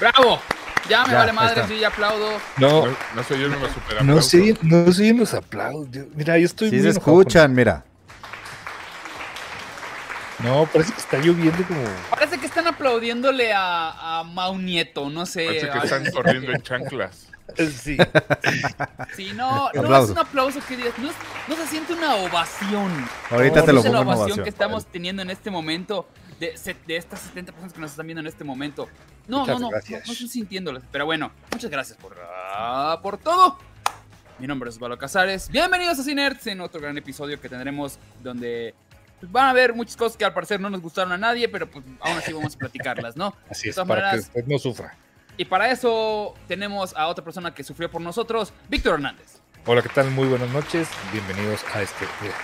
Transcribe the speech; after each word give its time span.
¡Bravo! 0.00 0.40
Ya 0.88 1.04
me 1.04 1.12
Ya, 1.12 1.18
vale 1.18 1.32
madre, 1.32 1.66
sí, 1.68 1.78
ya 1.78 1.88
aplaudo. 1.88 2.30
No, 2.56 2.86
No, 2.86 2.96
no 3.14 3.22
se 3.22 3.34
oyeron 3.34 3.60
los 3.60 3.70
super 3.72 4.02
no 4.04 4.22
sé, 4.22 4.56
no 4.62 4.92
sé 4.92 5.12
los 5.12 5.34
aplausos. 5.34 5.86
Mira, 6.14 6.38
yo 6.38 6.46
estoy 6.46 6.70
Sí 6.70 6.76
muy 6.76 6.92
se 6.92 7.00
con- 7.00 7.14
escuchan, 7.14 7.54
mira. 7.54 7.84
No, 10.42 10.64
parece 10.66 10.92
que 10.94 11.00
está 11.00 11.18
lloviendo 11.18 11.62
como. 11.68 11.82
Parece 12.08 12.38
que 12.38 12.46
están 12.46 12.66
aplaudiéndole 12.66 13.52
a, 13.52 14.20
a 14.20 14.24
Mau 14.24 14.56
Nieto, 14.56 15.10
no 15.10 15.26
sé. 15.26 15.44
Parece 15.44 15.66
que 15.70 15.78
a- 15.78 15.82
están 15.82 16.10
corriendo 16.12 16.52
en 16.52 16.62
chanclas. 16.62 17.26
Sí. 17.56 17.96
Sí, 19.16 19.32
no, 19.34 19.70
no 19.74 19.80
Aplauso. 19.80 20.04
es 20.04 20.10
un 20.12 20.18
aplauso 20.18 20.60
que 20.68 20.76
digas, 20.76 20.92
no, 20.98 21.56
se 21.56 21.66
siente 21.66 21.92
una 21.94 22.14
ovación. 22.14 22.92
Ahorita 23.28 23.58
No, 23.60 23.64
te 23.66 23.72
lo 23.72 23.80
es 23.80 23.86
la 23.86 23.90
pongo 23.90 24.02
ovación 24.02 24.20
ovación. 24.28 24.44
que 24.44 24.50
estamos 24.50 24.86
teniendo 24.86 25.22
en 25.22 25.30
este 25.30 25.50
momento 25.50 26.06
de, 26.40 26.96
estas 26.96 27.20
70 27.20 27.52
personas 27.52 27.72
que 27.72 27.80
nos 27.80 27.90
están 27.90 28.06
viendo 28.06 28.20
en 28.20 28.26
este 28.26 28.44
momento. 28.44 28.88
No, 29.28 29.40
Muchas 29.40 29.54
no, 29.54 29.60
no, 29.60 29.66
no, 29.66 29.70
gracias. 29.70 30.06
no 30.06 30.12
estoy 30.12 30.28
sintiéndolas. 30.28 30.82
Pero 30.90 31.04
bueno, 31.04 31.30
muchas 31.52 31.70
gracias 31.70 31.98
por, 31.98 32.16
ah, 32.20 32.98
por 33.02 33.18
todo. 33.18 33.58
Mi 34.38 34.46
nombre 34.46 34.70
es 34.70 34.76
Osvaldo 34.76 34.96
Casares. 34.96 35.50
Bienvenidos 35.50 35.98
a 35.98 36.02
Cinerts 36.02 36.46
en 36.46 36.62
otro 36.62 36.80
gran 36.80 36.96
episodio 36.96 37.38
que 37.38 37.48
tendremos 37.48 37.98
donde 38.22 38.74
van 39.20 39.48
a 39.48 39.52
ver 39.52 39.74
muchas 39.74 39.96
cosas 39.96 40.16
que 40.16 40.24
al 40.24 40.32
parecer 40.32 40.58
no 40.60 40.70
nos 40.70 40.80
gustaron 40.80 41.12
a 41.12 41.18
nadie, 41.18 41.46
pero 41.48 41.70
pues 41.70 41.84
aún 42.00 42.16
así 42.16 42.32
vamos 42.32 42.54
a 42.54 42.58
platicarlas, 42.58 43.16
¿no? 43.16 43.36
Así 43.50 43.68
es, 43.68 43.76
para 43.76 44.12
que 44.12 44.18
usted 44.20 44.46
no 44.46 44.58
sufra. 44.58 44.96
Y 45.36 45.44
para 45.44 45.70
eso 45.70 46.34
tenemos 46.48 46.96
a 46.96 47.06
otra 47.08 47.22
persona 47.22 47.54
que 47.54 47.62
sufrió 47.62 47.90
por 47.90 48.00
nosotros, 48.00 48.52
Víctor 48.70 48.94
Hernández. 48.94 49.40
Hola, 49.66 49.82
¿qué 49.82 49.90
tal? 49.90 50.10
Muy 50.10 50.26
buenas 50.26 50.48
noches. 50.50 50.88
Bienvenidos 51.12 51.62
a 51.74 51.82
este. 51.82 52.06
mira, 52.22 52.34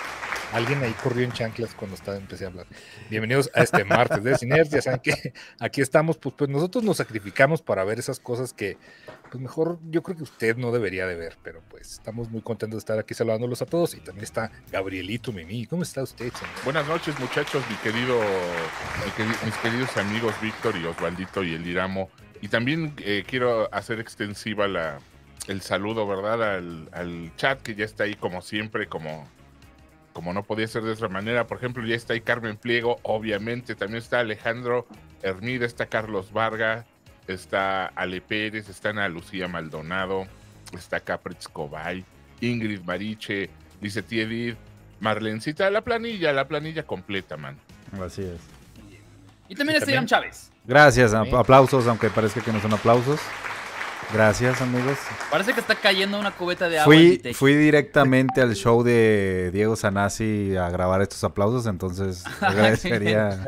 alguien 0.53 0.81
ahí 0.83 0.93
corrió 1.03 1.23
en 1.23 1.31
chanclas 1.31 1.73
cuando 1.75 1.95
estaba, 1.95 2.17
empecé 2.17 2.45
a 2.45 2.47
hablar. 2.47 2.65
Bienvenidos 3.09 3.49
a 3.53 3.63
este 3.63 3.83
martes 3.83 4.23
de 4.23 4.37
Ciner. 4.37 4.67
Ya 4.67 4.81
saben 4.81 4.99
que 4.99 5.33
aquí 5.59 5.81
estamos, 5.81 6.17
pues, 6.17 6.35
pues 6.37 6.49
nosotros 6.49 6.83
nos 6.83 6.97
sacrificamos 6.97 7.61
para 7.61 7.83
ver 7.83 7.99
esas 7.99 8.19
cosas 8.19 8.53
que, 8.53 8.77
pues 9.29 9.41
mejor 9.41 9.79
yo 9.89 10.03
creo 10.03 10.17
que 10.17 10.23
usted 10.23 10.57
no 10.57 10.71
debería 10.71 11.05
de 11.05 11.15
ver, 11.15 11.37
pero 11.43 11.61
pues 11.69 11.93
estamos 11.93 12.29
muy 12.29 12.41
contentos 12.41 12.77
de 12.77 12.79
estar 12.79 12.99
aquí 12.99 13.13
saludándolos 13.13 13.61
a 13.61 13.65
todos. 13.65 13.93
Y 13.93 13.99
también 13.99 14.23
está 14.23 14.51
Gabrielito 14.71 15.31
Mimi. 15.31 15.65
¿Cómo 15.65 15.83
está 15.83 16.03
usted, 16.03 16.31
señor? 16.31 16.53
Buenas 16.63 16.87
noches, 16.87 17.19
muchachos, 17.19 17.63
mi 17.69 17.75
querido, 17.77 18.19
mi 18.19 19.11
queri- 19.11 19.45
mis 19.45 19.55
queridos 19.57 19.97
amigos 19.97 20.33
Víctor 20.41 20.75
y 20.77 20.85
Osvaldito 20.85 21.43
y 21.43 21.53
el 21.53 21.67
Iramo. 21.67 22.09
Y 22.41 22.49
también 22.49 22.93
eh, 22.99 23.23
quiero 23.27 23.73
hacer 23.73 23.99
extensiva 23.99 24.67
la, 24.67 24.99
el 25.47 25.61
saludo, 25.61 26.07
¿verdad? 26.07 26.57
Al 26.91 27.31
chat 27.35 27.61
que 27.61 27.73
ya 27.73 27.83
está 27.83 28.03
ahí 28.03 28.13
como 28.13 28.41
siempre, 28.41 28.87
como, 28.87 29.27
como 30.17 30.33
no 30.33 30.41
podía 30.41 30.67
ser 30.67 30.81
de 30.81 30.93
otra 30.93 31.09
manera. 31.09 31.45
Por 31.45 31.59
ejemplo, 31.59 31.85
ya 31.85 31.93
está 31.93 32.13
ahí 32.13 32.21
Carmen 32.21 32.57
Pliego, 32.57 32.99
obviamente. 33.03 33.75
También 33.75 33.99
está 34.01 34.19
Alejandro 34.19 34.87
Hermida, 35.21 35.63
está 35.63 35.85
Carlos 35.85 36.33
Varga, 36.33 36.87
está 37.27 37.85
Ale 37.85 38.19
Pérez, 38.19 38.67
está 38.67 38.89
Ana 38.89 39.07
Lucía 39.09 39.47
Maldonado, 39.47 40.25
está 40.73 41.01
Capritz 41.01 41.47
Cobay, 41.47 42.03
Ingrid 42.41 42.81
Mariche, 42.81 43.51
dice 43.79 44.03
Edith, 44.09 44.57
Marlencita, 45.01 45.69
la 45.69 45.81
planilla, 45.81 46.33
la 46.33 46.47
planilla 46.47 46.81
completa, 46.81 47.37
man. 47.37 47.55
Así 48.03 48.23
es. 48.23 48.41
Y 49.47 49.53
también 49.53 49.77
está 49.77 49.91
Irán 49.91 50.07
Chávez. 50.07 50.51
Gracias, 50.65 51.13
aplausos, 51.13 51.85
aunque 51.85 52.09
parezca 52.09 52.41
que 52.41 52.51
no 52.51 52.59
son 52.59 52.73
aplausos. 52.73 53.21
Gracias, 54.13 54.61
amigos. 54.61 54.97
Parece 55.29 55.53
que 55.53 55.59
está 55.59 55.75
cayendo 55.75 56.17
una 56.17 56.31
cubeta 56.31 56.69
de 56.69 56.79
agua. 56.79 56.95
Fui, 57.33 57.53
directamente 57.55 58.41
al 58.41 58.55
show 58.55 58.81
de 58.81 59.51
Diego 59.51 59.75
Sanasi 59.75 60.55
a 60.55 60.69
grabar 60.69 61.01
estos 61.01 61.23
aplausos, 61.25 61.65
entonces 61.67 62.23
agradecería, 62.41 63.43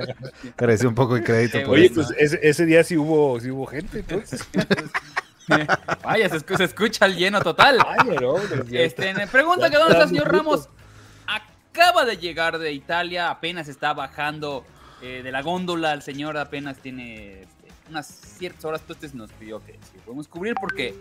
agradecería 0.58 0.90
un 0.90 0.96
poco 0.96 1.16
de 1.16 1.24
crédito. 1.24 1.59
Por 1.64 1.75
Oye, 1.75 1.86
esto. 1.86 2.02
pues 2.03 2.14
ese, 2.18 2.40
ese 2.42 2.66
día 2.66 2.84
sí 2.84 2.98
hubo, 2.98 3.40
sí 3.40 3.50
hubo 3.52 3.66
gente, 3.68 4.00
entonces. 4.00 4.46
Vaya, 6.03 6.30
se, 6.30 6.38
escu- 6.38 6.58
se 6.58 6.66
escucha 6.66 7.06
el 7.06 7.16
lleno 7.16 7.42
total. 7.42 7.78
No, 8.22 8.34
pues, 8.34 8.52
Este, 8.72 9.14
pregunta 9.28 9.69
que 9.69 9.78
dónde 9.78 9.94
está 9.94 10.03
el 10.03 10.09
señor 10.09 10.31
Ramos. 10.31 10.68
Acaba 11.25 12.03
de 12.06 12.18
llegar 12.18 12.59
de 12.59 12.74
Italia, 12.74 13.30
apenas 13.30 13.68
está 13.69 13.94
bajando 13.94 14.66
eh, 15.02 15.22
de 15.24 15.31
la 15.31 15.42
góndola. 15.42 15.94
El 15.94 16.02
señor 16.02 16.38
apenas 16.38 16.78
tiene 16.80 17.48
unas 17.89 18.07
ciertas 18.07 18.66
horas. 18.66 18.81
Entonces 18.81 19.13
nos 19.13 19.31
pidió 19.33 19.63
que 19.66 19.73
si 19.91 19.97
podemos 20.00 20.27
cubrir 20.27 20.53
porque 20.59 20.94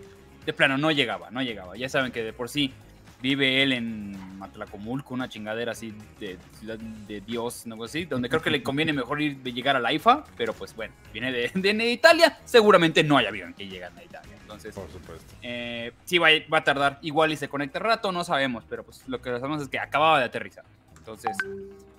de 0.45 0.53
plano 0.53 0.77
no 0.77 0.91
llegaba, 0.91 1.31
no 1.31 1.41
llegaba. 1.41 1.75
Ya 1.77 1.89
saben 1.89 2.11
que 2.11 2.23
de 2.23 2.33
por 2.33 2.49
sí 2.49 2.73
vive 3.21 3.61
él 3.63 3.73
en 3.73 4.37
Matlacomulco, 4.39 5.13
una 5.13 5.27
chingadera 5.27 5.73
así 5.73 5.93
de 6.21 6.37
ciudad 6.57 6.77
de 6.79 7.19
Dios, 7.19 7.65
no 7.67 7.83
así, 7.83 8.05
donde 8.05 8.29
creo 8.29 8.41
que 8.41 8.49
le 8.49 8.63
conviene 8.63 8.93
mejor 8.93 9.21
ir 9.21 9.37
de 9.39 9.51
llegar 9.51 9.75
a 9.75 9.79
la 9.81 9.91
IFA, 9.91 10.23
pero 10.37 10.53
pues 10.53 10.73
bueno, 10.73 10.93
viene 11.11 11.29
de, 11.33 11.51
de 11.53 11.91
Italia, 11.91 12.39
seguramente 12.45 13.03
no 13.03 13.17
hay 13.17 13.25
avión 13.25 13.53
que 13.53 13.67
llegan 13.67 13.97
a 13.97 14.03
Italia. 14.05 14.35
Entonces, 14.41 14.73
Por 14.73 14.89
supuesto. 14.89 15.35
eh, 15.41 15.91
sí, 16.05 16.17
va, 16.17 16.29
a- 16.29 16.49
va 16.51 16.59
a 16.59 16.63
tardar. 16.63 16.97
Igual 17.01 17.33
y 17.33 17.37
se 17.37 17.49
conecta 17.49 17.77
rato, 17.79 18.11
no 18.11 18.23
sabemos. 18.23 18.63
Pero 18.69 18.83
pues 18.83 19.03
lo 19.07 19.21
que 19.21 19.29
sabemos 19.31 19.61
es 19.61 19.67
que 19.67 19.77
acababa 19.77 20.17
de 20.19 20.25
aterrizar. 20.25 20.63
Entonces, 20.97 21.35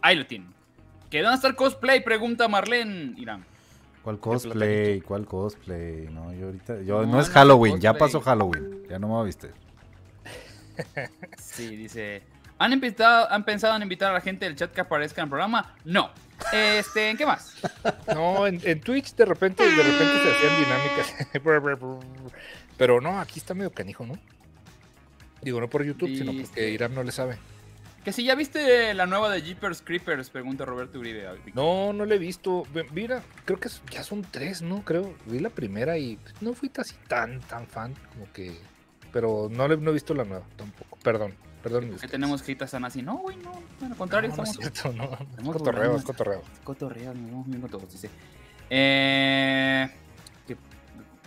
ahí 0.01 0.17
lo 0.17 0.27
tienen. 0.27 0.49
¿Que 1.11 1.21
dónde 1.23 1.37
está 1.37 1.49
el 1.49 1.55
cosplay? 1.55 2.03
Pregunta 2.03 2.49
Marlene 2.49 3.15
Irán. 3.21 3.45
¿Cuál 4.03 4.19
cosplay? 4.19 5.01
¿Cuál 5.01 5.27
cosplay? 5.27 6.09
No, 6.11 6.33
yo 6.33 6.47
ahorita, 6.47 6.81
yo, 6.83 7.05
No, 7.05 7.21
es 7.21 7.29
Halloween, 7.29 7.79
ya 7.81 7.95
pasó 7.95 8.21
Halloween, 8.21 8.83
ya 8.89 8.99
no 8.99 9.09
me 9.09 9.13
voy 9.15 9.23
a 9.23 9.25
vestir. 9.25 9.53
Sí, 11.39 11.77
dice. 11.77 12.23
¿Han, 12.59 12.73
invitado, 12.73 13.31
¿Han 13.31 13.45
pensado 13.45 13.77
en 13.77 13.83
invitar 13.83 14.11
a 14.11 14.15
la 14.15 14.21
gente 14.21 14.47
del 14.47 14.57
chat 14.57 14.73
que 14.73 14.81
aparezca 14.81 15.21
en 15.21 15.27
el 15.27 15.31
programa? 15.31 15.75
No. 15.85 16.11
Este, 16.53 17.11
¿en 17.11 17.17
qué 17.17 17.27
más? 17.27 17.57
No, 18.15 18.47
en, 18.47 18.61
en 18.65 18.81
Twitch 18.81 19.15
de 19.15 19.25
repente, 19.27 19.63
de 19.63 19.83
repente 19.83 20.23
se 20.23 20.33
hacían 20.33 20.57
dinámicas. 20.65 22.05
Pero 22.79 23.01
no, 23.01 23.21
aquí 23.21 23.39
está 23.39 23.53
medio 23.53 23.71
canijo, 23.71 24.07
¿no? 24.07 24.19
Digo, 25.43 25.61
no 25.61 25.69
por 25.69 25.85
YouTube, 25.85 26.17
sino 26.17 26.33
porque 26.33 26.71
Irán 26.71 26.95
no 26.95 27.03
le 27.03 27.13
sabe. 27.13 27.39
Que 28.05 28.13
si 28.13 28.25
ya 28.25 28.35
viste 28.35 28.95
la 28.95 29.07
nueva 29.07 29.29
de 29.31 29.43
Jeepers 29.43 29.83
Creepers, 29.83 30.31
pregunta 30.31 30.65
Roberto 30.65 30.99
Uribe. 30.99 31.29
No, 31.55 31.93
no 31.93 32.07
le 32.07 32.15
he 32.15 32.19
visto. 32.19 32.65
Mira, 32.93 33.23
creo 33.45 33.61
que 33.61 33.69
ya 33.91 34.03
son 34.03 34.23
tres, 34.31 34.63
¿no? 34.63 34.83
Creo. 34.85 35.15
Vi 35.27 35.39
la 35.39 35.51
primera 35.51 35.99
y 35.99 36.19
no 36.41 36.55
fui 36.55 36.71
así 36.79 36.95
tan, 37.09 37.41
tan 37.41 37.67
fan 37.67 37.95
como 38.15 38.33
que... 38.33 38.59
Pero 39.13 39.49
no, 39.51 39.69
no 39.69 39.91
he 39.91 39.95
visto 39.95 40.15
la 40.15 40.25
nueva 40.25 40.47
tampoco. 40.57 40.97
Perdón, 41.03 41.35
perdón. 41.63 41.97
Que 42.01 42.09
tenemos 42.09 42.49
hitas 42.49 42.71
tan 42.71 42.85
así. 42.85 43.03
No, 43.03 43.19
güey, 43.19 43.37
no. 43.37 43.53
Al 43.85 43.97
contrario, 43.97 44.31
no, 44.31 44.37
no 44.37 44.43
es 44.45 44.51
estamos 44.51 44.73
cierto, 44.73 44.97
no. 44.97 45.13
Estamos 45.31 45.57
cotorreo, 45.57 45.97
es 45.97 46.05
cotorreo. 46.05 46.43
cotorreo, 46.65 47.13
nos 47.13 47.31
vamos 47.31 47.47
bien 47.49 47.61
con 47.61 47.71
todos, 47.71 47.93
dice. 47.93 48.09
Eh, 48.71 49.91
que, 49.91 50.10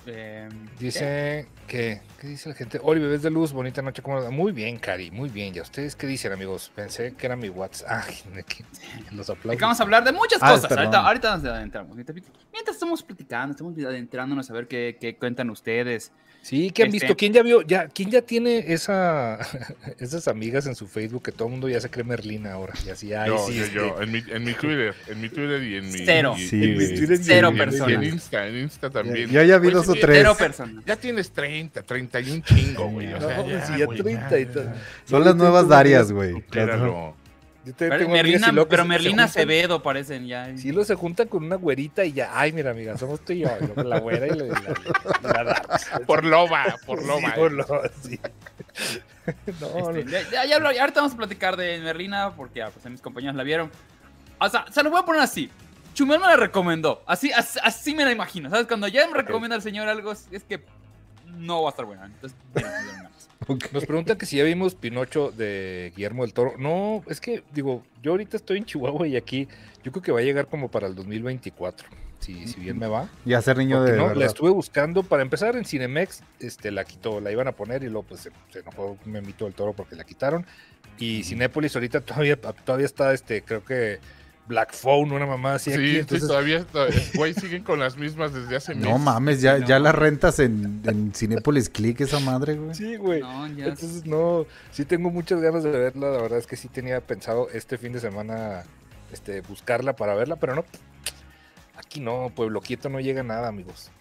eh, 0.05 0.49
Dice 0.79 1.47
que, 1.67 2.01
¿qué 2.19 2.27
dice 2.27 2.49
la 2.49 2.55
gente? 2.55 2.79
Oli, 2.83 2.99
bebés 3.01 3.21
de 3.21 3.29
luz, 3.29 3.53
bonita 3.53 3.81
noche. 3.81 4.01
¿cómo? 4.01 4.29
Muy 4.31 4.51
bien, 4.51 4.77
Cari, 4.77 5.11
muy 5.11 5.29
bien. 5.29 5.53
¿Y 5.55 5.59
a 5.59 5.61
ustedes 5.61 5.95
qué 5.95 6.07
dicen, 6.07 6.31
amigos? 6.31 6.71
Pensé 6.75 7.13
que 7.15 7.25
era 7.25 7.35
mi 7.35 7.49
WhatsApp. 7.49 7.89
Ay, 8.35 8.43
que- 8.43 8.65
los 9.15 9.29
aplausos. 9.29 9.61
vamos 9.61 9.79
a 9.79 9.83
hablar 9.83 10.03
de 10.03 10.11
muchas 10.11 10.39
Ah, 10.41 10.51
cosas. 10.51 10.71
Ahorita, 10.71 11.05
ahorita 11.05 11.37
nos 11.37 11.45
adentramos. 11.45 11.95
Mientras 11.95 12.75
estamos 12.75 13.03
platicando, 13.03 13.51
estamos 13.51 13.77
adentrándonos 13.77 14.49
a 14.49 14.53
ver 14.53 14.67
qué, 14.67 14.97
qué 14.99 15.15
cuentan 15.15 15.49
ustedes. 15.49 16.11
Sí, 16.43 16.71
¿qué 16.71 16.83
han 16.83 16.87
Este- 16.89 17.05
visto? 17.05 17.15
¿Quién 17.17 17.31
ya 17.31 17.41
vio? 17.41 17.61
Ya, 17.61 17.87
¿Quién 17.87 18.11
ya 18.11 18.21
tiene 18.21 18.65
esa, 18.73 19.39
esas 19.97 20.27
amigas 20.27 20.65
en 20.67 20.75
su 20.75 20.87
Facebook 20.87 21.23
que 21.23 21.31
todo 21.31 21.47
el 21.47 21.51
mundo 21.53 21.69
ya 21.69 21.79
se 21.79 21.89
cree 21.89 22.03
Merlina 22.03 22.51
ahora? 22.51 22.73
Y 22.85 22.89
así, 22.89 23.13
ay, 23.13 23.29
yo, 23.29 23.47
sí, 23.47 23.55
yo, 23.55 23.63
este, 23.63 23.75
yo, 23.75 24.01
en 24.01 24.11
mi, 24.11 24.23
en 24.29 24.43
mi 24.43 24.53
Twitter, 24.53 24.93
en 25.07 25.21
mi 25.21 25.29
Twitter 25.29 25.63
y 25.63 25.77
en 25.77 25.85
mi... 25.89 25.99
Cero. 26.05 26.35
y- 26.37 26.47
Sí, 26.47 26.61
en 26.63 26.77
mi. 26.77 26.85
Twitter 26.97 27.19
y 27.19 27.23
Cero 27.23 27.47
en- 27.47 27.55
y 27.55 27.59
en- 27.59 27.65
personas. 27.69 27.89
y 27.89 27.93
en 27.93 28.03
Insta, 28.03 28.47
en 28.47 28.57
Insta 28.57 28.89
también. 28.89 29.29
Yo 29.29 29.41
ya 29.41 29.57
vi 29.57 29.71
dos 29.71 29.87
o 29.87 29.93
tres. 29.93 30.17
Cero 30.17 30.35
personas. 30.37 30.83
Ya 30.85 30.97
tienes 30.97 31.31
30, 31.31 31.81
31 31.81 32.43
chingo, 32.45 32.89
güey. 32.89 33.13
O 33.13 33.21
sea, 33.21 33.37
No, 33.37 33.47
ya, 33.49 33.65
sí, 33.65 33.73
ya 33.79 33.85
güey, 33.85 34.01
30 34.01 34.39
y 34.39 34.45
ya, 34.45 34.51
tal. 34.51 34.65
ya. 34.65 34.75
Son 35.05 35.23
las 35.23 35.35
nuevas 35.37 35.67
Darias, 35.69 36.11
güey. 36.11 36.33
Supéralo. 36.33 37.15
Yo 37.65 37.73
te- 37.73 37.87
Pero 37.87 38.09
Merlina, 38.09 38.49
y 38.49 38.51
locos 38.51 38.69
pero 38.69 38.83
Merlina 38.85 39.23
Acevedo 39.23 39.81
parecen 39.81 40.27
ya. 40.27 40.57
Sí, 40.57 40.71
los 40.73 40.85
se 40.87 40.95
juntan 40.95 41.27
con 41.29 41.43
una 41.45 41.55
güerita 41.55 42.03
y 42.03 42.11
ya, 42.11 42.31
ay, 42.37 42.51
mira, 42.51 42.71
amiga, 42.71 42.97
somos 42.97 43.23
tú 43.23 43.31
y 43.33 43.39
yo, 43.39 43.49
la 43.83 43.99
güera 43.99 44.27
y 44.27 44.31
la, 44.31 44.45
la, 45.21 45.43
la-. 45.43 46.01
Por 46.07 46.25
loba, 46.25 46.75
por 46.85 46.99
Sí, 46.99 47.07
loba. 47.07 47.33
por 47.35 47.51
lo- 47.53 47.65
sí. 48.01 48.19
No, 49.61 49.89
Este, 49.91 50.03
no. 50.03 50.11
ya, 50.11 50.45
ya, 50.45 50.45
ya 50.73 50.81
ahorita 50.81 50.99
vamos 50.99 51.13
a 51.13 51.17
platicar 51.17 51.55
de 51.55 51.79
Merlina 51.79 52.31
porque 52.35 52.59
ya, 52.59 52.69
pues, 52.69 52.85
mis 52.91 53.01
compañeros 53.01 53.35
la 53.37 53.43
vieron. 53.43 53.71
O 54.39 54.49
sea, 54.49 54.65
se 54.69 54.83
lo 54.83 54.89
voy 54.89 54.99
a 54.99 55.05
poner 55.05 55.21
así. 55.21 55.49
Chumel 55.93 56.19
me 56.19 56.25
la 56.27 56.35
recomendó. 56.35 57.01
Así, 57.05 57.31
así, 57.31 57.57
así 57.63 57.95
me 57.95 58.03
la 58.03 58.11
imagino. 58.11 58.49
¿Sabes? 58.49 58.67
Cuando 58.67 58.87
ya 58.89 59.07
me 59.07 59.13
recomienda 59.13 59.55
el 59.55 59.61
señor 59.61 59.87
algo, 59.87 60.11
es, 60.11 60.27
que 60.43 60.65
no 61.37 61.61
va 61.63 61.69
a 61.69 61.71
estar 61.71 61.85
buena. 61.85 62.05
Entonces, 62.05 62.37
ya, 62.55 62.61
ya, 62.61 62.69
ya, 63.03 63.11
Nos 63.71 63.85
preguntan 63.85 64.17
que 64.17 64.25
si 64.25 64.37
ya 64.37 64.43
vimos 64.43 64.75
Pinocho 64.75 65.31
de 65.31 65.91
Guillermo 65.95 66.23
del 66.23 66.33
Toro. 66.33 66.55
No, 66.57 67.03
es 67.07 67.19
que, 67.19 67.43
digo, 67.53 67.83
yo 68.01 68.11
ahorita 68.11 68.37
estoy 68.37 68.57
en 68.57 68.65
Chihuahua 68.65 69.07
y 69.07 69.15
aquí 69.15 69.47
yo 69.83 69.91
creo 69.91 70.01
que 70.01 70.11
va 70.11 70.19
a 70.19 70.23
llegar 70.23 70.47
como 70.47 70.69
para 70.69 70.87
el 70.87 70.95
2024, 70.95 71.87
si, 72.19 72.47
si 72.47 72.59
bien 72.59 72.77
me 72.79 72.87
va. 72.87 73.09
Ya 73.25 73.41
ser 73.41 73.57
niño 73.57 73.77
Porque 73.77 73.91
de 73.91 73.97
no, 73.97 74.13
la 74.13 74.25
estuve 74.25 74.49
buscando 74.49 75.03
para 75.03 75.21
empezar 75.23 75.55
en 75.55 75.65
Cinemex, 75.65 76.21
este, 76.39 76.71
la 76.71 76.85
quitó, 76.85 77.19
la 77.19 77.31
iban 77.31 77.47
a 77.47 77.51
poner 77.51 77.83
y 77.83 77.87
luego 77.87 78.03
pues 78.03 78.21
se, 78.21 78.31
se 78.51 78.59
enojó 78.59 78.97
Memito 79.05 79.45
del 79.45 79.53
Toro 79.53 79.73
porque 79.73 79.95
la 79.95 80.03
quitaron. 80.03 80.45
Y 80.97 81.23
Cinépolis 81.23 81.75
ahorita 81.75 82.01
todavía, 82.01 82.35
todavía 82.37 82.85
está, 82.85 83.13
este, 83.13 83.41
creo 83.41 83.63
que 83.63 83.99
Black 84.45 84.73
Phone, 84.73 85.11
una 85.13 85.25
mamá 85.25 85.53
así 85.55 85.71
Sí, 85.71 85.77
aquí. 85.77 85.91
sí, 85.91 85.97
Entonces, 85.99 86.27
todavía, 86.27 86.65
todavía- 86.65 87.01
güey, 87.15 87.33
siguen 87.33 87.63
con 87.63 87.79
las 87.79 87.95
mismas 87.97 88.33
desde 88.33 88.55
hace 88.57 88.75
meses. 88.75 88.89
No 88.91 88.97
mames, 88.97 89.41
ya, 89.41 89.57
No. 89.57 89.65
ya 89.65 89.79
las 89.79 89.95
rentas 89.95 90.39
en, 90.39 90.81
en 90.85 91.13
Cinépolis 91.13 91.69
Click 91.69 92.01
esa 92.01 92.19
madre, 92.19 92.55
güey. 92.55 92.75
sí, 92.75 92.97
güey. 92.97 93.21
No, 93.21 93.47
ya. 93.47 93.65
Entonces, 93.67 94.05
no, 94.05 94.45
sí 94.71 94.83
tengo 94.85 95.09
muchas 95.11 95.39
ganas 95.39 95.63
de 95.63 95.71
verla. 95.71 96.09
La 96.11 96.21
verdad 96.21 96.39
es 96.39 96.47
que 96.47 96.57
sí 96.57 96.67
tenía 96.67 96.99
pensado 96.99 97.49
este 97.51 97.77
fin 97.77 97.93
de 97.93 97.99
semana 98.01 98.63
este, 99.13 99.41
buscarla 99.41 99.95
para 99.95 100.13
verla, 100.15 100.35
pero 100.35 100.55
no. 100.55 100.65
Aquí 101.77 101.99
no, 101.99 102.31
Pueblo 102.35 102.61
Quieto 102.61 102.89
no 102.89 102.99
llega 102.99 103.23
nada, 103.23 103.47
amigos. 103.47 103.91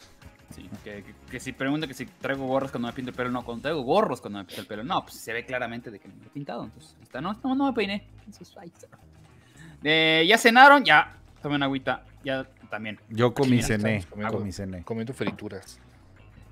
Sí, 0.54 0.68
que, 0.84 1.02
que- 1.02 1.14
que 1.30 1.40
si 1.40 1.52
pregunta 1.52 1.86
que 1.86 1.94
si 1.94 2.04
traigo 2.04 2.46
gorros 2.46 2.70
cuando 2.70 2.88
me 2.88 2.92
pinto 2.92 3.10
el 3.10 3.16
pelo, 3.16 3.30
no, 3.30 3.42
cuando 3.44 3.62
traigo 3.62 3.82
gorros 3.82 4.20
cuando 4.20 4.40
me 4.40 4.44
pinto 4.44 4.60
el 4.60 4.66
pelo, 4.66 4.84
no, 4.84 5.02
pues 5.02 5.14
se 5.14 5.32
ve 5.32 5.46
claramente 5.46 5.90
de 5.90 5.98
que 5.98 6.08
me 6.08 6.14
he 6.26 6.28
pintado, 6.28 6.64
entonces, 6.64 6.94
está, 7.02 7.22
no, 7.22 7.32
no, 7.42 7.54
no 7.54 7.66
me 7.68 7.72
peiné, 7.72 8.06
entonces, 8.26 8.54
ahí 8.58 8.68
está. 8.74 8.86
Eh, 9.84 10.24
ya 10.28 10.38
cenaron, 10.38 10.84
ya, 10.84 11.16
tomen 11.42 11.62
agüita, 11.62 12.04
ya 12.24 12.46
también. 12.70 12.98
Yo 13.08 13.34
comí 13.34 13.56
Mira, 13.56 13.66
cené, 13.66 14.04
comí 14.30 14.52
cené. 14.52 14.82
Comiendo 14.82 15.12
frituras. 15.12 15.78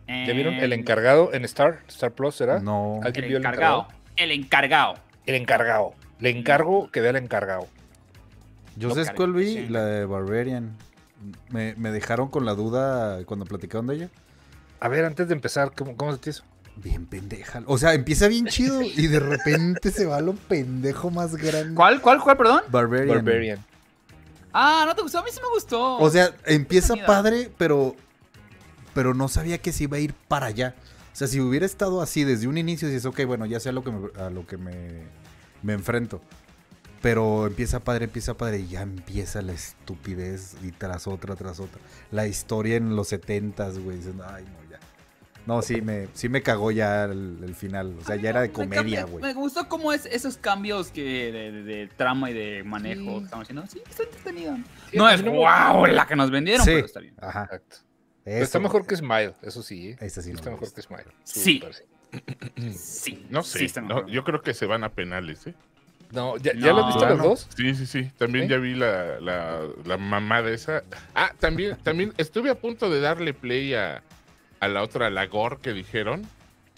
Eh, 0.06 0.24
¿Ya 0.26 0.32
vieron 0.34 0.54
el 0.54 0.72
encargado 0.72 1.32
en 1.32 1.44
Star? 1.44 1.80
Star 1.88 2.12
Plus, 2.12 2.34
¿será? 2.34 2.58
No, 2.60 3.00
¿Alguien 3.04 3.24
El 3.24 3.28
vio 3.30 3.36
el 3.38 3.42
encargado, 3.44 3.82
encargado? 3.82 4.00
el 4.16 4.30
encargado. 4.32 4.94
El 5.26 5.34
encargado. 5.36 5.94
Le 6.18 6.30
encargo 6.30 6.90
que 6.90 7.00
vea 7.00 7.10
el 7.10 7.16
encargado. 7.16 7.66
yo 8.76 8.90
sé 8.90 9.12
cuál 9.14 9.32
vi, 9.32 9.54
sí. 9.54 9.68
la 9.68 9.84
de 9.84 10.04
Barbarian. 10.04 10.76
Me, 11.50 11.74
me 11.76 11.90
dejaron 11.90 12.28
con 12.28 12.44
la 12.44 12.54
duda 12.54 13.24
cuando 13.26 13.44
platicaron 13.46 13.86
de 13.86 13.94
ella. 13.94 14.08
A 14.80 14.88
ver, 14.88 15.04
antes 15.04 15.28
de 15.28 15.34
empezar, 15.34 15.72
¿cómo, 15.76 15.96
cómo 15.96 16.12
se 16.12 16.18
te 16.18 16.30
hizo? 16.30 16.44
Bien 16.82 17.06
pendeja. 17.06 17.62
O 17.66 17.78
sea, 17.78 17.94
empieza 17.94 18.28
bien 18.28 18.46
chido 18.46 18.82
y 18.82 19.06
de 19.06 19.20
repente 19.20 19.90
se 19.90 20.06
va 20.06 20.16
a 20.16 20.20
lo 20.20 20.34
pendejo 20.34 21.10
más 21.10 21.36
grande. 21.36 21.74
¿Cuál, 21.74 22.00
cuál, 22.00 22.20
cuál, 22.20 22.36
perdón? 22.36 22.62
Barbarian. 22.70 23.24
Barbarian. 23.24 23.64
Ah, 24.52 24.84
¿no 24.86 24.94
te 24.94 25.02
gustó? 25.02 25.18
A 25.18 25.22
mí 25.22 25.30
sí 25.32 25.40
me 25.42 25.48
gustó. 25.48 25.98
O 25.98 26.10
sea, 26.10 26.34
empieza 26.46 26.94
padre, 27.06 27.50
pero 27.58 27.94
pero 28.94 29.14
no 29.14 29.28
sabía 29.28 29.58
que 29.58 29.72
se 29.72 29.84
iba 29.84 29.96
a 29.96 30.00
ir 30.00 30.14
para 30.14 30.46
allá. 30.46 30.74
O 31.12 31.16
sea, 31.16 31.28
si 31.28 31.40
hubiera 31.40 31.66
estado 31.66 32.00
así 32.00 32.24
desde 32.24 32.48
un 32.48 32.58
inicio, 32.58 32.88
dices, 32.88 33.06
ok, 33.06 33.24
bueno, 33.26 33.46
ya 33.46 33.60
sé 33.60 33.68
a 33.68 33.72
lo 33.72 33.84
que 33.84 33.90
me, 33.90 34.08
a 34.20 34.30
lo 34.30 34.46
que 34.46 34.56
me, 34.56 35.04
me 35.62 35.72
enfrento. 35.72 36.20
Pero 37.02 37.46
empieza 37.46 37.80
padre, 37.80 38.04
empieza 38.04 38.34
padre 38.34 38.60
y 38.60 38.68
ya 38.68 38.82
empieza 38.82 39.40
la 39.42 39.52
estupidez 39.52 40.54
y 40.62 40.72
tras 40.72 41.06
otra, 41.06 41.34
tras 41.34 41.58
otra. 41.58 41.80
La 42.10 42.26
historia 42.26 42.76
en 42.76 42.94
los 42.94 43.08
setentas, 43.08 43.78
güey. 43.78 43.96
diciendo, 43.96 44.24
Ay, 44.28 44.44
no, 44.44 44.70
ya. 44.70 44.78
No, 45.46 45.62
sí 45.62 45.81
me, 45.81 46.08
sí 46.12 46.28
me 46.28 46.42
cagó 46.42 46.70
ya 46.70 47.04
el, 47.04 47.38
el 47.42 47.54
final. 47.54 47.96
O 48.00 48.04
sea, 48.04 48.16
ya 48.16 48.31
era 48.31 48.40
de 48.42 48.48
Me 48.48 48.52
comedia, 48.54 49.04
güey. 49.04 49.22
Me 49.22 49.32
gustó 49.34 49.69
cómo 49.69 49.92
es 49.92 50.06
esos 50.06 50.37
cambios 50.37 50.90
que 50.92 51.32
de, 51.32 51.50
de- 51.52 51.62
de 51.62 51.87
trama 51.88 52.31
y 52.31 52.34
de 52.34 52.62
manejo 52.64 53.00
Sí. 53.00 53.19
que 53.19 53.25
estamos 53.25 53.42
haciendo. 53.44 53.66
Sí, 53.66 53.82
está 53.88 54.02
entretenido. 54.04 54.56
Sí, 54.90 54.96
no 54.96 55.08
es 55.08 55.25
wow 55.25 55.87
la 55.87 56.06
que 56.06 56.14
nos 56.16 56.31
vendieron, 56.31 56.64
Sí. 56.64 56.72
pero 56.75 56.87
está 56.87 57.00
bien. 57.00 57.14
Ajá. 57.20 57.44
Exacto. 57.44 57.76
Está 58.25 58.58
mejor 58.60 58.87
que 58.87 58.96
Smile, 58.96 59.34
eso 59.42 59.62
sí. 59.62 59.88
¿eh? 59.90 59.96
Esta 60.00 60.20
sí 60.22 60.31
está 60.31 60.44
me 60.44 60.50
mejor 60.52 60.69
gusta. 60.69 60.76
que 60.76 60.87
Smile. 60.87 61.04
Sí. 61.25 61.62
Sí. 62.56 62.72
Sí. 62.76 63.26
No 63.31 63.42
sé, 63.42 63.64
está 63.64 63.81
no, 63.81 63.88
mejor. 63.88 64.06
yo 64.06 64.25
creo 64.25 64.42
que 64.42 64.54
se 64.54 64.66
van 64.66 64.84
a 64.84 64.90
penales, 64.90 65.46
¿eh? 65.46 65.54
No, 66.12 66.37
¿ya, 66.38 66.52
No. 66.54 66.60
¿ya 66.66 66.72
lo 66.72 66.81
has 66.81 66.87
visto 66.88 67.06
Ah, 67.06 67.10
los 67.10 67.19
no. 67.19 67.25
dos? 67.25 67.48
Sí, 67.56 67.75
sí, 67.75 67.87
sí. 67.87 68.10
También 68.19 68.46
¿Sí? 68.46 68.50
ya 68.50 68.56
vi 68.58 68.75
la, 68.75 69.20
la, 69.20 69.60
la 69.84 69.96
mamá 69.96 70.42
de 70.42 70.54
esa. 70.54 70.82
Ah, 71.14 71.32
también, 71.38 71.76
también 71.82 72.12
estuve 72.19 72.50
a 72.50 72.56
punto 72.56 72.90
de 72.90 73.00
darle 73.00 73.32
play 73.32 73.75
a, 73.75 74.02
a 74.60 74.68
la 74.68 74.82
otra, 74.82 75.10
la 75.10 75.26
Gore 75.26 75.56
que 75.62 75.72
dijeron. 75.72 76.26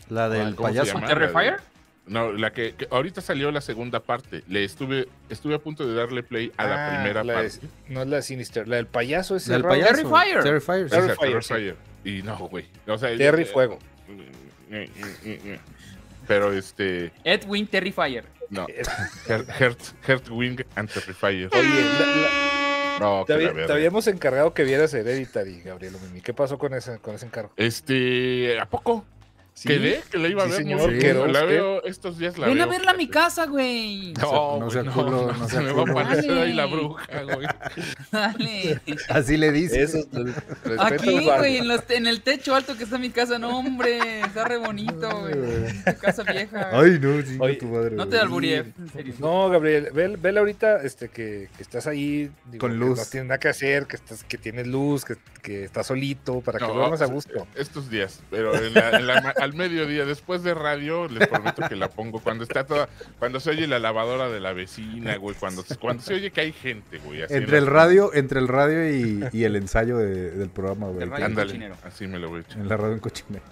La 0.08 0.28
del 0.28 0.54
¿Cómo 0.54 0.68
se 0.72 0.80
payaso. 0.80 1.00
¿Terrifier? 1.06 1.60
No, 2.06 2.32
la 2.32 2.52
que, 2.52 2.74
que 2.74 2.88
ahorita 2.90 3.20
salió 3.20 3.50
la 3.52 3.60
segunda 3.60 4.00
parte. 4.00 4.42
Le 4.48 4.64
estuve, 4.64 5.08
estuve 5.30 5.54
a 5.54 5.58
punto 5.60 5.86
de 5.86 5.94
darle 5.94 6.22
play 6.24 6.50
a 6.56 6.66
la 6.66 6.86
Ah, 6.86 6.90
primera 6.94 7.22
la 7.22 7.34
parte. 7.34 7.60
no 7.88 8.02
es 8.02 8.08
la 8.08 8.16
de 8.16 8.22
Sinister, 8.22 8.66
la 8.66 8.76
del 8.76 8.86
payaso 8.86 9.36
es 9.36 9.46
La 9.46 9.54
del 9.54 9.62
raro. 9.62 9.74
payaso. 9.74 9.94
Terrifier. 10.10 10.42
Terrifier. 10.42 10.90
sí. 10.90 10.96
Esa, 10.96 11.06
Terrifier, 11.16 11.42
sí. 11.42 11.48
Terrifier. 11.54 11.76
Y 12.04 12.22
no, 12.22 12.36
güey. 12.48 12.66
O 12.88 12.98
sea, 12.98 13.16
Terry 13.16 13.42
eh, 13.42 13.46
Fuego. 13.46 13.78
Pero 16.26 16.52
este, 16.52 17.12
Edwin 17.24 17.66
Terrifier. 17.66 18.24
no. 18.50 18.66
Es- 18.68 18.88
Her- 19.28 19.46
Hert, 19.58 19.80
Hertwing 20.06 20.64
and 20.76 20.90
Terrifier. 20.90 21.48
Oye, 21.52 21.62
la- 21.62 22.06
la- 22.06 22.61
No, 23.00 23.24
te, 23.24 23.34
había- 23.34 23.52
te 23.66 23.72
habíamos 23.72 24.06
encargado 24.06 24.54
que 24.54 24.64
vieras 24.64 24.92
Hereditary, 24.94 25.60
Gabriel 25.62 25.94
Mimi. 26.02 26.20
¿Qué 26.20 26.34
pasó 26.34 26.58
con 26.58 26.74
ese, 26.74 26.98
con 26.98 27.14
ese 27.14 27.26
encargo? 27.26 27.52
Este, 27.56 28.58
¿a 28.60 28.66
poco? 28.66 29.04
¿Sí? 29.54 29.68
¿Quedé? 29.68 30.02
Que 30.10 30.16
la 30.18 30.28
iba 30.28 30.42
a 30.42 30.46
Sí, 30.46 30.50
ver. 30.52 30.58
señor, 30.62 30.98
quedó. 30.98 31.26
La 31.26 31.44
veo 31.44 31.84
estos 31.84 32.16
días. 32.18 32.38
La 32.38 32.46
Ven 32.46 32.58
a 32.60 32.64
veo, 32.64 32.72
verla 32.78 32.92
a 32.92 32.94
mi 32.96 33.06
casa, 33.08 33.44
güey. 33.46 34.14
No, 34.14 34.58
No 34.58 34.70
sea 34.70 34.80
güey, 34.82 34.94
culo, 34.94 35.10
no, 35.10 35.26
no 35.26 35.32
no, 35.34 35.48
sea 35.48 35.60
se 35.60 35.66
me 35.66 35.72
va 35.72 35.82
a 35.82 35.90
aparecer 36.04 36.30
ahí 36.38 36.52
la 36.54 36.64
bruja, 36.66 37.22
güey. 37.22 37.46
Dale. 38.10 38.80
Así 39.10 39.36
le 39.36 39.52
dice. 39.52 39.82
Eso, 39.82 39.98
Aquí, 40.78 41.18
güey, 41.24 41.58
en, 41.58 41.68
los- 41.68 41.82
en 41.90 42.06
el 42.06 42.22
techo 42.22 42.54
alto 42.54 42.76
que 42.76 42.84
está 42.84 42.96
mi 42.98 43.10
casa. 43.10 43.38
No, 43.38 43.58
hombre. 43.58 44.20
Está 44.20 44.44
re 44.46 44.56
bonito, 44.56 45.08
güey. 45.20 45.34
Tu 45.84 46.00
casa 46.00 46.22
vieja. 46.22 46.70
Ay, 46.72 46.98
no, 47.00 47.20
sí, 47.22 47.36
Oye, 47.38 47.54
tu 47.56 47.66
madre. 47.66 47.94
no 47.94 48.08
te 48.08 48.18
alburíe. 48.18 48.72
No, 49.18 49.48
Gabriel, 49.50 49.90
ve, 49.92 50.16
vela 50.16 50.40
ahorita 50.40 50.82
este, 50.82 51.08
que, 51.08 51.48
que 51.56 51.62
estás 51.62 51.86
ahí. 51.86 52.30
digo, 52.46 52.58
Con 52.60 52.72
que 52.72 52.76
luz. 52.78 52.98
No 52.98 53.04
tienes 53.04 53.28
nada 53.28 53.38
que 53.38 53.48
hacer, 53.48 53.86
que, 53.86 53.96
estás, 53.96 54.24
que 54.24 54.38
tienes 54.38 54.66
luz, 54.66 55.04
que, 55.04 55.16
que 55.42 55.64
estás 55.64 55.86
solito, 55.86 56.40
para 56.40 56.58
que 56.58 56.66
No, 56.66 56.72
duermas 56.74 57.02
a 57.02 57.06
gusto. 57.06 57.46
Estos 57.54 57.90
días, 57.90 58.20
pero 58.30 58.54
en 58.54 58.72
la- 58.74 58.90
en 58.98 59.06
la 59.06 59.20
ma- 59.20 59.34
al 59.42 59.54
mediodía, 59.54 60.04
después 60.04 60.42
de 60.42 60.54
radio, 60.54 61.08
les 61.08 61.26
prometo 61.28 61.62
que 61.68 61.74
la 61.76 61.88
pongo 61.88 62.20
cuando 62.20 62.44
está 62.44 62.64
toda, 62.64 62.88
cuando 63.18 63.40
se 63.40 63.50
oye 63.50 63.66
la 63.66 63.78
lavadora 63.78 64.28
de 64.28 64.38
la 64.40 64.52
vecina, 64.52 65.16
güey, 65.16 65.34
cuando, 65.34 65.64
cuando 65.80 66.02
se 66.02 66.14
oye 66.14 66.30
que 66.30 66.40
hay 66.42 66.52
gente, 66.52 66.98
güey. 66.98 67.22
así 67.22 67.34
Entre 67.34 67.58
en 67.58 67.64
el 67.64 67.64
la- 67.66 67.70
radio, 67.72 68.14
entre 68.14 68.38
el 68.40 68.48
radio 68.48 68.88
y, 68.88 69.24
y 69.32 69.44
el 69.44 69.56
ensayo 69.56 69.96
de- 69.98 70.30
del 70.30 70.48
programa, 70.50 70.88
güey. 70.88 71.02
El 71.02 71.10
radio. 71.10 71.24
Ándale, 71.26 71.72
así 71.84 72.06
me 72.06 72.18
lo 72.18 72.28
voy 72.28 72.38
a 72.38 72.42
echar. 72.42 72.58
En 72.58 72.68
la 72.68 72.76
radio 72.76 72.92
en 72.94 73.00
cochinero. 73.00 73.44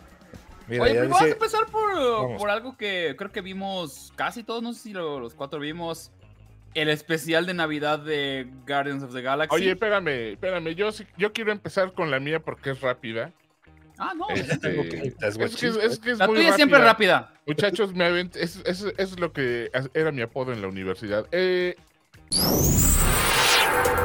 Mira, 0.68 0.84
Oye, 0.84 0.92
pero 0.92 1.04
vamos 1.04 1.20
a 1.20 1.24
dice, 1.24 1.34
empezar 1.36 1.66
por, 1.66 2.36
por 2.38 2.48
algo 2.50 2.76
que 2.76 3.14
creo 3.18 3.32
que 3.32 3.40
vimos 3.40 4.12
casi 4.14 4.44
todos, 4.44 4.62
no 4.62 4.72
sé 4.72 4.80
si 4.80 4.92
lo- 4.92 5.18
los 5.18 5.34
cuatro 5.34 5.58
vimos. 5.58 6.12
El 6.72 6.88
especial 6.88 7.46
de 7.46 7.54
Navidad 7.54 7.98
de 7.98 8.46
Guardians 8.64 9.02
of 9.02 9.12
the 9.12 9.22
Galaxy. 9.22 9.52
Oye, 9.56 9.72
espérame, 9.72 10.34
espérame, 10.34 10.68
yo 10.76 10.90
yo 11.18 11.32
quiero 11.32 11.50
empezar 11.50 11.92
con 11.94 12.12
la 12.12 12.20
mía 12.20 12.38
porque 12.38 12.70
es 12.70 12.80
rápida. 12.80 13.32
Ah, 14.00 14.12
no. 14.16 14.28
Este, 14.30 14.80
es 14.80 15.56
que 15.56 15.66
es, 15.86 15.98
que 16.00 16.10
es 16.12 16.18
La 16.18 16.26
muy 16.26 16.36
tuya 16.36 16.54
siempre 16.54 16.78
es 16.78 16.84
rápida. 16.84 17.20
rápida. 17.20 17.42
Muchachos, 17.46 17.94
me 17.94 18.04
avent- 18.08 18.36
es, 18.36 18.60
es, 18.64 18.84
es 18.96 19.18
lo 19.20 19.32
que 19.32 19.70
era 19.94 20.10
mi 20.12 20.22
apodo 20.22 20.52
en 20.52 20.62
la 20.62 20.68
universidad. 20.68 21.26
Eh, 21.32 21.76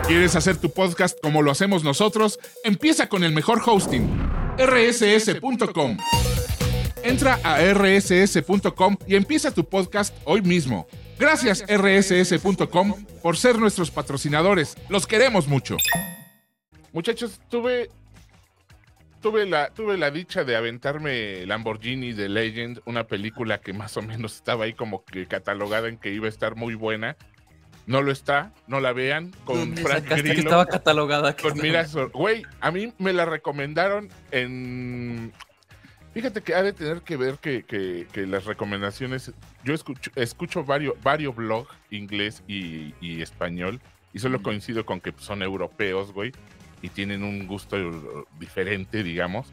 ¿Quieres 0.07 0.35
hacer 0.35 0.57
tu 0.57 0.71
podcast 0.71 1.17
como 1.21 1.41
lo 1.41 1.51
hacemos 1.51 1.83
nosotros? 1.83 2.39
Empieza 2.63 3.09
con 3.09 3.23
el 3.23 3.31
mejor 3.33 3.61
hosting, 3.65 4.07
rss.com. 4.57 5.97
Entra 7.03 7.39
a 7.43 7.59
rss.com 7.73 8.97
y 9.07 9.15
empieza 9.15 9.51
tu 9.51 9.67
podcast 9.67 10.15
hoy 10.25 10.41
mismo. 10.41 10.87
Gracias 11.19 11.63
rss.com 11.67 13.05
por 13.21 13.37
ser 13.37 13.57
nuestros 13.57 13.89
patrocinadores. 13.91 14.75
Los 14.89 15.07
queremos 15.07 15.47
mucho. 15.47 15.77
muchachos, 16.93 17.39
tuve 17.49 17.89
tuve 19.25 19.47
la 19.47 19.69
tuve 19.71 19.97
la 19.97 20.11
dicha 20.11 20.43
de 20.43 20.55
aventarme 20.55 21.47
Lamborghini 21.47 22.13
de 22.13 22.29
Legend, 22.29 22.81
una 22.85 23.05
película 23.05 23.59
que 23.59 23.73
más 23.73 23.97
o 23.97 24.03
menos 24.03 24.35
estaba 24.35 24.65
ahí 24.65 24.73
como 24.73 25.03
que 25.03 25.25
catalogada 25.25 25.87
en 25.89 25.97
que 25.97 26.11
iba 26.11 26.27
a 26.27 26.29
estar 26.29 26.55
muy 26.55 26.75
buena. 26.75 27.17
No 27.87 28.03
lo 28.03 28.11
está, 28.11 28.53
no 28.67 28.79
la 28.79 28.93
vean 28.93 29.31
con 29.43 29.57
¿Dónde 29.57 29.81
Frank 29.81 30.03
sacaste 30.03 30.23
que 30.23 30.29
Grillo. 30.29 30.41
estaba 30.43 30.67
catalogada? 30.67 31.35
que 31.35 31.41
Con 31.49 31.57
miras, 31.61 31.95
güey, 32.13 32.43
a 32.61 32.69
mí 32.69 32.93
me 32.99 33.13
la 33.13 33.25
recomendaron 33.25 34.09
en. 34.29 35.33
Fíjate 36.13 36.41
que 36.41 36.53
ha 36.53 36.61
de 36.61 36.73
tener 36.73 37.01
que 37.01 37.17
ver 37.17 37.39
que, 37.39 37.63
que- 37.63 38.05
que 38.13 38.27
las 38.27 38.45
recomendaciones. 38.45 39.33
Yo 39.63 39.73
escucho, 39.73 40.11
escucho 40.15 40.63
varios, 40.63 40.93
varios 41.01 41.35
blogs 41.35 41.71
inglés 41.89 42.43
y, 42.47 42.93
y 43.01 43.23
español, 43.23 43.81
y 44.13 44.19
solo 44.19 44.43
coincido 44.43 44.85
con 44.85 45.01
que 45.01 45.13
son 45.17 45.41
europeos, 45.41 46.13
güey, 46.13 46.31
y 46.81 46.89
tienen 46.89 47.23
un 47.23 47.47
gusto 47.47 47.77
eh, 47.77 47.91
diferente, 48.39 49.03
digamos. 49.03 49.47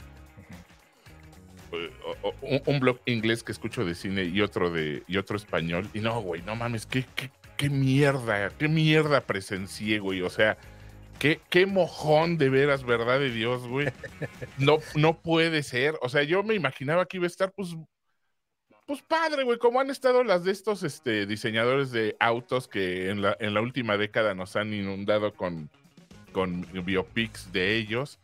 Eh, 1.72 1.90
o- 2.04 2.28
o- 2.28 2.34
Un, 2.42 2.62
un 2.66 2.80
blog 2.80 3.00
inglés 3.06 3.42
que 3.42 3.52
escucho 3.52 3.84
de 3.84 3.94
cine 3.94 4.24
y 4.24 4.40
otro 4.40 4.70
de 4.70 5.02
y 5.06 5.16
otro 5.16 5.36
español. 5.36 5.88
Y 5.94 6.00
no, 6.00 6.20
güey, 6.20 6.42
no 6.42 6.54
mames, 6.56 6.86
qué, 6.86 7.04
qué, 7.14 7.30
qué 7.56 7.70
mierda, 7.70 8.50
qué 8.58 8.68
mierda 8.68 9.20
presencié, 9.22 9.98
güey. 9.98 10.22
O 10.22 10.30
sea, 10.30 10.56
Qué, 11.18 11.40
qué 11.50 11.66
mojón 11.66 12.36
de 12.36 12.48
veras, 12.48 12.82
verdad 12.82 13.20
de 13.20 13.30
Dios, 13.30 13.68
güey. 13.68 13.86
No, 14.58 14.78
no 14.96 15.20
puede 15.20 15.62
ser. 15.62 15.94
O 16.02 16.08
sea, 16.08 16.24
yo 16.24 16.42
me 16.42 16.54
imaginaba 16.54 17.06
que 17.06 17.18
iba 17.18 17.26
a 17.26 17.28
estar, 17.28 17.52
pues, 17.52 17.76
pues 18.86 19.02
padre, 19.02 19.44
güey, 19.44 19.56
como 19.58 19.78
han 19.78 19.88
estado 19.88 20.24
las 20.24 20.42
de 20.42 20.50
estos 20.50 20.82
este, 20.82 21.26
diseñadores 21.26 21.92
de 21.92 22.16
autos 22.18 22.66
que 22.66 23.08
en 23.10 23.22
la, 23.22 23.36
en 23.38 23.54
la 23.54 23.60
última 23.60 23.96
década 23.96 24.34
nos 24.34 24.56
han 24.56 24.74
inundado 24.74 25.32
con, 25.32 25.70
con 26.32 26.66
biopics 26.84 27.52
de 27.52 27.76
ellos. 27.76 28.18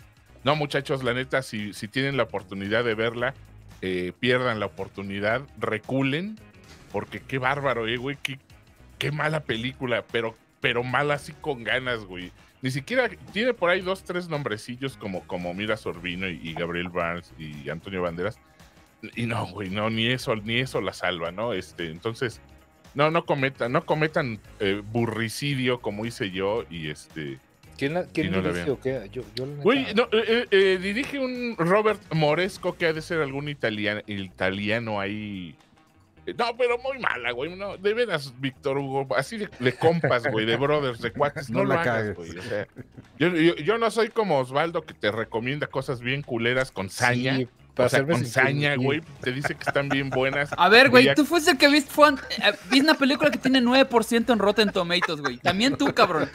No, 0.45 0.57
muchachos, 0.57 1.05
la 1.05 1.15
neta, 1.15 1.43
si, 1.43 1.73
si 1.73 1.89
tienen 1.89 2.17
la 2.17 2.25
oportunidad 2.25 2.85
de 2.85 2.95
verla, 2.95 3.35
eh, 3.83 4.13
pierdan 4.19 4.61
la 4.61 4.67
oportunidad, 4.67 5.43
reculen, 5.59 6.39
porque 6.91 7.21
qué 7.21 7.39
bárbaro, 7.39 7.87
eh, 7.87 7.97
güey, 7.97 8.17
qué, 8.23 8.39
qué 8.99 9.13
mala 9.13 9.41
película, 9.41 10.05
pero 10.11 10.37
pero 10.61 10.83
mala 10.83 11.15
así 11.15 11.33
con 11.41 11.65
ganas, 11.65 12.05
güey. 12.05 12.33
Ni 12.63 12.71
siquiera 12.71 13.09
tiene 13.33 13.55
por 13.55 13.71
ahí 13.71 13.81
dos, 13.81 14.03
tres 14.03 14.29
nombrecillos 14.29 14.97
como, 14.97 15.27
como 15.27 15.55
Mira 15.55 15.77
Sorbino 15.77 16.29
y, 16.29 16.53
Gabriel 16.55 16.89
Barnes 16.89 17.33
y 17.39 17.69
Antonio 17.71 18.03
Banderas. 18.03 18.39
Y 19.15 19.27
no, 19.27 19.47
güey, 19.47 19.71
no, 19.71 19.91
ni 19.91 20.09
eso, 20.09 20.35
ni 20.35 20.59
eso 20.59 20.81
la 20.81 20.93
salva, 20.93 21.31
¿no? 21.31 21.53
Este, 21.53 21.91
entonces, 21.91 22.41
no, 22.95 23.13
no 23.13 23.25
cometan, 23.25 23.71
no 23.71 23.87
cometan 23.87 24.41
eh, 24.59 24.83
burricidio 24.85 25.81
como 25.81 26.05
hice 26.05 26.31
yo 26.31 26.65
y 26.69 26.89
este. 26.89 27.39
¿Quién, 27.79 27.95
la- 27.95 28.05
quién 28.07 28.31
no 28.33 28.43
la 28.43 28.49
dirige 28.53 28.71
o 28.73 28.81
qué? 28.81 29.09
Yo, 29.13 29.23
yo 29.35 29.47
la 29.47 29.63
Güey, 29.63 29.95
no, 29.95 30.03
eh, 30.13 30.25
eh, 30.27 30.47
eh, 30.51 30.79
dirige 30.83 31.19
un 31.19 31.55
Robert 31.57 32.01
Moresco 32.13 32.77
que 32.77 32.87
ha 32.87 32.93
de 32.93 33.01
ser 33.01 33.21
algún 33.23 33.49
italiano, 33.49 34.03
italiano 34.07 35.01
ahí. 35.01 35.55
No, 36.37 36.55
pero 36.59 36.77
muy 36.79 36.99
mala, 36.99 37.31
güey. 37.31 37.55
No, 37.57 37.79
de 37.79 37.95
veras, 37.95 38.35
Víctor 38.39 38.77
Hugo. 38.77 39.07
Así 39.17 39.39
de, 39.39 39.49
de 39.61 39.73
compas, 39.73 40.25
güey, 40.31 40.45
de 40.45 40.57
brothers, 40.57 41.01
de 41.01 41.11
cuates. 41.13 41.49
No, 41.51 41.61
No 41.61 41.65
lo 41.65 41.75
la 41.75 41.81
hagas, 41.81 42.15
güey. 42.17 42.37
O 42.37 42.43
sea, 42.43 42.67
yo, 43.19 43.29
yo, 43.35 43.55
yo 43.57 43.79
no 43.79 43.91
soy 43.91 44.09
como 44.09 44.39
Osvaldo 44.39 44.83
que 44.83 44.93
te 44.93 45.11
recomienda 45.11 45.69
cosas 45.69 46.01
bien 46.01 46.21
culeras 46.23 46.71
con 46.71 46.91
saña. 46.91 47.37
Sí, 47.37 47.49
para 47.79 47.87
o 47.87 47.91
sea, 47.91 48.05
con 48.07 48.27
saña, 48.27 48.75
güey. 48.77 49.01
Te 49.23 49.33
dice 49.33 49.55
que 49.55 49.63
están 49.67 49.89
bien 49.89 50.11
buenas. 50.11 50.51
A 50.57 50.69
ver, 50.69 50.91
güey, 50.91 51.15
tú 51.15 51.25
fuiste 51.25 51.53
el 51.53 51.57
que 51.59 51.69
viste, 51.69 51.91
fue, 51.91 52.11
eh, 52.11 52.53
viste 52.71 52.85
una 52.85 52.95
película 52.95 53.31
que 53.31 53.39
tiene 53.39 53.61
9% 53.63 54.33
en 54.33 54.39
Rotten 54.39 54.71
Tomatoes, 54.71 55.21
güey. 55.21 55.39
También 55.39 55.77
tú, 55.77 55.93
cabrón. 55.95 56.29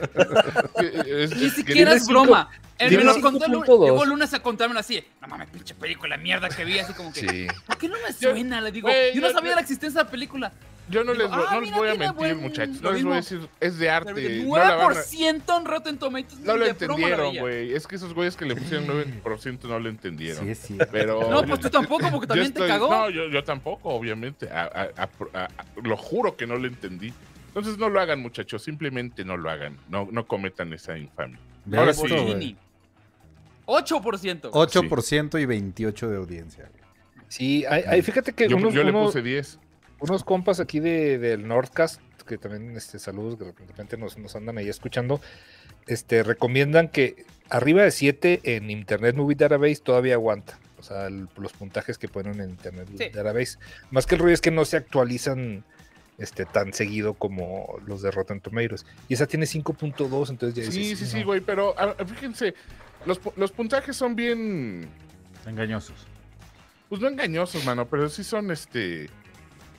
Es- 1.05 1.35
Ni 1.35 1.49
siquiera 1.49 1.93
es 1.93 2.07
broma. 2.07 2.49
Él 2.79 2.97
me 2.97 3.03
lo 3.03 3.21
contó 3.21 3.45
el 3.45 3.51
lunes. 3.51 3.69
5.2. 3.69 3.85
Llegó 3.85 4.05
lunes 4.05 4.33
a 4.33 4.39
contármelo 4.41 4.79
así. 4.79 5.03
No 5.21 5.27
mames, 5.27 5.47
pinche 5.49 5.75
película, 5.75 6.17
mierda 6.17 6.49
que 6.49 6.65
vi. 6.65 6.79
Así 6.79 6.93
como 6.93 7.13
que. 7.13 7.19
Sí. 7.21 7.47
¿Por 7.67 7.77
qué 7.77 7.87
no 7.87 7.95
me 7.95 8.13
Yo- 8.19 8.31
suena? 8.31 8.59
Le 8.61 8.71
digo. 8.71 8.89
yo 9.13 9.21
no 9.21 9.29
sabía 9.31 9.51
yo- 9.51 9.55
la 9.55 9.61
existencia 9.61 9.99
de 10.01 10.05
la 10.05 10.11
película. 10.11 10.51
Yo 10.89 11.03
no 11.05 11.13
Digo, 11.13 11.23
les, 11.23 11.31
voy- 11.31 11.45
ah, 11.47 11.53
no 11.53 11.61
les 11.61 11.69
mira, 11.69 11.77
voy 11.79 11.87
a 11.87 11.95
mentir, 11.95 12.15
buen- 12.17 12.41
muchachos. 12.41 12.81
No 12.81 12.91
les 12.91 13.03
voy 13.03 13.13
a 13.13 13.15
decir, 13.15 13.47
es 13.61 13.77
de 13.77 13.89
arte. 13.89 14.13
Pero 14.13 14.43
no 14.43 14.57
la 14.57 14.75
van 14.75 14.91
a- 14.91 14.93
9% 15.01 15.57
en 15.57 15.65
Rotten 15.65 15.97
Tomatoes. 15.97 16.39
No 16.41 16.57
lo 16.57 16.65
entendieron, 16.65 17.37
güey. 17.37 17.73
Es 17.73 17.87
que 17.87 17.95
esos 17.95 18.13
güeyes 18.13 18.35
que 18.35 18.45
le 18.45 18.55
pusieron 18.55 18.85
9% 18.87 19.67
no 19.69 19.79
lo 19.79 19.87
entendieron. 19.89 20.43
Sí, 20.43 20.51
es 20.51 20.59
cierto. 20.59 20.87
Pero 20.91 21.29
No, 21.29 21.43
pues 21.45 21.61
tú 21.61 21.69
tampoco, 21.69 22.09
porque 22.11 22.27
también 22.27 22.51
te 22.53 22.67
cagó. 22.67 22.89
No, 22.93 23.09
yo, 23.09 23.29
yo 23.29 23.43
tampoco, 23.43 23.89
obviamente. 23.89 24.49
A- 24.51 24.63
a- 24.63 25.03
a- 25.03 25.09
a- 25.39 25.45
a- 25.45 25.65
lo 25.81 25.95
juro 25.95 26.35
que 26.35 26.45
no 26.47 26.57
lo 26.57 26.67
entendí. 26.67 27.13
Entonces 27.47 27.77
no 27.77 27.87
lo 27.87 28.01
hagan, 28.01 28.19
muchachos. 28.19 28.61
Simplemente 28.63 29.23
no 29.23 29.37
lo 29.37 29.49
hagan. 29.49 29.77
No, 29.87 30.07
no 30.11 30.25
cometan 30.27 30.73
esa 30.73 30.97
infamia. 30.97 31.39
Ahora 31.71 31.91
esto, 31.91 32.07
sí. 32.07 32.13
güey. 32.13 32.25
Botini. 32.25 32.57
8%. 33.65 34.49
8% 34.51 35.39
y 35.39 35.45
28 35.45 36.09
de 36.09 36.17
audiencia. 36.17 36.69
güey. 36.69 36.83
Sí, 37.29 37.63
hay, 37.69 37.83
hay- 37.87 38.01
fíjate 38.01 38.33
que 38.33 38.47
Yo, 38.49 38.57
unos, 38.57 38.73
yo 38.73 38.83
le 38.83 38.89
unos- 38.91 39.07
puse 39.07 39.21
10. 39.21 39.59
Unos 40.03 40.23
compas 40.25 40.59
aquí 40.59 40.79
de, 40.81 41.17
del 41.17 41.47
Nordcast, 41.47 42.01
que 42.27 42.37
también 42.37 42.75
este, 42.75 42.99
saludos, 42.99 43.37
que 43.37 43.45
de 43.45 43.67
repente 43.67 43.95
nos, 43.97 44.17
nos 44.17 44.35
andan 44.35 44.57
ahí 44.57 44.67
escuchando, 44.67 45.21
este, 45.87 46.23
recomiendan 46.23 46.89
que 46.89 47.25
arriba 47.49 47.83
de 47.83 47.91
7 47.91 48.41
en 48.43 48.69
Internet 48.69 49.15
Movie 49.15 49.35
Database 49.37 49.77
todavía 49.77 50.15
aguanta. 50.15 50.59
O 50.77 50.83
sea, 50.83 51.07
el- 51.07 51.29
los 51.37 51.53
puntajes 51.53 51.97
que 51.97 52.09
ponen 52.09 52.41
en 52.41 52.49
Internet 52.49 52.89
Sí. 52.97 53.09
Database. 53.13 53.57
Más 53.91 54.05
que 54.05 54.15
el 54.15 54.21
rollo 54.21 54.33
es 54.33 54.41
que 54.41 54.51
no 54.51 54.65
se 54.65 54.75
actualizan 54.77 55.63
este, 56.17 56.45
tan 56.45 56.73
seguido 56.73 57.13
como 57.13 57.79
los 57.87 58.01
de 58.01 58.11
Rotten 58.11 58.41
Tomatoes. 58.41 58.85
Y 59.07 59.13
esa 59.13 59.25
tiene 59.25 59.45
5.2, 59.45 60.29
entonces 60.29 60.65
ya 60.65 60.69
Sí, 60.71 60.79
dices, 60.79 60.99
sí, 61.09 61.17
sí, 61.19 61.23
güey. 61.23 61.39
Pero 61.39 61.73
a- 61.79 61.95
a- 61.97 62.05
fíjense, 62.05 62.53
los, 63.05 63.21
los 63.37 63.51
puntajes 63.53 63.95
son 63.95 64.15
bien. 64.17 64.89
Engañosos. 65.47 65.95
Pues 66.89 67.01
no 67.01 67.07
engañosos, 67.07 67.63
mano, 67.65 67.87
pero 67.87 68.09
sí 68.09 68.23
son 68.25 68.51
este. 68.51 69.09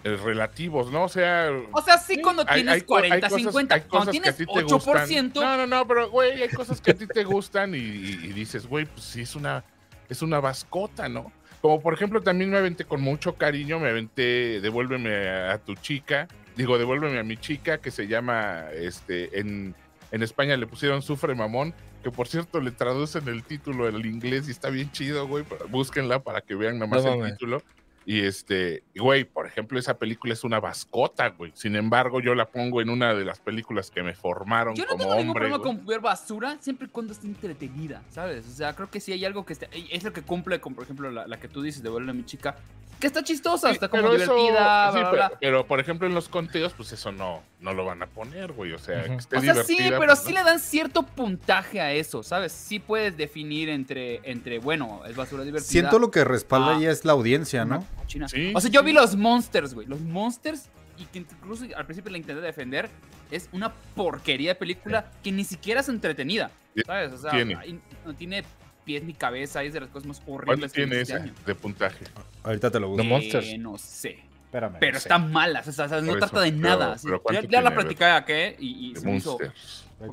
Relativos, 0.04 0.90
¿no? 0.92 1.04
O 1.04 1.08
sea. 1.08 1.50
O 1.73 1.82
sea, 1.82 1.99
sí, 1.99 2.20
cuando 2.20 2.42
hay- 2.46 2.56
tienes 2.62 2.75
hay 2.75 2.80
co- 2.82 2.87
40, 2.87 3.14
hay 3.14 3.20
cosas- 3.23 3.38
50. 3.38 3.75
hay 3.75 3.80
Cuando 3.82 4.11
tienes 4.12 4.37
ti 4.37 4.44
te 4.46 4.62
gustan. 4.62 4.64
8%. 5.08 5.40
No, 5.40 5.56
no, 5.56 5.66
no, 5.66 5.87
pero 5.88 6.11
güey, 6.11 6.42
hay 6.42 6.49
cosas 6.50 6.80
que 6.80 6.90
a 6.90 6.94
ti 6.94 7.06
te 7.06 7.25
gustan 7.25 7.75
y, 7.75 7.78
y- 7.78 8.20
y 8.25 8.32
dices, 8.32 8.66
güey, 8.66 8.84
pues 8.84 9.02
sí 9.04 9.23
es 9.23 9.34
una, 9.34 9.64
es 10.08 10.23
una 10.23 10.40
bascota, 10.40 11.08
¿no? 11.08 11.32
Como 11.61 11.80
por 11.80 11.94
ejemplo, 11.94 12.20
también 12.20 12.50
me 12.50 12.58
aventé 12.58 12.84
con 12.84 13.00
mucho 13.00 13.37
cariño, 13.37 13.78
me 13.80 13.88
aventé 13.88 14.61
Devuélveme 14.61 15.28
a, 15.30 15.56
tu 15.58 15.75
chica, 15.76 16.28
digo, 16.56 16.76
Devuélveme 16.78 17.18
a 17.18 17.23
mi 17.25 17.38
chica, 17.38 17.78
que 17.78 17.90
se 17.90 18.06
llama, 18.06 18.64
este, 18.75 19.40
en, 19.40 19.75
en 20.12 20.23
España 20.23 20.56
le 20.58 20.66
pusieron 20.66 21.00
Sufre 21.00 21.34
Mamón, 21.34 21.73
que 22.02 22.11
por 22.11 22.28
cierto 22.28 22.61
le 22.61 22.70
traducen 22.70 23.26
el 23.28 23.42
título 23.44 23.88
en 23.88 23.94
el 23.94 24.04
inglés 24.04 24.46
y 24.49 24.50
está 24.50 24.68
bien 24.68 24.92
chido, 24.92 25.26
güey, 25.26 25.42
búsquenla 25.70 26.18
para 26.23 26.42
que 26.42 26.54
vean 26.54 26.78
nada 26.78 26.87
más 26.87 27.02
No 27.02 27.25
el 27.25 27.30
título. 27.32 27.62
Y 28.06 28.20
este, 28.26 28.82
güey, 28.94 29.25
por 29.25 29.46
ejemplo, 29.46 29.78
esa 29.78 29.96
película 29.99 30.34
es 30.34 30.44
una 30.44 30.61
bascota, 30.61 31.28
güey. 31.30 31.52
Sin 31.54 31.75
embargo, 31.76 32.20
yo 32.20 32.34
la 32.34 32.46
pongo 32.46 32.80
en 32.82 32.90
una 32.90 33.14
de 33.14 33.25
las 33.25 33.40
películas 33.40 33.90
que 33.90 34.02
me 34.02 34.14
formaron 34.14 34.75
Yo 34.75 34.84
no 34.84 34.90
como 34.90 35.00
tengo 35.04 35.14
ningún 35.16 35.28
hombre. 35.30 35.40
problema 35.49 35.58
güey. 35.64 35.76
con 35.76 35.87
ver 35.87 36.00
basura 36.00 36.56
siempre 36.61 36.87
y 36.87 36.90
cuando 36.90 37.12
esté 37.14 37.26
entretenida, 37.26 38.02
¿sabes? 38.11 38.46
O 38.46 38.50
sea, 38.50 38.75
creo 38.75 38.90
que 38.90 39.00
sí 39.00 39.12
hay 39.12 39.25
algo 39.25 39.46
que 39.46 39.54
esté, 39.54 39.68
es 39.90 40.04
lo 40.04 40.12
que 40.12 40.23
cumple 40.23 40.61
con, 40.61 40.75
por 40.75 40.84
ejemplo, 40.84 41.11
la, 41.11 41.26
la 41.26 41.38
que 41.40 41.49
tú 41.49 41.62
dices 41.62 41.82
de 41.82 41.88
Vuelve 41.88 42.11
a 42.11 42.14
mi 42.14 42.25
chica, 42.26 42.56
que 43.00 43.08
está 43.08 43.23
chistosa, 43.25 43.68
Sí, 43.68 43.75
está 43.75 43.88
como 43.88 44.02
pero 44.04 44.14
eso- 44.14 44.34
divertida, 44.34 44.92
sí, 44.92 44.99
bla, 44.99 45.00
bla, 45.00 45.11
pero, 45.11 45.11
bla. 45.28 45.32
pero, 45.40 45.66
por 45.66 45.80
ejemplo, 45.80 46.06
en 46.06 46.14
los 46.14 46.28
conteos, 46.28 46.73
pues 46.75 46.92
eso 46.92 47.11
no, 47.12 47.42
no 47.61 47.75
lo 47.75 47.84
van 47.84 48.02
a 48.02 48.06
poner, 48.06 48.52
güey. 48.52 48.73
O 48.73 48.78
sea, 48.78 49.00
Ujú. 49.00 49.08
que 49.08 49.16
esté 49.16 49.37
O 49.37 49.40
sea, 49.40 49.54
sí, 49.64 49.73
divertida, 49.76 49.99
pero 49.99 50.12
pues, 50.12 50.18
sí 50.20 50.32
¿no? 50.32 50.38
le 50.38 50.44
dan 50.44 50.58
cierto 50.61 51.02
puntaje 51.02 51.80
a 51.80 51.92
eso, 51.92 52.23
¿sabes? 52.23 52.52
Sí 52.52 52.78
puedes 52.78 53.16
definir 53.16 53.68
entre, 53.68 54.20
entre 54.30 54.58
bueno, 54.58 55.02
es 55.06 55.16
basura 55.16 55.42
divertida. 55.44 55.68
Siento 55.70 55.99
lo 55.99 56.11
que 56.11 56.25
respalda 56.25 56.68
Ah. 56.73 56.76
ahí 56.76 56.87
es 56.87 57.04
la 57.04 57.12
audiencia, 57.12 57.64
¿no? 57.64 57.84
Cochina. 58.04 58.28
Sí, 58.28 58.52
o 58.54 58.61
sea, 58.61 58.70
yo 58.70 58.82
vi 58.82 58.92
los 58.92 59.16
Monsters, 59.16 59.75
güey. 59.75 59.87
Los 59.87 60.00
Monsters, 60.00 60.68
y 60.99 61.04
que 61.06 61.18
incluso 61.20 61.64
al 61.76 61.84
principio 61.87 62.11
la 62.12 62.18
intenté 62.18 62.40
defender, 62.40 62.88
es 63.30 63.49
una 63.52 63.73
porquería 63.94 64.50
de 64.50 64.54
película 64.54 65.11
que 65.23 65.32
ni 65.32 65.44
siquiera 65.44 65.80
es 65.80 65.88
entretenida, 65.88 66.50
¿sabes? 66.87 67.12
O 67.12 67.18
sea, 67.18 67.30
Tiene. 67.32 67.80
no 68.04 68.14
tiene 68.14 68.44
pies 68.84 69.02
ni 69.02 69.14
cabeza, 69.14 69.62
es 69.62 69.73
de 69.73 69.80
las 69.80 69.88
cosas 69.88 70.06
más 70.06 70.20
¿Cuánto 70.20 70.50
horribles 70.52 70.73
que 70.73 70.84
tiene 70.87 71.00
este 71.00 71.14
año. 71.14 71.32
de 71.46 71.54
puntaje? 71.54 72.04
Ahorita 72.42 72.70
te 72.70 72.78
lo 72.78 72.88
busco. 72.88 73.02
No, 73.02 73.08
Monsters. 73.11 73.46
Eh, 73.46 73.58
no 73.58 73.78
sé. 73.78 74.18
Espérame. 74.44 74.76
Pero 74.78 74.92
no 74.92 75.00
sé. 75.00 75.08
están 75.08 75.32
malas, 75.32 75.66
o 75.66 75.73
sea, 75.73 75.87
no 76.00 76.16
trata 76.16 76.40
de 76.42 76.52
pero- 76.52 76.62
nada. 76.62 76.92
así. 76.92 77.06
pero 77.06 77.20
¿cuánto 77.23 77.42
ya, 77.42 77.49
ya 77.49 77.61
la 77.62 77.75
platicé 77.75 78.04
acá 78.04 78.49
y, 78.58 78.92
y 78.92 78.96
se 78.96 79.04
me 79.06 79.16
hizo... 79.16 79.38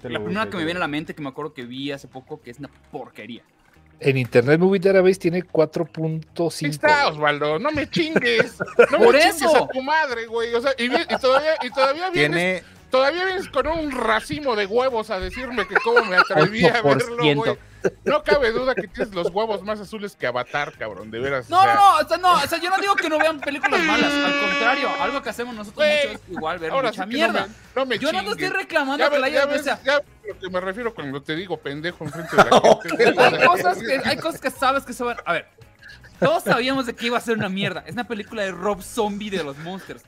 La 0.04 0.20
primera 0.24 0.50
que 0.50 0.58
me 0.58 0.64
viene 0.64 0.78
a 0.78 0.82
la 0.82 0.88
mente 0.88 1.14
que 1.14 1.22
me 1.22 1.30
acuerdo 1.30 1.54
que 1.54 1.64
vi 1.66 1.92
hace 1.92 2.08
poco 2.08 2.42
que 2.42 2.50
es 2.52 2.60
una 2.60 2.70
porquería. 2.92 3.44
En 4.04 4.18
Internet 4.18 4.60
Movie 4.60 4.80
Database 4.80 5.20
tiene 5.20 5.44
4.5. 5.44 6.66
Ahí 6.66 6.70
está, 6.72 7.08
Osvaldo, 7.08 7.60
no 7.60 7.72
me 7.72 7.88
chingues. 7.90 8.58
No 8.92 8.98
Por 8.98 9.14
me 9.14 9.20
chingues 9.22 9.42
eso. 9.44 9.66
a 9.66 9.68
tu 9.68 9.82
madre, 9.84 10.26
güey. 10.26 10.54
O 10.56 10.62
sea, 10.62 10.72
y, 10.78 10.90
todavía, 11.20 11.56
y 11.62 11.70
todavía 11.70 12.04
busco. 12.08 12.14
vienes, 12.14 12.64
Tiene 12.64 12.64
todavía 12.92 13.26
vienes 13.26 13.50
con 13.50 13.66
un 13.68 13.92
racimo 13.92 14.56
de 14.56 14.66
huevos 14.68 15.10
a 15.10 15.20
decirme 15.20 15.68
que 15.68 15.76
cómo 15.76 16.04
me 16.06 16.18
atreví 16.18 16.66
a 16.66 16.82
verlo, 16.82 17.18
8%. 17.18 17.36
güey. 17.36 17.58
No 18.06 18.22
cabe 18.24 18.52
duda 18.52 18.76
que 18.76 18.88
tienes 18.88 19.12
los 19.16 19.32
huevos 19.32 19.64
más 19.64 19.80
azules 19.80 20.16
que 20.16 20.28
Avatar, 20.28 20.74
cabrón, 20.78 21.10
de 21.10 21.20
veras. 21.20 21.50
No, 21.50 21.60
o 21.60 21.64
sea, 21.64 21.74
no, 21.74 21.80
no, 21.80 21.98
o 21.98 22.08
sea, 22.08 22.18
no, 22.18 22.34
o 22.34 22.48
sea, 22.48 22.60
yo 22.60 22.70
no 22.70 22.78
digo 22.78 22.96
que 22.96 23.10
no 23.10 23.18
vean 23.18 23.40
películas 23.40 23.82
malas, 23.82 24.14
al 24.14 24.40
contrario, 24.40 24.90
algo 25.02 25.22
que 25.24 25.30
hacemos 25.30 25.56
nosotros 25.56 25.84
mucho 25.88 26.16
es 26.16 26.22
igual 26.30 26.60
ver 26.60 26.72
Ahora 26.72 26.90
mucha 26.90 27.06
mierda. 27.08 27.48
No 27.48 27.48
me, 27.48 27.56
no 27.76 27.86
me 27.88 27.98
yo 27.98 28.12
no 28.12 28.24
te 28.24 28.30
estoy 28.46 28.50
reclamando 28.50 29.04
Ya, 29.04 29.10
que 29.10 29.18
la 29.18 29.26
ves, 29.26 29.34
ya, 29.34 29.42
hayas 29.42 29.52
ves, 29.52 29.62
o 29.62 29.64
sea, 29.64 29.80
ya 29.84 29.98
ves 29.98 30.06
a 30.24 30.28
lo 30.28 30.40
que 30.40 30.50
me 30.52 30.62
refiero 30.62 30.94
cuando 30.94 31.22
te 31.24 31.36
digo 31.36 31.58
pendejo 31.58 32.04
enfrente 32.04 32.36
de 32.36 32.44
la 32.44 32.62
gente. 32.84 33.20
hay 33.20 33.48
cosas 33.48 33.78
que, 33.80 34.02
hay 34.06 34.18
cosas 34.18 34.42
que 34.42 34.52
sabes 34.52 34.84
que 34.84 34.94
se 34.94 35.04
van. 35.04 35.18
A 35.26 35.34
ver, 35.34 35.48
todos 36.20 36.44
sabíamos 36.44 36.86
de 36.86 36.94
que 36.94 37.08
iba 37.08 37.18
a 37.18 37.22
ser 37.22 37.36
una 37.36 37.50
mierda. 37.50 37.84
Es 37.88 37.94
una 37.94 38.08
película 38.08 38.44
de 38.44 38.52
Rob 38.52 38.84
Zombie 38.84 39.32
de 39.32 39.44
los 39.44 39.58
Monsters. 39.58 40.04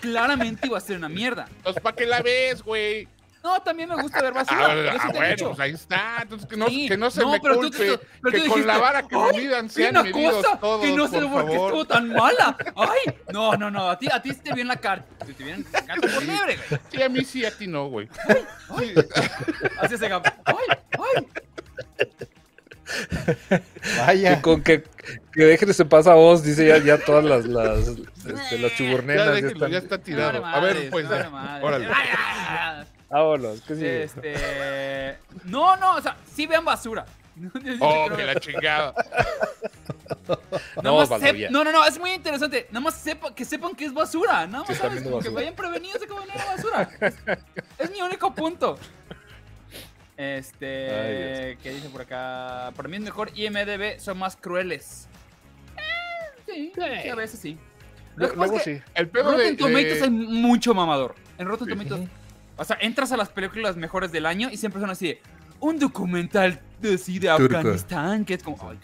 Claramente 0.00 0.66
iba 0.66 0.78
a 0.78 0.80
ser 0.80 0.96
una 0.96 1.08
mierda. 1.08 1.48
Pues 1.62 1.76
para 1.80 1.94
que 1.96 2.06
la 2.06 2.20
ves, 2.22 2.62
güey. 2.62 3.08
No, 3.42 3.62
también 3.62 3.88
me 3.88 3.94
gusta 4.02 4.20
ver 4.20 4.32
Ah, 4.34 4.42
basura. 4.44 4.66
ah, 4.66 5.08
he 5.08 5.12
bueno, 5.12 5.28
dicho. 5.30 5.46
pues 5.50 5.60
ahí 5.60 5.70
está. 5.70 6.18
Entonces 6.22 6.48
que 6.48 6.56
no, 6.56 6.66
Sí, 6.66 6.88
que 6.88 6.96
no 6.96 7.08
se 7.10 7.20
no, 7.20 7.30
me 7.30 7.40
pero 7.40 7.54
tú- 7.54 7.60
culpe. 7.60 7.86
tú- 7.86 8.00
pero 8.20 8.32
que 8.32 8.40
tú 8.44 8.50
con 8.50 8.66
la 8.66 8.78
vara 8.78 9.02
que 9.06 9.16
me 9.16 9.22
"Ay, 9.32 9.36
midan 9.38 9.70
sean 9.70 9.96
una 9.96 10.10
cosa 10.10 10.58
todos, 10.58 10.84
que 10.84 10.92
no 10.92 11.06
sé 11.08 11.20
por 11.20 11.46
qué 11.46 11.52
estuvo 11.52 11.84
tan 11.84 12.08
mala. 12.12 12.56
Ay, 12.74 13.14
no, 13.32 13.56
no, 13.56 13.70
no. 13.70 13.90
A 13.90 13.98
ti, 13.98 14.08
a 14.12 14.20
ti 14.20 14.30
sí 14.34 14.40
te 14.42 14.52
vio 14.52 14.62
en 14.62 14.68
la 14.68 14.76
cara. 14.76 15.04
Te, 15.24 15.32
te 15.32 15.44
vieron 15.44 15.64
gato 15.86 16.00
por 16.00 16.22
liebre, 16.24 16.58
güey. 16.68 16.80
Sí, 16.90 17.02
a 17.02 17.08
mí 17.08 17.24
sí, 17.24 17.44
a 17.46 17.56
ti 17.56 17.66
no, 17.68 17.86
güey. 17.86 18.08
Sí. 18.76 18.94
Así 19.80 19.96
se. 19.96 20.06
Ay, 20.06 20.20
ay. 21.16 21.26
Vaya. 23.98 24.36
Que 24.36 24.42
con 24.42 24.62
que, 24.62 24.82
que 25.32 25.44
dejen 25.44 25.72
se 25.74 25.84
pasa 25.84 26.12
a 26.12 26.14
vos, 26.14 26.42
dice 26.42 26.66
ya, 26.66 26.78
ya 26.78 26.98
todas 26.98 27.24
las, 27.24 27.44
las, 27.46 27.88
este, 27.88 28.58
las 28.58 28.72
Ya, 28.72 28.76
chuburnenas. 28.76 29.26
Ya 29.26 29.32
déjenlo, 29.32 29.52
están... 29.52 29.70
ya 29.70 29.78
está 29.78 29.98
tirado. 29.98 30.44
A 30.44 30.60
ver, 30.60 30.90
pues, 30.90 31.06
órale. 31.06 31.88
Vámonos, 33.10 33.62
¿qué 33.62 33.74
sigue? 33.74 34.02
Este. 34.04 35.18
No, 35.44 35.76
no, 35.76 35.96
o 35.96 36.00
sea, 36.02 36.16
sí 36.34 36.46
vean 36.46 36.64
basura. 36.64 37.06
Oh, 37.80 38.08
que 38.14 38.24
la 38.24 38.34
chingada. 38.40 38.92
No, 40.82 41.06
sep- 41.06 41.50
no, 41.50 41.62
no, 41.64 41.72
no, 41.72 41.86
es 41.86 41.98
muy 41.98 42.10
interesante. 42.12 42.66
Nada 42.70 42.80
más 42.80 42.94
sepa, 42.96 43.34
que 43.34 43.44
sepan 43.44 43.74
que 43.74 43.84
es 43.84 43.94
basura. 43.94 44.46
Nada 44.46 44.64
más 44.64 44.70
están 44.70 44.88
sabes, 44.90 45.02
viendo 45.02 45.20
que 45.20 45.28
vayan 45.28 45.54
prevenidos 45.54 46.00
de 46.00 46.06
que 46.06 46.12
van 46.12 46.28
a 46.28 46.34
ir 46.34 46.40
a 46.40 46.44
basura. 46.56 46.90
Es, 47.00 47.14
es 47.78 47.90
mi 47.90 48.02
único 48.02 48.34
punto. 48.34 48.78
Este. 50.18 50.90
Ay, 50.90 51.56
¿Qué 51.62 51.72
dice 51.72 51.88
por 51.90 52.02
acá? 52.02 52.72
Para 52.74 52.88
mí 52.88 52.96
es 52.96 53.02
mejor 53.02 53.30
IMDB, 53.36 54.00
son 54.00 54.18
más 54.18 54.36
crueles. 54.36 55.06
Eh, 55.76 56.42
sí, 56.44 56.72
sí, 56.74 57.08
a 57.08 57.14
veces 57.14 57.38
sí. 57.38 57.56
Lo 58.16 58.28
que 58.28 58.36
Luego 58.36 58.56
es 58.56 58.62
que 58.64 58.76
sí. 58.78 58.82
El 58.96 59.08
pedo 59.08 59.30
de. 59.30 59.36
Rotten 59.36 59.56
Tomatoes 59.56 59.98
de- 60.00 60.04
hay 60.04 60.10
mucho 60.10 60.74
mamador. 60.74 61.14
En 61.38 61.46
Rotten 61.46 61.68
Sí. 61.68 61.74
Tomatoes 61.74 62.08
O 62.56 62.64
sea, 62.64 62.76
entras 62.80 63.12
a 63.12 63.16
las 63.16 63.28
películas 63.28 63.76
mejores 63.76 64.10
del 64.10 64.26
año 64.26 64.50
y 64.50 64.56
siempre 64.56 64.80
son 64.80 64.90
así, 64.90 65.06
de, 65.06 65.20
un 65.60 65.78
documental 65.78 66.60
de, 66.80 66.94
así 66.94 67.20
de. 67.20 67.30
Afganistán, 67.30 68.24
que 68.24 68.34
es 68.34 68.42
como, 68.42 68.58
ay, 68.68 68.78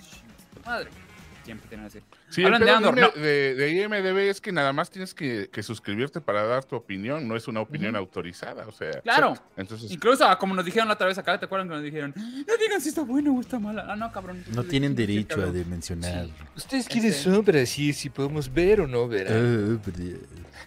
madre. 0.64 0.88
Siempre 1.44 1.68
tienen 1.68 1.86
así. 1.86 1.98
Sí, 2.34 2.40
el 2.42 2.46
Hablan 2.54 2.60
de 2.60 2.66
pedo 2.66 2.76
Andor, 2.76 2.94
de, 2.94 3.00
no. 3.00 3.10
de- 3.10 3.54
de 3.54 3.70
IMDB 3.82 4.18
es 4.30 4.40
que 4.40 4.50
nada 4.52 4.72
más 4.72 4.90
tienes 4.90 5.14
que, 5.14 5.48
que 5.52 5.62
suscribirte 5.62 6.20
para 6.20 6.44
dar 6.44 6.64
tu 6.64 6.74
opinión, 6.76 7.26
no 7.28 7.36
es 7.36 7.46
una 7.48 7.60
opinión 7.60 7.94
autorizada, 7.96 8.66
o 8.66 8.72
sea. 8.72 9.00
Claro. 9.02 9.34
Entonces, 9.56 9.90
Incluso 9.92 10.24
ah, 10.26 10.38
como 10.38 10.54
nos 10.54 10.64
dijeron 10.64 10.88
la 10.88 10.94
otra 10.94 11.06
vez 11.06 11.16
acá, 11.18 11.38
¿te 11.38 11.44
acuerdan 11.44 11.68
que 11.68 11.74
nos 11.74 11.82
dijeron? 11.84 12.12
No 12.16 12.56
digan 12.56 12.80
si 12.80 12.88
está 12.88 13.02
bueno 13.02 13.34
o 13.36 13.40
está 13.40 13.58
mala. 13.58 13.86
Ah, 13.88 13.96
no, 13.96 14.10
cabrón. 14.12 14.42
No 14.52 14.64
tienen 14.64 14.92
Sí, 14.92 15.06
derecho 15.06 15.42
a 15.42 15.46
dimensionar. 15.52 16.26
¿Ustedes 16.56 16.88
quiénes 16.88 17.16
son 17.16 17.44
para 17.44 17.58
decir 17.58 17.94
si 17.94 18.10
podemos 18.10 18.52
ver 18.52 18.80
o 18.80 18.86
no 18.88 19.06
ver? 19.06 19.26
Pero- 19.26 19.80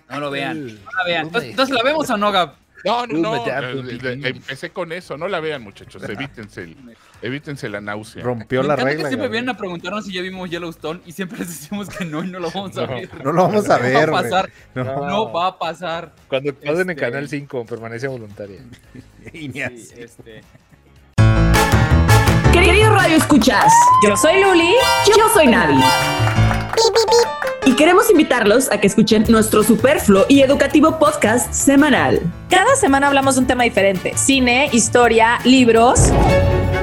No 0.10 0.20
lo 0.20 0.32
vean. 0.32 0.70
Eh, 0.70 0.78
No 0.86 0.92
la 0.98 1.04
vean. 1.06 1.26
entonces, 1.26 1.70
¿la 1.76 1.84
vemos 1.84 2.10
o 2.10 2.18
no, 2.18 2.32
Gab? 2.32 2.56
No, 2.86 3.08
no, 3.08 3.18
no. 3.18 3.46
eh, 3.48 4.18
empecé 4.24 4.70
con 4.72 4.92
eso, 4.92 5.18
no 5.18 5.28
la 5.28 5.40
vean, 5.40 5.62
muchachos, 5.64 6.02
evítense, 6.08 6.64
el- 6.64 6.78
evítense 7.22 7.68
la 7.70 7.82
náusea. 7.82 8.24
Rompió 8.24 8.62
Me 8.62 8.68
la 8.70 8.76
regla. 8.76 9.04
que 9.04 9.08
siempre 9.10 9.30
vienen 9.30 9.50
a 9.50 9.58
preguntarnos 9.58 10.06
si 10.06 10.14
ya 10.14 10.22
vimos 10.22 10.50
Yellowstone 10.50 11.02
y 11.06 11.12
siempre 11.12 11.40
les 11.40 11.48
decimos 11.48 11.90
que 11.90 12.06
no 12.06 12.24
y 12.24 12.28
no 12.30 12.40
lo 12.40 12.50
vamos 12.52 12.78
a 12.78 12.82
No. 12.82 12.88
ver. 12.88 13.10
No 13.26 13.32
lo 13.32 13.42
vamos 13.44 13.70
a 13.70 13.78
No 13.78 13.84
ver. 13.84 14.14
va 14.14 14.20
a 14.20 14.24
pasar. 14.24 14.50
No. 14.76 14.84
No 15.08 15.32
va 15.34 15.48
a 15.48 15.58
pasar. 15.60 16.14
Cuando 16.28 16.54
pasen 16.54 16.82
en 16.82 16.90
Este- 16.92 16.96
Canal 17.02 17.28
5, 17.28 17.66
permanencia 17.66 18.10
voluntaria. 18.10 18.62
Y 19.34 19.48
ni 19.50 19.54
Sí, 19.56 19.62
así. 19.64 19.94
este. 19.98 20.42
Queridos 22.54 22.94
Radio 22.94 23.18
Escuchas, 23.18 23.72
yo 24.08 24.16
soy 24.16 24.42
Luli, 24.42 24.72
yo 25.16 25.30
soy 25.34 25.48
Navi. 25.48 25.76
Y 27.66 27.76
queremos 27.76 28.10
invitarlos 28.10 28.72
a 28.72 28.80
que 28.80 28.88
escuchen 28.88 29.26
nuestro 29.30 29.64
superfluo 29.64 30.26
y 30.30 30.42
educativo 30.42 30.98
podcast 31.00 31.52
semanal. 31.54 32.22
Cada 32.50 32.76
semana 32.76 33.08
hablamos 33.08 33.36
de 33.36 33.42
un 33.42 33.48
tema 33.48 33.64
diferente. 33.64 34.14
Cine, 34.16 34.70
historia, 34.72 35.40
libros, 35.44 36.12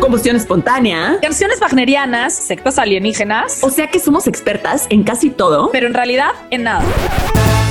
Combustión 0.01 0.37
espontánea. 0.37 1.19
canciones 1.23 1.61
wagnerianas, 1.61 2.35
sectas 2.35 2.79
alienígenas, 2.79 3.63
O 3.63 3.71
sea 3.71 3.87
que 3.89 3.99
somos 3.99 4.27
expertas 4.27 4.87
en 4.91 5.03
casi 5.05 5.31
todo. 5.31 5.71
pero 5.73 5.87
en 5.87 5.95
realidad 5.95 6.31
en 6.51 6.65
nada. 6.65 6.85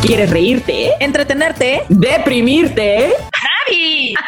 ¿Quieres 0.02 0.30
reírte? 0.32 0.92
Entretenerte. 1.00 1.84
¿Deprimirte? 1.90 3.14
¡Navi! 3.70 4.14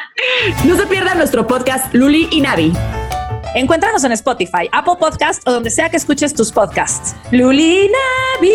No 0.65 0.75
se 0.77 0.87
pierdan 0.87 1.17
nuestro 1.17 1.45
podcast 1.45 1.93
Luli 1.93 2.27
y 2.31 2.41
Navi. 2.41 2.71
Encuéntranos 3.55 4.03
en 4.03 4.11
Spotify, 4.11 4.67
Apple 4.73 4.95
Podcast 4.99 5.47
o 5.47 5.51
donde 5.53 5.69
sea 5.69 5.89
que 5.89 5.95
escuches 5.95 6.33
tus 6.33 6.51
podcasts. 6.51 7.15
Luli 7.31 7.89
Navi. 7.89 8.49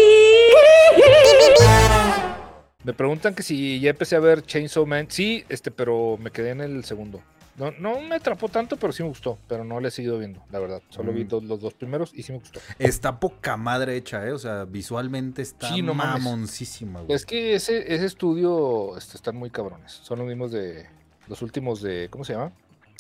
Me 2.85 2.93
preguntan 2.93 3.35
que 3.35 3.43
si 3.43 3.81
ya 3.81 3.91
empecé 3.91 4.17
a 4.17 4.21
ver 4.21 4.43
Chainsaw 4.43 4.85
Man. 4.85 5.07
Sí, 5.09 5.43
este, 5.49 5.71
pero 5.71 6.19
me 6.21 6.31
quedé 6.31 6.51
en 6.51 6.61
el 6.61 6.85
segundo. 6.85 7.23
No, 7.57 7.71
no 7.79 8.01
me 8.03 8.17
atrapó 8.17 8.49
tanto, 8.49 8.77
pero 8.77 8.93
sí 8.93 9.03
me 9.03 9.09
gustó. 9.09 9.39
Pero 9.49 9.65
no 9.65 9.81
le 9.81 9.89
he 9.89 9.91
seguido 9.91 10.19
viendo, 10.19 10.43
la 10.51 10.59
verdad. 10.59 10.83
Solo 10.91 11.13
vi 11.13 11.25
Mm. 11.25 11.29
dos- 11.29 11.45
los 11.45 11.61
dos 11.61 11.73
primeros 11.75 12.11
y 12.15 12.23
sí 12.23 12.33
me 12.33 12.39
gustó. 12.39 12.61
Está 12.79 13.19
poca 13.21 13.57
madre 13.57 13.97
hecha, 13.97 14.27
¿eh? 14.27 14.33
O 14.33 14.39
sea, 14.39 14.65
visualmente 14.65 15.41
está 15.43 15.69
Sí, 15.69 15.81
no 15.83 15.95
mamoncísima, 15.95 17.01
güey. 17.01 17.15
Es 17.15 17.25
que 17.25 17.55
ese, 17.55 17.95
ese 17.95 18.05
estudio 18.05 18.97
este, 18.99 19.17
están 19.17 19.37
muy 19.37 19.49
cabrones. 19.51 19.93
Son 20.03 20.19
los 20.19 20.29
mismos 20.29 20.53
de. 20.53 20.87
Los 21.27 21.41
últimos 21.43 21.81
de. 21.83 22.09
¿Cómo 22.11 22.25
se 22.25 22.35
llama? 22.35 22.53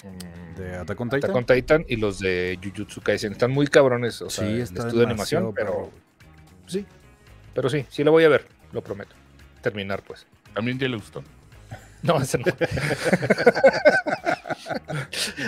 Mm, 0.04 0.54
De 0.58 0.76
Attack 0.76 1.00
on 1.00 1.08
Titan. 1.10 1.30
Attack 1.30 1.36
on 1.36 1.46
Titan 1.46 1.84
y 1.88 1.96
los 1.96 2.18
de 2.20 2.58
Jujutsu 2.62 3.00
Kaisen. 3.02 3.32
Están 3.32 3.50
muy 3.50 3.66
cabrones. 3.66 4.20
O 4.22 4.30
sea, 4.30 4.46
sí, 4.46 4.60
está 4.60 4.82
estudio 4.82 5.00
de 5.00 5.06
animación, 5.10 5.52
pero. 5.54 5.72
perro. 5.72 5.90
Sí. 6.66 6.86
Pero 7.54 7.68
sí, 7.68 7.84
sí 7.88 8.04
lo 8.04 8.12
voy 8.12 8.24
a 8.24 8.28
ver, 8.28 8.46
lo 8.72 8.82
prometo. 8.82 9.14
Terminar, 9.60 10.02
pues. 10.02 10.26
También 10.54 10.78
Yellowstone. 10.78 11.26
No, 12.02 12.18
ese 12.18 12.38
no. 12.38 12.44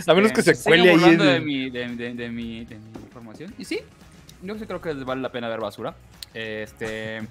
a 0.07 0.15
menos 0.15 0.33
que 0.33 0.43
se 0.43 0.55
Siguen 0.55 0.81
cuele 0.81 0.91
ahí. 0.91 1.13
el- 1.13 1.19
de 1.19 1.41
mi, 1.41 1.71
de, 1.71 1.89
de- 1.89 2.13
de 2.15 2.29
mi, 2.29 2.65
de 2.67 2.77
mi 2.77 2.89
información. 3.03 3.55
Y 3.59 3.65
sí, 3.65 3.81
yo 4.43 4.59
sí 4.59 4.67
creo 4.67 4.81
que 4.81 4.93
vale 4.93 5.23
la 5.23 5.33
pena 5.33 5.49
ver 5.49 5.61
basura. 5.61 5.95
Este. 6.35 7.23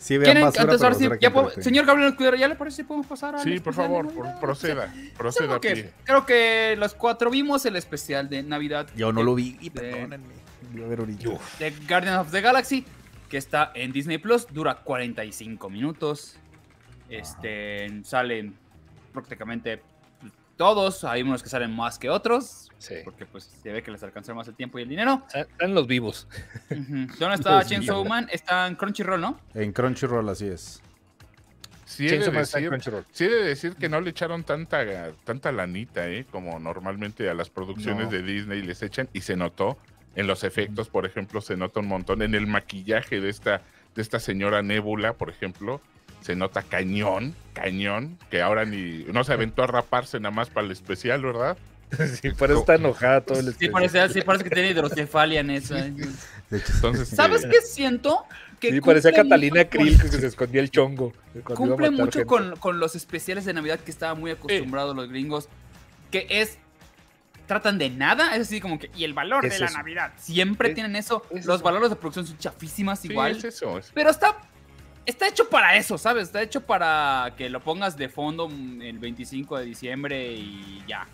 Sí, 0.00 0.16
vean 0.16 0.24
¿Quieren, 0.32 0.44
basura, 0.44 0.62
antes, 0.62 0.82
ahora 0.82 0.94
sí, 0.94 1.08
ya 1.20 1.30
puedo- 1.30 1.50
señor 1.50 1.84
Gabriel 1.84 2.08
Escudero, 2.12 2.34
¿ya 2.34 2.48
le 2.48 2.54
parece 2.56 2.78
si 2.78 2.82
podemos 2.84 3.06
pasar 3.06 3.36
al 3.36 3.42
Sí, 3.42 3.60
por 3.60 3.74
favor, 3.74 4.08
por- 4.10 4.40
proceda, 4.40 4.90
Sí, 4.94 5.12
proceda. 5.14 5.60
creo 6.04 6.24
que 6.24 6.74
los 6.78 6.94
cuatro 6.94 7.30
vimos 7.30 7.66
el 7.66 7.76
especial 7.76 8.30
de 8.30 8.42
Navidad 8.42 8.86
Yo 8.96 9.12
no 9.12 9.20
de- 9.20 9.26
lo 9.26 9.34
vi, 9.34 9.58
y 9.60 9.68
de- 9.68 9.80
perdónenme. 9.80 10.26
Voy 10.72 10.82
a 10.84 10.86
ver 10.86 11.00
ahorita. 11.00 11.28
de 11.58 11.70
Guardians 11.86 12.18
of 12.26 12.30
the 12.30 12.40
Galaxy, 12.40 12.86
que 13.28 13.36
está 13.36 13.72
en 13.74 13.92
Disney 13.92 14.16
Plus, 14.16 14.46
dura 14.50 14.76
45 14.76 15.68
minutos. 15.68 16.36
Este, 17.10 18.02
salen 18.04 18.54
prácticamente 19.12 19.82
todos, 20.64 21.04
hay 21.04 21.22
unos 21.22 21.42
que 21.42 21.48
salen 21.48 21.74
más 21.74 21.98
que 21.98 22.10
otros, 22.10 22.70
Sí. 22.76 22.96
porque 23.02 23.24
pues 23.24 23.44
se 23.44 23.72
ve 23.72 23.82
que 23.82 23.90
les 23.90 24.02
alcanzó 24.02 24.34
más 24.34 24.46
el 24.46 24.54
tiempo 24.54 24.78
y 24.78 24.82
el 24.82 24.90
dinero. 24.90 25.22
Están- 25.34 25.74
los 25.74 25.86
vivos. 25.86 26.28
¿Dónde 26.68 27.34
está 27.34 27.64
Chainsaw. 27.64 28.04
Man? 28.04 28.28
Está 28.30 28.66
en 28.66 28.74
Crunchyroll, 28.74 29.18
¿no? 29.22 29.40
En 29.54 29.72
Crunchyroll 29.72 30.28
así 30.28 30.48
es. 30.48 30.82
Sí 31.86 32.06
he, 32.08 32.18
de 32.18 32.30
decir, 32.30 32.68
Crunchyroll. 32.68 33.06
sí 33.10 33.24
he 33.24 33.30
de 33.30 33.42
decir 33.44 33.74
que 33.74 33.88
no 33.88 34.02
le 34.02 34.10
echaron 34.10 34.44
tanta, 34.44 35.12
tanta 35.24 35.50
lanita, 35.50 36.06
¿eh? 36.08 36.26
Como 36.30 36.58
normalmente 36.60 37.30
a 37.30 37.34
las 37.34 37.48
producciones 37.48 38.04
No. 38.04 38.10
de 38.12 38.22
Disney 38.22 38.60
les 38.60 38.82
echan 38.82 39.08
y 39.14 39.22
se 39.22 39.36
notó 39.36 39.78
en 40.14 40.26
los 40.26 40.44
efectos, 40.44 40.90
por 40.90 41.06
ejemplo, 41.06 41.40
se 41.40 41.56
nota 41.56 41.80
un 41.80 41.86
montón 41.88 42.20
en 42.20 42.34
el 42.34 42.46
maquillaje 42.46 43.18
de 43.22 43.30
esta, 43.30 43.62
de 43.94 44.02
esta 44.02 44.20
señora 44.20 44.62
Nebula, 44.62 45.14
por 45.14 45.30
ejemplo, 45.30 45.80
se 46.20 46.36
nota 46.36 46.62
cañón, 46.62 47.34
cañón, 47.54 48.18
que 48.30 48.42
ahora 48.42 48.64
ni 48.64 49.04
no 49.12 49.24
se 49.24 49.32
aventó 49.32 49.62
a 49.62 49.66
raparse 49.66 50.20
nada 50.20 50.34
más 50.34 50.50
para 50.50 50.66
el 50.66 50.72
especial, 50.72 51.22
¿verdad? 51.22 51.56
Sí, 52.22 52.30
por 52.30 52.50
eso 52.50 52.60
está 52.60 52.76
enojada 52.76 53.20
todo 53.20 53.38
el 53.40 53.46
Sí 53.46 53.50
especial. 53.50 53.72
parece, 53.72 54.08
sí, 54.10 54.20
parece 54.22 54.44
que 54.44 54.50
tiene 54.50 54.70
hidrocefalia 54.70 55.40
en 55.40 55.50
eso. 55.50 55.76
¿eh? 55.76 55.92
De 56.50 56.58
hecho, 56.58 56.72
Entonces, 56.74 57.08
¿Sabes 57.08 57.44
qué 57.46 57.60
siento? 57.62 58.24
Que 58.60 58.70
Sí, 58.72 58.80
parecía 58.80 59.12
Catalina 59.12 59.64
con- 59.64 59.70
Krill 59.80 60.00
que 60.00 60.08
se 60.08 60.26
escondía 60.26 60.60
el 60.60 60.70
chongo. 60.70 61.12
Cumple 61.42 61.90
mucho 61.90 62.24
con, 62.26 62.54
con 62.56 62.78
los 62.78 62.94
especiales 62.94 63.44
de 63.44 63.54
Navidad 63.54 63.80
que 63.80 63.90
estaban 63.90 64.20
muy 64.20 64.30
acostumbrados 64.30 64.94
los 64.94 65.08
gringos, 65.08 65.48
que 66.12 66.26
es 66.30 66.58
tratan 67.46 67.78
de 67.78 67.90
nada, 67.90 68.36
es 68.36 68.42
así 68.42 68.60
como 68.60 68.78
que 68.78 68.90
y 68.94 69.02
el 69.02 69.12
valor 69.12 69.44
Es 69.44 69.54
de 69.54 69.58
la. 69.60 69.70
Navidad, 69.72 70.12
siempre 70.18 70.68
Es- 70.68 70.74
tienen 70.74 70.94
eso, 70.94 71.24
es 71.30 71.44
los 71.46 71.56
eso. 71.56 71.64
valores 71.64 71.90
de 71.90 71.96
producción 71.96 72.24
son 72.26 72.38
chafísimas 72.38 73.00
sí, 73.00 73.08
igual, 73.10 73.32
es 73.36 73.42
eso, 73.42 73.78
es- 73.78 73.90
pero 73.92 74.10
está 74.10 74.36
está 75.06 75.28
hecho 75.28 75.48
para 75.48 75.76
eso, 75.76 75.98
¿sabes? 75.98 76.24
Está 76.24 76.42
hecho 76.42 76.60
para 76.60 77.34
que 77.36 77.48
lo 77.50 77.60
pongas 77.60 77.96
de 77.96 78.08
fondo 78.08 78.48
el 78.80 78.98
25 78.98 79.58
de 79.58 79.64
diciembre 79.64 80.32
y 80.32 80.82
ya. 80.86 81.06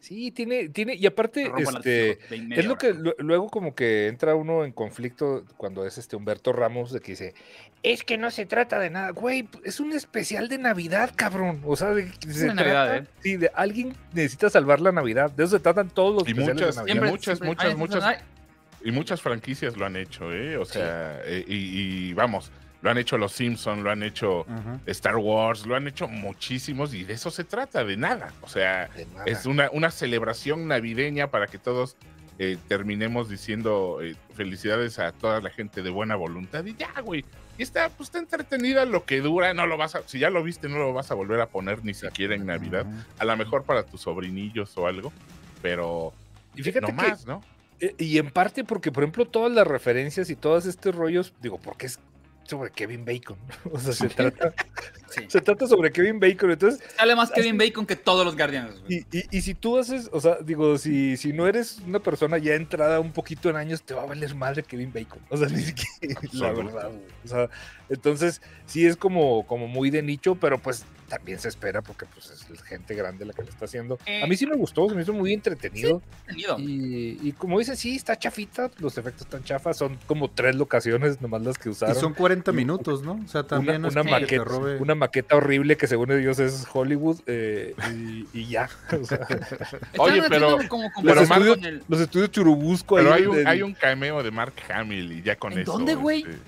Sí, 0.00 0.30
tiene, 0.30 0.68
tiene, 0.70 0.94
y 0.94 1.04
aparte, 1.06 1.50
este, 1.58 2.18
es 2.30 2.64
lo 2.64 2.72
hora. 2.74 2.78
que 2.78 2.94
lu- 2.94 3.14
luego 3.18 3.48
como 3.50 3.74
que 3.74 4.06
entra 4.06 4.34
uno 4.36 4.64
en 4.64 4.72
conflicto 4.72 5.44
cuando 5.56 5.84
es 5.84 5.98
este 5.98 6.16
Humberto 6.16 6.52
Ramos 6.52 6.92
de 6.92 7.00
que 7.00 7.12
dice, 7.12 7.34
es 7.82 8.04
que 8.04 8.16
no 8.16 8.30
se 8.30 8.46
trata 8.46 8.78
de 8.78 8.88
nada, 8.90 9.10
güey, 9.10 9.48
es 9.64 9.80
un 9.80 9.92
especial 9.92 10.48
de 10.48 10.56
Navidad, 10.56 11.10
cabrón. 11.14 11.60
O 11.66 11.76
sea, 11.76 11.90
de, 11.90 12.10
se 12.26 12.46
de 12.46 12.54
Navidad, 12.54 12.96
¿eh? 12.96 13.04
sí, 13.22 13.36
de 13.36 13.50
alguien 13.54 13.94
necesita 14.14 14.48
salvar 14.48 14.80
la 14.80 14.92
Navidad. 14.92 15.30
De 15.32 15.44
eso 15.44 15.56
se 15.56 15.62
tratan 15.62 15.90
todos 15.90 16.14
los 16.14 16.26
Y 16.28 16.30
especiales 16.30 16.62
muchas- 16.62 16.84
de 16.84 16.90
y 16.90 16.94
Navidad. 16.94 17.10
muchas, 17.12 17.40
muchas, 17.42 17.76
muchas- 17.76 18.04
ay, 18.04 18.16
Y 18.84 18.92
muchas 18.92 19.20
franquicias 19.20 19.76
lo 19.76 19.84
han 19.84 19.96
hecho, 19.96 20.32
¿eh? 20.32 20.56
O 20.56 20.64
sea, 20.64 21.20
eh, 21.24 21.44
y, 21.46 21.54
y 22.08 22.14
vamos, 22.14 22.50
lo 22.80 22.90
han 22.90 22.98
hecho 22.98 23.18
los 23.18 23.32
Simpsons, 23.32 23.82
lo 23.82 23.90
han 23.90 24.02
hecho. 24.02 24.46
Star 24.86 25.16
Wars, 25.16 25.66
lo 25.66 25.74
han 25.74 25.88
hecho 25.88 26.06
muchísimos 26.08 26.94
y 26.94 27.04
de 27.04 27.14
eso 27.14 27.30
se 27.30 27.44
trata, 27.44 27.84
de 27.84 27.96
nada. 27.96 28.32
O 28.42 28.48
sea, 28.48 28.88
nada. 29.12 29.24
es 29.26 29.46
una, 29.46 29.68
una 29.72 29.90
celebración 29.90 30.68
navideña 30.68 31.30
para 31.30 31.46
que 31.46 31.58
todos 31.58 31.96
eh, 32.38 32.56
terminemos 32.68 33.28
diciendo 33.28 33.98
eh, 34.00 34.14
felicidades 34.34 35.00
a 35.00 35.10
toda 35.10 35.40
la 35.40 35.50
gente 35.50 35.82
de 35.82 35.90
buena 35.90 36.14
voluntad 36.14 36.64
y 36.64 36.74
ya, 36.76 36.92
güey. 37.02 37.24
Y 37.58 37.62
está, 37.64 37.88
pues 37.88 38.08
está 38.08 38.20
entretenida 38.20 38.84
lo 38.84 39.04
que 39.04 39.20
dura, 39.20 39.52
no 39.52 39.66
lo 39.66 39.76
vas 39.76 39.96
a, 39.96 40.02
si 40.06 40.20
ya 40.20 40.30
lo 40.30 40.44
viste, 40.44 40.68
no 40.68 40.78
lo 40.78 40.92
vas 40.92 41.10
a 41.10 41.14
volver 41.14 41.40
a 41.40 41.46
poner 41.46 41.84
ni 41.84 41.94
siquiera 41.94 42.36
en 42.36 42.46
Navidad. 42.46 42.86
A 43.18 43.24
lo 43.24 43.36
mejor 43.36 43.64
para 43.64 43.82
tus 43.82 44.02
sobrinillos 44.02 44.78
o 44.78 44.86
algo, 44.86 45.12
pero 45.60 46.12
Y 46.54 46.62
fíjate 46.62 46.82
no 46.82 46.86
que 46.86 46.92
más, 46.92 47.26
¿no? 47.26 47.42
Eh, 47.80 47.94
Y 47.98 48.18
en 48.18 48.30
parte 48.30 48.62
porque, 48.62 48.92
por 48.92 49.02
ejemplo, 49.02 49.26
todas 49.26 49.50
las 49.50 49.66
referencias 49.66 50.30
y 50.30 50.36
todos 50.36 50.66
estos 50.66 50.94
rollos, 50.94 51.34
digo, 51.42 51.58
porque 51.58 51.86
es 51.86 51.98
sobre 52.48 52.70
Kevin 52.70 53.04
Bacon. 53.04 53.38
O 53.72 53.78
sea, 53.78 53.92
se 53.92 54.08
trata, 54.08 54.54
sí. 55.10 55.22
se 55.28 55.40
trata 55.40 55.66
sobre 55.66 55.90
Kevin 55.92 56.20
Bacon. 56.20 56.50
Entonces, 56.50 56.80
Sale 56.96 57.14
más 57.16 57.30
Kevin 57.30 57.56
Bacon 57.58 57.86
que 57.86 57.96
todos 57.96 58.24
los 58.24 58.36
Guardians. 58.36 58.80
güey. 58.80 59.04
y, 59.12 59.18
y, 59.18 59.38
y 59.38 59.40
si 59.42 59.54
tú 59.54 59.78
haces, 59.78 60.08
o 60.12 60.20
sea, 60.20 60.38
digo, 60.42 60.78
si, 60.78 61.16
si 61.16 61.32
no 61.32 61.46
eres 61.46 61.78
una 61.86 62.00
persona 62.00 62.38
ya 62.38 62.54
entrada 62.54 63.00
un 63.00 63.12
poquito 63.12 63.50
en 63.50 63.56
años, 63.56 63.82
te 63.82 63.94
va 63.94 64.02
a 64.02 64.06
valer 64.06 64.34
madre 64.34 64.62
Kevin 64.62 64.92
Bacon. 64.92 65.20
O 65.30 65.36
sea, 65.36 65.48
ni 65.48 65.62
siquiera, 65.62 66.20
la 66.32 66.52
verdad. 66.52 66.88
güey. 66.88 67.02
O 67.24 67.28
sea, 67.28 67.48
entonces, 67.88 68.42
sí 68.66 68.86
es 68.86 68.96
como, 68.96 69.46
como 69.46 69.66
muy 69.68 69.90
de 69.90 70.02
nicho, 70.02 70.34
pero 70.34 70.58
pues 70.58 70.84
también 71.08 71.38
se 71.38 71.48
espera 71.48 71.80
porque 71.80 72.04
pues 72.04 72.28
es 72.30 72.62
gente 72.64 72.94
grande 72.94 73.24
la 73.24 73.32
que 73.32 73.42
lo 73.42 73.48
está 73.48 73.64
haciendo. 73.64 73.98
Eh. 74.04 74.22
A 74.22 74.26
mí 74.26 74.36
sí 74.36 74.46
me 74.46 74.56
gustó, 74.56 74.86
se 74.90 74.94
me 74.94 75.00
hizo 75.00 75.14
muy 75.14 75.32
entretenido. 75.32 76.02
Tenido. 76.26 76.58
Y, 76.58 77.18
y 77.22 77.32
como 77.32 77.58
dice, 77.58 77.76
sí, 77.76 77.96
está 77.96 78.18
chafita, 78.18 78.70
los 78.78 78.98
efectos 78.98 79.22
están 79.22 79.42
chafas, 79.42 79.78
son 79.78 79.98
como 80.06 80.28
tres 80.30 80.54
locaciones 80.56 81.22
nomás 81.22 81.40
las 81.40 81.56
que 81.56 81.70
Y 81.70 81.72
usaron. 81.72 81.94
son 81.94 82.12
40 82.12 82.50
Y- 82.50 82.54
minutos, 82.54 83.00
¿no? 83.02 83.20
O 83.24 83.28
sea, 83.28 83.42
también 83.42 83.78
una, 83.86 83.88
una 83.88 84.02
te 84.02 84.10
maqueta, 84.10 84.44
una 84.80 84.94
maqueta 84.94 85.36
horrible 85.36 85.76
que 85.76 85.86
según 85.86 86.12
ellos 86.12 86.38
es 86.38 86.66
Hollywood 86.72 87.20
eh, 87.26 87.74
y, 87.92 88.26
y 88.32 88.46
ya. 88.48 88.68
O 89.00 89.04
sea, 89.04 89.18
Están 89.28 89.80
Oye, 89.98 90.22
pero- 90.28 90.58
como 90.68 90.88
los, 91.02 91.16
estudios, 91.22 91.56
con 91.56 91.64
el- 91.66 91.82
los 91.88 92.00
estudios 92.00 92.30
Churubusco 92.30 92.96
Pero 92.96 93.12
ahí 93.14 93.22
hay 93.22 93.26
un, 93.26 93.36
del- 93.36 93.46
hay 93.46 93.62
un 93.62 93.74
cameo 93.74 94.22
de 94.22 94.30
Mark 94.30 94.54
Hamill 94.72 95.12
y 95.12 95.22
ya 95.22 95.36
con 95.36 95.52
¿En 95.52 95.60
eso. 95.60 95.72
dónde, 95.72 95.94
güey? 95.94 96.20
este, 96.22 96.38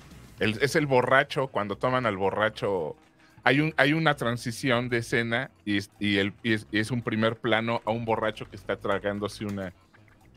el- 0.40 0.58
es 0.62 0.76
el 0.76 0.86
borracho, 0.86 1.48
cuando 1.48 1.76
toman 1.76 2.06
al 2.06 2.16
borracho. 2.16 2.96
Hay, 3.42 3.60
un, 3.60 3.72
hay 3.78 3.94
una 3.94 4.16
transición 4.16 4.88
de 4.90 4.98
escena 4.98 5.50
y 5.64 5.78
es, 5.78 5.90
y 5.98 6.18
el, 6.18 6.32
y 6.42 6.52
es, 6.52 6.66
y 6.70 6.78
es 6.78 6.90
un 6.90 7.00
primer 7.02 7.36
plano 7.36 7.80
a 7.86 7.90
un 7.90 8.04
borracho 8.04 8.48
que 8.48 8.56
está 8.56 8.76
tragándose 8.76 9.44
una, 9.46 9.72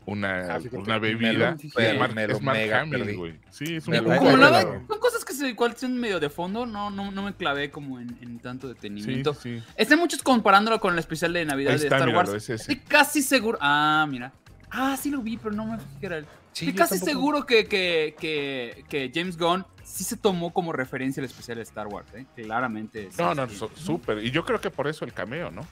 una, 0.06 0.54
Ah, 0.56 0.60
una 0.72 0.98
bebida. 0.98 1.56
sí, 1.58 1.70
es 1.76 1.98
Mark, 1.98 2.14
es 2.18 2.40
Mark 2.42 2.58
mega 2.58 2.80
Hamill, 2.80 2.98
perdí. 3.00 3.14
güey. 3.16 3.34
Sí, 3.50 3.76
es 3.76 3.86
un 3.88 3.94
un- 3.96 4.16
como 4.16 4.36
la 4.36 4.60
son 4.62 4.98
cosas 5.00 5.23
que 5.38 5.44
se 5.44 5.48
igual 5.50 5.76
son 5.76 5.96
medio 5.96 6.20
de 6.20 6.30
fondo, 6.30 6.66
no, 6.66 6.90
no, 6.90 7.10
no 7.10 7.22
me 7.22 7.34
clavé 7.34 7.70
como 7.70 8.00
en, 8.00 8.16
en 8.20 8.38
tanto 8.38 8.68
detenimiento. 8.68 9.34
sí. 9.34 9.62
Están 9.76 9.98
muchos 9.98 10.22
comparándolo 10.22 10.80
con 10.80 10.92
el 10.94 10.98
especial 10.98 11.32
de 11.32 11.44
Navidad 11.44 11.72
Ahí 11.74 11.78
de 11.80 11.84
está, 11.86 11.96
Star 11.96 12.08
míralo, 12.08 12.30
Wars. 12.32 12.48
es. 12.50 12.60
Estoy 12.60 12.76
casi 12.76 13.22
seguro. 13.22 13.58
Ah, 13.60 14.06
mira. 14.08 14.32
Ah, 14.70 14.96
sí 15.00 15.10
lo 15.10 15.20
vi, 15.22 15.36
pero 15.36 15.54
no 15.54 15.66
me 15.66 15.78
fijé 15.78 16.00
que 16.00 16.06
era 16.06 16.18
él. 16.18 16.26
Sí, 16.52 16.66
Estoy 16.66 16.78
casi 16.78 16.90
tampoco. 16.94 17.10
seguro 17.10 17.46
que, 17.46 17.66
que, 17.66 18.14
que, 18.18 18.84
que 18.88 19.10
James 19.14 19.36
Gunn 19.36 19.64
sí 19.84 20.04
se 20.04 20.16
tomó 20.16 20.52
como 20.52 20.72
referencia 20.72 21.20
el 21.20 21.26
especial 21.26 21.56
de 21.58 21.62
Star 21.64 21.86
Wars, 21.88 22.08
¿eh? 22.14 22.26
Claramente. 22.36 23.08
sí, 23.10 23.16
No, 23.22 23.34
no, 23.34 23.48
sí. 23.48 23.56
so- 23.56 23.70
súper. 23.74 24.18
Y 24.24 24.30
yo 24.30 24.44
creo 24.44 24.60
que 24.60 24.70
por 24.70 24.86
eso 24.88 25.04
el 25.04 25.12
cameo, 25.12 25.50
¿no? 25.50 25.62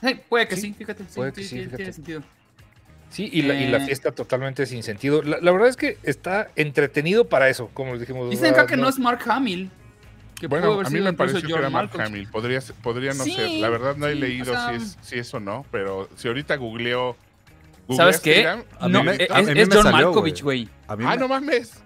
Sí, 0.00 0.20
puede 0.28 0.46
que 0.46 0.54
sí, 0.56 0.62
Sí, 0.62 0.74
fíjate. 0.74 1.04
Sí, 1.04 1.10
puede 1.16 1.32
que 1.32 1.42
sí, 1.42 1.48
sí, 1.48 1.56
sí, 1.56 1.62
fíjate. 1.64 1.76
tiene 1.76 1.92
sentido. 1.92 2.22
Sí, 3.10 3.28
y 3.32 3.42
la, 3.42 3.54
y 3.54 3.66
la 3.68 3.78
Eh. 3.78 3.86
fiesta 3.86 4.12
totalmente 4.12 4.66
sin 4.66 4.82
sentido. 4.82 5.22
La, 5.22 5.38
la 5.40 5.50
verdad 5.50 5.68
es 5.68 5.76
que 5.76 5.98
está 6.02 6.48
entretenido 6.56 7.26
para 7.28 7.48
eso, 7.48 7.70
como 7.72 7.92
les 7.92 8.00
dijimos. 8.00 8.28
Dicen 8.30 8.52
acá 8.52 8.66
que 8.66 8.76
no 8.76 8.88
es 8.88 8.98
Mark 8.98 9.20
Hamill. 9.26 9.70
Que 10.38 10.46
Bueno, 10.46 10.80
a 10.80 10.88
mí 10.90 11.00
me 11.00 11.12
pareció 11.14 11.40
que 11.42 11.52
era 11.52 11.68
Mark. 11.70 11.90
Hamill. 12.00 12.28
Podría, 12.30 12.60
podría 12.82 13.12
no 13.14 13.24
Sí, 13.24 13.32
ser. 13.32 13.48
La 13.60 13.68
verdad 13.70 13.96
no 13.96 14.06
he 14.06 14.12
sí, 14.14 14.20
leído 14.20 14.52
o 14.52 14.54
sea- 14.54 14.68
si, 14.70 14.76
es, 14.76 14.98
si 15.00 15.18
es 15.18 15.34
o 15.34 15.40
no, 15.40 15.64
pero 15.72 16.08
si 16.16 16.28
ahorita 16.28 16.54
googleo. 16.56 17.16
¿Sabes 17.88 18.20
¿googleaste, 18.20 18.32
qué? 18.34 18.40
Irán? 18.42 18.64
A 18.78 18.88
No, 18.88 19.02
me- 19.02 19.14
es, 19.16 19.30
a 19.30 19.34
John 19.36 19.82
salió, 19.82 19.90
Malkovich, 19.90 20.42
güey. 20.42 20.68
A 20.86 20.92
Ah, 20.92 20.96
me- 20.96 21.16
no 21.16 21.26
mames. 21.28 21.82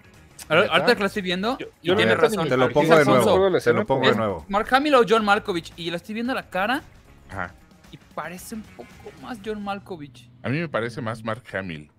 Ahorita 0.49 0.93
que 0.95 0.99
lo 0.99 1.05
estoy 1.07 1.21
viendo, 1.21 1.57
Yo- 1.57 1.67
y 1.81 1.87
yo 1.87 1.93
la 1.93 1.97
tiene 1.97 2.15
razón. 2.15 2.49
Te 2.49 2.57
lo 2.57 2.69
pongo 2.69 2.95
de 2.97 3.05
nuevo. 3.05 3.49
la 3.49 3.59
Te 3.61 3.73
lo 3.73 3.85
pongo 3.85 4.07
de 4.09 4.15
nuevo. 4.15 4.45
Mark 4.49 4.67
Hamill 4.71 4.95
o 4.95 5.03
John 5.07 5.23
Malkovich. 5.23 5.71
Y 5.77 5.89
lo 5.89 5.95
estoy 5.95 6.13
viendo 6.15 6.33
la 6.35 6.49
cara 6.49 6.83
Ajá. 7.31 7.55
y 7.91 7.97
parece 8.13 8.55
un 8.55 8.61
poco 8.61 8.87
más 9.21 9.37
John 9.43 9.63
Malkovich. 9.63 10.29
A 10.43 10.49
mí 10.49 10.59
me 10.59 10.69
parece 10.69 11.01
más 11.01 11.23
Mark 11.23 11.43
Hamill. 11.53 11.89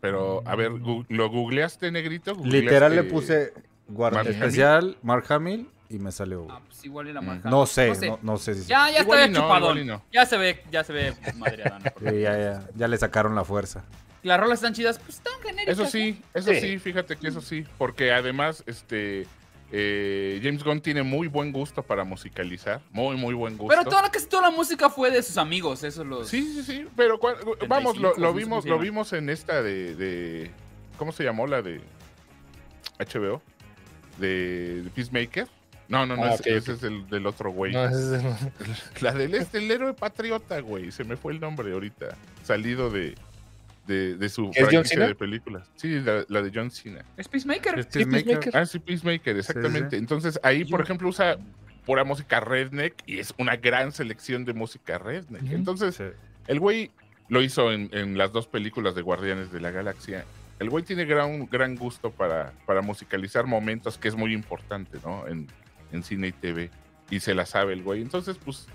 Pero, 0.00 0.42
a 0.46 0.54
ver, 0.54 0.70
¿lo 1.08 1.28
googleaste, 1.30 1.90
negrito? 1.90 2.36
Literal 2.44 2.94
le 2.94 3.02
¿Googleaste- 3.02 3.10
puse 3.10 3.52
guarda 3.88 4.18
Mark 4.18 4.28
Hamill? 4.28 4.42
especial 4.42 4.96
Mark 5.02 5.24
Hamill 5.30 5.68
y 5.88 5.98
me 5.98 6.12
salió. 6.12 6.46
Ah, 6.50 6.60
pues 6.66 6.84
igual 6.84 7.08
era 7.08 7.20
Mark 7.20 7.38
Mm. 7.38 7.48
Hamill. 7.48 7.50
No 7.50 7.66
sé, 7.66 8.06
no, 8.06 8.18
no 8.22 8.36
sé 8.38 8.54
si. 8.54 8.68
Ya, 8.68 8.90
ya 8.90 8.98
está 9.00 9.26
no, 9.26 9.40
chupadón. 9.40 9.86
no. 9.86 10.02
Ya 10.12 10.24
se 10.26 10.36
ve, 10.36 10.62
ya 10.70 10.84
se 10.84 10.92
ve 10.92 11.14
madreada. 11.36 11.78
¿no? 12.00 12.10
Sí, 12.10 12.20
ya, 12.20 12.38
ya, 12.38 12.68
ya 12.76 12.86
le 12.88 12.96
sacaron 12.96 13.34
la 13.34 13.44
fuerza. 13.44 13.82
Las 14.22 14.38
rolas 14.38 14.58
están 14.58 14.74
chidas, 14.74 14.98
pues 14.98 15.16
están 15.16 15.32
genéricas. 15.42 15.78
Eso 15.78 15.86
sí, 15.86 16.22
eso 16.34 16.52
Sí. 16.52 16.60
sí, 16.60 16.78
fíjate 16.78 17.16
que 17.16 17.28
eso 17.28 17.40
sí. 17.40 17.64
Porque 17.78 18.12
además, 18.12 18.62
este. 18.66 19.26
Eh, 19.70 20.40
James 20.42 20.62
Gunn 20.64 20.80
tiene 20.80 21.02
muy 21.02 21.26
buen 21.28 21.52
gusto 21.52 21.82
para 21.82 22.04
musicalizar. 22.04 22.80
Muy, 22.90 23.16
muy 23.16 23.34
buen 23.34 23.56
gusto. 23.56 23.68
Pero 23.76 23.88
toda 23.88 24.02
la, 24.02 24.10
casi 24.10 24.26
toda 24.26 24.50
la 24.50 24.56
música 24.56 24.88
fue 24.90 25.10
de 25.10 25.22
sus 25.22 25.36
amigos, 25.38 25.82
esos 25.84 26.06
los... 26.06 26.28
Sí, 26.28 26.42
sí, 26.54 26.62
sí, 26.62 26.86
pero 26.96 27.18
cua- 27.20 27.36
vamos, 27.68 27.96
lo, 27.98 28.14
75, 28.14 28.20
lo 28.20 28.26
no 28.26 28.32
sé 28.32 28.38
vimos, 28.44 28.64
lo 28.66 28.78
vimos 28.78 29.12
en 29.12 29.28
esta 29.30 29.62
de, 29.62 29.94
de- 29.94 30.50
¿cómo 30.96 31.12
se 31.12 31.24
llamó 31.24 31.46
la 31.46 31.60
de 31.62 31.80
HBO? 32.98 33.42
De, 34.18 34.82
de 34.82 34.90
Peacemaker. 34.90 35.48
No, 35.88 36.04
no, 36.04 36.16
no, 36.16 36.24
Ah, 36.24 36.34
ese, 36.34 36.50
ok, 36.52 36.56
ese 36.58 36.72
es 36.72 36.82
el 36.82 37.08
del 37.08 37.26
otro 37.26 37.50
güey. 37.50 37.72
No, 37.72 37.84
ese 37.86 38.16
es- 38.16 39.02
La 39.02 39.12
del 39.12 39.34
este, 39.34 39.58
el 39.58 39.70
héroe 39.70 39.94
patriota, 39.94 40.60
güey. 40.60 40.90
Se 40.92 41.04
me 41.04 41.16
fue 41.16 41.32
el 41.32 41.40
nombre 41.40 41.72
ahorita. 41.72 42.14
Salido 42.42 42.90
de, 42.90 43.14
de, 43.88 44.16
de 44.16 44.28
su 44.28 44.50
¿Es 44.54 44.58
John 44.60 44.70
franquicia 44.70 45.06
de 45.08 45.14
películas. 45.16 45.68
Sí, 45.74 45.98
la, 46.00 46.24
la 46.28 46.42
de 46.42 46.52
John 46.54 46.70
Cena. 46.70 47.04
Es 47.16 47.26
Peacemaker. 47.26 47.78
Es 47.80 48.06
Maker. 48.06 48.50
Ah, 48.54 48.64
sí, 48.66 48.78
Peacemaker, 48.78 49.36
exactamente. 49.36 49.96
Entonces 49.96 50.38
ahí, 50.44 50.64
por 50.64 50.80
ejemplo, 50.80 51.08
usa 51.08 51.38
pura 51.84 52.04
música 52.04 52.38
redneck 52.38 52.94
y 53.06 53.18
es 53.18 53.34
una 53.38 53.56
gran 53.56 53.90
selección 53.92 54.44
de 54.44 54.52
música 54.52 54.98
redneck. 54.98 55.50
Entonces, 55.50 55.96
Sí. 55.96 56.04
el 56.46 56.60
güey 56.60 56.90
lo 57.28 57.42
hizo 57.42 57.72
en, 57.72 57.88
en 57.92 58.16
las 58.16 58.30
dos 58.32 58.46
películas 58.46 58.94
de 58.94 59.02
Guardianes 59.02 59.50
de 59.50 59.60
la 59.60 59.70
Galaxia. 59.70 60.24
El 60.58 60.70
güey 60.70 60.84
tiene 60.84 61.04
gran, 61.04 61.46
gran 61.46 61.76
gusto 61.76 62.10
para, 62.10 62.52
para 62.66 62.82
musicalizar 62.82 63.46
momentos 63.46 63.96
que 63.96 64.08
es 64.08 64.16
muy 64.16 64.32
importante, 64.34 64.98
¿no? 65.04 65.26
En, 65.26 65.46
en 65.92 66.02
cine 66.02 66.28
y 66.28 66.32
TV. 66.32 66.70
Y 67.10 67.20
se 67.20 67.34
la 67.34 67.46
sabe 67.46 67.72
el 67.72 67.82
güey. 67.82 68.02
Entonces, 68.02 68.36
pues, 68.44 68.66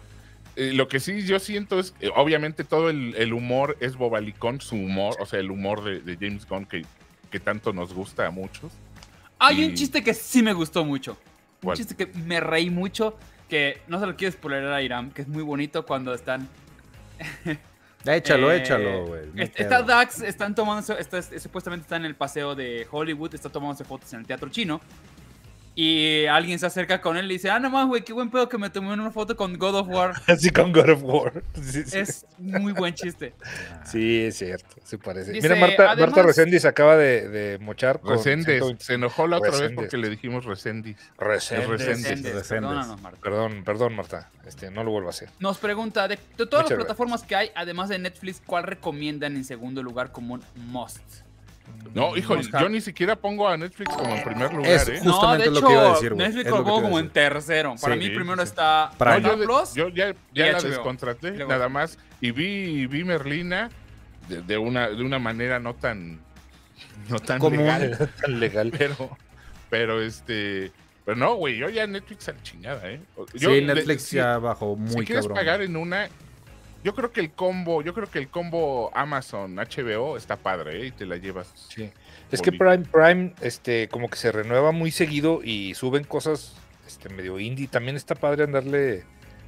eh, 0.55 0.71
lo 0.73 0.87
que 0.87 0.99
sí 0.99 1.25
yo 1.25 1.39
siento 1.39 1.79
es, 1.79 1.91
que, 1.91 2.09
obviamente 2.15 2.63
todo 2.63 2.89
el, 2.89 3.15
el 3.15 3.33
humor 3.33 3.77
es 3.79 3.95
bobalicón, 3.95 4.61
su 4.61 4.75
humor, 4.75 5.15
o 5.19 5.25
sea, 5.25 5.39
el 5.39 5.51
humor 5.51 5.83
de, 5.83 5.99
de 6.01 6.15
James 6.15 6.47
Gunn 6.47 6.65
que, 6.65 6.85
que 7.31 7.39
tanto 7.39 7.73
nos 7.73 7.93
gusta 7.93 8.27
a 8.27 8.31
muchos. 8.31 8.71
Hay 9.39 9.63
un 9.65 9.71
Y- 9.71 9.73
chiste 9.73 10.03
que 10.03 10.13
sí 10.13 10.41
me 10.43 10.53
gustó 10.53 10.85
mucho. 10.85 11.17
Un 11.61 11.73
chiste 11.75 11.95
que 11.95 12.07
me 12.07 12.39
reí 12.39 12.69
mucho, 12.69 13.17
que 13.49 13.81
no 13.87 13.99
se 13.99 14.05
lo 14.05 14.15
quiero 14.15 14.31
spoiler 14.33 14.65
a 14.65 14.81
Iram, 14.81 15.11
que 15.11 15.21
es 15.23 15.27
muy 15.27 15.43
bonito 15.43 15.85
cuando 15.85 16.13
están... 16.13 16.47
Échalo, 18.05 18.51
eh, 18.51 18.57
échalo, 18.57 19.05
güey. 19.05 19.21
Está. 19.37 19.81
Dax, 19.81 20.21
están 20.21 20.53
tomando, 20.53 20.97
está, 20.97 21.21
supuestamente 21.39 21.83
está 21.83 21.95
en 21.95 22.03
el 22.03 22.15
paseo 22.15 22.53
de 22.53 22.85
Hollywood, 22.91 23.33
está 23.33 23.49
tomándose 23.49 23.85
fotos 23.85 24.11
en 24.11 24.19
el 24.19 24.27
teatro 24.27 24.49
chino. 24.49 24.81
Y 25.75 26.25
alguien 26.27 26.59
se 26.59 26.67
acerca 26.67 27.01
con 27.01 27.17
él 27.17 27.25
y 27.31 27.35
dice, 27.35 27.49
ah, 27.49 27.59
no 27.59 27.69
más, 27.71 27.87
güey, 27.87 28.03
qué 28.03 28.13
buen 28.13 28.29
pedo 28.29 28.47
que 28.47 28.59
me 28.59 28.69
tomé 28.69 28.93
una 28.93 29.09
foto 29.09 29.35
con 29.35 29.57
God 29.57 29.75
of 29.75 29.87
War. 29.87 30.13
Así 30.27 30.51
con 30.51 30.71
God 30.71 30.89
of 30.89 31.03
War. 31.03 31.43
Sí, 31.63 31.83
sí. 31.83 31.97
Es 31.97 32.25
muy 32.37 32.73
buen 32.73 32.93
chiste. 32.93 33.33
Sí, 33.85 34.25
es 34.25 34.37
cierto, 34.37 34.75
se 34.83 34.97
parece. 34.99 35.31
Dice, 35.31 35.49
Mira, 35.49 35.59
Marta, 35.59 35.91
además- 35.91 36.11
Marta 36.11 36.23
Resendiz 36.27 36.61
se 36.61 36.67
acaba 36.67 36.95
de, 36.95 37.27
de 37.29 37.57
mochar 37.57 37.99
con 38.01 38.11
Reséndez. 38.17 38.45
120 38.57 38.83
Se 38.83 38.93
enojó 38.93 39.25
la 39.27 39.37
otra 39.37 39.57
vez 39.57 39.71
porque 39.73 39.97
le 39.97 40.09
dijimos. 40.09 40.45
Reséndez. 40.45 40.97
Reséndez, 41.17 41.67
Reséndez. 41.69 42.47
Perdónanos, 42.47 43.01
Marta. 43.01 43.19
Perdón, 43.21 43.63
perdón, 43.63 43.95
Marta. 43.95 44.29
Este, 44.45 44.69
no 44.69 44.83
lo 44.83 44.91
vuelvo 44.91 45.07
a 45.07 45.11
hacer. 45.11 45.29
Nos 45.39 45.57
pregunta, 45.57 46.07
de, 46.07 46.19
de 46.37 46.45
todas 46.45 46.69
las 46.69 46.77
plataformas 46.77 47.23
que 47.23 47.35
hay, 47.35 47.49
además 47.55 47.89
de 47.89 47.97
Netflix, 47.97 48.41
¿cuál 48.45 48.63
recomiendan 48.65 49.35
en 49.35 49.43
segundo 49.45 49.81
lugar 49.81 50.11
como 50.11 50.35
un 50.35 50.43
must? 50.67 51.01
No, 51.93 52.07
Oscar. 52.09 52.63
yo 52.63 52.69
ni 52.69 52.81
siquiera 52.81 53.15
pongo 53.15 53.47
a 53.47 53.55
Netflix 53.55 53.93
como 53.95 54.15
en 54.15 54.23
primer 54.23 54.51
lugar, 54.51 54.71
Es 54.71 54.87
¿eh? 54.89 54.99
ju- 54.99 55.11
Justamente 55.11 55.45
no, 55.49 55.53
de 55.55 55.61
lo 55.61 55.67
que 55.67 55.73
iba 55.73 55.81
a 55.89 55.93
decir. 55.93 56.15
Netflix 56.15 56.49
lo 56.49 56.63
pongo 56.63 56.81
como 56.81 56.99
en 56.99 57.09
tercero. 57.11 57.75
Para 57.79 57.93
Sí, 57.93 57.99
mí 57.99 58.05
sí, 58.07 58.11
primero 58.15 58.37
sí. 58.41 58.49
está 58.49 58.91
Prime. 58.97 59.19
No, 59.21 59.27
yo, 59.29 59.37
de- 59.37 59.45
Plus. 59.45 59.73
yo 59.75 59.87
ya, 59.89 60.15
ya 60.33 60.51
la 60.53 60.57
HBO. 60.57 60.69
descontraté, 60.69 61.31
luego- 61.31 61.51
nada 61.51 61.69
más. 61.69 61.99
Y 62.19 62.31
vi, 62.31 62.87
vi 62.87 63.03
Merlina 63.03 63.69
de, 64.27 64.41
de 64.41 64.57
una, 64.57 64.89
de 64.89 65.03
una 65.03 65.19
manera 65.19 65.59
no 65.59 65.75
tan, 65.75 66.19
no 67.09 67.19
tan 67.19 67.39
legal, 67.41 68.09
Tan 68.21 68.39
legal. 68.39 68.71
pero, 68.75 69.17
pero 69.69 70.01
este, 70.01 70.71
pero 71.05 71.15
no, 71.15 71.35
güey, 71.35 71.57
yo 71.57 71.69
ya 71.69 71.85
Netflix 71.85 72.27
a 72.29 72.31
la 72.31 72.41
chingada, 72.41 72.89
¿eh? 72.89 73.01
Yo, 73.35 73.51
Sí, 73.51 73.61
Netflix 73.61 74.09
ya 74.09 74.39
bajó 74.39 74.75
muy 74.75 74.89
si 74.89 75.05
quieres 75.05 75.25
cabrón. 75.27 75.35
pagar 75.35 75.61
en 75.61 75.75
una, 75.75 76.07
yo 76.83 76.93
creo 76.93 77.11
que 77.11 77.21
el 77.21 77.31
combo, 77.31 77.81
yo 77.81 77.93
creo 77.93 78.09
que 78.09 78.19
el 78.19 78.27
combo 78.27 78.91
Amazon 78.93 79.55
HBO 79.55 80.17
está 80.17 80.35
padre, 80.37 80.81
¿eh? 80.81 80.87
Y 80.87 80.91
te 80.91 81.05
la 81.05 81.17
llevas. 81.17 81.51
Sí. 81.69 81.89
Es 82.31 82.41
que. 82.41 82.51
Prime, 82.51 82.79
Prime, 82.79 83.33
este, 83.41 83.87
como 83.87 84.09
que 84.09 84.17
se 84.17 84.31
renueva 84.31 84.71
muy 84.71 84.91
seguido 84.91 85.41
y 85.43 85.73
suben 85.75 86.03
cosas, 86.03 86.55
este, 86.85 87.09
medio 87.09 87.39
indie. 87.39 87.67
También 87.67 87.95
está 87.95 88.15
padre 88.15 88.43
andarle. 88.43 89.05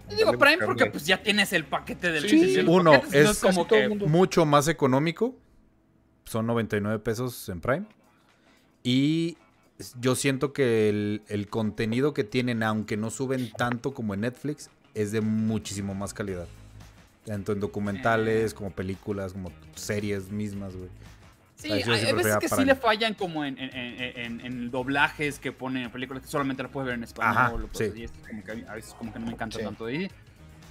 Yo 0.10 0.18
digo 0.18 0.32
Prime 0.34 0.58
buscarle. 0.58 0.66
porque 0.66 0.86
pues 0.86 1.06
ya 1.06 1.22
tienes 1.22 1.52
el 1.52 1.66
paquete 1.66 2.12
del 2.12 2.30
Sí, 2.30 2.56
del 2.56 2.70
uno, 2.70 2.94
paquete, 2.94 3.22
es 3.22 3.40
como 3.40 3.62
el 3.64 3.68
que 3.68 3.90
mundo. 3.90 4.08
Mucho 4.08 4.46
más 4.46 4.68
económico. 4.68 5.36
Son 6.24 6.48
99 6.48 7.00
pesos 7.00 7.50
en 7.50 7.60
Prime. 7.60 7.86
Y 8.82 9.38
yo 10.00 10.16
siento 10.16 10.54
que 10.54 10.90
el, 10.90 11.24
el 11.28 11.50
contenido 11.50 12.14
que 12.14 12.24
tienen, 12.24 12.64
aunque 12.64 12.98
no 12.98 13.10
suben 13.10 13.52
tanto 13.52 13.94
como 13.94 14.14
en 14.14 14.22
Netflix, 14.22 14.70
es 14.94 15.12
de 15.12 15.22
muchísimo 15.22 15.94
más 15.94 16.14
calidad. 16.14 16.48
Tanto 17.26 17.54
en 17.54 17.60
documentales, 17.60 18.54
como 18.54 18.70
películas, 18.72 19.34
como 19.34 19.52
series 19.76 20.30
mismas, 20.30 20.76
güey. 20.76 20.90
Sí, 21.56 21.72
hay, 21.72 21.84
veces 22.14 22.38
que 22.38 22.50
sí 22.50 22.66
le 22.66 22.76
fallan 22.76 23.14
como 23.14 23.44
en, 23.46 23.58
en- 23.58 23.74
en- 23.74 24.18
en- 24.20 24.42
en 24.46 24.72
doblajes 24.72 25.40
que 25.40 25.52
ponen 25.52 25.84
en 25.84 25.90
películas 25.92 26.22
que 26.22 26.30
solamente 26.30 26.62
las 26.62 26.72
puedes 26.72 26.86
ver 26.88 26.96
en 26.96 27.04
español. 27.04 27.34
Ajá, 27.38 27.54
o 27.54 27.70
sí. 27.78 28.04
es 28.04 28.12
como 28.28 28.44
que 28.44 28.52
a 28.68 28.74
veces 28.76 28.94
como 28.94 29.12
que 29.14 29.20
no 29.20 29.26
me 29.26 29.32
encanta 29.32 29.58
Sí. 29.58 29.64
tanto 29.64 29.86
de 29.86 29.98
ahí. 29.98 30.12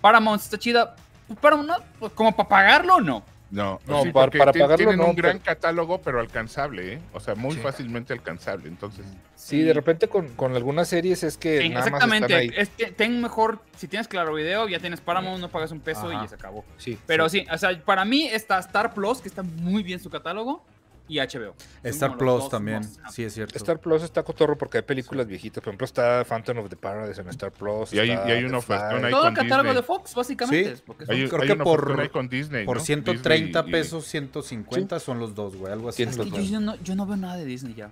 Paramount 0.00 0.40
está 0.42 0.58
chida. 0.58 0.94
Pues 1.26 1.38
Paramount 1.40 1.68
no, 1.70 1.76
pues 1.98 2.12
como 2.12 2.36
para 2.36 2.48
pagarlo, 2.48 3.00
no. 3.00 3.24
No, 3.50 3.78
No, 3.86 4.02
sí, 4.02 4.10
para- 4.10 4.30
para 4.32 4.52
pagarlo 4.52 4.76
tienen 4.76 4.96
no, 4.96 5.06
un 5.06 5.14
gran 5.16 5.38
pero- 5.38 5.44
catálogo, 5.44 6.00
pero 6.02 6.18
alcanzable, 6.18 6.94
¿eh? 6.94 6.98
O 7.12 7.20
sea, 7.20 7.34
muy 7.36 7.52
Sí. 7.54 7.60
fácilmente 7.60 8.12
alcanzable. 8.12 8.68
Entonces, 8.68 9.04
Sí, 9.36 9.60
de 9.62 9.74
repente 9.74 10.08
con, 10.08 10.28
con 10.30 10.56
algunas 10.56 10.88
series 10.88 11.22
es 11.22 11.36
que 11.36 11.60
Sí, 11.60 11.68
nada 11.68 11.80
más 11.90 11.92
están 12.02 12.12
exactamente. 12.14 12.34
ahí. 12.34 12.50
Es 12.60 12.70
que 12.70 12.86
ten 12.90 13.20
mejor, 13.20 13.60
si 13.76 13.86
tienes 13.86 14.08
claro 14.08 14.34
video, 14.34 14.66
ya 14.68 14.80
tienes 14.80 15.00
Paramount, 15.02 15.40
no 15.40 15.50
pagas 15.50 15.70
un 15.70 15.80
peso 15.80 16.10
y 16.10 16.14
ya 16.16 16.26
se 16.26 16.34
acabó. 16.36 16.64
Sí, 16.78 16.98
Pero 17.06 17.28
sí. 17.28 17.40
sí, 17.40 17.46
o 17.52 17.58
sea, 17.58 17.78
para 17.84 18.04
mí 18.06 18.24
está 18.26 18.58
Star 18.58 18.94
Plus, 18.94 19.20
que 19.20 19.28
está 19.28 19.42
muy 19.42 19.82
bien 19.82 20.00
su 20.00 20.08
catálogo, 20.08 20.64
y 21.06 21.18
HBO. 21.18 21.54
Star 21.82 22.16
Plus 22.16 22.48
también, 22.48 22.82
sí 23.10 23.24
es 23.24 23.34
cierto. 23.34 23.56
Star 23.58 23.78
Plus 23.78 24.02
está 24.02 24.22
cotorro 24.22 24.56
porque 24.56 24.78
hay 24.78 24.82
películas 24.82 25.26
viejitas. 25.26 25.62
Por 25.62 25.70
ejemplo, 25.72 25.84
está 25.84 26.24
Phantom 26.24 26.58
of 26.58 26.68
the 26.70 26.76
Paradise 26.76 27.20
en 27.20 27.28
Star 27.28 27.52
Plus. 27.52 27.92
Y 27.92 27.98
hay- 27.98 28.10
está 28.10 28.28
y 28.28 28.32
hay 28.32 28.44
una 28.44 28.58
ahí 28.58 29.10
Todo 29.10 29.28
el 29.28 29.34
catálogo 29.34 29.62
Disney. 29.64 29.74
de 29.74 29.82
Fox, 29.82 30.14
básicamente. 30.14 30.76
Sí. 30.76 30.82
porque 30.86 31.04
hay, 31.08 31.28
creo 31.28 31.42
hay 31.42 31.48
que 31.48 31.56
por- 31.56 32.10
con 32.10 32.28
Disney, 32.28 32.64
Por 32.64 32.78
¿no? 32.78 32.82
130 32.84 33.62
Disney 33.62 33.68
y- 33.80 33.82
pesos, 33.82 34.04
150 34.06 34.98
son 35.00 35.18
los 35.18 35.34
dos, 35.34 35.56
güey, 35.56 35.72
algo 35.72 35.88
así. 35.90 36.02
Es 36.02 36.16
que 36.16 36.46
yo, 36.48 36.60
no, 36.60 36.76
yo 36.82 36.94
no 36.94 37.06
veo 37.06 37.16
nada 37.16 37.36
de 37.36 37.44
Disney 37.44 37.74
ya. 37.74 37.90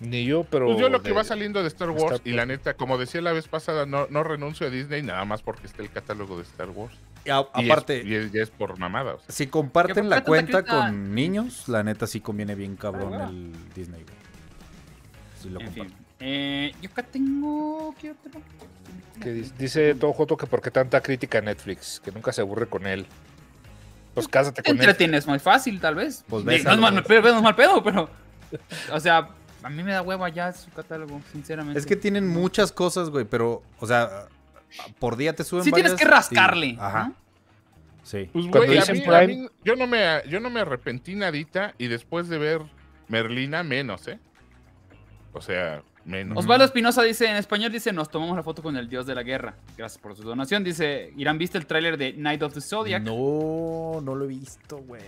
Ni 0.00 0.24
yo, 0.24 0.44
pero. 0.44 0.66
Pues 0.66 0.78
yo 0.78 0.88
lo 0.88 1.02
que 1.02 1.10
va 1.12 1.24
saliendo 1.24 1.60
de 1.60 1.66
Star 1.68 1.90
Wars, 1.90 2.16
Star 2.16 2.20
y 2.28 2.32
la 2.32 2.46
neta, 2.46 2.74
como 2.74 2.98
decía 2.98 3.20
la 3.20 3.32
vez 3.32 3.48
pasada, 3.48 3.84
no, 3.84 4.06
no 4.10 4.22
renuncio 4.22 4.66
a 4.68 4.70
Disney 4.70 5.02
nada 5.02 5.24
más 5.24 5.42
porque 5.42 5.66
está 5.66 5.82
el 5.82 5.90
catálogo 5.90 6.36
de 6.36 6.44
Star 6.44 6.70
Wars. 6.70 6.94
Y 7.28 7.30
a- 7.30 7.46
Y 7.56 7.64
es- 7.64 7.70
aparte, 7.70 8.02
y 8.04 8.14
es- 8.14 8.32
ya 8.32 8.42
es 8.42 8.48
por 8.50 8.78
mamada. 8.78 9.14
o 9.14 9.18
sea. 9.20 9.26
si 9.28 9.44
¿Qué 9.46 9.50
comparten 9.50 10.08
la 10.08 10.24
cuenta 10.24 10.64
con 10.64 11.14
niños, 11.14 11.68
la 11.68 11.82
neta 11.82 12.06
sí 12.06 12.20
conviene 12.20 12.54
bien 12.54 12.74
cabrón 12.76 13.12
Ah, 13.14 13.28
el 13.28 13.52
Disney, 13.74 14.02
lo 15.44 15.60
En 15.60 15.66
comparten. 15.66 15.88
fin. 15.90 15.94
Eh, 16.20 16.72
yo 16.80 16.88
acá 16.90 17.02
tengo. 17.02 17.94
¿qué 18.00 18.10
otro? 18.12 18.40
Que 19.22 19.30
dice, 19.32 19.52
dice 19.58 19.94
todo 19.94 20.12
Joto 20.12 20.36
que 20.36 20.46
por 20.46 20.60
qué 20.62 20.70
tanta 20.70 21.00
crítica 21.02 21.38
a 21.38 21.40
Netflix, 21.42 22.00
que 22.02 22.10
nunca 22.12 22.32
se 22.32 22.40
aburre 22.40 22.66
con 22.66 22.86
él. 22.86 23.06
Pues 24.14 24.26
cásate 24.26 24.62
Te 24.62 24.70
con 24.70 24.76
él. 24.76 24.82
entretienes 24.82 25.26
muy 25.26 25.38
fácil, 25.38 25.80
tal 25.80 25.96
vez. 25.96 26.24
Pues 26.28 26.44
Digo, 26.46 26.64
no, 26.64 26.72
es 26.74 26.78
mal, 26.80 27.02
pedo, 27.04 27.22
no 27.30 27.36
es 27.36 27.42
mal 27.42 27.54
pedo, 27.54 27.82
pero. 27.84 28.08
O 28.92 28.98
sea, 29.00 29.28
a 29.62 29.68
mí 29.70 29.82
me 29.82 29.92
da 29.92 30.02
hueva 30.02 30.28
ya 30.30 30.52
su 30.52 30.70
catálogo, 30.70 31.20
sinceramente. 31.32 31.78
Es 31.78 31.84
que 31.86 31.94
tienen 31.96 32.26
muchas 32.26 32.72
cosas, 32.72 33.10
güey, 33.10 33.24
pero, 33.26 33.62
o 33.78 33.86
sea, 33.86 34.26
por 34.98 35.16
día 35.16 35.34
te 35.34 35.44
suben 35.44 35.64
Sí 35.64 35.72
tienes 35.72 35.92
varias 35.92 36.08
que 36.08 36.14
rascarle. 36.14 36.66
y- 36.68 36.76
Ajá, 36.80 37.12
sí. 38.02 38.28
Pues, 38.32 38.46
Cuando 38.46 38.66
güey, 38.66 38.78
a 38.78 38.80
dicen 38.82 38.96
mí- 38.98 39.02
a 39.14 39.18
Prime- 39.18 39.42
mí- 39.42 39.48
yo, 39.64 39.76
no 39.76 39.86
me, 39.86 40.22
yo 40.28 40.40
no 40.40 40.50
me 40.50 40.60
arrepentí 40.60 41.14
nadita 41.14 41.74
y 41.78 41.86
después 41.88 42.28
de 42.28 42.38
ver 42.38 42.62
Merlina, 43.08 43.62
menos, 43.62 44.06
¿eh? 44.08 44.18
O 45.32 45.40
sea, 45.40 45.82
menos. 46.04 46.36
Osvaldo 46.38 46.64
Espinosa 46.64 47.02
dice, 47.02 47.26
en 47.30 47.36
español 47.36 47.70
dice, 47.72 47.92
nos 47.92 48.10
tomamos 48.10 48.36
la 48.36 48.42
foto 48.42 48.62
con 48.62 48.76
el 48.76 48.88
dios 48.88 49.06
de 49.06 49.14
la 49.14 49.22
guerra. 49.22 49.54
Gracias 49.76 50.00
por 50.00 50.16
su 50.16 50.22
donación. 50.22 50.64
Dice, 50.64 51.12
Irán, 51.16 51.38
¿viste 51.38 51.58
el 51.58 51.66
tráiler 51.66 51.96
de 51.98 52.12
Night 52.14 52.42
of 52.42 52.54
the 52.54 52.60
Zodiac? 52.60 53.02
No, 53.02 54.00
no 54.02 54.14
lo 54.14 54.24
he 54.24 54.28
visto, 54.28 54.78
güey. 54.78 55.02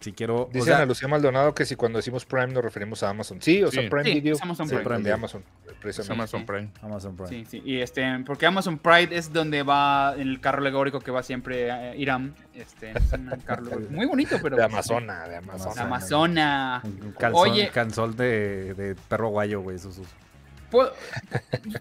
Si 0.00 0.12
quiero, 0.12 0.42
o 0.42 0.50
Dice 0.52 0.66
sea, 0.66 0.76
Ana 0.76 0.86
Lucía 0.86 1.08
Maldonado 1.08 1.54
que 1.54 1.64
si 1.64 1.74
cuando 1.74 1.98
decimos 1.98 2.26
Prime 2.26 2.48
nos 2.48 2.62
referimos 2.62 3.02
a 3.02 3.08
Amazon. 3.10 3.40
Sí, 3.40 3.62
o 3.62 3.70
sea, 3.70 3.82
Sí. 3.82 3.88
Prime 3.88 4.04
Sí, 4.04 4.14
Video. 4.14 4.34
es 4.34 4.42
Amazon 4.42 4.68
Sí, 4.68 4.74
Prime. 4.74 4.84
Prime 4.88 5.02
de. 5.02 5.12
Amazon, 5.12 5.42
Es 5.66 5.72
precisamente. 5.74 6.12
Amazon 6.12 6.46
Prime. 6.46 6.68
Amazon 6.82 7.16
Prime. 7.16 7.28
Sí, 7.30 7.44
sí. 7.48 7.62
Y 7.64 7.80
este, 7.80 8.04
porque 8.26 8.44
Amazon 8.46 8.78
Pride 8.78 9.16
es 9.16 9.32
donde 9.32 9.62
va 9.62 10.14
en 10.14 10.28
el 10.28 10.40
carro 10.40 10.58
alegórico 10.58 11.00
que 11.00 11.10
va 11.10 11.22
siempre 11.22 11.70
a 11.72 11.96
Irán. 11.96 12.34
Este, 12.54 12.90
es 12.92 13.12
un 13.14 13.30
carro 13.46 13.80
muy 13.90 14.06
bonito, 14.06 14.36
pero. 14.42 14.56
De 14.56 14.64
Amazona, 14.64 15.26
de 15.28 15.36
Amazona. 15.36 15.82
Amazona. 15.82 16.82
Un 16.84 17.12
calzón, 17.12 17.50
Oye. 17.50 17.70
calzón 17.70 18.16
de, 18.16 18.74
de 18.74 18.94
perro 19.08 19.28
guayo, 19.30 19.60
güey. 19.62 19.76
Esos. 19.76 19.98
Puedo- 20.76 20.92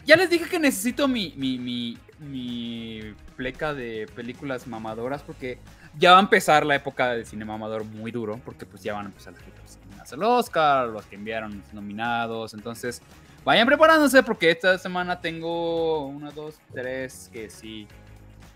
Ya 0.05 0.15
les 0.15 0.29
dije 0.29 0.45
que 0.49 0.59
necesito 0.59 1.07
mi, 1.07 1.33
mi, 1.37 1.57
mi, 1.57 1.97
mi 2.19 3.01
pleca 3.35 3.73
de 3.73 4.07
películas 4.15 4.67
mamadoras 4.67 5.21
porque 5.21 5.59
ya 5.97 6.11
va 6.11 6.17
a 6.17 6.21
empezar 6.21 6.65
la 6.65 6.75
época 6.75 7.11
del 7.11 7.25
cine 7.25 7.45
mamador 7.45 7.83
muy 7.85 8.11
duro 8.11 8.39
porque 8.45 8.65
pues 8.65 8.81
ya 8.83 8.93
van 8.93 9.05
a 9.05 9.09
empezar 9.09 9.33
las 9.33 9.41
películas 9.43 9.77
nominadas 9.83 10.13
al 10.13 10.23
Oscar, 10.23 10.87
los 10.87 11.05
que 11.05 11.15
enviaron 11.15 11.61
nominados, 11.73 12.53
entonces 12.53 13.01
vayan 13.43 13.67
preparándose 13.67 14.23
porque 14.23 14.49
esta 14.51 14.77
semana 14.77 15.19
tengo 15.21 16.05
una, 16.07 16.31
dos, 16.31 16.55
tres 16.73 17.29
que 17.31 17.49
sí. 17.49 17.87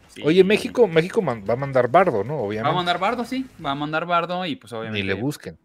sí. 0.08 0.22
Oye, 0.26 0.44
México, 0.44 0.88
México 0.88 1.22
va 1.24 1.54
a 1.54 1.56
mandar 1.58 1.90
Bardo, 1.90 2.24
¿no? 2.24 2.36
Va 2.36 2.40
a 2.40 2.44
Obviamente. 2.44 2.76
mandar 2.76 3.00
Bardo, 3.00 3.26
sí, 3.26 3.46
va 3.64 3.72
a 3.72 3.76
mandar 3.76 4.06
Bardo 4.06 4.46
y 4.46 4.56
pues 4.56 4.72
obviamente... 4.74 5.02
Ni 5.02 5.08
le 5.08 5.14
busquen. 5.14 5.58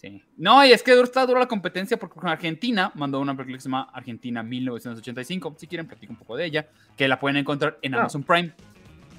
Sí. 0.00 0.22
No, 0.36 0.64
y 0.64 0.70
es 0.72 0.82
que 0.82 0.98
está 1.00 1.26
dura 1.26 1.40
la 1.40 1.48
competencia 1.48 1.96
porque 1.96 2.20
con 2.20 2.28
Argentina 2.28 2.92
mandó 2.94 3.18
una 3.20 3.34
película 3.34 3.56
que 3.58 3.62
se 3.62 3.68
llama 3.68 3.90
Argentina 3.92 4.42
1985. 4.44 5.56
Si 5.58 5.66
quieren, 5.66 5.86
platico 5.88 6.12
un 6.12 6.18
poco 6.18 6.36
de 6.36 6.44
ella. 6.46 6.68
Que 6.96 7.08
la 7.08 7.18
pueden 7.18 7.36
encontrar 7.36 7.78
en 7.82 7.94
Ah. 7.94 7.98
Amazon 8.00 8.22
Prime. 8.22 8.52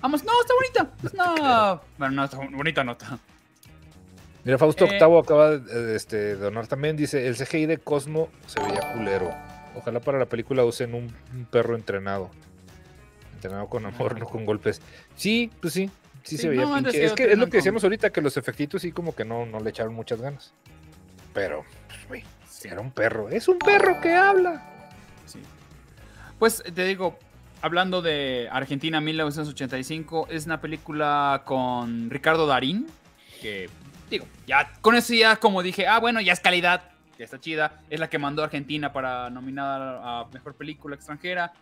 Vamos, 0.02 0.24
no, 0.24 0.32
está 0.42 0.54
bonita. 0.54 0.96
Pues 1.02 1.14
no. 1.14 1.82
Bueno, 1.98 2.14
no 2.16 2.24
está 2.24 2.38
bonita, 2.38 2.84
no 2.86 2.94
está. 2.94 3.20
Mira, 4.46 4.58
Fausto 4.58 4.86
Eh, 4.86 4.92
Octavo 4.94 5.20
acaba 5.20 5.58
de 5.58 5.96
este, 5.98 6.36
donar 6.36 6.68
también. 6.68 6.96
Dice: 6.96 7.28
el 7.28 7.36
CGI 7.36 7.66
de 7.66 7.78
Cosmo 7.78 8.30
se 8.48 8.62
veía 8.62 8.94
culero. 8.94 9.30
Ojalá 9.76 10.00
para 10.00 10.18
la 10.18 10.26
película 10.28 10.64
usen 10.64 10.94
un, 10.94 11.14
un 11.36 11.46
perro 11.46 11.76
entrenado. 11.76 12.32
Entrenado 13.36 13.68
con 13.68 13.86
amor, 13.86 14.18
no 14.18 14.26
con 14.26 14.46
golpes. 14.46 14.82
Sí, 15.16 15.52
pues 15.62 15.74
sí. 15.74 15.90
Sí, 16.24 16.36
Sí, 16.36 16.38
se 16.38 16.50
veía 16.50 16.66
no, 16.66 16.76
pinche. 16.76 17.06
Es 17.06 17.14
que 17.14 17.32
es 17.32 17.38
lo 17.38 17.48
que 17.48 17.58
decíamos 17.58 17.84
ahorita, 17.84 18.10
que 18.12 18.22
los 18.22 18.38
efectitos 18.38 18.82
sí 18.82 18.92
como 18.92 19.16
que 19.16 19.26
no, 19.26 19.46
no 19.46 19.60
le 19.60 19.70
echaron 19.70 19.94
muchas 19.94 20.22
ganas. 20.22 20.54
Pero, 21.34 21.64
pues, 21.88 22.08
güey, 22.08 22.24
era 22.64 22.82
un 22.82 22.92
perro. 22.92 23.30
Es 23.30 23.48
un 23.48 23.60
perro 23.60 24.00
que 24.02 24.14
habla. 24.14 24.90
Sí. 25.26 25.40
Pues 26.38 26.64
te 26.64 26.84
digo, 26.86 27.18
hablando 27.62 28.02
de 28.02 28.48
Argentina 28.52 29.02
1985, 29.02 30.28
es 30.30 30.46
una 30.46 30.62
película 30.62 31.44
con 31.46 32.10
Ricardo 32.10 32.48
Darín. 32.48 32.88
Que, 33.42 33.70
digo, 34.10 34.26
ya 34.48 34.72
con 34.82 34.96
eso 34.96 35.14
ya 35.14 35.38
como 35.38 35.64
dije, 35.64 35.88
ah, 35.88 36.00
bueno, 36.00 36.22
ya 36.22 36.34
es 36.34 36.40
calidad, 36.40 36.84
ya 37.18 37.26
está 37.26 37.40
chida. 37.40 37.82
Es 37.90 38.00
la 38.00 38.10
que 38.10 38.18
mandó 38.18 38.42
a 38.42 38.46
Argentina 38.46 38.92
para 38.92 39.30
nominar 39.30 39.82
a 40.04 40.26
mejor 40.34 40.56
película 40.56 40.96
extranjera. 40.96 41.54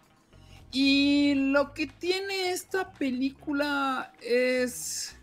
Y 0.72 1.34
lo 1.36 1.74
que 1.74 1.88
tiene 1.88 2.52
esta 2.52 2.92
película 2.94 4.12
es. 4.22 5.16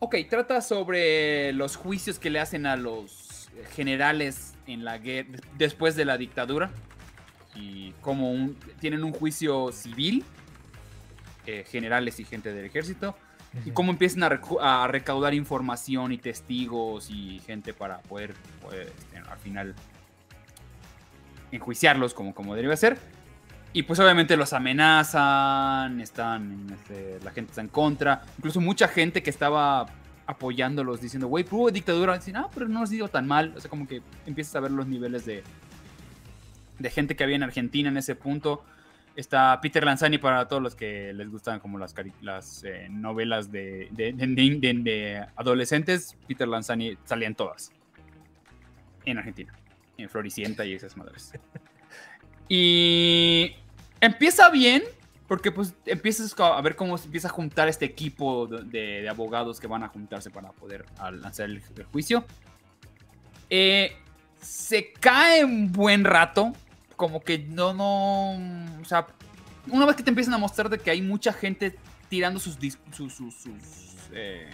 Ok, 0.00 0.16
trata 0.28 0.60
sobre 0.60 1.52
los 1.52 1.76
juicios 1.76 2.18
que 2.18 2.30
le 2.30 2.40
hacen 2.40 2.66
a 2.66 2.76
los 2.76 3.48
generales 3.74 4.54
en 4.66 4.84
la 4.84 4.98
guerra 4.98 5.38
después 5.56 5.96
de 5.96 6.04
la 6.04 6.18
dictadura 6.18 6.70
y 7.54 7.92
como 8.00 8.30
un- 8.32 8.56
tienen 8.80 9.04
un 9.04 9.12
juicio 9.12 9.70
civil, 9.72 10.24
eh, 11.46 11.64
generales 11.70 12.18
y 12.20 12.24
gente 12.24 12.52
del 12.52 12.64
ejército, 12.64 13.16
y 13.64 13.70
cómo 13.70 13.92
empiezan 13.92 14.24
a, 14.24 14.86
recaudar 14.88 15.32
información 15.32 16.10
y 16.12 16.18
testigos 16.18 17.08
y 17.08 17.40
gente 17.46 17.72
para 17.72 18.00
poder, 18.00 18.34
poder, 18.60 18.88
este, 18.88 19.18
al 19.18 19.38
final 19.38 19.74
enjuiciarlos 21.54 22.14
como, 22.14 22.34
como 22.34 22.54
ser. 22.76 22.98
Y 23.72 23.82
pues 23.82 23.98
obviamente 23.98 24.36
los 24.36 24.52
amenazan, 24.52 26.00
están, 26.00 26.66
este, 26.72 27.18
la 27.24 27.32
gente 27.32 27.50
está 27.50 27.60
en 27.60 27.68
contra, 27.68 28.22
incluso 28.38 28.60
mucha 28.60 28.86
gente 28.86 29.22
que 29.22 29.30
estaba 29.30 29.86
apoyándolos 30.26 31.00
diciendo, 31.00 31.26
güey, 31.26 31.44
hubo 31.50 31.70
dictadura, 31.70 32.16
dicen, 32.16 32.36
ah, 32.36 32.48
pero 32.54 32.68
no 32.68 32.80
nos 32.80 32.90
dio 32.90 33.08
tan 33.08 33.26
mal, 33.26 33.52
o 33.56 33.60
sea, 33.60 33.68
como 33.68 33.88
que 33.88 34.00
empiezas 34.26 34.54
a 34.56 34.60
ver 34.60 34.70
los 34.70 34.86
niveles 34.86 35.26
de, 35.26 35.42
de 36.78 36.90
gente 36.90 37.16
que 37.16 37.24
había 37.24 37.36
en 37.36 37.42
Argentina 37.42 37.88
en 37.88 37.96
ese 37.96 38.14
punto. 38.14 38.64
Está 39.16 39.60
Peter 39.60 39.84
Lanzani 39.84 40.18
para 40.18 40.48
todos 40.48 40.60
los 40.62 40.74
que 40.74 41.12
les 41.12 41.30
gustan 41.30 41.60
como 41.60 41.78
las, 41.78 41.94
las 42.20 42.64
eh, 42.64 42.88
novelas 42.90 43.52
de, 43.52 43.88
de, 43.92 44.12
de- 44.12 45.26
adolescentes. 45.36 46.16
Peter 46.26 46.48
Lanzani 46.48 46.96
salía 47.04 47.28
en 47.28 47.34
todas. 47.36 47.70
En 49.04 49.18
Argentina. 49.18 49.52
En 49.96 50.08
Floricienta 50.08 50.64
y 50.64 50.72
esas 50.74 50.96
madres. 50.96 51.32
Y 52.48 53.54
empieza 54.00 54.50
bien, 54.50 54.82
porque 55.26 55.50
pues 55.50 55.74
empiezas 55.86 56.38
a 56.38 56.60
ver 56.60 56.76
cómo 56.76 56.98
se 56.98 57.06
empieza 57.06 57.28
a 57.28 57.30
juntar 57.30 57.68
este 57.68 57.84
equipo 57.84 58.46
de, 58.46 59.08
abogados 59.08 59.60
que 59.60 59.66
van 59.66 59.82
a 59.82 59.88
juntarse 59.88 60.30
para 60.30 60.52
poder 60.52 60.84
lanzar 60.98 61.48
el, 61.48 61.62
juicio. 61.90 62.24
Eh, 63.48 63.96
se 64.40 64.92
cae 64.92 65.44
un 65.44 65.72
buen 65.72 66.04
rato, 66.04 66.52
como 66.96 67.22
que 67.22 67.38
no, 67.38 67.72
no, 67.72 68.32
o 68.80 68.84
sea, 68.84 69.06
una 69.68 69.86
vez 69.86 69.96
que 69.96 70.02
te 70.02 70.10
empiezan 70.10 70.34
a 70.34 70.38
mostrar 70.38 70.68
de 70.68 70.78
que 70.78 70.90
hay 70.90 71.00
mucha 71.00 71.32
gente 71.32 71.76
tirando 72.08 72.38
sus, 72.38 72.58
sus, 72.92 73.46
eh, 74.12 74.50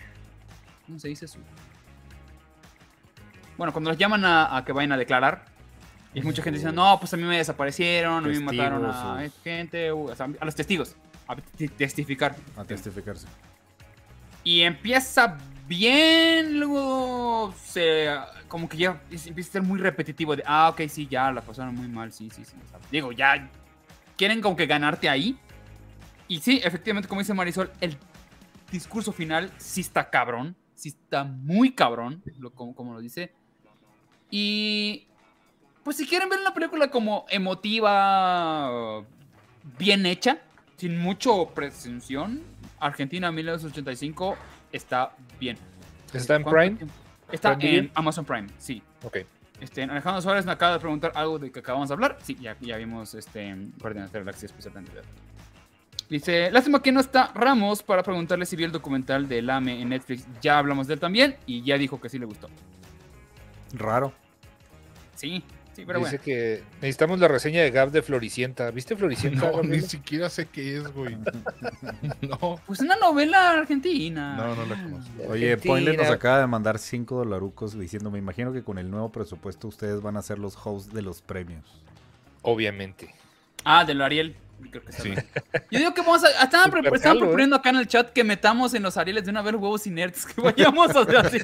¿cómo 0.86 0.98
se 0.98 1.08
dice? 1.08 1.26
Bueno, 3.60 3.74
cuando 3.74 3.90
los 3.90 3.98
llaman 3.98 4.24
a, 4.24 4.56
a 4.56 4.64
que 4.64 4.72
vayan 4.72 4.92
a 4.92 4.96
declarar, 4.96 5.44
y 6.14 6.22
mucha 6.22 6.42
gente 6.42 6.56
diciendo, 6.58 6.82
no, 6.82 6.98
pues 6.98 7.12
a 7.12 7.18
mí 7.18 7.24
me 7.24 7.36
desaparecieron, 7.36 8.24
a 8.24 8.26
mí 8.26 8.38
me 8.38 8.40
mataron 8.40 8.86
a 8.86 9.18
Testigos, 9.18 9.42
gente, 9.44 9.90
o 9.90 10.16
sea, 10.16 10.30
a 10.40 10.44
los 10.46 10.54
testigos, 10.54 10.96
a 11.28 11.36
te- 11.36 11.68
testificar. 11.68 12.34
A 12.56 12.64
testificarse. 12.64 13.26
Y 14.44 14.62
empieza 14.62 15.36
bien, 15.68 16.58
luego 16.58 17.52
se 17.62 18.08
como 18.48 18.66
que 18.66 18.78
ya 18.78 18.98
empieza 19.10 19.50
a 19.50 19.52
ser 19.52 19.62
muy 19.62 19.78
repetitivo 19.78 20.34
de, 20.34 20.42
ah, 20.46 20.70
ok, 20.70 20.80
sí, 20.88 21.06
ya 21.06 21.30
la 21.30 21.42
pasaron 21.42 21.74
muy 21.74 21.88
mal, 21.88 22.14
sí, 22.14 22.30
sí, 22.34 22.46
sí. 22.46 22.54
o 22.64 22.66
sea, 22.70 22.78
digo, 22.90 23.12
ya 23.12 23.50
quieren 24.16 24.40
como 24.40 24.56
que 24.56 24.64
ganarte 24.64 25.06
ahí. 25.06 25.38
Y 26.28 26.40
sí, 26.40 26.62
efectivamente, 26.64 27.10
como 27.10 27.20
dice 27.20 27.34
Marisol, 27.34 27.70
el 27.82 27.98
discurso 28.72 29.12
final 29.12 29.50
sí 29.58 29.82
está 29.82 30.08
cabrón, 30.08 30.56
sí 30.74 30.88
está 30.88 31.24
muy 31.24 31.74
cabrón, 31.74 32.22
lo, 32.38 32.54
como, 32.54 32.74
como 32.74 32.94
lo 32.94 33.00
dice. 33.02 33.34
Y 34.30 35.06
pues 35.82 35.96
si 35.96 36.06
quieren 36.06 36.28
ver 36.28 36.40
una 36.40 36.54
película 36.54 36.90
como 36.90 37.26
emotiva, 37.30 39.02
bien 39.78 40.06
hecha, 40.06 40.38
sin 40.76 40.98
mucho 40.98 41.46
presunción, 41.54 42.42
Argentina 42.78 43.30
1985 43.32 44.36
está 44.72 45.12
bien. 45.38 45.58
¿Está 46.12 46.36
en 46.36 46.42
¿Cuánto 46.42 46.58
Prime? 46.58 46.76
tiempo? 46.76 46.94
Está 47.32 47.56
Prime 47.56 47.70
Video? 47.70 47.84
en 47.84 47.90
Amazon 47.94 48.24
Prime, 48.24 48.48
sí. 48.58 48.82
Ok. 49.02 49.18
Este, 49.60 49.82
Alejandro 49.82 50.22
Suárez 50.22 50.46
me 50.46 50.52
acaba 50.52 50.72
de 50.74 50.80
preguntar 50.80 51.12
algo 51.14 51.38
de 51.38 51.52
que 51.52 51.60
acabamos 51.60 51.88
de 51.88 51.94
hablar. 51.94 52.18
Sí, 52.22 52.36
ya, 52.40 52.56
ya 52.60 52.76
vimos 52.76 53.14
este, 53.14 53.54
Guardianes 53.78 54.10
de 54.10 54.18
la 54.18 54.24
Galaxia 54.24 54.46
especialmente. 54.46 54.92
Dice, 56.08 56.50
lástima 56.50 56.82
que 56.82 56.90
no 56.90 57.00
está 57.00 57.30
Ramos 57.34 57.82
para 57.82 58.02
preguntarle 58.02 58.46
si 58.46 58.56
vio 58.56 58.66
el 58.66 58.72
documental 58.72 59.28
del 59.28 59.48
AME 59.48 59.80
en 59.80 59.90
Netflix. 59.90 60.26
Ya 60.40 60.58
hablamos 60.58 60.86
de 60.86 60.94
él 60.94 61.00
también 61.00 61.36
y 61.46 61.62
ya 61.62 61.78
dijo 61.78 62.00
que 62.00 62.08
sí 62.08 62.18
le 62.18 62.24
gustó. 62.24 62.48
Raro. 63.72 64.12
Sí, 65.14 65.42
sí, 65.74 65.84
pero 65.86 65.98
Dice 65.98 66.10
bueno. 66.12 66.24
que 66.24 66.62
necesitamos 66.80 67.20
la 67.20 67.28
reseña 67.28 67.62
de 67.62 67.70
Gab 67.70 67.90
de 67.90 68.02
Floricienta. 68.02 68.70
¿Viste 68.70 68.96
Floricienta? 68.96 69.50
No, 69.50 69.62
ni 69.62 69.80
siquiera 69.82 70.28
sé 70.30 70.46
qué 70.46 70.78
es, 70.78 70.92
güey. 70.92 71.16
No, 72.22 72.60
Pues 72.66 72.80
una 72.80 72.96
novela 72.96 73.50
argentina. 73.50 74.36
no, 74.36 74.54
no 74.56 74.66
la 74.66 74.82
conozco. 74.82 75.10
Oye, 75.28 75.52
Argentina. 75.52 75.72
Poinle 75.74 75.96
nos 75.96 76.08
acaba 76.10 76.38
de 76.40 76.46
mandar 76.46 76.78
5 76.78 77.16
dolarucos 77.16 77.78
diciendo, 77.78 78.10
me 78.10 78.18
imagino 78.18 78.52
que 78.52 78.62
con 78.62 78.78
el 78.78 78.90
nuevo 78.90 79.10
presupuesto 79.10 79.68
ustedes 79.68 80.00
van 80.00 80.16
a 80.16 80.22
ser 80.22 80.38
los 80.38 80.56
hosts 80.64 80.92
de 80.92 81.02
los 81.02 81.20
premios. 81.22 81.82
Obviamente. 82.42 83.14
Ah, 83.64 83.84
de 83.84 83.92
lo 83.94 84.04
Ariel. 84.04 84.34
Creo 84.70 84.84
que 84.84 84.92
Sí. 84.92 85.14
sí. 85.14 85.22
Yo 85.70 85.78
digo 85.78 85.94
que 85.94 86.00
vamos 86.02 86.22
a. 86.24 86.42
Estaban, 86.44 86.70
pre- 86.70 86.88
estaban 86.94 87.18
proponiendo 87.18 87.56
acá 87.56 87.70
en 87.70 87.76
el 87.76 87.86
chat 87.88 88.10
que 88.12 88.22
metamos 88.24 88.74
en 88.74 88.82
los 88.82 88.96
Arieles 88.96 89.24
de 89.24 89.30
una 89.30 89.42
vez 89.42 89.54
huevos 89.54 89.86
inertes. 89.86 90.26
Que 90.26 90.40
vayamos 90.40 90.94
a 90.94 91.00
hacer 91.00 91.16
así. 91.16 91.38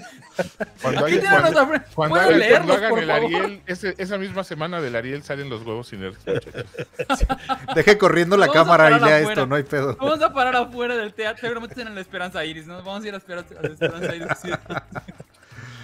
Cuando, 0.83 1.05
tienen 1.07 1.27
cuando- 1.31 1.51
los 1.51 1.81
cuando 1.95 2.15
¿Pueden 2.15 2.29
hagan- 2.29 2.39
leerlos, 2.39 2.67
cuando 2.67 2.75
hagan 2.77 2.91
por 2.91 2.99
el 3.01 3.09
favor? 3.09 3.25
Ariel, 3.45 3.63
ese- 3.67 3.95
esa 3.99 4.19
misma 4.19 4.45
semana 4.45 4.81
del 4.81 4.95
Ariel 4.97 5.23
salen 5.23 5.49
los 5.51 5.63
huevos 5.65 5.93
inertes, 5.93 6.25
muchachos. 6.27 6.67
Deje 7.75 7.99
corriendo 7.99 8.37
la 8.37 8.49
cámara 8.49 8.91
y 8.97 9.01
lea 9.01 9.21
esto, 9.21 9.47
no 9.47 9.55
hay 9.57 9.63
pedo. 9.65 9.97
Vamos 9.97 10.23
a 10.23 10.33
parar 10.33 10.57
afuera 10.57 10.97
del 10.97 11.13
teatro. 11.15 11.41
Seguramente 11.41 11.81
en 11.81 11.95
la 11.95 12.01
Esperanza 12.01 12.45
Iris, 12.45 12.67
¿no? 12.67 12.77
Vamos 12.83 13.05
a 13.05 13.09
ir 13.09 13.15
a, 13.15 13.17
Esperanza, 13.19 13.55
a 13.59 13.63
la 13.63 13.69
Esperanza 13.73 14.15
Iris. 14.17 14.29
sí. 14.43 14.51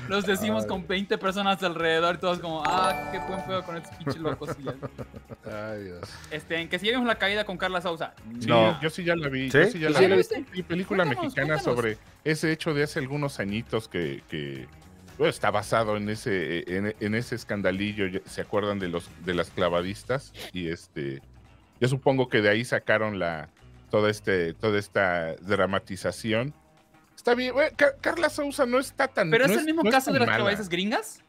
Los 0.08 0.26
decimos 0.26 0.66
con 0.66 0.86
20 0.86 1.16
personas 1.18 1.62
alrededor 1.62 2.16
y 2.16 2.18
todos 2.18 2.38
como, 2.40 2.62
ah, 2.66 3.08
qué 3.12 3.18
buen 3.20 3.42
pedo 3.44 3.62
con 3.64 3.76
estos 3.76 3.94
pinches 3.96 4.16
locos. 4.18 4.50
y 4.58 4.64
ya. 4.64 4.74
Ay, 5.72 5.84
Dios. 5.84 6.00
Este, 6.30 6.60
en 6.60 6.68
que 6.68 6.78
si 6.78 6.86
lleguemos 6.86 7.06
la 7.06 7.16
caída 7.16 7.44
con 7.44 7.56
Carla 7.56 7.80
Sousa. 7.80 8.14
Sí, 8.40 8.46
No. 8.48 8.80
yo 8.80 8.90
sí 8.90 9.04
ya 9.04 9.14
la 9.16 9.28
vi. 9.28 9.50
¿Sí? 9.50 9.58
Yo 9.58 9.66
sí 9.66 9.78
ya 9.78 9.88
¿Sí 9.88 9.94
la 9.94 10.08
vi. 10.08 10.16
viste? 10.16 10.44
Película 10.66 11.04
Cuéntanos, 11.04 11.24
mexicana 11.24 11.54
cuéntanos. 11.54 11.62
sobre 11.78 11.98
ese 12.24 12.52
hecho 12.52 12.74
de 12.74 12.82
hace 12.82 12.98
algunos 12.98 13.38
añitos 13.40 13.88
que, 13.88 14.22
que, 14.28 14.66
bueno, 15.18 15.30
está 15.30 15.50
basado 15.50 15.96
en 15.96 16.08
ese 16.08 16.64
en, 16.76 16.94
en 16.98 17.14
ese 17.14 17.34
escandalillo. 17.34 18.06
¿Se 18.26 18.40
acuerdan 18.40 18.78
de 18.78 18.88
los 18.88 19.08
de 19.24 19.34
las 19.34 19.50
clavadistas? 19.50 20.32
Y 20.52 20.68
este, 20.68 21.22
yo 21.80 21.88
supongo 21.88 22.28
que 22.28 22.40
de 22.42 22.48
ahí 22.50 22.64
sacaron 22.64 23.18
la 23.18 23.48
toda 23.90 24.10
este 24.10 24.52
toda 24.54 24.78
esta 24.78 25.34
dramatización. 25.36 26.54
Está 27.22 27.36
bien, 27.36 27.54
Carla 28.00 28.28
Sousa 28.28 28.66
no 28.66 28.80
está 28.80 29.06
tan. 29.06 29.30
Pero 29.30 29.46
no 29.46 29.52
es 29.52 29.60
el 29.60 29.64
mismo 29.66 29.84
no 29.84 29.90
caso 29.92 30.12
de 30.12 30.18
las 30.18 30.26
mala. 30.26 30.38
cabezas 30.44 30.68
gringas. 30.68 31.20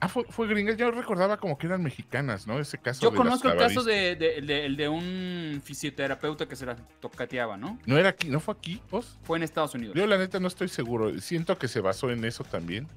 Ah, 0.00 0.08
fue, 0.08 0.24
fue 0.28 0.48
gringa. 0.48 0.72
Yo 0.74 0.90
recordaba 0.90 1.36
como 1.36 1.56
que 1.56 1.68
eran 1.68 1.84
mexicanas, 1.84 2.48
¿no? 2.48 2.58
Ese 2.58 2.78
caso. 2.78 3.00
Yo 3.02 3.10
de 3.12 3.16
las 3.18 3.24
conozco 3.24 3.48
el 3.48 3.56
caso 3.58 3.84
de, 3.84 4.16
de, 4.16 4.40
de- 4.40 4.66
el 4.66 4.76
de 4.76 4.88
un 4.88 5.62
fisioterapeuta 5.64 6.48
que 6.48 6.56
se 6.56 6.66
la 6.66 6.74
tocateaba, 6.98 7.56
¿no? 7.56 7.78
No 7.86 7.96
era 7.96 8.08
aquí, 8.08 8.28
no 8.28 8.40
fue 8.40 8.54
aquí, 8.54 8.82
vos. 8.90 9.16
Fue 9.22 9.36
en 9.38 9.44
Estados 9.44 9.72
Unidos. 9.76 9.94
Yo 9.94 10.04
la 10.08 10.18
neta 10.18 10.40
no 10.40 10.48
estoy 10.48 10.66
seguro. 10.68 11.16
Siento 11.20 11.56
que 11.56 11.68
se 11.68 11.78
basó 11.80 12.10
en 12.10 12.24
eso 12.24 12.42
también. 12.42 12.88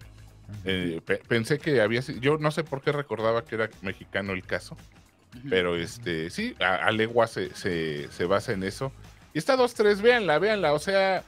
Eh, 0.63 0.99
pe- 1.05 1.21
pensé 1.27 1.59
que 1.59 1.79
había 1.81 2.01
sido. 2.01 2.19
Yo 2.19 2.37
no 2.39 2.49
sé 2.49 2.63
por 2.63 2.81
qué 2.81 2.91
recordaba 2.91 3.45
que 3.45 3.53
era 3.53 3.69
mexicano 3.83 4.33
el 4.33 4.43
caso. 4.43 4.75
Pero 5.47 5.75
este, 5.75 6.31
sí, 6.31 6.55
a, 6.59 6.77
a 6.87 6.91
legua 6.91 7.27
se, 7.27 7.53
se, 7.53 8.11
se 8.11 8.25
basa 8.25 8.53
en 8.53 8.63
eso. 8.63 8.91
Y 9.35 9.37
está 9.37 9.55
dos, 9.55 9.75
tres, 9.75 10.01
véanla, 10.01 10.39
véanla. 10.39 10.73
O 10.73 10.79
sea. 10.79 11.23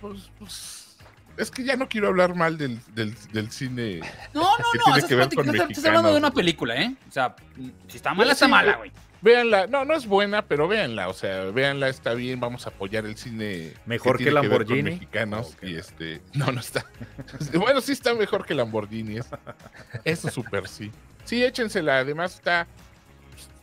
Pues, 0.00 0.30
pues, 0.38 0.96
es 1.36 1.50
que 1.50 1.64
ya 1.64 1.76
no 1.76 1.88
quiero 1.88 2.08
hablar 2.08 2.34
mal 2.34 2.58
del, 2.58 2.78
del, 2.94 3.14
del 3.32 3.50
cine. 3.50 4.00
No, 4.34 4.42
no, 4.42 4.56
que 4.72 4.78
no. 4.78 4.84
tiene 4.84 4.98
estás 4.98 5.04
que 5.08 5.14
ver 5.16 5.28
con 5.34 5.48
estás- 5.48 5.70
estás 5.70 5.84
hablando 5.86 6.10
de 6.12 6.18
una 6.18 6.30
película, 6.30 6.76
¿eh? 6.80 6.94
O 7.08 7.12
sea, 7.12 7.34
si 7.88 7.96
está 7.96 8.12
mala, 8.14 8.30
Sí, 8.30 8.32
está 8.34 8.48
mala, 8.48 8.76
güey. 8.76 8.92
Véanla, 9.22 9.68
no, 9.68 9.84
no 9.84 9.94
es 9.94 10.04
buena, 10.06 10.42
pero 10.42 10.66
véanla, 10.66 11.08
o 11.08 11.14
sea, 11.14 11.44
véanla, 11.44 11.88
está 11.88 12.12
bien, 12.14 12.40
vamos 12.40 12.66
a 12.66 12.70
apoyar 12.70 13.06
el 13.06 13.16
cine 13.16 13.72
Mejor 13.86 14.18
que 14.18 14.24
con 14.24 14.34
Lamborghini. 14.34 14.82
mexicanos 14.82 15.52
ok. 15.54 15.62
y 15.62 15.76
este, 15.76 16.20
no, 16.34 16.50
no 16.50 16.58
está. 16.60 16.84
bueno, 17.54 17.80
sí 17.80 17.92
está 17.92 18.14
mejor 18.14 18.44
que 18.44 18.52
Lamborghini, 18.54 19.18
es- 19.18 19.30
eso 20.04 20.28
súper 20.28 20.66
sí. 20.66 20.90
Sí, 21.24 21.40
échensela, 21.44 21.98
además 22.00 22.34
está, 22.34 22.66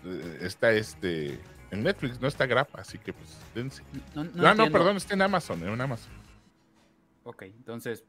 eh, 0.06 0.40
está 0.44 0.72
este, 0.72 1.40
en 1.72 1.84
Netflix, 1.84 2.20
no 2.20 2.28
está 2.28 2.46
grapa, 2.46 2.82
así 2.82 2.98
que 2.98 3.14
pues, 3.14 3.38
dense. 3.56 3.84
No, 4.16 4.24
no 4.24 4.30
No, 4.32 4.42
no, 4.44 4.50
entiendo. 4.52 4.72
perdón, 4.78 4.98
está 4.98 5.14
en 5.14 5.22
Amazon, 5.22 5.62
en 5.68 5.80
Amazon. 5.82 6.12
Ok, 7.24 7.44
entonces. 7.44 8.04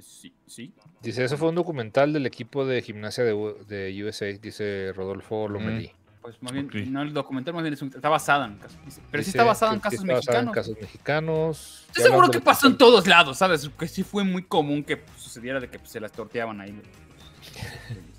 Sí, 0.00 0.32
sí. 0.46 0.72
Dice, 1.02 1.24
eso 1.24 1.36
fue 1.36 1.48
un 1.48 1.56
documental 1.56 2.12
del 2.12 2.24
equipo 2.26 2.64
de 2.64 2.82
gimnasia 2.82 3.24
de, 3.24 3.32
de 3.66 4.04
USA, 4.04 4.26
dice 4.26 4.92
Rodolfo 4.94 5.48
Lomelí. 5.48 5.90
Pues 6.22 6.40
más 6.42 6.52
bien, 6.52 6.68
no 6.92 7.02
el 7.02 7.12
documental, 7.12 7.54
más 7.54 7.62
bien 7.62 7.74
es 7.74 7.82
un- 7.82 7.88
está 7.88 8.08
basado 8.08 8.44
en 8.44 8.58
casos. 8.58 8.78
dice, 8.84 9.00
Pero 9.10 9.22
sí 9.24 9.30
está 9.30 9.44
basado 9.44 9.72
en 9.72 9.78
sí 9.78 9.82
casos 9.82 10.00
en 10.00 10.06
mexicanos. 10.06 10.54
casos 10.54 10.76
mexicanos. 10.80 11.84
Estoy 11.88 12.04
seguro 12.04 12.30
que 12.30 12.40
pasó 12.40 12.66
en 12.66 12.76
todos 12.76 13.06
lados, 13.06 13.38
¿sabes? 13.38 13.68
Que 13.78 13.88
sí 13.88 14.02
fue 14.04 14.24
muy 14.24 14.42
común 14.44 14.84
que 14.84 15.02
sucediera 15.16 15.58
de 15.58 15.68
que 15.70 15.78
pues, 15.78 15.90
se 15.90 16.00
las 16.00 16.12
torteaban 16.12 16.60
ahí. 16.60 16.80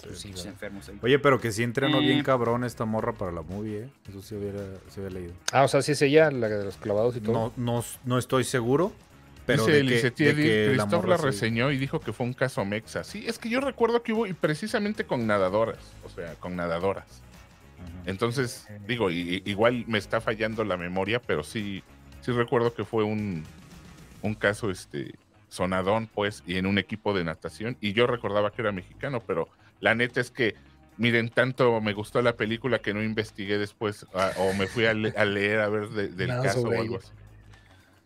Sí, 0.00 0.28
Los 0.28 0.38
¿verdad? 0.38 0.46
enfermos 0.52 0.88
ahí. 0.88 0.98
Oye, 1.02 1.18
pero 1.18 1.40
que 1.40 1.52
sí 1.52 1.62
entrenó 1.62 1.98
Eh. 1.98 2.06
bien 2.06 2.22
cabrón 2.22 2.64
esta 2.64 2.84
morra 2.84 3.12
para 3.12 3.32
la 3.32 3.42
movie, 3.42 3.84
¿eh? 3.84 3.88
Eso 4.08 4.22
sí 4.22 4.34
hubiera, 4.34 4.60
se 4.88 5.00
había 5.00 5.18
leído. 5.20 5.32
Ah, 5.52 5.64
o 5.64 5.68
sea, 5.68 5.82
sí 5.82 5.92
es 5.92 6.02
ella, 6.02 6.30
la 6.30 6.48
de 6.48 6.64
los 6.64 6.76
clavados 6.76 7.16
y 7.16 7.20
todo. 7.20 7.32
No, 7.32 7.52
no, 7.56 7.84
no 8.04 8.18
estoy 8.18 8.44
seguro, 8.44 8.92
pero 9.46 9.62
Dice 9.64 9.72
de 9.72 9.80
el 9.80 9.88
que, 9.88 9.94
Licetieri, 9.94 10.42
de 10.42 10.76
que 10.76 11.06
la 11.06 11.16
reseñó 11.16 11.70
y 11.70 11.78
dijo 11.78 12.00
que 12.00 12.12
fue 12.12 12.26
un 12.26 12.34
caso 12.34 12.64
mexa. 12.64 13.02
Sí, 13.04 13.24
es 13.26 13.38
que 13.38 13.48
yo 13.48 13.60
recuerdo 13.60 14.02
que 14.02 14.12
hubo, 14.12 14.26
y 14.26 14.32
precisamente 14.34 15.04
con 15.04 15.26
nadadoras, 15.26 15.78
o 16.04 16.08
sea, 16.08 16.34
con 16.34 16.54
nadadoras. 16.56 17.06
Ajá. 17.80 18.02
Entonces, 18.06 18.66
digo, 18.86 19.10
igual 19.10 19.84
me 19.86 19.98
está 19.98 20.20
fallando 20.20 20.64
la 20.64 20.76
memoria, 20.76 21.20
pero 21.20 21.42
sí, 21.44 21.82
sí 22.20 22.32
recuerdo 22.32 22.74
que 22.74 22.84
fue 22.84 23.04
un, 23.04 23.44
un 24.22 24.34
caso 24.34 24.70
este 24.70 25.14
sonadón, 25.48 26.08
pues, 26.14 26.42
y 26.46 26.56
en 26.56 26.66
un 26.66 26.76
equipo 26.76 27.14
de 27.14 27.24
natación. 27.24 27.76
Y 27.80 27.94
yo 27.94 28.06
recordaba 28.06 28.50
que 28.52 28.60
era 28.60 28.70
mexicano, 28.72 29.22
pero 29.26 29.48
la 29.80 29.94
neta 29.94 30.20
es 30.20 30.30
que, 30.30 30.54
miren, 30.96 31.28
tanto 31.28 31.80
me 31.80 31.92
gustó 31.92 32.22
la 32.22 32.36
película 32.36 32.78
que 32.80 32.94
no 32.94 33.02
investigué 33.02 33.58
después, 33.58 34.06
ah, 34.14 34.32
o 34.38 34.52
me 34.54 34.66
fui 34.66 34.86
a, 34.86 34.94
le- 34.94 35.14
a 35.16 35.24
leer 35.24 35.60
a 35.60 35.68
ver 35.68 35.88
de- 35.90 36.08
del 36.08 36.28
Nada 36.28 36.42
caso 36.42 36.62
o 36.68 36.80
algo 36.80 36.98
así. 36.98 37.08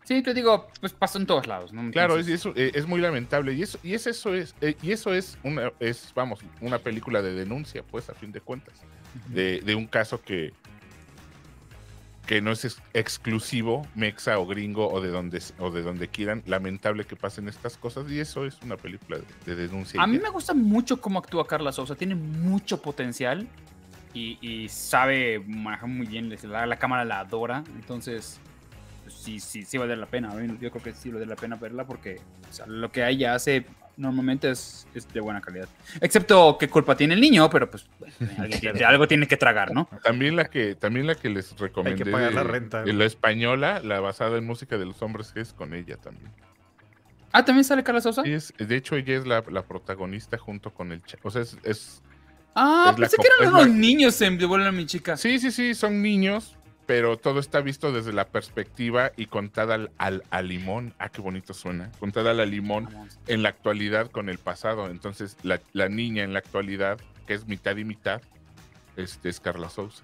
Sí, 0.05 0.21
te 0.21 0.33
digo, 0.33 0.67
pues 0.81 0.91
pasó 0.91 1.17
en 1.17 1.25
todos 1.25 1.47
lados, 1.47 1.71
¿no? 1.71 1.89
Claro, 1.91 2.17
es, 2.19 2.27
eh, 2.27 2.71
es 2.75 2.85
muy 2.85 2.99
lamentable. 2.99 3.53
Y 3.53 3.63
eso, 3.63 3.79
y 3.83 3.93
es 3.93 4.05
eso 4.05 4.33
es, 4.35 4.53
eh, 4.59 4.75
y 4.81 4.91
eso 4.91 5.13
es 5.13 5.37
una, 5.43 5.71
es, 5.79 6.11
vamos, 6.13 6.41
una 6.59 6.77
película 6.77 7.21
de 7.21 7.33
denuncia, 7.33 7.83
pues, 7.83 8.09
a 8.09 8.13
fin 8.13 8.31
de 8.33 8.41
cuentas. 8.41 8.73
De, 9.27 9.61
de 9.61 9.75
un 9.75 9.87
caso 9.87 10.21
que, 10.21 10.51
que 12.25 12.41
no 12.41 12.51
es 12.51 12.65
ex- 12.65 12.81
exclusivo, 12.93 13.85
mexa 13.95 14.39
o 14.39 14.45
gringo, 14.45 14.89
o 14.89 15.01
de 15.01 15.09
donde 15.09 15.41
o 15.59 15.71
de 15.71 15.81
donde 15.81 16.07
quieran. 16.07 16.43
Lamentable 16.45 17.05
que 17.05 17.15
pasen 17.15 17.47
estas 17.49 17.77
cosas. 17.77 18.09
Y 18.09 18.19
eso 18.19 18.45
es 18.45 18.61
una 18.61 18.77
película 18.77 19.17
de, 19.17 19.25
de 19.45 19.67
denuncia. 19.67 20.01
A 20.01 20.07
mí 20.07 20.19
me 20.19 20.29
gusta 20.29 20.53
mucho 20.53 21.01
cómo 21.01 21.19
actúa 21.19 21.47
Carla 21.47 21.71
Sousa, 21.71 21.95
tiene 21.95 22.15
mucho 22.15 22.81
potencial 22.81 23.47
y, 24.13 24.67
sabe 24.69 25.39
manejar 25.39 25.89
muy 25.89 26.05
bien, 26.05 26.33
la, 26.43 26.65
la 26.65 26.77
cámara 26.77 27.03
la 27.03 27.21
adora, 27.21 27.63
entonces 27.75 28.39
pues, 29.03 29.15
sí, 29.15 29.39
sí, 29.39 29.63
sí 29.63 29.77
vale 29.77 29.95
la 29.95 30.05
pena, 30.05 30.31
yo 30.59 30.71
creo 30.71 30.83
que 30.83 30.93
sí 30.93 31.09
vale 31.09 31.25
la 31.25 31.35
pena 31.35 31.55
verla 31.55 31.85
porque 31.85 32.21
lo 32.67 32.91
que 32.91 33.07
ella 33.07 33.33
hace 33.33 33.65
normalmente 33.97 34.49
es, 34.51 34.87
es 34.95 35.07
de 35.13 35.19
buena 35.19 35.39
calidad, 35.41 35.67
excepto 36.01 36.57
qué 36.59 36.67
culpa 36.69 36.95
tiene 36.97 37.13
el 37.13 37.21
niño, 37.21 37.49
pero 37.49 37.69
pues 37.69 37.85
bueno, 37.99 38.13
alguien 38.39 38.83
algo 38.85 39.07
tiene 39.07 39.27
que 39.27 39.37
tragar, 39.37 39.73
¿no? 39.73 39.87
También 40.03 40.35
la 40.35 40.45
que, 40.45 40.75
también 40.75 41.07
la 41.07 41.15
que 41.15 41.29
les 41.29 41.55
recomendé. 41.57 42.11
pagar 42.11 42.33
la 42.33 42.43
renta. 42.43 42.83
de 42.83 42.93
la 42.93 43.05
española, 43.05 43.79
la 43.83 43.99
basada 43.99 44.37
en 44.37 44.45
música 44.45 44.77
de 44.77 44.85
los 44.85 45.01
hombres, 45.01 45.31
que 45.31 45.41
es 45.41 45.53
con 45.53 45.73
ella 45.73 45.97
también. 45.97 46.31
Ah, 47.31 47.43
¿también 47.43 47.63
sale 47.63 47.83
Carla 47.83 47.99
Sousa? 48.01 48.21
Sí, 48.23 48.31
es- 48.31 48.53
de 48.57 48.75
hecho, 48.75 48.95
ella 48.95 49.17
es 49.17 49.25
la, 49.25 49.43
la 49.49 49.63
protagonista 49.63 50.37
junto 50.37 50.71
con 50.71 50.91
el 50.91 51.01
O 51.23 51.31
sea, 51.31 51.41
es, 51.41 51.57
es- 51.63 52.01
Ah, 52.55 52.89
es 52.93 52.99
pensé 52.99 53.17
que 53.17 53.27
eran 53.39 53.53
unos 53.55 53.69
niños 53.69 54.21
en 54.21 54.37
Devuelven 54.37 54.67
a 54.67 54.71
mi 54.71 54.85
chica. 54.85 55.17
Sí, 55.17 55.39
sí, 55.39 55.51
sí, 55.51 55.73
son 55.73 56.03
niños, 56.03 56.55
pero 56.85 57.17
todo 57.17 57.39
está 57.39 57.61
visto 57.61 57.91
desde 57.91 58.11
la 58.13 58.25
perspectiva 58.27 59.11
y 59.15 59.27
contada 59.27 59.75
al, 59.75 59.91
al, 59.97 60.23
al 60.29 60.47
limón. 60.47 60.93
Ah, 60.99 61.09
qué 61.09 61.21
bonito 61.21 61.53
suena. 61.53 61.91
Contada 61.99 62.31
al 62.31 62.51
limón 62.51 62.89
en 63.27 63.43
la 63.43 63.49
actualidad 63.49 64.11
con 64.11 64.29
el 64.29 64.37
pasado. 64.37 64.89
Entonces, 64.89 65.37
la, 65.43 65.59
la 65.71 65.87
niña 65.89 66.23
en 66.23 66.33
la 66.33 66.39
actualidad, 66.39 66.99
que 67.25 67.33
es 67.35 67.47
mitad 67.47 67.77
y 67.77 67.85
mitad, 67.85 68.21
este, 68.97 69.29
es 69.29 69.39
Carla 69.39 69.69
Sousa. 69.69 70.03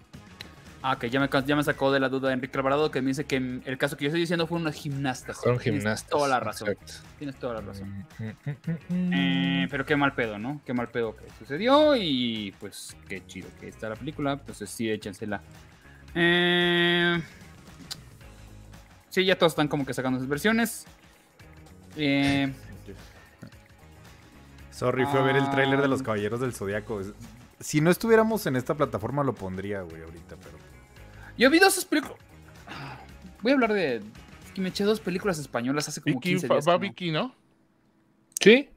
Ah, 0.81 0.97
que 0.97 1.09
ya 1.09 1.19
me, 1.19 1.27
ca- 1.27 1.43
ya 1.45 1.57
me 1.57 1.63
sacó 1.65 1.91
de 1.91 1.99
la 1.99 2.07
duda 2.07 2.31
Enrique 2.31 2.57
Alvarado, 2.57 2.89
que 2.89 3.01
me 3.01 3.09
dice 3.09 3.25
que 3.25 3.37
mm, 3.37 3.63
el 3.65 3.77
caso 3.77 3.97
que 3.97 4.05
yo 4.05 4.07
estoy 4.07 4.21
diciendo 4.21 4.47
fue 4.47 4.57
unas 4.57 4.75
gimnastas. 4.75 5.35
Fueron 5.41 5.59
Tienes 5.59 5.81
gimnastas. 5.81 6.09
Toda 6.09 6.29
la 6.29 6.39
razón. 6.39 6.69
exacto. 6.69 6.93
Tienes 7.17 7.35
toda 7.35 7.55
la 7.55 7.61
razón. 7.61 8.05
Eh, 8.89 9.67
pero 9.69 9.85
qué 9.85 9.95
mal 9.97 10.13
pedo, 10.13 10.39
¿no? 10.39 10.61
Qué 10.65 10.73
mal 10.73 10.87
pedo 10.89 11.15
que 11.17 11.25
sucedió 11.37 11.95
y 11.97 12.53
pues 12.61 12.95
qué 13.09 13.25
chido 13.27 13.49
que 13.59 13.67
está 13.67 13.89
la 13.89 13.95
película. 13.97 14.37
Pues 14.37 14.59
sí, 14.69 14.89
échensela. 14.89 15.41
Eh, 16.15 17.21
sí, 19.09 19.25
ya 19.25 19.37
todos 19.37 19.51
están 19.53 19.67
como 19.67 19.85
que 19.85 19.93
sacando 19.93 20.19
sus 20.19 20.27
versiones. 20.27 20.85
Eh, 21.95 22.53
Sorry, 24.71 25.05
fui 25.05 25.19
a 25.19 25.23
ver 25.23 25.35
el 25.35 25.49
tráiler 25.49 25.81
de 25.81 25.87
los 25.87 26.01
Ah. 26.01 26.05
Caballeros 26.05 26.39
del 26.39 26.53
Zodiaco. 26.53 27.01
Si 27.59 27.81
no 27.81 27.91
estuviéramos 27.91 28.45
en 28.45 28.55
esta 28.55 28.75
plataforma 28.75 29.23
lo 29.23 29.33
pondría, 29.35 29.81
güey, 29.81 30.01
ahorita, 30.03 30.37
pero... 30.37 30.57
yo 31.37 31.49
vi 31.49 31.59
dos 31.59 31.83
películas. 31.85 32.17
Voy 33.41 33.51
a 33.51 33.55
hablar 33.55 33.73
de. 33.73 33.97
Es 33.97 34.51
que 34.53 34.61
me 34.61 34.69
eché 34.69 34.83
dos 34.85 34.99
películas 35.01 35.37
españolas 35.39 35.87
hace 35.89 36.01
como 36.01 36.15
Vicky, 36.15 36.29
15 36.31 36.47
va, 36.47 36.55
días. 36.55 36.67
va 36.67 36.73
¿no? 36.73 36.79
Vicky, 36.79 37.11
¿no? 37.11 37.35
Sí. 38.41 38.69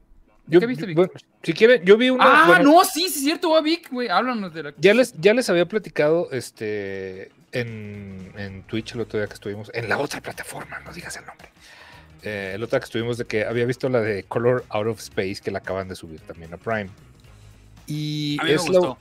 ¿Qué 0.49 0.65
viste, 0.65 0.85
Vic? 0.85 0.95
bueno, 0.97 1.11
si 1.41 1.53
quieren, 1.53 1.83
yo 1.85 1.97
vi 1.97 2.09
una. 2.09 2.43
Ah, 2.43 2.47
bueno, 2.47 2.71
no, 2.73 2.83
sí, 2.83 3.01
sí, 3.01 3.05
es 3.07 3.13
cierto, 3.23 3.61
Vic, 3.63 3.89
güey. 3.91 4.09
Háblanos 4.09 4.53
de 4.53 4.63
la. 4.63 4.73
Ya 4.77 4.93
les, 4.93 5.13
ya 5.19 5.33
les 5.33 5.49
había 5.49 5.65
platicado 5.65 6.29
este 6.31 7.31
en, 7.53 8.31
en 8.37 8.63
Twitch 8.63 8.93
el 8.93 9.01
otro 9.01 9.19
día 9.19 9.27
que 9.27 9.35
estuvimos, 9.35 9.71
en 9.73 9.87
la 9.87 9.97
otra 9.97 10.19
plataforma, 10.21 10.79
no 10.81 10.91
digas 10.91 11.15
el 11.17 11.25
nombre. 11.25 11.49
Eh, 12.23 12.51
el 12.55 12.63
otro 12.63 12.75
día 12.77 12.79
que 12.81 12.85
estuvimos 12.85 13.17
de 13.17 13.25
que 13.25 13.45
había 13.45 13.65
visto 13.65 13.87
la 13.89 14.01
de 14.01 14.23
Color 14.23 14.65
Out 14.69 14.87
of 14.87 14.99
Space, 14.99 15.37
que 15.43 15.51
la 15.51 15.59
acaban 15.59 15.87
de 15.87 15.95
subir 15.95 16.19
también 16.21 16.53
a 16.53 16.57
Prime. 16.57 16.89
Y 17.87 18.37
A 18.41 18.47
es 18.49 18.67
la, 18.69 18.97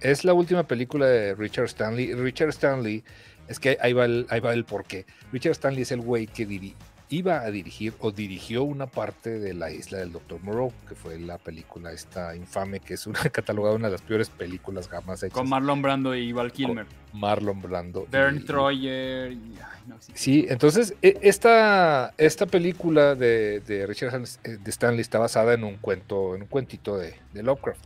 es 0.00 0.24
la 0.24 0.34
última 0.34 0.62
película 0.64 1.06
de 1.06 1.34
Richard 1.34 1.66
Stanley. 1.66 2.14
Richard 2.14 2.50
Stanley, 2.50 3.02
es 3.48 3.58
que 3.58 3.78
ahí 3.80 3.92
va 3.92 4.04
el, 4.04 4.26
ahí 4.28 4.40
va 4.40 4.52
el 4.52 4.64
porqué. 4.64 5.06
Richard 5.32 5.52
Stanley 5.52 5.82
es 5.82 5.92
el 5.92 6.00
güey 6.00 6.26
que 6.26 6.46
diri- 6.46 6.74
iba 7.08 7.40
a 7.40 7.50
dirigir 7.52 7.94
o 8.00 8.10
dirigió 8.10 8.64
una 8.64 8.86
parte 8.86 9.38
de 9.38 9.54
la 9.54 9.70
isla 9.70 9.98
del 9.98 10.10
Dr. 10.12 10.42
Moreau, 10.42 10.72
que 10.88 10.94
fue 10.96 11.18
la 11.20 11.38
película 11.38 11.92
esta 11.92 12.34
infame, 12.34 12.80
que 12.80 12.94
es 12.94 13.06
una 13.06 13.20
catalogada 13.32 13.76
una 13.76 13.86
de 13.86 13.92
las 13.92 14.02
peores 14.02 14.28
películas 14.28 14.88
jamás 14.88 15.22
hechas. 15.22 15.34
Con 15.34 15.48
Marlon 15.48 15.82
Brando 15.82 16.14
y 16.16 16.32
Val 16.32 16.50
Kilmer. 16.52 16.86
Marlon 17.12 17.62
Brando. 17.62 18.06
Vern 18.10 18.38
y- 18.38 18.44
Troyer. 18.44 19.32
y- 19.32 19.36
ay, 19.58 19.82
no, 19.86 19.96
sí. 20.00 20.12
Sí, 20.14 20.46
entonces 20.48 20.94
e- 21.00 21.18
esta, 21.22 22.12
esta 22.18 22.46
película 22.46 23.14
de, 23.14 23.60
de 23.60 23.86
Richard 23.86 24.22
eh, 24.44 24.58
de 24.62 24.70
Stanley 24.70 25.00
está 25.00 25.18
basada 25.20 25.54
en 25.54 25.62
un 25.62 25.76
cuento, 25.76 26.34
en 26.34 26.42
un 26.42 26.48
cuentito 26.48 26.96
de, 26.98 27.14
de 27.32 27.42
Lovecraft. 27.44 27.84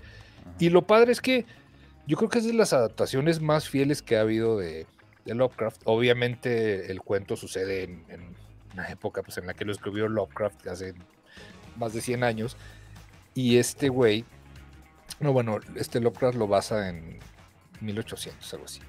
Y 0.59 0.71
lo 0.71 0.83
padre 0.87 1.13
es 1.13 1.21
que 1.21 1.45
yo 2.07 2.17
creo 2.17 2.31
que 2.31 2.39
es 2.39 2.47
de 2.47 2.55
las 2.55 2.73
adaptaciones 2.73 3.41
más 3.41 3.69
fieles 3.69 4.01
que 4.03 4.17
ha 4.17 4.23
habido 4.23 4.59
de, 4.59 4.87
de 5.27 5.35
Lovecraft. 5.35 5.83
Obviamente 5.85 6.91
el 6.91 7.03
cuento 7.03 7.37
sucede 7.37 7.85
en, 7.85 8.05
en 8.09 8.21
una 8.75 8.89
época 8.89 9.23
pues, 9.23 9.39
en 9.39 9.47
la 9.47 9.55
que 9.55 9.65
lo 9.65 9.73
escribió 9.73 10.09
Lovecraft 10.09 10.67
hace 10.69 10.95
más 11.77 11.93
de 11.93 12.01
100 12.01 12.25
años. 12.25 12.57
Y 13.35 13.59
este 13.59 13.89
güey, 13.89 14.25
no, 15.21 15.33
bueno, 15.33 15.59
este 15.77 16.01
Lovecraft 16.01 16.37
lo 16.37 16.47
basa 16.49 16.89
en 16.89 17.19
1800, 17.81 18.53
algo 18.55 18.65
así. 18.67 18.81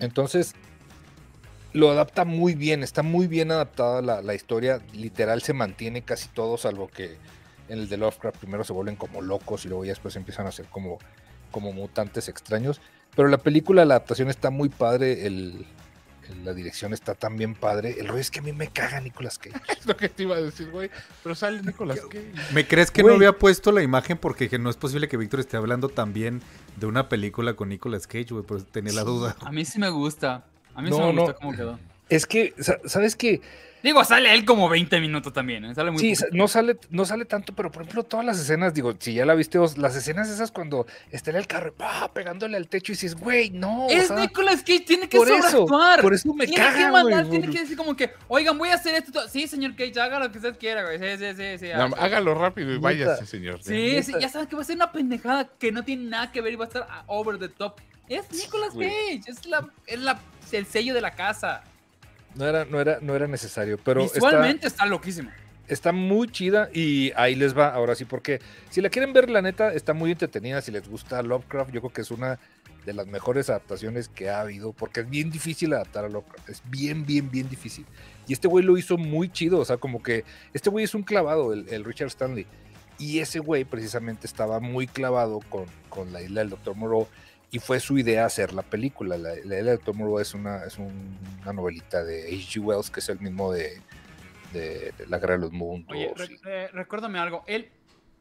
Entonces, 0.00 0.54
lo 1.72 1.90
adapta 1.90 2.24
muy 2.24 2.54
bien, 2.54 2.82
está 2.82 3.02
muy 3.02 3.26
bien 3.26 3.50
adaptada 3.50 4.02
la, 4.02 4.22
la 4.22 4.34
historia, 4.34 4.80
literal 4.92 5.40
se 5.42 5.52
mantiene 5.52 6.02
casi 6.02 6.28
todo, 6.28 6.58
salvo 6.58 6.88
que 6.88 7.16
en 7.68 7.78
el 7.78 7.88
de 7.88 7.96
Lovecraft 7.96 8.38
primero 8.38 8.64
se 8.64 8.72
vuelven 8.72 8.96
como 8.96 9.22
locos 9.22 9.64
y 9.64 9.68
luego 9.68 9.84
ya 9.84 9.92
después 9.92 10.16
empiezan 10.16 10.46
a 10.46 10.52
ser 10.52 10.66
como, 10.66 10.98
como 11.50 11.72
mutantes 11.72 12.28
extraños. 12.28 12.80
Pero 13.14 13.28
la 13.28 13.38
película, 13.38 13.84
la 13.84 13.94
adaptación 13.94 14.28
está 14.28 14.50
muy 14.50 14.68
padre, 14.68 15.26
el- 15.26 15.66
la 16.44 16.54
dirección 16.54 16.92
está 16.92 17.14
también 17.14 17.54
padre. 17.54 17.96
El 17.98 18.08
rollo 18.08 18.20
es 18.20 18.30
que 18.30 18.38
a 18.40 18.42
mí 18.42 18.52
me 18.52 18.68
caga 18.68 19.00
Nicolas 19.00 19.38
Cage. 19.38 19.56
Es 19.80 19.86
lo 19.86 19.96
que 19.96 20.08
te 20.08 20.22
iba 20.24 20.36
a 20.36 20.40
decir, 20.40 20.70
güey. 20.70 20.90
Pero 21.22 21.34
sale 21.34 21.62
Nicolas 21.62 22.00
Cage. 22.00 22.32
¿Me 22.52 22.66
crees 22.66 22.90
que 22.90 23.02
Güey. 23.02 23.12
no 23.12 23.16
había 23.16 23.32
puesto 23.38 23.72
la 23.72 23.82
imagen 23.82 24.18
porque 24.18 24.44
dije, 24.44 24.58
no 24.58 24.70
es 24.70 24.76
posible 24.76 25.08
que 25.08 25.16
Víctor 25.16 25.40
esté 25.40 25.56
hablando 25.56 25.88
también 25.88 26.42
de 26.76 26.86
una 26.86 27.08
película 27.08 27.54
con 27.54 27.68
Nicolas 27.70 28.06
Cage, 28.06 28.28
güey? 28.30 28.44
Pues 28.44 28.66
tenía 28.66 28.92
la 28.92 29.04
duda. 29.04 29.36
A 29.40 29.52
mí 29.52 29.64
sí 29.64 29.78
me 29.78 29.90
gusta. 29.90 30.44
A 30.74 30.82
mí 30.82 30.90
sí 30.92 30.98
No, 30.98 31.12
me 31.12 31.20
gusta 31.20 31.32
no. 31.32 31.38
cómo 31.38 31.56
quedó. 31.56 31.78
Es 32.08 32.26
que, 32.26 32.54
sa- 32.58 32.78
¿sabes 32.86 33.16
qué? 33.16 33.40
Digo, 33.82 34.04
sale 34.04 34.32
él 34.34 34.44
como 34.44 34.68
20 34.68 35.00
minutos 35.00 35.32
también. 35.32 35.64
¿eh? 35.64 35.74
Sale 35.74 35.90
muy 35.90 36.00
Sí, 36.00 36.10
poquito. 36.14 36.28
no 36.36 36.48
sale, 36.48 36.76
no 36.90 37.04
sale 37.04 37.24
tanto, 37.24 37.54
pero 37.54 37.70
por 37.70 37.82
ejemplo, 37.82 38.02
todas 38.04 38.26
las 38.26 38.38
escenas, 38.38 38.74
digo, 38.74 38.94
si 38.98 39.14
ya 39.14 39.24
la 39.24 39.34
viste, 39.34 39.58
vos, 39.58 39.78
las 39.78 39.96
escenas 39.96 40.28
esas 40.28 40.50
cuando 40.52 40.86
está 41.10 41.30
en 41.30 41.36
el 41.36 41.46
carro, 41.46 41.72
¡pah! 41.74 42.12
pegándole 42.12 42.56
al 42.56 42.68
techo 42.68 42.92
y 42.92 42.94
dices, 42.94 43.14
güey, 43.14 43.50
no. 43.50 43.86
o 43.86 43.90
Es 43.90 44.08
sea, 44.08 44.16
Nicolas 44.20 44.60
Cage, 44.60 44.80
tiene 44.80 45.08
que 45.08 45.16
por 45.16 45.28
eso, 45.30 45.42
sobreactuar. 45.42 46.00
por 46.02 46.14
eso 46.14 46.34
me 46.34 46.46
tiene 46.46 46.62
caga, 46.62 46.76
que 46.78 46.92
mandar, 46.92 47.24
güey, 47.26 47.40
tiene 47.40 47.52
que 47.54 47.60
decir 47.62 47.76
como 47.76 47.96
que, 47.96 48.10
oigan, 48.28 48.58
voy 48.58 48.68
a 48.68 48.74
hacer 48.74 48.94
esto. 48.94 49.12
todo". 49.12 49.28
Sí, 49.28 49.46
señor 49.46 49.74
Cage, 49.76 49.98
haga 50.00 50.18
lo 50.18 50.30
que 50.30 50.38
usted 50.38 50.58
quiera, 50.58 50.82
güey. 50.84 50.98
Sí, 50.98 51.24
sí, 51.24 51.34
sí. 51.36 51.58
sí, 51.66 51.72
No, 51.74 51.94
hágalo 51.96 52.34
rápido 52.34 52.72
y 52.72 52.78
váyase, 52.78 53.24
señor. 53.26 53.62
Sí, 53.62 54.02
sí, 54.02 54.12
ya 54.20 54.28
saben 54.28 54.46
que 54.48 54.56
va 54.56 54.62
a 54.62 54.64
ser 54.64 54.76
una 54.76 54.92
pendejada 54.92 55.48
que 55.58 55.72
no 55.72 55.82
tiene 55.84 56.04
nada 56.04 56.30
que 56.32 56.40
ver 56.40 56.52
y 56.52 56.56
va 56.56 56.64
a 56.64 56.68
estar 56.68 56.86
over 57.06 57.38
the 57.38 57.48
top. 57.48 57.80
Es 58.08 58.30
Nicolas. 58.32 58.74
Cage, 58.74 59.22
es, 59.26 59.46
la, 59.46 59.68
es 59.86 60.00
la, 60.00 60.20
el 60.52 60.66
sello 60.66 60.94
de 60.94 61.00
la 61.00 61.12
casa. 61.14 61.62
No 62.34 62.46
era, 62.46 62.64
no 62.64 62.80
era, 62.80 62.98
no 63.00 63.14
era 63.14 63.26
necesario, 63.26 63.78
pero 63.82 64.02
está- 64.04 64.14
Visualmente 64.18 64.66
está, 64.66 64.86
loquísimo. 64.86 65.30
está 65.68 65.92
muy 65.92 66.28
chida 66.28 66.68
y 66.72 67.12
ahí 67.16 67.34
les 67.34 67.56
va, 67.56 67.68
ahora 67.74 67.94
sí, 67.94 68.04
porque 68.04 68.40
si 68.70 68.80
la 68.80 68.88
quieren 68.90 69.12
ver, 69.12 69.30
la 69.30 69.42
neta, 69.42 69.72
está 69.72 69.92
muy 69.94 70.10
entretenida, 70.12 70.60
si 70.62 70.70
les 70.72 70.88
gusta 70.88 71.22
Lovecraft, 71.22 71.70
yo 71.72 71.80
creo 71.80 71.92
que 71.92 72.00
es 72.02 72.10
una 72.10 72.38
de 72.86 72.92
las 72.94 73.06
mejores 73.06 73.50
adaptaciones 73.50 74.08
que 74.08 74.30
ha 74.30 74.40
habido, 74.40 74.72
porque 74.72 75.00
es 75.00 75.10
bien 75.10 75.30
difícil 75.30 75.72
adaptar 75.74 76.04
a 76.06 76.08
Lovecraft, 76.08 76.48
es 76.48 76.62
bien, 76.70 77.04
bien, 77.04 77.30
bien 77.30 77.48
difícil. 77.48 77.84
Y 78.26 78.32
este 78.32 78.48
güey 78.48 78.64
lo 78.64 78.78
hizo 78.78 78.96
muy 78.96 79.28
chido, 79.30 79.58
o 79.58 79.64
sea, 79.64 79.76
como 79.76 80.02
que 80.02 80.24
este 80.54 80.70
güey 80.70 80.84
es 80.84 80.94
un 80.94 81.02
clavado, 81.02 81.52
el, 81.52 81.68
el 81.68 81.84
Richard 81.84 82.08
Stanley. 82.08 82.46
Y 82.98 83.18
ese 83.20 83.38
güey 83.38 83.64
precisamente 83.64 84.26
estaba 84.26 84.60
muy 84.60 84.86
clavado 84.86 85.40
con, 85.48 85.64
con 85.88 86.12
la 86.12 86.20
isla 86.22 86.40
del 86.40 86.50
Dr. 86.50 86.74
Moreau 86.76 87.08
y 87.50 87.58
fue 87.58 87.80
su 87.80 87.98
idea 87.98 88.24
hacer 88.26 88.52
la 88.52 88.62
película. 88.62 89.16
La, 89.18 89.30
la 89.30 89.36
isla 89.36 89.54
del 89.56 89.78
Dr. 89.78 89.94
Moreau 89.94 90.20
es 90.20 90.34
una, 90.34 90.64
es 90.64 90.78
un- 90.78 91.18
una 91.42 91.52
novelita 91.52 92.04
de 92.04 92.22
H.G. 92.28 92.60
Wells, 92.60 92.90
que 92.90 93.00
es 93.00 93.08
el 93.08 93.18
mismo 93.20 93.52
de, 93.52 93.80
de, 94.52 94.92
de 94.96 95.06
La 95.08 95.18
Guerra 95.18 95.34
de 95.34 95.40
los 95.40 95.52
Mundos. 95.52 95.90
Oye, 95.96 96.12
re- 96.16 96.26
y- 96.26 96.38
eh, 96.48 96.68
recuérdame 96.72 97.18
algo. 97.18 97.42
Él 97.46 97.68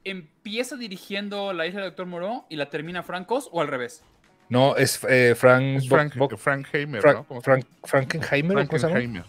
empieza 0.04 0.76
dirigiendo 0.78 1.54
La 1.54 1.68
Isla 1.68 1.82
del 1.82 1.90
Doctor 1.92 2.06
Moreau 2.08 2.46
y 2.50 2.56
la 2.56 2.70
termina 2.70 3.04
Francos 3.04 3.50
o 3.52 3.62
al 3.62 3.68
revés. 3.68 4.04
No, 4.50 4.76
es 4.78 5.00
eh, 5.08 5.36
Frank, 5.38 5.78
Es 5.78 5.88
Frank, 5.88 6.16
Bo- 6.16 6.30
Frank 6.38 6.68
Heimer, 6.74 7.02
Frank- 7.02 7.18
¿no? 7.18 7.24
¿Cómo 7.26 7.42
se 7.42 7.46
Frank- 7.46 7.66
Frankenheimer, 7.84 8.58
¿o 8.58 8.68
¿cómo 8.68 8.80
se 8.80 8.88
llama? 8.88 8.94
Frankenheimer. 9.00 9.26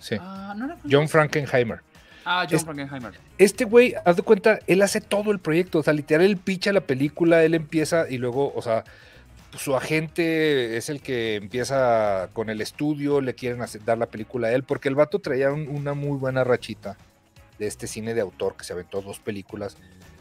Sí. 0.00 0.16
Ah, 0.20 0.54
no 0.56 0.64
era 0.64 0.78
John 0.90 1.08
Frankenheimer. 1.08 1.80
Ah, 2.24 2.44
John 2.48 2.56
Es- 2.56 2.64
Frankenheimer. 2.64 3.12
Este 3.38 3.64
güey, 3.66 3.94
haz 4.04 4.16
de 4.16 4.22
cuenta, 4.22 4.58
él 4.66 4.82
hace 4.82 5.00
todo 5.00 5.30
el 5.30 5.38
proyecto. 5.38 5.78
O 5.78 5.82
sea, 5.84 5.92
literal, 5.92 6.26
él 6.26 6.38
picha 6.38 6.72
la 6.72 6.80
película, 6.80 7.44
él 7.44 7.54
empieza 7.54 8.08
y 8.10 8.18
luego, 8.18 8.52
o 8.56 8.62
sea, 8.62 8.82
su 9.56 9.76
agente 9.76 10.76
es 10.76 10.88
el 10.88 11.00
que 11.00 11.36
empieza 11.36 12.28
con 12.32 12.50
el 12.50 12.60
estudio, 12.60 13.20
le 13.20 13.34
quieren 13.34 13.62
hacer- 13.62 13.84
dar 13.84 13.98
la 13.98 14.06
película 14.06 14.48
a 14.48 14.52
él, 14.52 14.64
porque 14.64 14.88
el 14.88 14.94
vato 14.94 15.18
traía 15.20 15.52
un- 15.52 15.68
una 15.68 15.94
muy 15.94 16.16
buena 16.18 16.44
rachita 16.44 16.96
de 17.58 17.66
este 17.66 17.86
cine 17.86 18.14
de 18.14 18.20
autor 18.20 18.56
que 18.56 18.64
se 18.64 18.72
aventó 18.72 19.00
dos 19.02 19.20
películas, 19.20 19.76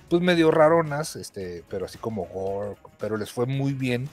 pues 0.09 0.21
medio 0.21 0.51
raronas, 0.51 1.15
este, 1.15 1.63
pero 1.69 1.85
así 1.85 1.97
como 1.97 2.25
gore, 2.25 2.75
pero 2.99 3.17
les 3.17 3.31
fue 3.31 3.45
muy 3.45 3.73
bien. 3.73 4.07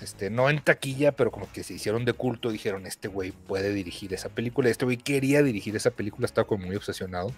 Este, 0.00 0.30
no 0.30 0.48
en 0.48 0.60
taquilla, 0.60 1.10
pero 1.12 1.32
como 1.32 1.50
que 1.50 1.64
se 1.64 1.74
hicieron 1.74 2.04
de 2.04 2.12
culto, 2.12 2.50
dijeron, 2.52 2.86
este 2.86 3.08
güey 3.08 3.32
puede 3.32 3.72
dirigir 3.72 4.14
esa 4.14 4.28
película. 4.28 4.68
Este 4.68 4.84
güey 4.84 4.96
quería 4.96 5.42
dirigir 5.42 5.74
esa 5.74 5.90
película, 5.90 6.24
estaba 6.24 6.46
como 6.46 6.66
muy 6.66 6.76
obsesionado 6.76 7.32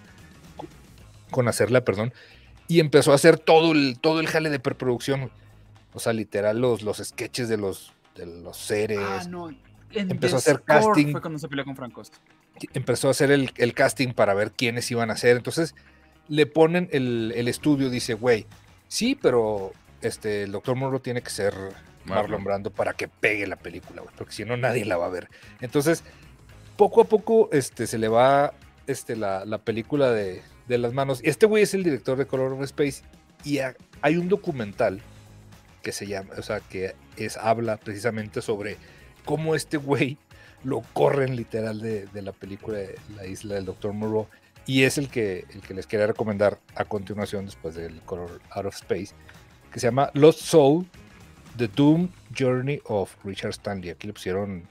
co- 0.57 0.67
con 1.31 1.47
hacerla, 1.47 1.83
perdón. 1.83 2.13
Y 2.67 2.79
empezó 2.79 3.13
a 3.13 3.15
hacer 3.15 3.39
todo 3.39 3.71
el, 3.71 3.97
todo 3.99 4.19
el 4.19 4.27
jale 4.27 4.51
de 4.51 4.59
preproducción. 4.59 5.31
O 5.93 5.99
sea, 5.99 6.13
literal, 6.13 6.59
los, 6.59 6.81
los 6.83 6.97
sketches 6.97 7.49
de 7.49 7.57
los, 7.57 7.93
de 8.15 8.25
los 8.25 8.57
seres. 8.57 8.99
Ah, 9.01 9.25
no. 9.29 9.49
En 9.49 10.09
empezó 10.11 10.37
a 10.37 10.39
The 10.41 10.51
hacer 10.51 10.61
casting. 10.63 11.11
Fue 11.11 11.21
cuando 11.21 11.37
se 11.39 11.47
peleó 11.49 11.65
con 11.65 11.75
Francos. 11.75 12.11
empezó 12.73 13.09
a 13.09 13.11
hacer 13.11 13.31
el, 13.31 13.51
el 13.57 13.73
casting 13.73 14.13
para 14.13 14.33
ver 14.33 14.51
quiénes 14.51 14.89
iban 14.91 15.09
a 15.09 15.13
hacer. 15.13 15.35
Entonces 15.35 15.75
le 16.29 16.45
ponen 16.45 16.87
el, 16.91 17.33
el 17.35 17.47
estudio, 17.49 17.89
dice, 17.89 18.13
güey, 18.13 18.45
sí, 18.87 19.17
pero 19.21 19.73
este, 20.01 20.43
el 20.43 20.51
doctor 20.53 20.75
Monroe 20.77 21.01
tiene 21.01 21.21
que 21.21 21.29
ser 21.29 21.53
Marlon. 22.05 22.43
Brando 22.43 22.71
para 22.71 22.93
que 22.93 23.07
pegue 23.09 23.45
la 23.47 23.57
película, 23.57 24.01
güey, 24.01 24.15
porque 24.17 24.33
si 24.33 24.45
no 24.45 24.55
nadie 24.55 24.85
la 24.85 24.95
va 24.97 25.07
a 25.07 25.09
ver. 25.09 25.27
Entonces, 25.59 26.03
poco 26.77 27.01
a 27.01 27.03
poco 27.05 27.49
este, 27.51 27.85
se 27.85 27.97
le 27.97 28.07
va 28.07 28.53
este, 28.87 29.15
la, 29.17 29.43
la 29.45 29.57
película 29.57 30.09
de, 30.11 30.41
de 30.69 30.77
las 30.77 30.93
manos. 30.93 31.19
Este 31.23 31.45
güey 31.45 31.63
es 31.63 31.73
el 31.73 31.83
director 31.83 32.17
de 32.17 32.25
Color 32.27 32.53
of 32.53 32.61
Space 32.63 33.03
y 33.43 33.59
ha- 33.59 33.75
hay 34.01 34.15
un 34.17 34.29
documental 34.29 35.01
que 35.81 35.91
se 35.91 36.07
llama, 36.07 36.33
o 36.37 36.41
sea, 36.41 36.59
que 36.59 36.95
es, 37.17 37.37
habla 37.37 37.77
precisamente 37.77 38.41
sobre 38.41 38.77
cómo 39.25 39.55
este 39.55 39.77
güey 39.77 40.17
lo 40.63 40.81
corren 40.93 41.35
literal 41.35 41.81
de, 41.81 42.05
de 42.07 42.21
la 42.21 42.31
película 42.31 42.77
de 42.77 42.95
La 43.15 43.25
isla 43.25 43.55
del 43.55 43.65
Dr. 43.65 43.93
Moreau. 43.93 44.27
Y 44.65 44.83
es 44.83 44.97
el 44.97 45.09
que, 45.09 45.45
el 45.53 45.61
que 45.61 45.73
les 45.73 45.87
quería 45.87 46.07
recomendar 46.07 46.59
a 46.75 46.85
continuación, 46.85 47.45
después 47.45 47.75
del 47.75 47.99
Color 48.01 48.41
Out 48.51 48.65
of 48.67 48.75
Space, 48.75 49.15
que 49.71 49.79
se 49.79 49.87
llama 49.87 50.11
Lost 50.13 50.39
Soul, 50.39 50.85
The 51.57 51.67
Doom 51.67 52.09
Journey 52.37 52.79
of 52.85 53.15
Richard 53.23 53.51
Stanley. 53.51 53.89
Aquí 53.89 54.07
le 54.07 54.13
pusieron 54.13 54.67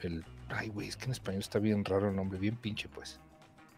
el. 0.00 0.24
Ay, 0.48 0.68
güey, 0.68 0.88
es 0.88 0.96
que 0.96 1.06
en 1.06 1.12
español 1.12 1.40
está 1.40 1.58
bien 1.58 1.84
raro 1.84 2.08
el 2.08 2.16
nombre, 2.16 2.38
bien 2.38 2.56
pinche, 2.56 2.88
pues. 2.88 3.20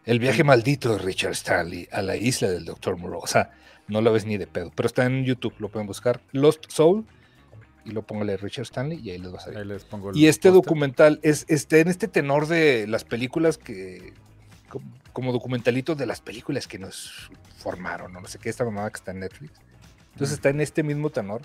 El 0.04 0.18
viaje 0.18 0.44
maldito 0.44 0.92
de 0.92 0.98
Richard 0.98 1.32
Stanley 1.32 1.88
a 1.90 2.02
la 2.02 2.16
isla 2.16 2.50
del 2.50 2.64
Dr. 2.64 2.96
Moreau. 2.96 3.20
O 3.22 3.26
sea, 3.26 3.52
no 3.88 4.00
lo 4.00 4.12
ves 4.12 4.26
ni 4.26 4.36
de 4.36 4.46
pedo, 4.46 4.70
pero 4.74 4.86
está 4.86 5.06
en 5.06 5.24
YouTube, 5.24 5.54
lo 5.58 5.68
pueden 5.70 5.86
buscar. 5.86 6.20
Lost 6.32 6.70
Soul 6.70 7.06
y 7.84 7.90
lo 7.90 8.02
póngale 8.02 8.36
Richard 8.36 8.64
Stanley 8.64 9.00
y 9.02 9.10
ahí 9.10 9.18
les 9.18 9.32
va 9.32 9.38
a 9.38 9.40
salir. 9.40 9.58
Ahí 9.58 9.64
les 9.66 9.84
pongo 9.84 10.10
el 10.10 10.16
Y 10.16 10.26
este 10.26 10.50
documental 10.50 11.20
es 11.22 11.46
este, 11.48 11.80
en 11.80 11.88
este 11.88 12.08
tenor 12.08 12.46
de 12.46 12.86
las 12.86 13.04
películas 13.04 13.58
que. 13.58 14.12
como, 14.68 14.86
como 15.12 15.32
documentalitos 15.32 15.96
de 15.96 16.06
las 16.06 16.20
películas 16.20 16.66
que 16.66 16.78
nos 16.78 17.30
formaron, 17.56 18.12
¿no? 18.12 18.20
no 18.20 18.28
sé 18.28 18.38
qué, 18.38 18.50
esta 18.50 18.64
mamada 18.64 18.90
que 18.90 18.96
está 18.96 19.12
en 19.12 19.20
Netflix. 19.20 19.52
Entonces 20.12 20.36
está 20.36 20.50
en 20.50 20.60
este 20.60 20.82
mismo 20.82 21.10
tenor 21.10 21.42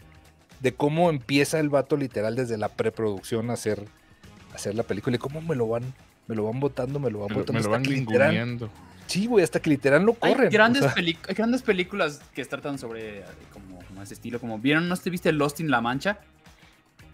de 0.60 0.74
cómo 0.74 1.10
empieza 1.10 1.60
el 1.60 1.70
vato 1.70 1.98
literal 1.98 2.36
desde 2.36 2.58
la 2.58 2.70
preproducción 2.70 3.50
a 3.50 3.54
hacer, 3.54 3.86
a 4.52 4.56
hacer 4.56 4.76
la 4.76 4.84
película 4.84 5.16
y 5.16 5.20
cómo 5.20 5.42
me 5.42 5.56
lo 5.56 5.68
van, 5.68 5.94
me 6.30 6.36
lo 6.36 6.46
van 6.46 6.60
botando, 6.62 7.00
me 7.00 7.10
lo 7.12 7.20
van 7.20 7.30
botando. 7.36 7.54
me 7.54 7.60
lo 7.60 7.66
hasta 7.66 7.70
van 7.72 7.84
que 7.84 7.90
literal-. 7.90 8.70
Sí, 9.08 9.26
güey, 9.26 9.44
hasta 9.44 9.60
que 9.60 9.72
literal 9.72 10.04
lo 10.04 10.16
Hay 10.22 10.34
corren. 10.34 10.48
o 10.48 10.52
grandes, 10.52 10.84
sea, 10.84 10.94
peli- 10.94 11.18
hay 11.28 11.34
grandes 11.34 11.64
películas 11.64 12.22
que 12.36 12.46
tratan 12.46 12.78
sobre 12.78 13.24
como, 13.52 13.80
como 13.88 14.04
ese 14.04 14.14
estilo. 14.14 14.40
Como 14.40 14.60
vieron, 14.60 14.88
¿no 14.88 14.96
te 14.96 15.10
viste 15.10 15.32
Lost 15.32 15.60
in 15.60 15.70
La 15.72 15.82
Mancha? 15.82 16.20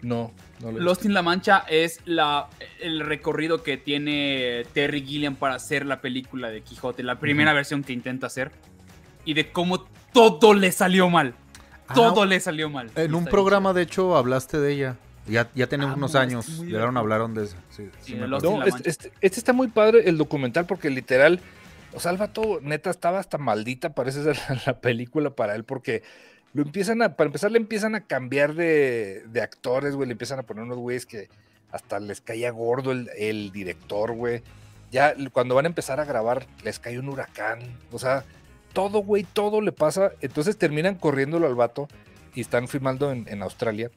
no, 0.02 0.30
no 0.60 0.72
lo 0.72 0.78
he 0.78 0.82
Lost 0.82 1.06
in 1.06 1.14
La 1.14 1.22
Mancha 1.22 1.64
es 1.70 2.00
la, 2.04 2.48
el 2.80 3.00
recorrido 3.00 3.62
que 3.62 3.78
tiene 3.78 4.64
Terry 4.74 5.02
Gilliam 5.04 5.34
para 5.36 5.54
hacer 5.54 5.86
la 5.86 6.02
película 6.02 6.50
de 6.50 6.60
Quijote, 6.60 7.02
la 7.02 7.18
primera 7.18 7.54
versión 7.54 7.82
que 7.82 7.94
intenta 7.94 8.26
hacer. 8.26 8.52
Y 9.24 9.32
de 9.34 9.50
cómo 9.50 9.84
todo 10.12 10.52
le 10.52 10.70
salió 10.72 11.08
mal. 11.08 11.34
Ah, 11.88 11.94
Todo 11.94 12.24
le 12.26 12.38
salió 12.40 12.68
mal. 12.68 12.90
En 12.94 13.14
un 13.14 13.24
programa, 13.24 13.72
de 13.72 13.82
hecho, 13.82 14.16
hablaste 14.16 14.58
de 14.60 14.72
ella. 14.72 14.96
Ya, 15.28 15.50
ya 15.54 15.66
tenemos 15.66 15.94
Ah, 15.94 15.96
unos 15.96 16.12
muy- 16.12 16.20
años. 16.20 16.46
Llegaron, 16.46 16.66
divertido. 16.94 16.98
hablaron 16.98 17.34
de 17.34 17.44
eso. 17.44 17.56
Sí, 17.70 17.88
Sí, 18.02 18.14
me. 18.14 18.28
No, 18.28 18.62
este, 18.64 18.88
este- 18.88 19.12
este 19.20 19.38
está 19.40 19.52
muy 19.52 19.68
padre 19.68 20.08
el 20.08 20.18
documental 20.18 20.66
porque 20.66 20.88
literal, 20.90 21.40
o 21.94 22.00
sea, 22.00 22.12
el 22.12 22.16
vato 22.16 22.60
neta 22.62 22.90
estaba 22.90 23.18
hasta 23.18 23.38
maldita, 23.38 23.94
parece 23.94 24.22
ser 24.22 24.36
la, 24.48 24.60
la 24.66 24.80
película 24.80 25.30
para 25.30 25.54
él 25.56 25.64
porque 25.64 26.02
lo 26.54 26.62
empiezan 26.62 27.02
a, 27.02 27.16
para 27.16 27.26
empezar 27.26 27.50
le 27.50 27.58
empiezan 27.58 27.94
a 27.94 28.02
cambiar 28.02 28.54
de, 28.54 29.24
de 29.26 29.40
actores, 29.42 29.94
güey, 29.96 30.06
le 30.08 30.12
empiezan 30.12 30.38
a 30.38 30.42
poner 30.44 30.64
unos 30.64 30.78
güeyes 30.78 31.06
que 31.06 31.28
hasta 31.72 31.98
les 32.00 32.20
caía 32.20 32.50
gordo 32.50 32.92
el, 32.92 33.10
el 33.18 33.50
director, 33.52 34.12
güey. 34.12 34.42
Ya 34.92 35.12
cuando 35.32 35.54
van 35.56 35.64
a 35.66 35.68
empezar 35.68 35.98
a 35.98 36.04
grabar 36.04 36.46
les 36.64 36.78
cae 36.78 36.98
un 36.98 37.08
huracán, 37.08 37.58
o 37.90 37.98
sea, 37.98 38.24
todo, 38.72 39.00
güey, 39.00 39.24
todo 39.24 39.60
le 39.60 39.72
pasa. 39.72 40.12
Entonces 40.20 40.56
terminan 40.56 40.94
corriéndolo 40.94 41.46
al 41.48 41.56
vato 41.56 41.88
y 42.34 42.40
están 42.42 42.68
filmando 42.68 43.10
en, 43.10 43.26
en 43.28 43.42
Australia. 43.42 43.90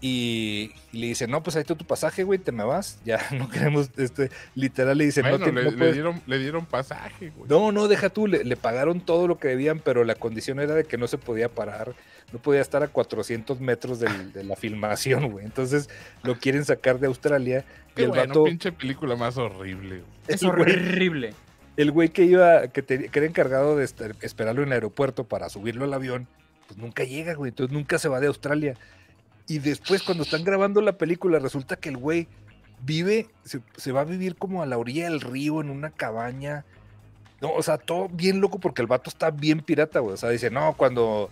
Y, 0.00 0.72
y 0.92 0.98
le 0.98 1.06
dicen, 1.08 1.30
no, 1.30 1.42
pues 1.42 1.56
ahí 1.56 1.62
está 1.62 1.74
tu 1.74 1.86
pasaje, 1.86 2.22
güey, 2.22 2.38
te 2.38 2.52
me 2.52 2.64
vas. 2.64 2.98
Ya 3.04 3.18
no 3.32 3.48
queremos, 3.48 3.90
este, 3.96 4.30
literal 4.54 4.98
le 4.98 5.06
dicen, 5.06 5.24
no, 5.24 5.30
Bueno, 5.30 5.46
te- 5.46 5.52
le, 5.52 5.64
no 5.64 5.70
le 5.84 5.92
dieron, 5.92 6.22
le 6.26 6.38
dieron 6.38 6.66
pasaje, 6.66 7.30
güey. 7.34 7.48
no, 7.48 7.72
no, 7.72 7.88
deja 7.88 8.10
tú, 8.10 8.26
le, 8.26 8.44
le 8.44 8.56
pagaron 8.56 9.00
todo 9.00 9.26
lo 9.26 9.38
que 9.38 9.48
debían, 9.48 9.78
pero 9.80 10.04
la 10.04 10.14
condición 10.14 10.60
era 10.60 10.74
de 10.74 10.84
que 10.84 10.98
no 10.98 11.06
se 11.08 11.16
podía 11.18 11.48
parar, 11.48 11.94
no 12.32 12.38
podía 12.40 12.60
estar 12.60 12.82
a 12.82 12.88
400 12.88 13.60
metros 13.60 13.98
del- 13.98 14.32
de 14.32 14.44
la 14.44 14.54
filmación, 14.56 15.30
güey. 15.32 15.44
Entonces 15.46 15.88
lo 16.22 16.38
quieren 16.38 16.64
sacar 16.66 16.98
de 16.98 17.06
Australia 17.06 17.64
y 17.92 17.94
Qué 17.94 18.02
el 18.02 18.08
bueno, 18.08 18.26
vato, 18.26 18.44
pinche 18.44 18.72
película 18.72 19.16
más 19.16 19.38
horrible. 19.38 20.00
güey. 20.00 20.10
Es 20.28 20.42
horrible. 20.42 21.32
el 21.78 21.90
güey 21.90 22.10
que 22.10 22.24
iba, 22.24 22.68
que, 22.68 22.82
te- 22.82 23.08
que 23.08 23.18
era 23.18 23.26
encargado 23.26 23.76
de 23.76 23.84
estar- 23.84 24.14
esperarlo 24.20 24.62
en 24.62 24.68
el 24.68 24.72
aeropuerto 24.74 25.24
para 25.24 25.48
subirlo 25.48 25.84
al 25.84 25.94
avión, 25.94 26.26
pues 26.66 26.78
nunca 26.78 27.04
llega, 27.04 27.32
güey, 27.34 27.48
entonces 27.50 27.72
nunca 27.72 27.98
se 27.98 28.08
va 28.08 28.20
de 28.20 28.26
Australia. 28.26 28.74
Y 29.46 29.58
después 29.60 30.02
cuando 30.02 30.24
están 30.24 30.44
grabando 30.44 30.80
la 30.80 30.98
película, 30.98 31.38
resulta 31.38 31.76
que 31.76 31.88
el 31.88 31.96
güey 31.96 32.28
vive, 32.84 33.28
se, 33.44 33.60
se 33.76 33.92
va 33.92 34.00
a 34.02 34.04
vivir 34.04 34.36
como 34.36 34.62
a 34.62 34.66
la 34.66 34.78
orilla 34.78 35.04
del 35.04 35.20
río, 35.20 35.60
en 35.60 35.70
una 35.70 35.90
cabaña. 35.90 36.64
No, 37.40 37.52
o 37.52 37.62
sea, 37.62 37.78
todo 37.78 38.08
bien 38.08 38.40
loco 38.40 38.58
porque 38.58 38.82
el 38.82 38.88
vato 38.88 39.10
está 39.10 39.30
bien 39.30 39.60
pirata, 39.60 40.00
güey. 40.00 40.14
O 40.14 40.16
sea, 40.16 40.30
dice, 40.30 40.50
no, 40.50 40.74
cuando, 40.76 41.30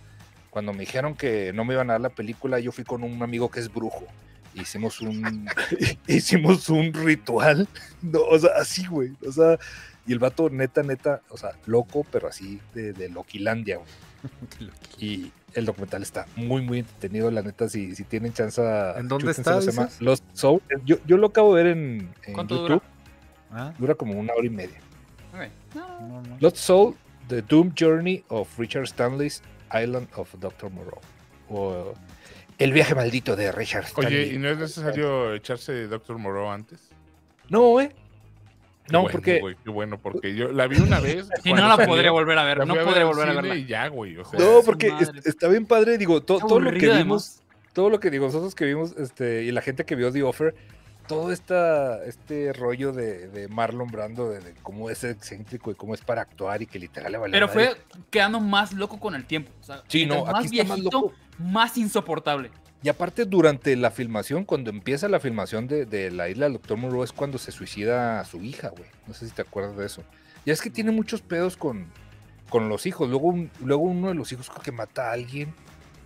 cuando 0.49 0.71
me 0.71 0.79
dijeron 0.79 1.15
que 1.15 1.51
no 1.53 1.65
me 1.65 1.73
iban 1.73 1.89
a 1.89 1.93
dar 1.93 2.01
la 2.01 2.09
película, 2.09 2.59
yo 2.59 2.71
fui 2.71 2.83
con 2.83 3.03
un 3.03 3.21
amigo 3.21 3.49
que 3.49 3.59
es 3.59 3.73
brujo. 3.73 4.05
Hicimos 4.53 5.01
un, 5.01 5.49
hicimos 6.07 6.69
un 6.69 6.93
ritual. 6.93 7.67
No, 8.01 8.21
o 8.21 8.39
sea, 8.39 8.51
así, 8.57 8.85
güey. 8.85 9.13
O 9.27 9.31
sea, 9.31 9.57
y 10.07 10.13
el 10.13 10.19
vato, 10.19 10.49
neta, 10.49 10.83
neta, 10.83 11.21
o 11.29 11.37
sea, 11.37 11.51
loco, 11.65 12.05
pero 12.11 12.27
así 12.27 12.61
de, 12.73 12.93
de 12.93 13.09
Loquilandia, 13.09 13.77
güey. 13.77 13.89
Y 14.97 15.31
el 15.55 15.65
documental 15.65 16.01
está 16.03 16.27
muy, 16.35 16.61
muy 16.61 16.79
entretenido, 16.79 17.31
la 17.31 17.41
neta, 17.41 17.67
si, 17.69 17.95
si 17.95 18.03
tienen 18.03 18.33
chance. 18.33 18.61
¿En 18.97 19.07
dónde 19.07 19.31
está, 19.31 19.61
se 19.61 19.71
llama? 19.71 19.89
Lost 19.99 20.23
Soul. 20.33 20.61
Yo, 20.85 20.97
yo 21.07 21.17
lo 21.17 21.27
acabo 21.27 21.55
de 21.55 21.63
ver 21.63 21.71
en, 21.77 22.13
en 22.23 22.33
¿Cuánto 22.33 22.55
YouTube. 22.55 22.69
dura? 22.69 22.81
Ah, 23.51 23.73
Dura 23.79 23.95
como 23.95 24.13
una 24.19 24.33
hora 24.33 24.45
y 24.45 24.49
media. 24.49 24.77
Ok. 25.33 25.75
No, 25.75 25.99
no, 26.01 26.21
no. 26.21 26.37
Lost 26.39 26.57
Soul, 26.57 26.95
The 27.29 27.41
Doom 27.41 27.73
Journey 27.77 28.23
of 28.27 28.57
Richard 28.59 28.83
Stanley's 28.85 29.41
Island 29.73 30.07
of 30.15 30.33
Dr. 30.39 30.69
Moreau. 30.69 30.99
O 31.49 31.93
El 32.57 32.71
viaje 32.73 32.93
maldito 32.95 33.35
de 33.35 33.51
Richard 33.51 33.85
Stanley. 33.85 34.07
Oye, 34.25 34.33
¿y 34.33 34.37
no 34.37 34.49
es 34.49 34.57
necesario 34.57 35.33
echarse 35.33 35.87
Doctor 35.87 36.17
Moreau 36.17 36.49
antes? 36.51 36.89
No, 37.49 37.79
eh. 37.79 37.95
No, 38.91 39.01
bueno, 39.01 39.11
porque 39.13 39.39
güey, 39.39 39.55
qué 39.63 39.69
bueno, 39.69 39.97
porque 39.99 40.35
yo 40.35 40.51
la 40.51 40.67
vi 40.67 40.77
una 40.79 40.99
vez. 40.99 41.27
Cuando 41.43 41.63
no 41.63 41.77
la 41.77 41.85
podría 41.87 42.11
volver 42.11 42.37
a 42.37 42.43
ver, 42.43 42.57
la 42.59 42.65
no 42.65 42.75
podré 42.75 42.93
ver 42.99 43.05
volver 43.05 43.29
a 43.29 43.33
verla. 43.33 43.55
Y 43.55 43.65
ya, 43.65 43.87
güey. 43.87 44.17
O 44.17 44.25
sea, 44.25 44.39
No, 44.39 44.61
porque 44.63 44.93
es- 44.99 45.25
está 45.25 45.47
bien 45.47 45.65
padre, 45.65 45.97
digo, 45.97 46.21
to- 46.21 46.37
todo 46.39 46.59
lo 46.59 46.71
que 46.71 46.87
vimos, 46.97 47.41
todo 47.73 47.89
lo 47.89 47.99
que 47.99 48.09
digo, 48.11 48.27
nosotros 48.27 48.53
que 48.55 48.65
vimos, 48.65 48.93
este, 48.97 49.43
y 49.43 49.51
la 49.51 49.61
gente 49.61 49.85
que 49.85 49.95
vio 49.95 50.11
The 50.11 50.21
Offer, 50.23 50.55
todo 51.07 51.31
esta, 51.31 52.03
este 52.05 52.51
rollo 52.53 52.91
de, 52.91 53.27
de 53.27 53.47
Marlon 53.47 53.87
Brando, 53.89 54.29
de, 54.29 54.39
de 54.39 54.53
cómo 54.63 54.89
es 54.89 55.03
excéntrico 55.03 55.69
y 55.71 55.75
cómo 55.75 55.93
es 55.93 56.01
para 56.01 56.21
actuar 56.21 56.61
y 56.61 56.65
que 56.67 56.79
literal 56.79 57.11
le 57.11 57.17
vale 57.19 57.31
Pero 57.31 57.47
madre. 57.47 57.65
fue 57.89 58.01
quedando 58.09 58.39
más 58.39 58.73
loco 58.73 58.99
con 58.99 59.13
el 59.15 59.25
tiempo. 59.25 59.51
O 59.61 59.63
sea, 59.63 59.83
Sí, 59.87 60.05
no, 60.05 60.25
más 60.25 60.45
aquí 60.45 60.57
está 60.59 60.67
más 60.69 60.77
viejito, 60.77 61.01
loco. 61.01 61.13
más 61.37 61.77
insoportable. 61.77 62.49
Y 62.85 62.89
aparte, 62.89 63.25
durante 63.25 63.75
la 63.75 63.89
filmación, 63.89 64.43
cuando 64.45 64.69
empieza 64.69 65.09
la 65.09 65.19
filmación 65.19 65.65
de, 65.67 65.87
de 65.87 66.11
la 66.11 66.29
isla 66.29 66.45
del 66.45 66.53
Doctor 66.53 66.77
Moreau, 66.77 67.03
es 67.03 67.11
cuando 67.13 67.39
se 67.39 67.51
suicida 67.51 68.19
a 68.19 68.25
su 68.25 68.43
hija, 68.43 68.69
güey. 68.69 68.85
No 69.07 69.15
sé 69.15 69.27
si 69.27 69.33
te 69.33 69.41
acuerdas 69.41 69.75
de 69.75 69.87
eso. 69.87 70.03
Ya 70.45 70.53
es 70.53 70.61
que 70.61 70.69
tiene 70.69 70.91
muchos 70.91 71.23
pedos 71.23 71.57
con, 71.57 71.87
con 72.47 72.69
los 72.69 72.85
hijos. 72.85 73.09
Luego, 73.09 73.29
un- 73.29 73.49
luego 73.63 73.81
uno 73.85 74.09
de 74.09 74.13
los 74.13 74.31
hijos 74.31 74.51
creo 74.51 74.61
que 74.61 74.71
mata 74.71 75.09
a 75.09 75.13
alguien. 75.13 75.51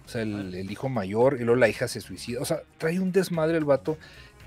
O 0.06 0.08
sea, 0.08 0.22
el, 0.22 0.56
el 0.56 0.72
hijo 0.72 0.88
mayor, 0.88 1.36
y 1.36 1.44
luego 1.44 1.58
la 1.60 1.68
hija 1.68 1.90
se 1.90 2.00
suicida. 2.00 2.40
O 2.42 2.46
sea, 2.46 2.62
trae 2.78 2.98
un 3.02 3.12
desmadre 3.12 3.58
el 3.58 3.66
vato. 3.66 3.98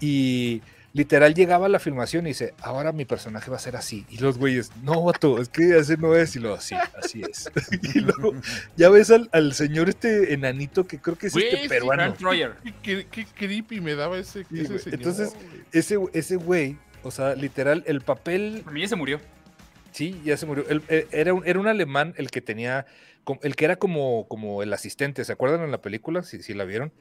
Y 0.00 0.62
literal 0.94 1.34
llegaba 1.34 1.66
a 1.66 1.68
la 1.68 1.78
filmación 1.78 2.26
y 2.26 2.30
dice, 2.30 2.54
ahora 2.60 2.92
mi 2.92 3.04
personaje 3.04 3.50
va 3.50 3.56
a 3.56 3.60
ser 3.60 3.76
así. 3.76 4.04
Y 4.10 4.18
los 4.18 4.36
güeyes, 4.38 4.70
no, 4.82 5.02
vato, 5.04 5.40
es 5.40 5.48
que 5.48 5.74
así 5.74 5.94
no 5.98 6.14
es. 6.14 6.36
Y 6.36 6.38
lo 6.40 6.54
así, 6.54 6.74
así 7.02 7.22
es. 7.22 7.50
y 7.94 8.00
luego 8.00 8.34
ya 8.76 8.88
ves 8.90 9.10
al, 9.10 9.28
al 9.32 9.54
señor 9.54 9.88
este 9.88 10.34
enanito 10.34 10.86
que 10.86 10.98
creo 10.98 11.16
que 11.16 11.28
es 11.28 11.32
Güey, 11.32 11.46
este 11.46 11.62
sí, 11.62 11.68
peruano. 11.68 12.14
Qué, 12.14 12.74
qué- 12.82 13.06
qué 13.10 13.24
creepy 13.34 13.80
me 13.80 13.94
daba 13.94 14.18
ese, 14.18 14.44
Sí, 14.44 14.60
ese 14.60 14.68
güey. 14.68 14.78
señor, 14.80 14.94
Entonces, 14.98 15.32
ese, 15.72 15.98
ese 16.12 16.36
güey, 16.36 16.76
o 17.02 17.10
sea, 17.10 17.34
literal, 17.34 17.82
el 17.86 18.00
papel, 18.02 18.60
Para 18.64 18.74
mí 18.74 18.80
ya 18.82 18.88
se 18.88 18.96
murió. 18.96 19.20
sí, 19.92 20.20
ya 20.24 20.36
se 20.36 20.46
murió. 20.46 20.64
El- 20.68 20.82
eh, 20.88 21.06
era, 21.12 21.32
un, 21.34 21.42
era 21.46 21.58
un 21.58 21.68
alemán 21.68 22.14
el 22.18 22.30
que 22.30 22.40
tenía, 22.40 22.86
el 23.42 23.56
que 23.56 23.64
era 23.64 23.76
como, 23.76 24.26
como 24.28 24.62
el 24.62 24.72
asistente, 24.72 25.24
¿se 25.24 25.32
acuerdan 25.32 25.62
en 25.62 25.70
la 25.70 25.80
película? 25.80 26.22
Si, 26.22 26.42
si 26.42 26.54
la 26.54 26.64
vieron, 26.64 26.92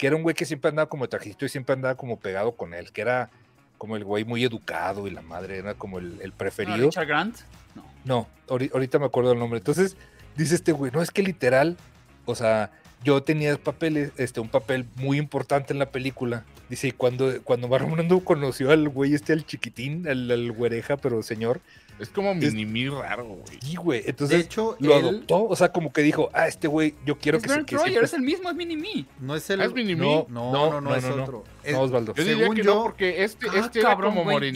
que 0.00 0.06
era 0.06 0.16
un 0.16 0.22
güey 0.22 0.34
que 0.34 0.46
siempre 0.46 0.70
andaba 0.70 0.88
como 0.88 1.04
de 1.04 1.08
trajecito 1.08 1.44
y 1.44 1.50
siempre 1.50 1.74
andaba 1.74 1.94
como 1.94 2.18
pegado 2.18 2.52
con 2.52 2.72
él, 2.72 2.90
que 2.90 3.02
era 3.02 3.28
como 3.76 3.96
el 3.96 4.04
güey 4.04 4.24
muy 4.24 4.42
educado 4.42 5.06
y 5.06 5.10
la 5.10 5.20
madre 5.20 5.58
era 5.58 5.74
como 5.74 5.98
el, 5.98 6.18
el 6.22 6.30
¿No, 6.30 6.36
preferido. 6.38 6.86
Richard 6.86 7.06
Grant. 7.06 7.36
No. 7.74 7.84
No, 8.06 8.26
ahori- 8.48 8.72
ahorita 8.72 8.98
me 8.98 9.04
acuerdo 9.04 9.32
el 9.32 9.38
nombre. 9.38 9.58
Entonces, 9.58 9.98
dice 10.38 10.54
este 10.54 10.72
güey, 10.72 10.90
no 10.90 11.02
es 11.02 11.10
que 11.10 11.22
literal, 11.22 11.76
o 12.24 12.34
sea, 12.34 12.70
yo 13.04 13.22
tenía 13.22 13.58
papeles, 13.58 14.12
este, 14.16 14.40
un 14.40 14.48
papel 14.48 14.86
muy 14.96 15.18
importante 15.18 15.74
en 15.74 15.78
la 15.78 15.90
película. 15.90 16.44
Dice, 16.70 16.88
y 16.88 16.92
cuando, 16.92 17.42
cuando 17.42 17.68
Marlon 17.68 17.92
Brando 17.92 18.20
conoció 18.20 18.70
al 18.70 18.88
güey 18.88 19.12
este, 19.12 19.34
al 19.34 19.44
chiquitín, 19.44 20.08
al, 20.08 20.30
al 20.30 20.50
güereja, 20.50 20.96
pero 20.96 21.22
señor, 21.22 21.60
Es 22.00 22.08
como 22.08 22.34
mini 22.34 22.88
raro, 22.88 23.24
güey. 23.24 23.58
sí, 23.62 23.76
güey. 23.76 24.02
De 24.02 24.10
Entonces, 24.10 24.44
hecho, 24.44 24.76
lo 24.80 24.96
él 24.96 25.04
adoptó, 25.04 25.44
o 25.44 25.54
sea, 25.56 25.70
como 25.70 25.92
que 25.92 26.02
dijo, 26.02 26.30
ah, 26.32 26.48
este 26.48 26.66
güey, 26.66 26.94
yo 27.04 27.18
quiero 27.18 27.38
es 27.38 27.42
que 27.42 27.48
se 27.48 27.54
Grant 27.54 27.68
que 27.68 27.76
Troyer, 27.76 27.90
siempre- 27.92 28.06
es 28.06 28.14
el 28.14 28.22
mismo, 28.22 28.50
es 28.50 28.56
Mini-Me. 28.56 29.04
no 29.20 29.34
es 29.36 29.50
el. 29.50 29.60
¿Es 29.60 29.72
mini 29.72 29.94
No, 29.94 30.26
No, 30.28 30.50
No, 30.52 30.70
no, 30.70 30.80
no, 30.80 30.90
no, 30.90 30.96
es 30.96 31.04
no, 31.04 31.16
no. 31.16 31.22
otro. 31.22 31.44
No, 31.46 31.59
Es- 31.62 31.74
Osvaldo. 31.76 32.14
Yo 32.14 32.22
diría 32.24 32.38
Según 32.38 32.56
que 32.56 32.62
yo- 32.62 32.74
no, 32.74 32.82
porque 32.82 33.24
este, 33.24 33.46
Ah, 33.50 33.52
este 33.60 33.80
era 33.80 33.94
como 33.96 34.24
no 34.24 34.40
de 34.40 34.52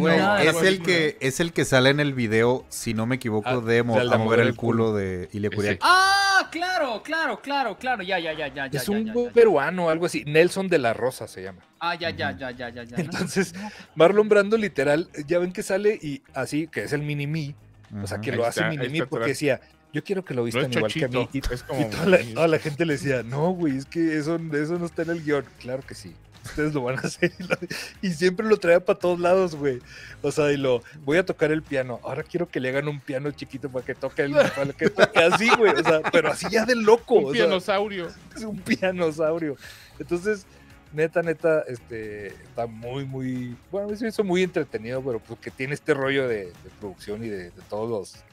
nada 0.00 0.42
es 0.42 0.62
el 0.62 0.82
que 0.82 1.16
es 1.20 1.40
el 1.40 1.52
que 1.52 1.64
sale 1.64 1.90
en 1.90 2.00
el 2.00 2.14
video, 2.14 2.64
si 2.68 2.94
no 2.94 3.06
me 3.06 3.16
equivoco, 3.16 3.48
Ah, 3.48 3.56
de 3.60 3.82
mo- 3.82 3.96
del 3.98 4.08
de 4.08 4.14
a 4.14 4.18
mover 4.18 4.40
el 4.40 4.54
culo 4.56 4.94
de 4.94 5.28
Ilya 5.32 5.48
Ese. 5.48 5.56
Kuriak. 5.56 5.78
Ah, 5.82 6.48
claro, 6.50 7.02
claro, 7.02 7.40
claro, 7.40 7.78
claro. 7.78 8.02
Ya, 8.02 8.18
ya, 8.18 8.32
ya, 8.32 8.48
ya. 8.48 8.66
es 8.66 8.86
ya, 8.86 8.92
un 8.92 9.06
ya, 9.06 9.14
ya. 9.14 9.30
peruano, 9.32 9.88
algo 9.90 10.06
así. 10.06 10.24
Nelson 10.26 10.68
de 10.68 10.78
la 10.78 10.92
Rosa 10.94 11.26
se 11.28 11.42
llama. 11.42 11.60
Ah, 11.78 11.94
ya, 11.94 12.10
ya, 12.10 12.36
ya, 12.36 12.50
ya, 12.50 12.68
ya, 12.68 12.84
ya. 12.84 12.96
No, 12.98 13.02
Entonces, 13.04 13.54
no, 13.54 13.70
Marlon 13.94 14.28
Brando, 14.28 14.56
literal, 14.56 15.08
ya 15.26 15.38
ven 15.38 15.52
que 15.52 15.62
sale 15.62 15.98
y 16.00 16.22
así, 16.34 16.66
que 16.68 16.82
es 16.84 16.92
el 16.92 17.02
mini-me, 17.02 17.54
o 18.02 18.06
sea, 18.06 18.20
que 18.20 18.30
Ahí 18.30 18.36
lo 18.36 18.44
hace 18.44 18.64
mini-me 18.64 18.98
porque 19.06 19.16
atrás. 19.24 19.28
decía, 19.28 19.60
yo 19.92 20.04
quiero 20.04 20.24
que 20.24 20.34
lo 20.34 20.44
vistan 20.44 20.72
igual 20.72 20.92
que 20.92 21.04
a 21.04 21.08
mí. 21.08 21.28
Y, 21.32 21.38
es 21.52 21.62
como 21.62 21.80
y 21.80 21.84
toda, 21.84 22.04
la, 22.04 22.10
morenillo. 22.10 22.34
toda 22.34 22.48
la 22.48 22.58
gente 22.58 22.86
le 22.86 22.92
decía, 22.94 23.22
no, 23.22 23.50
güey, 23.50 23.76
es 23.76 23.86
que 23.86 24.16
eso, 24.16 24.38
eso 24.52 24.78
no 24.78 24.86
está 24.86 25.02
en 25.02 25.10
el 25.10 25.24
guion. 25.24 25.44
Claro 25.58 25.82
que 25.86 25.94
sí. 25.94 26.14
ustedes 26.44 26.72
lo 26.74 26.82
van 26.82 26.96
a 26.98 27.02
hacer. 27.02 27.32
Y, 27.38 27.42
lo- 27.42 27.58
y 28.02 28.10
siempre 28.12 28.46
lo 28.46 28.56
traía 28.56 28.80
para 28.80 28.98
todos 28.98 29.20
lados, 29.20 29.54
güey. 29.54 29.80
O 30.22 30.30
sea, 30.32 30.50
y 30.52 30.56
lo, 30.56 30.82
voy 31.04 31.18
a 31.18 31.24
tocar 31.24 31.52
el 31.52 31.62
piano. 31.62 32.00
Ahora 32.02 32.22
quiero 32.22 32.48
que 32.48 32.60
le 32.60 32.68
hagan 32.70 32.88
un 32.88 33.00
piano 33.00 33.30
chiquito 33.30 33.68
para 33.70 33.84
que 33.84 33.94
toque 33.94 34.22
el, 34.22 34.32
para 34.32 34.72
que 34.72 34.90
toque 34.90 35.18
así, 35.18 35.48
güey. 35.56 35.72
O 35.72 35.82
sea, 35.84 36.00
pero 36.10 36.30
así 36.30 36.46
ya 36.50 36.64
de 36.64 36.76
loco. 36.76 37.14
Un 37.16 37.24
o 37.24 37.32
sea, 37.32 37.44
pianosaurio. 37.46 38.08
es 38.36 38.42
un 38.42 38.58
pianosaurio. 38.58 39.56
Entonces, 39.98 40.46
neta, 40.92 41.22
neta, 41.22 41.60
este, 41.68 42.28
está 42.28 42.66
muy, 42.66 43.04
muy, 43.04 43.56
bueno, 43.70 43.88
me 44.00 44.08
hizo 44.08 44.24
muy 44.24 44.42
entretenido, 44.42 45.02
pero 45.02 45.18
porque 45.20 45.50
tiene 45.50 45.74
este 45.74 45.94
rollo 45.94 46.26
de, 46.26 46.46
de 46.46 46.70
producción 46.80 47.22
y 47.24 47.28
de, 47.28 47.44
de 47.50 47.62
todos 47.68 47.88
los, 47.88 48.24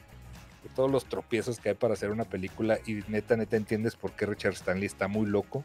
de 0.62 0.68
todos 0.74 0.90
los 0.90 1.04
tropiezos 1.06 1.60
que 1.60 1.70
hay 1.70 1.74
para 1.74 1.94
hacer 1.94 2.10
una 2.10 2.24
película 2.24 2.78
y 2.86 3.00
neta, 3.08 3.36
neta, 3.36 3.56
entiendes 3.56 3.94
por 3.96 4.12
qué 4.12 4.26
Richard 4.26 4.54
Stanley 4.54 4.86
está 4.86 5.08
muy 5.08 5.26
loco. 5.26 5.64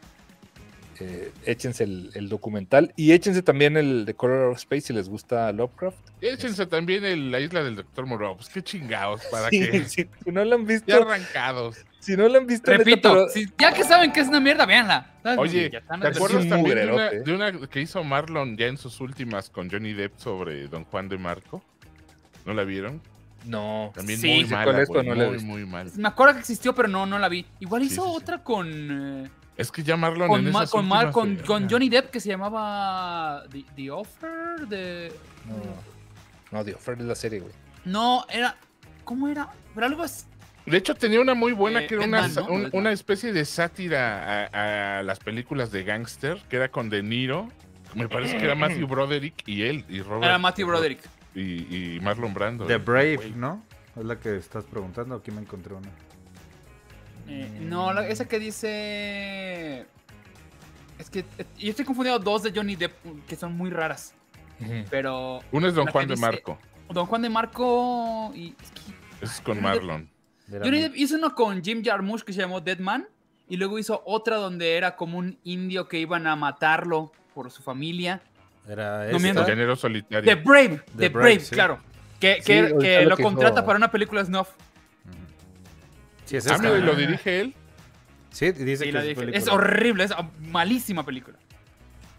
Eh, 1.00 1.32
échense 1.44 1.82
el, 1.82 2.10
el 2.14 2.28
documental 2.28 2.92
y 2.94 3.10
échense 3.10 3.42
también 3.42 3.76
el 3.76 4.04
de 4.04 4.14
Color 4.14 4.50
of 4.52 4.58
Space 4.58 4.82
si 4.82 4.92
les 4.92 5.08
gusta 5.08 5.50
Lovecraft. 5.50 5.98
Échense 6.20 6.66
también 6.66 7.04
el- 7.04 7.32
la 7.32 7.40
isla 7.40 7.64
del 7.64 7.74
Doctor 7.74 8.06
Moreau. 8.06 8.36
Pues 8.36 8.48
qué 8.48 8.62
chingados, 8.62 9.22
para 9.28 9.48
Sí, 9.50 9.58
que 9.58 9.84
si 9.86 10.08
no 10.26 10.44
la 10.44 10.54
han 10.54 10.64
visto, 10.64 10.86
ya 10.86 10.98
arrancados. 10.98 11.84
si 11.98 12.16
no 12.16 12.28
la 12.28 12.38
han 12.38 12.46
visto, 12.46 12.70
neta, 12.70 12.84
Repito, 12.84 13.08
pero- 13.12 13.28
si- 13.28 13.48
ya 13.58 13.72
que 13.74 13.82
saben 13.82 14.12
que 14.12 14.20
es 14.20 14.28
una 14.28 14.38
mierda, 14.38 14.66
véanla. 14.66 15.12
Oye, 15.36 15.68
Ya 15.72 15.80
están 15.80 16.00
¿te 16.00 16.06
acuerdas 16.06 16.48
también 16.48 16.76
de 16.76 16.92
una, 16.92 17.10
de 17.10 17.32
una 17.34 17.52
que 17.68 17.80
hizo 17.80 18.04
Marlon 18.04 18.56
ya 18.56 18.66
en 18.68 18.76
sus 18.76 19.00
últimas 19.00 19.50
con 19.50 19.68
Johnny 19.68 19.94
Depp 19.94 20.16
sobre 20.18 20.68
Don 20.68 20.84
Juan 20.84 21.08
de 21.08 21.18
Marco? 21.18 21.60
¿No 22.46 22.54
la 22.54 22.62
vieron? 22.62 23.02
No, 23.44 23.92
También 23.94 24.18
Sí, 24.20 24.28
muy 24.28 24.44
mala, 24.46 24.64
cuál 24.64 24.80
es, 24.80 24.88
güey, 24.88 25.02
pero 25.04 25.14
no 25.16 25.26
muy, 25.30 25.38
muy 25.44 25.66
mal. 25.66 25.90
Me 25.96 26.08
acuerdo 26.08 26.34
que 26.34 26.40
existió, 26.40 26.74
pero 26.74 26.88
no, 26.88 27.06
no 27.06 27.18
la 27.18 27.28
vi. 27.28 27.44
Igual 27.60 27.82
hizo 27.82 28.02
sí, 28.04 28.10
sí. 28.10 28.16
otra 28.16 28.42
con. 28.42 29.24
eh, 29.24 29.30
Es 29.56 29.70
que 29.70 29.82
ya 29.82 29.96
Marlon 29.96 30.28
con, 30.28 30.40
en 30.46 30.52
Ma- 30.52 30.60
esas 30.60 30.70
con, 30.70 30.86
Mar- 30.88 31.10
con, 31.12 31.36
de- 31.36 31.42
con 31.44 31.68
Johnny 31.70 31.88
Depp 31.88 32.10
que 32.10 32.20
se 32.20 32.28
llamaba 32.30 33.44
The, 33.50 33.64
The 33.76 33.90
Offer 33.90 34.66
de 34.68 35.12
no, 35.46 36.58
no, 36.58 36.64
The 36.64 36.74
Offer 36.74 36.98
es 37.00 37.04
la 37.06 37.14
serie, 37.14 37.40
güey. 37.40 37.52
no 37.84 38.24
era 38.30 38.56
¿cómo 39.04 39.28
era? 39.28 39.48
Pero 39.74 39.86
algo 39.86 40.04
es 40.04 40.26
De 40.66 40.76
hecho, 40.78 40.94
tenía 40.94 41.20
una 41.20 41.34
muy 41.34 41.52
buena 41.52 41.82
Eh, 41.82 41.86
que 41.86 41.94
era 41.96 42.04
una, 42.06 42.28
una 42.72 42.90
especie 42.92 43.32
de 43.32 43.44
sátira 43.44 44.46
a, 44.52 44.98
a 44.98 45.02
las 45.02 45.18
películas 45.18 45.70
de 45.70 45.84
gangster, 45.84 46.42
que 46.48 46.56
era 46.56 46.68
con 46.70 46.88
De 46.88 47.02
Niro. 47.02 47.48
Me 47.94 48.08
parece 48.08 48.38
que 48.38 48.44
era 48.44 48.54
Matthew 48.54 48.86
Broderick 48.88 49.46
y 49.46 49.62
él, 49.62 49.84
y 49.88 50.00
Robert. 50.00 50.24
era 50.24 50.38
Matthew 50.38 50.66
Broderick. 50.66 51.00
Y, 51.34 51.96
y 51.96 52.00
Marlon 52.00 52.32
Brando. 52.34 52.66
The 52.66 52.74
eh, 52.74 52.78
Brave. 52.78 53.32
¿no? 53.34 53.62
Es 53.96 54.04
la 54.04 54.18
que 54.18 54.36
estás 54.36 54.64
preguntando. 54.64 55.14
Aquí 55.16 55.30
me 55.30 55.40
encontré 55.40 55.74
una. 55.74 55.88
Eh, 57.28 57.58
no, 57.62 57.92
la- 57.92 58.06
esa 58.06 58.26
que 58.26 58.38
dice 58.38 59.86
es 60.98 61.10
que 61.10 61.20
eh, 61.38 61.46
yo 61.58 61.70
estoy 61.70 61.84
confundiendo 61.84 62.22
dos 62.22 62.42
de 62.42 62.52
Johnny 62.54 62.76
Depp 62.76 62.92
que 63.26 63.34
son 63.36 63.56
muy 63.56 63.70
raras, 63.70 64.14
pero 64.90 65.40
Uno 65.50 65.66
es 65.68 65.74
Don 65.74 65.86
Juan 65.86 66.06
de 66.06 66.14
dice- 66.14 66.26
Marco. 66.26 66.58
Don 66.90 67.06
Juan 67.06 67.22
de 67.22 67.30
Marco 67.30 68.30
y 68.34 68.54
es 68.62 68.70
que 68.70 69.24
es 69.24 69.40
con 69.40 69.54
Johnny 69.56 69.60
Marlon. 69.62 70.10
Johnny 70.50 70.80
Depp 70.80 70.96
hizo 70.96 71.16
uno 71.16 71.34
con 71.34 71.62
Jim 71.64 71.82
Jarmusch 71.82 72.22
que 72.24 72.32
se 72.34 72.40
llamó 72.40 72.60
Dead 72.60 72.78
Man 72.78 73.08
y 73.48 73.56
luego 73.56 73.78
hizo 73.78 74.02
otra 74.04 74.36
donde 74.36 74.76
era 74.76 74.94
como 74.94 75.16
un 75.18 75.38
indio 75.44 75.88
que 75.88 75.98
iban 75.98 76.26
a 76.26 76.36
matarlo 76.36 77.10
por 77.34 77.50
su 77.50 77.62
familia. 77.62 78.22
Era 78.68 79.06
No, 79.10 79.18
esta. 79.18 79.46
llanero 79.46 79.76
solitario. 79.76 80.24
The 80.34 80.40
Brave, 80.42 80.68
The, 80.68 80.82
The 80.96 81.08
Brave, 81.10 81.10
Brave, 81.34 81.40
sí. 81.40 81.54
claro. 81.54 81.80
Que, 82.18 82.36
Sí, 82.36 82.42
que, 82.44 82.62
lo 83.02 83.10
lo 83.10 83.16
que 83.16 83.22
contrata 83.22 83.60
hizo- 83.60 83.66
para 83.66 83.76
una 83.76 83.90
película 83.90 84.24
snuff. 84.24 84.48
Sí, 86.24 86.36
es 86.36 86.46
Ah, 86.50 86.54
esta. 86.54 86.78
y 86.78 86.80
lo 86.80 86.94
dirige 86.94 87.40
él. 87.40 87.54
Sí, 88.30 88.50
dice 88.52 88.84
Sí, 88.86 88.92
que 88.92 89.30
es. 89.36 89.44
Es 89.44 89.48
horrible, 89.48 90.04
es 90.04 90.12
malísima 90.40 91.04
película. 91.04 91.36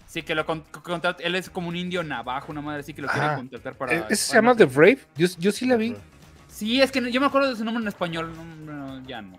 Sí, 0.06 0.22
que 0.22 0.36
lo 0.36 0.46
con- 0.46 0.62
contrata, 0.62 1.22
él 1.24 1.36
es 1.36 1.50
como 1.50 1.68
un 1.68 1.76
indio 1.76 2.04
navajo, 2.04 2.52
una 2.52 2.62
madre 2.62 2.82
así 2.82 2.93
que 2.93 3.02
lo 3.02 3.08
quiere 3.10 3.26
Ah, 3.28 3.36
contratar 3.36 3.74
para... 3.76 3.93
¿Ese 4.08 4.16
se 4.16 4.36
llama 4.36 4.56
The 4.56 4.66
Brave? 4.66 5.00
Yo, 5.18 5.28
yo 5.39 5.52
sí 5.52 5.66
la 5.66 5.76
vi. 5.76 5.96
Sí, 6.48 6.82
es 6.82 6.89
que 6.91 7.02
no- 7.02 7.10
yo 7.10 7.20
me 7.20 7.28
acuerdo 7.28 7.50
de 7.50 7.56
su 7.58 7.66
nombre 7.66 7.82
en 7.82 7.88
español, 7.89 8.32
no, 8.66 8.74
no, 8.98 9.04
ya 9.08 9.22
no. 9.22 9.38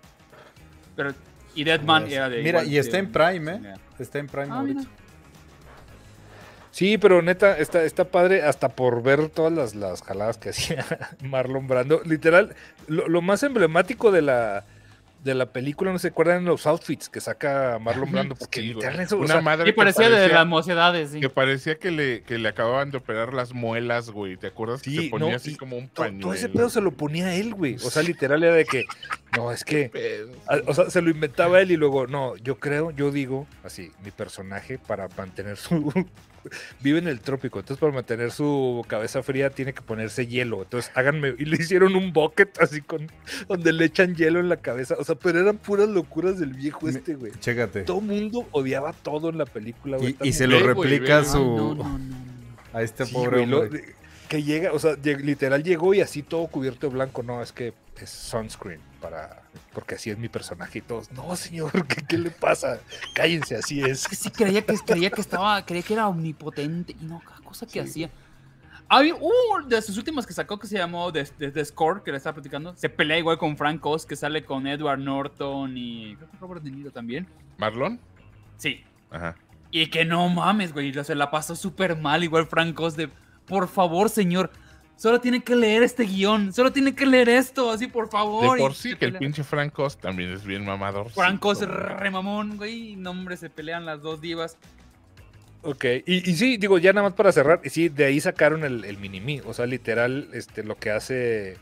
Pero, 0.95 1.13
y 1.55 1.63
Deadman 1.63 2.03
Pues, 2.03 2.13
era 2.13 2.29
de... 2.29 2.37
Mira, 2.43 2.59
igual 2.59 2.73
y 2.73 2.77
está 2.77 2.97
de- 2.97 3.03
en 3.03 3.11
Prime, 3.11 3.51
¿eh? 3.53 3.59
Ya. 3.63 3.75
Está 3.97 4.19
en 4.19 4.27
Prime 4.27 4.47
Ah, 4.51 4.59
ahorita. 4.59 4.79
mira. 4.81 4.91
Sí, 6.77 6.99
pero 6.99 7.23
neta, 7.23 7.57
está, 7.57 7.83
está 7.85 8.05
padre 8.05 8.43
hasta 8.43 8.69
por 8.69 9.01
ver 9.01 9.29
todas 9.29 9.51
las, 9.51 9.73
las 9.73 10.03
jaladas 10.03 10.37
que 10.37 10.49
hacía 10.51 10.85
Marlon 11.23 11.67
Brando. 11.67 12.03
Literal, 12.05 12.55
lo, 12.85 13.07
lo 13.07 13.23
más 13.23 13.41
emblemático 13.41 14.11
de 14.11 14.21
la, 14.21 14.63
de 15.23 15.33
la 15.33 15.47
película, 15.47 15.91
no 15.91 15.97
se 15.97 16.09
acuerdan 16.09 16.45
los 16.45 16.67
outfits 16.67 17.09
que 17.09 17.19
saca 17.19 17.79
Marlon 17.81 18.11
Brando, 18.11 18.35
porque 18.35 18.61
Sí, 18.61 18.67
literal 18.75 18.99
eso, 18.99 19.15
o 19.15 19.21
Una 19.21 19.27
sea, 19.33 19.41
madre 19.41 19.65
que 19.65 19.73
parecía 19.73 20.07
de 20.07 20.27
las 20.27 20.45
mocedades, 20.45 21.09
sí. 21.09 21.19
Que 21.19 21.31
parecía 21.31 21.79
que 21.79 21.89
le, 21.89 22.21
que 22.21 22.37
le 22.37 22.47
acababan 22.47 22.91
de 22.91 22.99
operar 22.99 23.33
las 23.33 23.53
muelas, 23.53 24.11
güey. 24.11 24.37
¿Te 24.37 24.45
acuerdas? 24.45 24.83
que 24.83 24.91
Sí, 24.91 25.05
se 25.05 25.09
ponía 25.09 25.31
no, 25.31 25.35
así 25.35 25.55
como 25.55 25.77
un 25.79 25.87
pañuelo. 25.87 26.27
todo 26.27 26.33
ese 26.35 26.47
pedo 26.47 26.69
se 26.69 26.81
lo 26.81 26.91
ponía 26.91 27.33
él, 27.33 27.55
güey. 27.55 27.73
O 27.77 27.89
sea, 27.89 28.03
literal 28.03 28.43
era 28.43 28.53
de 28.53 28.65
que, 28.65 28.85
no, 29.35 29.51
es 29.51 29.63
que, 29.63 29.91
o 30.67 30.75
sea, 30.75 30.91
se 30.91 31.01
lo 31.01 31.09
inventaba 31.09 31.59
él 31.59 31.71
y 31.71 31.75
luego, 31.75 32.05
no, 32.05 32.35
yo 32.35 32.59
creo, 32.59 32.91
yo 32.91 33.09
digo, 33.09 33.47
así, 33.63 33.91
mi 34.05 34.11
personaje 34.11 34.77
para 34.77 35.07
mantener 35.17 35.57
su... 35.57 35.91
Vive 36.81 36.99
en 36.99 37.07
el 37.07 37.19
trópico, 37.21 37.59
entonces 37.59 37.79
para 37.79 37.93
mantener 37.93 38.31
su 38.31 38.83
cabeza 38.87 39.23
fría 39.23 39.49
tiene 39.49 39.73
que 39.73 39.81
ponerse 39.81 40.27
hielo. 40.27 40.63
Entonces 40.63 40.91
háganme, 40.95 41.35
y 41.37 41.45
le 41.45 41.57
hicieron 41.57 41.95
un 41.95 42.13
bucket 42.13 42.59
así 42.61 42.81
con, 42.81 43.11
donde 43.47 43.73
le 43.73 43.85
echan 43.85 44.15
hielo 44.15 44.39
en 44.39 44.49
la 44.49 44.57
cabeza. 44.57 44.95
O 44.99 45.03
sea, 45.03 45.15
pero 45.15 45.39
eran 45.39 45.57
puras 45.57 45.89
locuras 45.89 46.39
del 46.39 46.53
viejo 46.53 46.85
Me- 46.85 46.91
este, 46.91 47.15
güey. 47.15 47.31
Chécate. 47.39 47.83
Todo 47.83 48.01
mundo 48.01 48.47
odiaba 48.51 48.93
todo 48.93 49.29
en 49.29 49.37
la 49.37 49.45
película, 49.45 49.97
güey. 49.97 50.15
Y, 50.23 50.33
se 50.33 50.47
lo 50.47 50.59
replica 50.59 51.23
su. 51.23 51.37
Ay, 51.37 51.43
no, 51.43 51.75
no, 51.75 51.83
no, 51.83 51.97
no. 51.99 52.15
A 52.73 52.81
este 52.81 53.05
Sí, 53.05 53.13
pobre 53.13 53.45
güey, 53.45 53.53
hombre. 53.53 53.95
que 54.27 54.43
llega, 54.43 54.71
o 54.73 54.79
sea, 54.79 54.95
literal 55.01 55.63
llegó 55.63 55.93
y 55.93 56.01
así 56.01 56.21
todo 56.21 56.47
cubierto 56.47 56.87
de 56.87 56.93
blanco. 56.93 57.23
No, 57.23 57.41
es 57.41 57.51
que 57.51 57.73
es 58.01 58.09
sunscreen 58.09 58.79
para. 58.97 59.41
Porque 59.73 59.95
así 59.95 60.09
es 60.09 60.17
mi 60.17 60.27
personaje 60.29 60.79
y 60.79 60.81
todos. 60.81 61.11
No, 61.11 61.35
señor, 61.35 61.71
¿qué, 61.87 62.03
qué 62.05 62.17
le 62.17 62.31
pasa? 62.31 62.79
Cállense, 63.13 63.55
así 63.55 63.81
es. 63.81 64.01
Sí 64.01 64.29
creía 64.29 64.65
que, 64.65 64.75
creía 64.77 65.09
que 65.09 65.21
estaba, 65.21 65.65
creía 65.65 65.83
que 65.83 65.93
era 65.93 66.07
omnipotente 66.07 66.95
y 66.99 67.05
no, 67.05 67.19
cada 67.25 67.39
cosa 67.41 67.65
que 67.65 67.73
Sí. 67.73 67.79
hacía. 67.79 68.09
Había 68.89 69.15
uh, 69.15 69.67
de 69.67 69.81
sus 69.81 69.97
últimas 69.97 70.25
que 70.25 70.31
sacó 70.33 70.57
que 70.57 70.65
se 70.65 70.77
llamó 70.77 71.11
The, 71.11 71.25
The- 71.25 71.51
The 71.51 71.65
Score, 71.65 72.03
que 72.03 72.11
le 72.11 72.17
estaba 72.17 72.35
platicando. 72.35 72.73
Se 72.77 72.87
pelea 72.87 73.17
igual 73.17 73.37
con 73.37 73.57
Frank 73.57 73.85
Oz, 73.85 74.05
que 74.05 74.15
sale 74.15 74.45
con 74.45 74.65
Edward 74.65 74.99
Norton 74.99 75.77
y 75.77 76.15
creo 76.15 76.31
que 76.31 76.37
Robert 76.37 76.63
De 76.63 76.71
Niro 76.71 76.91
también. 76.91 77.27
¿Marlon? 77.57 77.99
Sí. 78.57 78.83
Ajá. 79.11 79.35
Y 79.71 79.87
que 79.89 80.05
no 80.05 80.29
mames, 80.29 80.71
güey, 80.71 80.93
se 81.03 81.15
la 81.15 81.29
pasó 81.29 81.53
súper 81.57 81.97
mal 81.97 82.23
igual 82.23 82.47
Frank 82.47 82.79
Oz 82.79 82.95
de, 82.95 83.09
por 83.45 83.67
favor, 83.67 84.09
señor, 84.09 84.51
solo 84.97 85.21
tiene 85.21 85.41
que 85.43 85.55
leer 85.55 85.83
este 85.83 86.03
guion, 86.03 86.51
solo 86.51 86.73
tiene 86.73 86.93
que 86.93 87.05
leer 87.05 87.29
esto, 87.29 87.71
así, 87.71 87.87
por 87.87 88.05
De 88.05 88.11
favor. 88.11 88.57
por 88.57 88.71
Y 88.71 88.75
sí 88.75 88.95
que 88.95 89.05
el 89.05 89.17
pinche 89.17 89.43
Francos 89.43 89.97
también 89.97 90.31
es 90.31 90.43
bien 90.43 90.65
mamador. 90.65 91.07
Es 91.07 91.61
remamón, 91.61 92.57
güey, 92.57 92.95
no, 92.97 93.11
hombre, 93.11 93.37
se 93.37 93.49
pelean 93.49 93.85
las 93.85 94.01
dos 94.01 94.19
divas. 94.19 94.57
Ok, 95.63 95.83
y, 96.05 96.29
y 96.29 96.35
sí, 96.35 96.57
digo, 96.57 96.77
ya 96.77 96.93
nada 96.93 97.07
más 97.09 97.13
para 97.17 97.31
cerrar, 97.31 97.61
y 97.63 97.69
sí, 97.69 97.89
de 97.89 98.05
ahí 98.05 98.19
sacaron 98.19 98.63
el, 98.63 98.83
el 98.85 98.97
mini-me. 98.97 99.41
O 99.41 99.53
sea, 99.53 99.65
literal, 99.65 100.29
este, 100.33 100.63
lo 100.63 100.75
que 100.77 100.91
hace. 100.91 101.57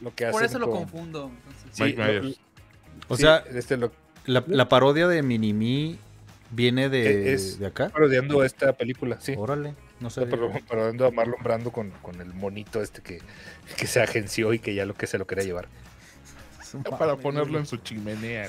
Lo 0.00 0.14
que 0.14 0.26
Por 0.26 0.44
eso 0.44 0.58
lo 0.58 0.66
con- 0.70 0.80
confundo. 0.80 1.30
Sí, 1.72 1.82
Mike 1.82 2.20
lo-. 2.22 2.30
O 3.08 3.16
sí, 3.16 3.22
sea, 3.22 3.38
este, 3.52 3.76
lo, 3.76 3.92
la, 4.26 4.44
la 4.46 4.68
parodia 4.68 5.08
de 5.08 5.22
Minimi 5.22 5.98
viene 6.50 6.88
de, 6.88 7.32
Es- 7.32 7.58
de 7.58 7.66
acá. 7.66 7.88
parodiando 7.88 8.44
esta 8.44 8.72
película, 8.74 9.18
sí. 9.20 9.34
Órale, 9.36 9.74
no 10.00 10.10
sé. 10.10 10.22
A 10.22 11.10
Marlon 11.10 11.42
Brando 11.42 11.70
con, 11.70 11.90
con 12.02 12.20
el 12.20 12.32
monito 12.34 12.82
este 12.82 13.02
que, 13.02 13.20
que 13.76 13.86
se 13.86 14.00
agenció 14.02 14.52
y 14.52 14.58
que 14.58 14.74
ya 14.74 14.86
lo 14.86 14.94
que 14.94 15.06
se 15.06 15.18
lo 15.18 15.26
quería 15.26 15.44
llevar. 15.44 15.68
Para 16.98 17.16
ponerlo 17.16 17.58
en 17.58 17.66
su 17.66 17.78
chimenea. 17.78 18.48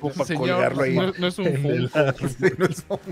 Como 0.00 0.14
para 0.14 0.26
Señor, 0.26 0.48
colgarlo 0.48 0.82
ahí. 0.82 0.94
no, 0.94 1.12
no 1.18 1.26
es 1.26 1.38
un 1.38 1.56
Funko. 1.56 3.00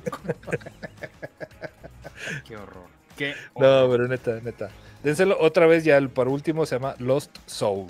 Qué 2.47 2.57
horror. 2.57 2.87
Qué 3.17 3.35
No, 3.59 3.89
pero 3.91 4.09
neta, 4.09 4.41
neta. 4.41 4.71
Dénselo 5.03 5.37
otra 5.41 5.67
vez 5.67 5.85
ya, 5.85 5.97
el 5.97 6.11
para 6.11 6.31
último 6.31 6.67
se 6.67 6.77
llama 6.77 6.95
Lost 6.99 7.37
Soul. 7.47 7.87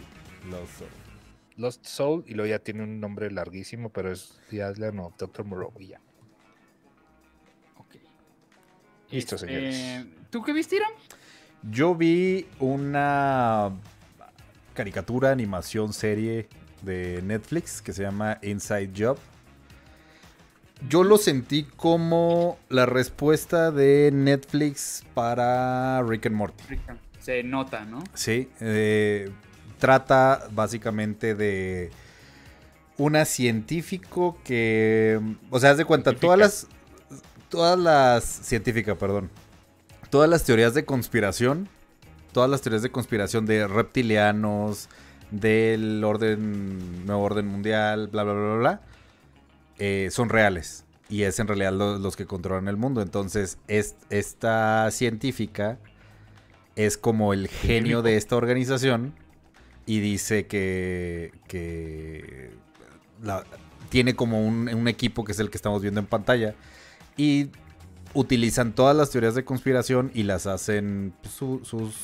Lost 1.56 1.84
Soul, 1.84 2.24
y 2.26 2.34
luego 2.34 2.48
ya 2.48 2.58
tiene 2.58 2.82
un 2.84 3.00
nombre 3.00 3.30
larguísimo, 3.30 3.90
pero 3.90 4.12
es 4.12 4.38
Island 4.50 5.00
of 5.00 5.16
Dr. 5.18 5.44
Moreau 5.44 5.72
y 5.78 5.88
ya. 5.88 6.00
Listo, 9.10 9.36
Este, 9.36 9.46
señores. 9.46 10.06
¿Tú 10.30 10.42
qué 10.42 10.52
viste, 10.52 10.76
Iram? 10.76 10.90
Yo 11.70 11.94
vi 11.94 12.46
una 12.60 13.70
caricatura, 14.74 15.30
animación, 15.30 15.92
serie 15.92 16.48
de 16.82 17.20
Netflix 17.22 17.82
que 17.82 17.92
se 17.92 18.02
llama 18.02 18.38
Inside 18.42 18.92
Job. 18.96 19.18
Yo 20.88 21.02
lo 21.02 21.18
sentí 21.18 21.64
como 21.64 22.58
la 22.68 22.86
respuesta 22.86 23.72
de 23.72 24.10
Netflix 24.12 25.04
para 25.14 26.00
Rick 26.02 26.26
and 26.26 26.36
Morty. 26.36 26.62
Se 27.18 27.42
nota, 27.42 27.84
¿no? 27.84 28.04
Sí, 28.14 28.48
eh, 28.60 29.30
trata 29.78 30.48
básicamente 30.52 31.34
de 31.34 31.90
una 32.96 33.24
científico 33.24 34.38
que, 34.44 35.20
o 35.50 35.58
sea, 35.58 35.70
haz 35.70 35.78
de 35.78 35.84
cuenta, 35.84 36.14
todas 36.14 36.38
las, 36.38 36.66
todas 37.48 37.78
las 37.78 38.24
científica, 38.24 38.94
perdón. 38.94 39.30
Todas 40.10 40.28
las 40.30 40.44
teorías 40.44 40.74
de 40.74 40.84
conspiración, 40.84 41.68
todas 42.32 42.48
las 42.48 42.62
teorías 42.62 42.82
de 42.82 42.90
conspiración 42.90 43.46
de 43.46 43.66
reptilianos, 43.68 44.88
del 45.30 46.02
orden, 46.04 47.04
nuevo 47.06 47.22
orden 47.22 47.46
mundial, 47.46 48.08
bla, 48.08 48.24
bla, 48.24 48.32
bla, 48.32 48.42
bla, 48.44 48.56
bla, 48.56 48.80
eh, 49.78 50.08
son 50.10 50.28
reales. 50.30 50.84
Y 51.10 51.22
es 51.22 51.38
en 51.38 51.46
realidad 51.48 51.72
lo- 51.72 51.98
los 51.98 52.16
que 52.16 52.26
controlan 52.26 52.68
el 52.68 52.76
mundo. 52.76 53.00
Entonces, 53.02 53.58
es, 53.66 53.96
esta 54.10 54.90
científica 54.90 55.78
es 56.76 56.96
como 56.98 57.32
el 57.32 57.48
genio 57.48 58.02
de 58.02 58.16
esta 58.16 58.36
organización 58.36 59.14
y 59.86 60.00
dice 60.00 60.46
que, 60.46 61.32
que 61.48 62.50
la- 63.22 63.44
tiene 63.90 64.14
como 64.14 64.46
un, 64.46 64.68
un 64.72 64.88
equipo 64.88 65.24
que 65.24 65.32
es 65.32 65.38
el 65.40 65.50
que 65.50 65.56
estamos 65.56 65.80
viendo 65.82 66.00
en 66.00 66.06
pantalla 66.06 66.54
y 67.18 67.50
utilizan 68.14 68.72
todas 68.72 68.96
las 68.96 69.10
teorías 69.10 69.34
de 69.34 69.44
conspiración 69.44 70.10
y 70.14 70.22
las 70.22 70.46
hacen 70.46 71.12
pues, 71.20 71.34
su- 71.34 71.60
sus 71.64 71.94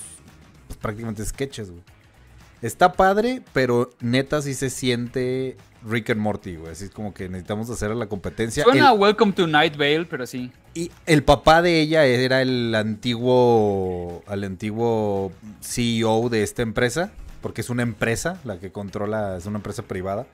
pues, 0.67 0.79
prácticamente 0.79 1.25
sketches, 1.25 1.71
güey. 1.71 1.83
Está 2.61 2.93
padre, 2.93 3.43
pero 3.53 3.91
neta 4.01 4.41
sí 4.41 4.55
se 4.55 4.71
siente 4.71 5.57
Rick 5.87 6.11
and 6.11 6.21
Morty, 6.21 6.57
güey. 6.57 6.73
Así 6.73 6.85
es 6.85 6.91
como 6.91 7.13
que 7.13 7.29
necesitamos 7.29 7.69
hacer 7.69 7.91
la 7.91 8.07
competencia. 8.07 8.63
Suena 8.65 8.93
El- 8.93 8.99
Welcome 8.99 9.33
to 9.33 9.47
Night 9.47 9.77
Vale, 9.77 10.07
pero 10.09 10.27
sí. 10.27 10.51
y 10.75 10.91
el 11.07 11.23
papá 11.25 11.61
de 11.63 11.81
ella 11.81 12.05
era 12.07 12.41
el 12.43 12.75
antiguo, 12.75 14.23
el 14.31 14.45
antiguo 14.45 15.31
CEO 15.61 16.29
de 16.31 16.43
esta 16.43 16.63
empresa, 16.63 17.13
porque 17.43 17.61
es 17.61 17.69
una 17.71 17.83
empresa 17.83 18.41
la 18.45 18.59
que 18.59 18.73
controla, 18.73 19.37
es 19.37 19.45
una 19.47 19.59
empresa 19.59 19.83
privada. 19.83 20.27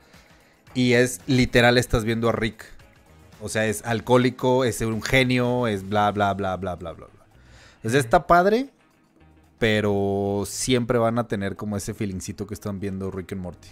Y 0.72 0.92
es 0.92 1.20
literal, 1.26 1.78
estás 1.78 2.04
viendo 2.04 2.28
a 2.28 2.32
Rick. 2.32 2.64
O 3.40 3.48
sea, 3.48 3.66
es 3.66 3.82
alcohólico, 3.84 4.64
es 4.64 4.80
un 4.80 5.02
genio, 5.02 5.66
es 5.66 5.88
bla, 5.88 6.10
bla, 6.10 6.34
bla, 6.34 6.56
bla, 6.56 6.76
bla, 6.76 6.92
bla. 6.92 7.06
bla. 7.06 7.24
Entonces 7.76 8.04
está 8.04 8.26
padre, 8.26 8.70
pero 9.58 10.44
siempre 10.46 10.98
van 10.98 11.18
a 11.18 11.28
tener 11.28 11.56
como 11.56 11.76
ese 11.76 11.94
feelingcito 11.94 12.46
que 12.46 12.54
están 12.54 12.80
viendo 12.80 13.10
Rick 13.10 13.32
and 13.32 13.42
Morty. 13.42 13.68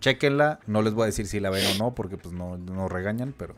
Chequenla, 0.00 0.60
no 0.66 0.82
les 0.82 0.92
voy 0.94 1.04
a 1.04 1.06
decir 1.06 1.26
si 1.26 1.40
la 1.40 1.50
ven 1.50 1.64
o 1.74 1.78
no, 1.78 1.94
porque 1.94 2.16
pues 2.16 2.34
no, 2.34 2.58
no 2.58 2.88
regañan, 2.88 3.34
pero 3.36 3.54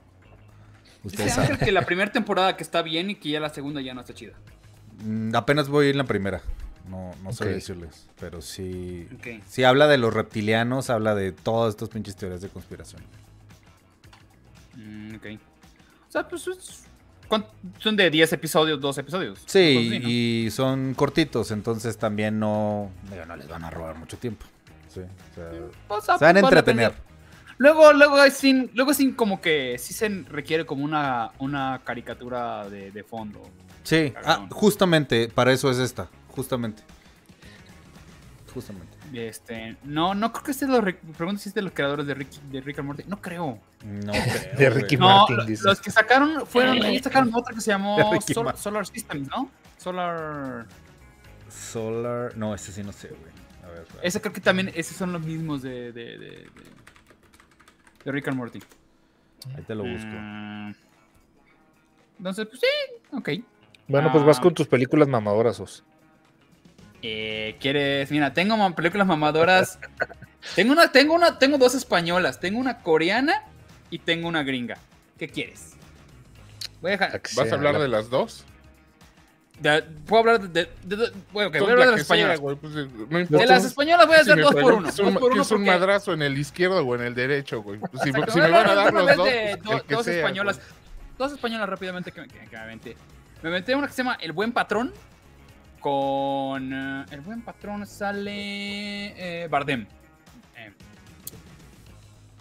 ustedes 1.04 1.34
saben. 1.34 1.56
que 1.64 1.72
la 1.72 1.84
primera 1.84 2.10
temporada 2.10 2.56
que 2.56 2.62
está 2.62 2.82
bien 2.82 3.10
y 3.10 3.16
que 3.16 3.30
ya 3.30 3.40
la 3.40 3.50
segunda 3.50 3.80
ya 3.80 3.92
no 3.94 4.00
está 4.00 4.14
chida. 4.14 4.34
Mm, 5.04 5.34
Apenas 5.34 5.68
voy 5.68 5.86
a 5.86 5.88
ir 5.88 5.94
en 5.94 5.98
la 5.98 6.04
primera. 6.04 6.40
No, 6.88 7.12
no 7.22 7.32
sé 7.32 7.44
decirles. 7.46 8.08
Pero 8.18 8.40
sí. 8.40 9.08
Sí, 9.46 9.64
habla 9.64 9.88
de 9.88 9.98
los 9.98 10.14
reptilianos, 10.14 10.88
habla 10.88 11.14
de 11.14 11.32
todas 11.32 11.70
estas 11.70 11.90
pinches 11.90 12.16
teorías 12.16 12.40
de 12.40 12.48
conspiración. 12.48 13.02
Ok. 15.18 15.26
O 16.08 16.10
sea, 16.12 16.26
pues 16.26 16.46
es- 16.48 16.84
¿cuánto- 17.28 17.50
son 17.78 17.96
de 17.96 18.08
10 18.10 18.32
episodios, 18.32 18.80
2 18.80 18.98
episodios. 18.98 19.40
Sí, 19.46 19.74
Cosas 19.74 19.90
así, 19.92 19.98
¿no? 20.00 20.08
y 20.08 20.50
son 20.50 20.94
cortitos, 20.94 21.50
entonces 21.50 21.98
también 21.98 22.38
no. 22.38 22.90
no 23.26 23.36
les 23.36 23.48
van 23.48 23.64
a 23.64 23.70
robar 23.70 23.96
mucho 23.96 24.16
tiempo. 24.16 24.46
Sí, 24.88 25.00
o 25.00 25.34
sea, 25.34 25.50
O 25.88 26.00
sea, 26.00 26.18
se 26.18 26.24
van 26.24 26.36
a 26.36 26.40
entretener. 26.40 26.94
Luego, 27.58 27.92
luego 27.92 28.22
es 28.22 28.34
sin, 28.34 28.70
luego 28.74 28.94
sin 28.94 29.12
como 29.14 29.40
que 29.40 29.76
sí 29.78 29.92
se 29.92 30.08
requiere 30.28 30.64
como 30.64 30.84
una, 30.84 31.32
una 31.40 31.80
caricatura 31.84 32.68
de, 32.70 32.92
de 32.92 33.02
fondo. 33.02 33.42
Sí, 33.82 34.12
ah, 34.24 34.46
justamente, 34.50 35.28
para 35.28 35.52
eso 35.52 35.68
es 35.70 35.78
esta. 35.78 36.08
Justamente. 36.28 36.82
Justamente. 38.54 38.96
Este, 39.14 39.76
no, 39.84 40.14
no 40.14 40.32
creo 40.32 40.44
que 40.44 40.50
este 40.50 40.66
lo 40.66 40.80
re- 40.80 40.94
pregunto 41.16 41.40
si 41.40 41.48
es 41.48 41.54
de 41.54 41.62
los 41.62 41.72
creadores 41.72 42.06
de 42.06 42.14
Rick, 42.14 42.28
de 42.30 42.60
Rick 42.60 42.78
and 42.78 42.86
Morty. 42.86 43.04
No 43.06 43.20
creo. 43.20 43.58
No 43.84 44.12
creo, 44.12 44.56
De. 44.58 44.70
Ricky 44.70 44.96
No, 44.96 45.06
Martin, 45.26 45.46
dice. 45.46 45.64
los 45.64 45.80
que 45.80 45.90
sacaron 45.90 46.46
fueron, 46.46 46.76
ellos 46.84 47.02
sacaron 47.02 47.30
otra 47.34 47.54
que 47.54 47.60
se 47.60 47.70
llamó 47.70 47.96
Sol-. 48.20 48.56
Solar 48.56 48.86
Systems, 48.86 49.28
¿no? 49.28 49.50
Solar. 49.78 50.66
Solar. 51.48 52.36
No, 52.36 52.54
este 52.54 52.72
sí 52.72 52.82
no 52.82 52.92
sé, 52.92 53.08
güey. 53.08 53.32
A 53.64 53.68
ver. 53.68 53.86
Ese 54.02 54.20
creo 54.20 54.32
que 54.32 54.40
también, 54.40 54.70
esos 54.74 54.96
son 54.96 55.12
los 55.12 55.22
mismos 55.22 55.62
de, 55.62 55.92
de, 55.92 56.04
de, 56.04 56.18
de- 56.18 56.50
de 58.04 58.12
Rick 58.12 58.28
and 58.28 58.36
Morty. 58.36 58.60
Ahí 59.56 59.62
te 59.62 59.74
lo 59.74 59.84
busco. 59.84 60.08
Mm. 60.10 60.72
Entonces, 62.18 62.46
pues 62.46 62.60
sí, 62.60 63.16
ok. 63.16 63.28
Bueno, 63.86 64.10
pues 64.12 64.24
vas 64.24 64.38
Ah. 64.38 64.42
con 64.42 64.54
tus 64.54 64.66
películas 64.66 65.08
mamadoras, 65.08 65.58
Os. 65.60 65.84
Eh, 67.02 67.56
¿Quieres? 67.60 68.10
Mira, 68.10 68.32
tengo 68.32 68.74
películas 68.74 69.06
mamadoras. 69.06 69.78
tengo 70.56 70.72
una, 70.72 70.90
tengo 70.92 71.14
una, 71.14 71.38
tengo 71.38 71.58
dos 71.58 71.74
españolas. 71.74 72.40
Tengo 72.40 72.58
una 72.58 72.78
coreana 72.82 73.42
y 73.90 73.98
tengo 74.00 74.28
una 74.28 74.42
gringa. 74.42 74.76
¿Qué 75.18 75.28
quieres? 75.28 75.72
Voy 76.80 76.90
a 76.90 76.92
dejar. 76.92 77.12
¿Vas 77.20 77.30
sea, 77.32 77.44
a 77.44 77.54
hablar 77.54 77.74
la- 77.74 77.80
de 77.80 77.88
las 77.88 78.10
dos? 78.10 78.44
de- 79.60 79.82
Puedo 80.06 80.20
hablar 80.20 80.40
de. 80.40 80.48
de- 80.64 80.70
de- 80.84 80.96
de- 80.96 81.12
bueno, 81.32 81.48
ok, 81.48 81.58
voy 81.58 81.68
a 81.68 81.72
hablar 81.72 81.78
la 81.78 81.84
de 81.86 81.90
las 81.90 82.06
sea, 82.06 82.16
españolas. 82.16 82.38
güey, 82.40 82.56
pues, 82.56 82.72
eh, 82.76 82.88
no 83.28 83.38
De 83.38 83.46
las 83.46 83.64
españolas 83.64 84.06
voy 84.06 84.16
a 84.16 84.20
hacer 84.20 84.40
dos 84.40 84.54
por 84.54 84.72
uno. 84.74 84.76
un- 84.76 84.84
Dos 84.84 85.16
por 85.18 85.32
uno 85.32 85.42
es 85.42 85.50
un 85.50 85.58
porque- 85.58 85.70
madrazo 85.70 86.12
en 86.12 86.22
el 86.22 86.38
izquierdo 86.38 86.86
o 86.86 86.94
en 86.94 87.00
el 87.02 87.14
derecho, 87.14 87.62
güey. 87.62 87.80
Pues 87.80 88.02
si, 88.04 88.12
me 88.12 88.20
van 88.50 88.68
a 88.68 88.74
dar 88.74 88.92
los 88.94 89.16
dos, 89.16 89.28
pues, 89.28 89.62
do- 89.64 89.82
dos 89.88 90.04
sea, 90.04 90.14
españolas. 90.16 90.56
güey. 90.58 90.68
Dos 91.18 91.32
españolas 91.32 91.68
rápidamente 91.68 92.12
que 92.12 92.20
me, 92.20 92.28
que- 92.28 92.38
que 92.38 92.56
me 92.56 92.62
aventé. 92.62 92.96
Me 93.42 93.48
aventé 93.48 93.74
una 93.74 93.88
que 93.88 93.92
se 93.92 94.02
llama 94.04 94.16
El 94.20 94.30
Buen 94.32 94.52
Patrón. 94.52 94.92
Con. 95.80 96.72
eh, 96.72 97.06
el 97.10 97.20
Buen 97.20 97.42
Patrón 97.42 97.86
sale. 97.86 99.44
eh, 99.44 99.48
Bardem. 99.48 99.86
Eh, 100.56 100.72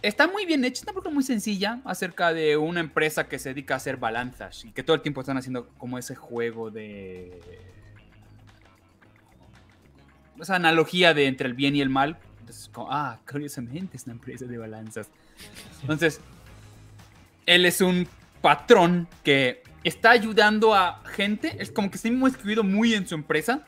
Está 0.01 0.27
muy 0.27 0.45
bien 0.45 0.63
hecha, 0.63 0.83
es 0.85 1.13
muy 1.13 1.23
sencilla 1.23 1.81
acerca 1.85 2.33
de 2.33 2.55
una 2.57 2.79
empresa 2.79 3.27
que 3.27 3.39
se 3.39 3.49
dedica 3.49 3.73
a 3.73 3.77
hacer 3.77 3.97
balanzas 3.97 4.63
y 4.65 4.71
que 4.71 4.83
todo 4.83 4.95
el 4.95 5.01
tiempo 5.01 5.21
están 5.21 5.38
haciendo 5.38 5.69
como 5.77 5.97
ese 5.97 6.15
juego 6.15 6.69
de. 6.71 7.41
Esa 10.39 10.55
analogía 10.55 11.13
de 11.13 11.25
entre 11.25 11.47
el 11.47 11.55
bien 11.55 11.75
y 11.75 11.81
el 11.81 11.89
mal. 11.89 12.17
Entonces, 12.41 12.69
como, 12.71 12.91
ah, 12.91 13.19
curiosamente 13.29 13.97
es 13.97 14.05
una 14.05 14.13
empresa 14.13 14.45
de 14.45 14.57
balanzas. 14.57 15.09
Entonces, 15.81 16.21
él 17.45 17.65
es 17.65 17.81
un 17.81 18.07
patrón 18.41 19.07
que 19.23 19.63
está 19.88 20.11
ayudando 20.11 20.73
a 20.73 21.01
gente. 21.05 21.55
Es 21.59 21.71
como 21.71 21.89
que 21.89 21.95
está 21.95 22.11
muy 22.11 22.31
escribido 22.31 22.63
muy 22.63 22.93
en 22.93 23.07
su 23.07 23.15
empresa. 23.15 23.61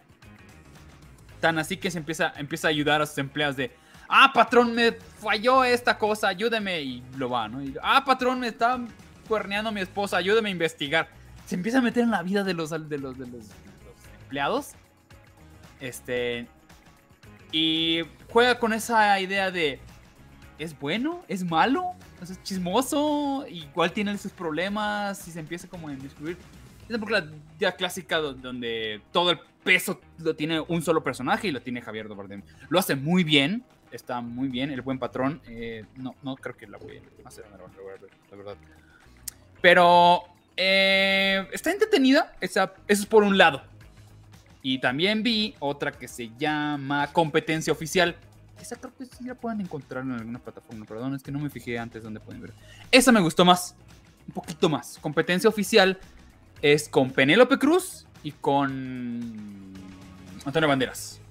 Tan 1.40 1.58
así 1.58 1.78
que 1.78 1.90
se 1.90 1.98
empieza, 1.98 2.34
empieza 2.36 2.68
a 2.68 2.72
ayudar 2.72 3.02
a 3.02 3.06
sus 3.06 3.18
empleados 3.18 3.56
de. 3.56 3.72
Ah, 4.08 4.32
patrón, 4.34 4.74
me 4.74 4.92
falló 4.92 5.64
esta 5.64 5.98
cosa, 5.98 6.28
ayúdeme. 6.28 6.82
Y 6.82 7.04
lo 7.16 7.30
va, 7.30 7.48
¿no? 7.48 7.62
Ah, 7.82 8.04
patrón, 8.04 8.40
me 8.40 8.48
está 8.48 8.80
cuerneando 9.28 9.72
mi 9.72 9.82
esposa, 9.82 10.18
ayúdeme 10.18 10.50
a 10.50 10.52
investigar. 10.52 11.10
Se 11.46 11.56
empieza 11.56 11.80
a 11.80 11.82
meter 11.82 12.04
en 12.04 12.12
la 12.12 12.24
vida 12.24 12.44
de 12.44 12.54
los, 12.54 12.72
de 12.72 12.80
los, 12.80 12.90
de 12.90 12.98
los, 12.98 13.18
de 13.18 13.28
los 13.28 13.46
empleados. 14.22 14.72
Este. 15.80 16.48
Y 17.52 18.02
juega 18.30 18.60
con 18.60 18.74
esa 18.74 19.20
idea 19.20 19.52
de. 19.52 19.80
¿Es 20.58 20.78
bueno? 20.78 21.24
¿Es 21.30 21.46
malo? 21.46 21.96
¿Es 22.22 22.44
chismoso? 22.44 23.46
Igual 23.48 23.92
tiene 23.94 24.18
sus 24.18 24.32
problemas 24.32 25.26
y 25.28 25.32
se 25.32 25.40
empieza 25.40 25.68
como 25.68 25.88
a 25.88 25.92
descubrir. 25.92 26.38
Es 26.84 26.90
una 26.90 27.06
película 27.06 27.26
ya 27.60 27.72
clásica 27.76 28.18
do- 28.18 28.34
donde 28.34 29.02
todo 29.12 29.32
el 29.32 29.40
peso 29.64 30.00
lo 30.18 30.36
tiene 30.36 30.60
un 30.60 30.82
solo 30.82 31.04
personaje 31.04 31.48
y 31.48 31.52
lo 31.52 31.62
tiene 31.62 31.82
Javier 31.82 32.08
Bardem. 32.08 32.42
Lo 32.70 32.80
hace 32.80 32.96
muy 32.96 33.24
bien, 33.24 33.64
está 33.92 34.20
muy 34.22 34.48
bien, 34.50 34.72
el 34.72 34.82
buen 34.82 35.00
patrón. 35.00 35.42
eh, 35.48 35.86
no, 35.96 36.16
no 36.24 36.36
creo 36.36 36.58
que 36.58 36.68
la 36.68 36.78
voy 36.78 37.02
a 37.24 37.28
hacer, 37.28 37.46
la 37.52 37.58
verdad. 38.38 38.56
Pero 39.62 40.24
eh, 40.58 41.48
está 41.52 41.72
entretenida, 41.72 42.34
esa, 42.42 42.74
eso 42.88 43.04
es 43.04 43.06
por 43.08 43.24
un 43.24 43.38
lado. 43.38 43.62
Y 44.62 44.80
también 44.80 45.24
vi 45.24 45.56
otra 45.60 45.92
que 45.92 46.08
se 46.08 46.32
llama 46.38 47.08
Competencia 47.14 47.72
Oficial. 47.72 48.16
Esa 48.62 48.76
creo 48.76 48.94
que 48.96 49.06
sí 49.06 49.24
la 49.24 49.36
pueden 49.36 49.62
encontrar 49.62 50.04
en 50.04 50.12
alguna 50.12 50.40
plataforma, 50.40 50.86
perdón, 50.86 51.16
es 51.16 51.24
que 51.24 51.32
no 51.32 51.40
me 51.40 51.50
fijé 51.50 51.80
antes 51.80 52.04
dónde 52.04 52.20
pueden 52.20 52.42
ver. 52.42 52.54
Esa 52.92 53.12
me 53.12 53.20
gustó 53.22 53.46
más, 53.46 53.76
un 54.28 54.34
poquito 54.34 54.70
más. 54.70 54.98
Competencia 55.02 55.50
Oficial 55.50 56.00
es 56.62 56.90
con 56.90 57.12
Penélope 57.12 57.58
Cruz 57.58 58.06
y 58.22 58.32
con 58.34 59.74
Antonio 60.46 60.68
Banderas. 60.68 61.22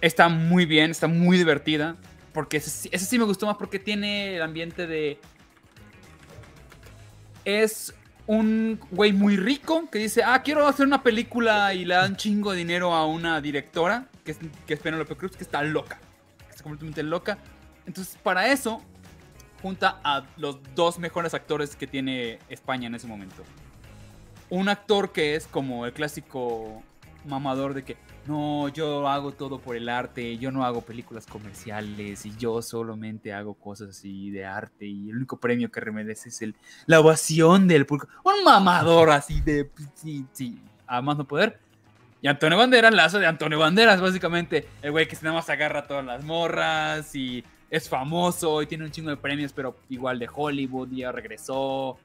Está 0.00 0.28
muy 0.28 0.66
bien, 0.66 0.90
está 0.90 1.06
muy 1.06 1.38
divertida. 1.38 1.96
Porque 2.32 2.58
ese, 2.58 2.70
sí- 2.70 3.18
me 3.18 3.24
gustó 3.24 3.46
más 3.46 3.56
porque 3.56 3.78
tiene 3.80 4.36
el 4.36 4.42
ambiente 4.42 4.86
de. 4.86 5.18
Es 7.44 7.92
un 8.26 8.78
güey 8.92 9.12
muy 9.12 9.36
rico 9.36 9.88
que 9.90 9.98
dice: 9.98 10.22
Ah, 10.24 10.42
quiero 10.42 10.66
hacer 10.68 10.86
una 10.86 11.02
película 11.02 11.74
y 11.74 11.84
le 11.84 11.94
dan 11.94 12.16
chingo 12.16 12.52
de 12.52 12.58
dinero 12.58 12.94
a 12.94 13.04
una 13.06 13.40
directora 13.40 14.06
que 14.20 14.32
es, 14.32 14.38
que 14.66 14.74
es 14.74 14.80
Penélope 14.80 15.16
Cruz, 15.16 15.36
que 15.36 15.44
está 15.44 15.62
loca. 15.62 15.98
Que 16.46 16.50
está 16.50 16.62
completamente 16.62 17.02
loca. 17.02 17.38
Entonces, 17.86 18.16
para 18.22 18.50
eso, 18.52 18.82
junta 19.62 20.00
a 20.04 20.24
los 20.36 20.58
dos 20.74 20.98
mejores 20.98 21.34
actores 21.34 21.76
que 21.76 21.86
tiene 21.86 22.38
España 22.48 22.86
en 22.86 22.94
ese 22.94 23.06
momento. 23.06 23.42
Un 24.48 24.68
actor 24.68 25.12
que 25.12 25.36
es 25.36 25.46
como 25.46 25.86
el 25.86 25.92
clásico 25.92 26.82
mamador 27.24 27.74
de 27.74 27.84
que 27.84 27.96
no, 28.26 28.68
yo 28.68 29.08
hago 29.08 29.32
todo 29.32 29.58
por 29.58 29.76
el 29.76 29.88
arte, 29.88 30.38
yo 30.38 30.50
no 30.50 30.64
hago 30.64 30.82
películas 30.82 31.26
comerciales 31.26 32.24
y 32.26 32.36
yo 32.36 32.62
solamente 32.62 33.32
hago 33.32 33.54
cosas 33.54 33.90
así 33.90 34.30
de 34.30 34.44
arte 34.44 34.86
y 34.86 35.10
el 35.10 35.16
único 35.16 35.38
premio 35.38 35.70
que 35.70 35.80
remedece 35.80 36.28
es 36.28 36.42
el, 36.42 36.54
la 36.86 37.00
ovación 37.00 37.66
del 37.66 37.86
público. 37.86 38.08
Un 38.24 38.44
mamador 38.44 39.10
así 39.10 39.40
de, 39.40 39.70
sí, 39.94 40.26
sí, 40.32 40.60
a 40.86 41.00
más 41.02 41.16
no 41.16 41.26
poder. 41.26 41.60
Y 42.22 42.28
Antonio 42.28 42.58
Banderas, 42.58 42.92
lazo 42.92 43.18
de 43.18 43.26
Antonio 43.26 43.58
Banderas, 43.58 44.00
básicamente, 44.00 44.68
el 44.82 44.90
güey 44.90 45.08
que 45.08 45.16
nada 45.22 45.36
más 45.36 45.48
agarra 45.48 45.80
a 45.80 45.86
todas 45.86 46.04
las 46.04 46.22
morras 46.22 47.14
y 47.14 47.42
es 47.70 47.88
famoso 47.88 48.60
y 48.60 48.66
tiene 48.66 48.84
un 48.84 48.90
chingo 48.90 49.10
de 49.10 49.16
premios, 49.16 49.52
pero 49.52 49.78
igual 49.88 50.18
de 50.18 50.28
Hollywood, 50.32 50.90
ya 50.90 51.12
regresó. 51.12 51.98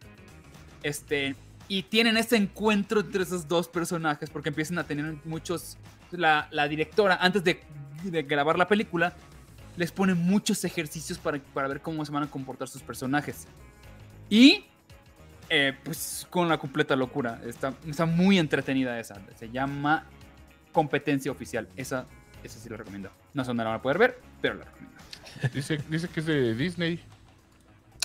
Este, 0.84 1.36
y 1.68 1.84
tienen 1.84 2.16
ese 2.16 2.38
encuentro 2.38 3.02
entre 3.02 3.24
esos 3.24 3.48
dos 3.48 3.68
personajes 3.68 4.30
porque 4.30 4.50
empiezan 4.50 4.78
a 4.78 4.86
tener 4.86 5.16
muchos. 5.26 5.78
La, 6.12 6.48
directora, 6.70 7.18
antes 7.20 7.44
de, 7.44 7.62
de 8.04 8.24
grabar 8.24 8.58
la 8.58 8.70
película, 8.70 9.14
les 9.76 9.92
pone 9.92 10.14
muchos 10.14 10.64
ejercicios 10.64 11.18
para, 11.18 11.40
para 11.54 11.68
ver 11.68 11.82
cómo 11.82 12.06
se 12.06 12.12
van 12.14 12.24
a 12.24 12.28
comportar 12.28 12.70
sus 12.70 12.82
personajes. 12.82 13.48
Y 14.30 14.66
eh, 15.50 15.78
pues 15.84 16.28
con 16.30 16.48
la 16.50 16.58
completa 16.58 16.96
locura. 16.96 17.42
Está, 17.46 17.74
está 17.88 18.06
muy 18.06 18.38
entretenida 18.40 19.00
esa. 19.00 19.22
Se 19.38 19.50
llama 19.50 20.06
Competencia 20.72 21.32
Oficial. 21.32 21.68
Esa, 21.76 22.06
esa 22.44 22.60
sí 22.60 22.70
la 22.70 22.78
recomiendo. 22.78 23.10
No 23.34 23.44
sé 23.44 23.48
dónde 23.50 23.64
la 23.64 23.70
van 23.72 23.80
a 23.80 23.82
poder 23.82 23.98
ver, 23.98 24.20
pero 24.42 24.56
la 24.56 24.66
recomiendo. 24.66 24.96
Dice, 25.54 25.78
dice 25.90 26.08
que 26.08 26.20
es 26.22 26.26
de 26.26 26.56
Disney, 26.56 27.04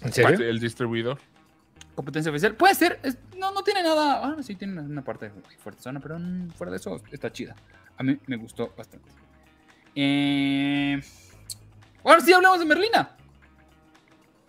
¿En 0.02 0.12
serio? 0.12 0.48
el 0.48 0.58
distribuidor. 0.58 1.18
Competencia 1.94 2.30
Oficial. 2.30 2.54
Puede 2.54 2.74
ser. 2.74 2.98
es- 3.02 3.18
no, 3.36 3.52
no 3.52 3.62
tiene 3.62 3.82
nada. 3.82 4.20
Ah, 4.24 4.36
sí, 4.42 4.54
tiene 4.54 4.74
una, 4.74 4.82
una 4.82 5.02
parte 5.02 5.30
fuerte 5.62 5.82
zona, 5.82 6.00
pero 6.00 6.18
mm, 6.18 6.50
fuera 6.50 6.70
de 6.70 6.76
eso 6.78 7.00
está 7.10 7.32
chida. 7.32 7.54
A 7.96 8.02
mí 8.02 8.18
me 8.26 8.36
gustó 8.36 8.72
bastante. 8.76 9.08
Eh, 9.94 11.00
ahora 12.04 12.20
sí 12.20 12.32
hablamos 12.32 12.58
de 12.60 12.64
Merlina. 12.64 13.10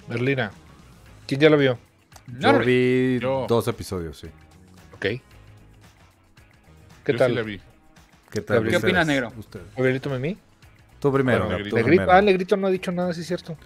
Berlina. 0.08 0.52
¿Quién 1.28 1.42
ya 1.42 1.50
lo 1.50 1.58
vio? 1.58 1.78
Yo 2.40 2.60
vi 2.60 3.20
Yo. 3.20 3.46
dos 3.48 3.68
episodios, 3.68 4.18
sí. 4.20 4.28
Ok. 4.94 5.02
¿Qué 5.02 5.22
Yo 7.14 7.18
tal? 7.18 7.32
sí 7.32 7.36
la 7.36 7.42
vi. 7.42 7.60
¿Qué 8.30 8.42
tal? 8.42 8.68
¿Qué 8.68 8.78
opinas, 8.78 9.06
negro? 9.06 9.32
Gabrielito 9.76 10.10
Memí. 10.10 10.38
Tú 11.00 11.12
primero. 11.12 11.46
Bueno, 11.46 11.58
tú 11.58 11.58
Negrito. 11.58 11.76
Negrito, 11.78 11.88
primero. 12.04 12.12
ah, 12.12 12.22
Negrito 12.22 12.58
no 12.58 12.68
ha 12.68 12.70
dicho 12.72 12.92
nada, 12.92 13.14
sí 13.14 13.22
es 13.22 13.28
cierto. 13.28 13.58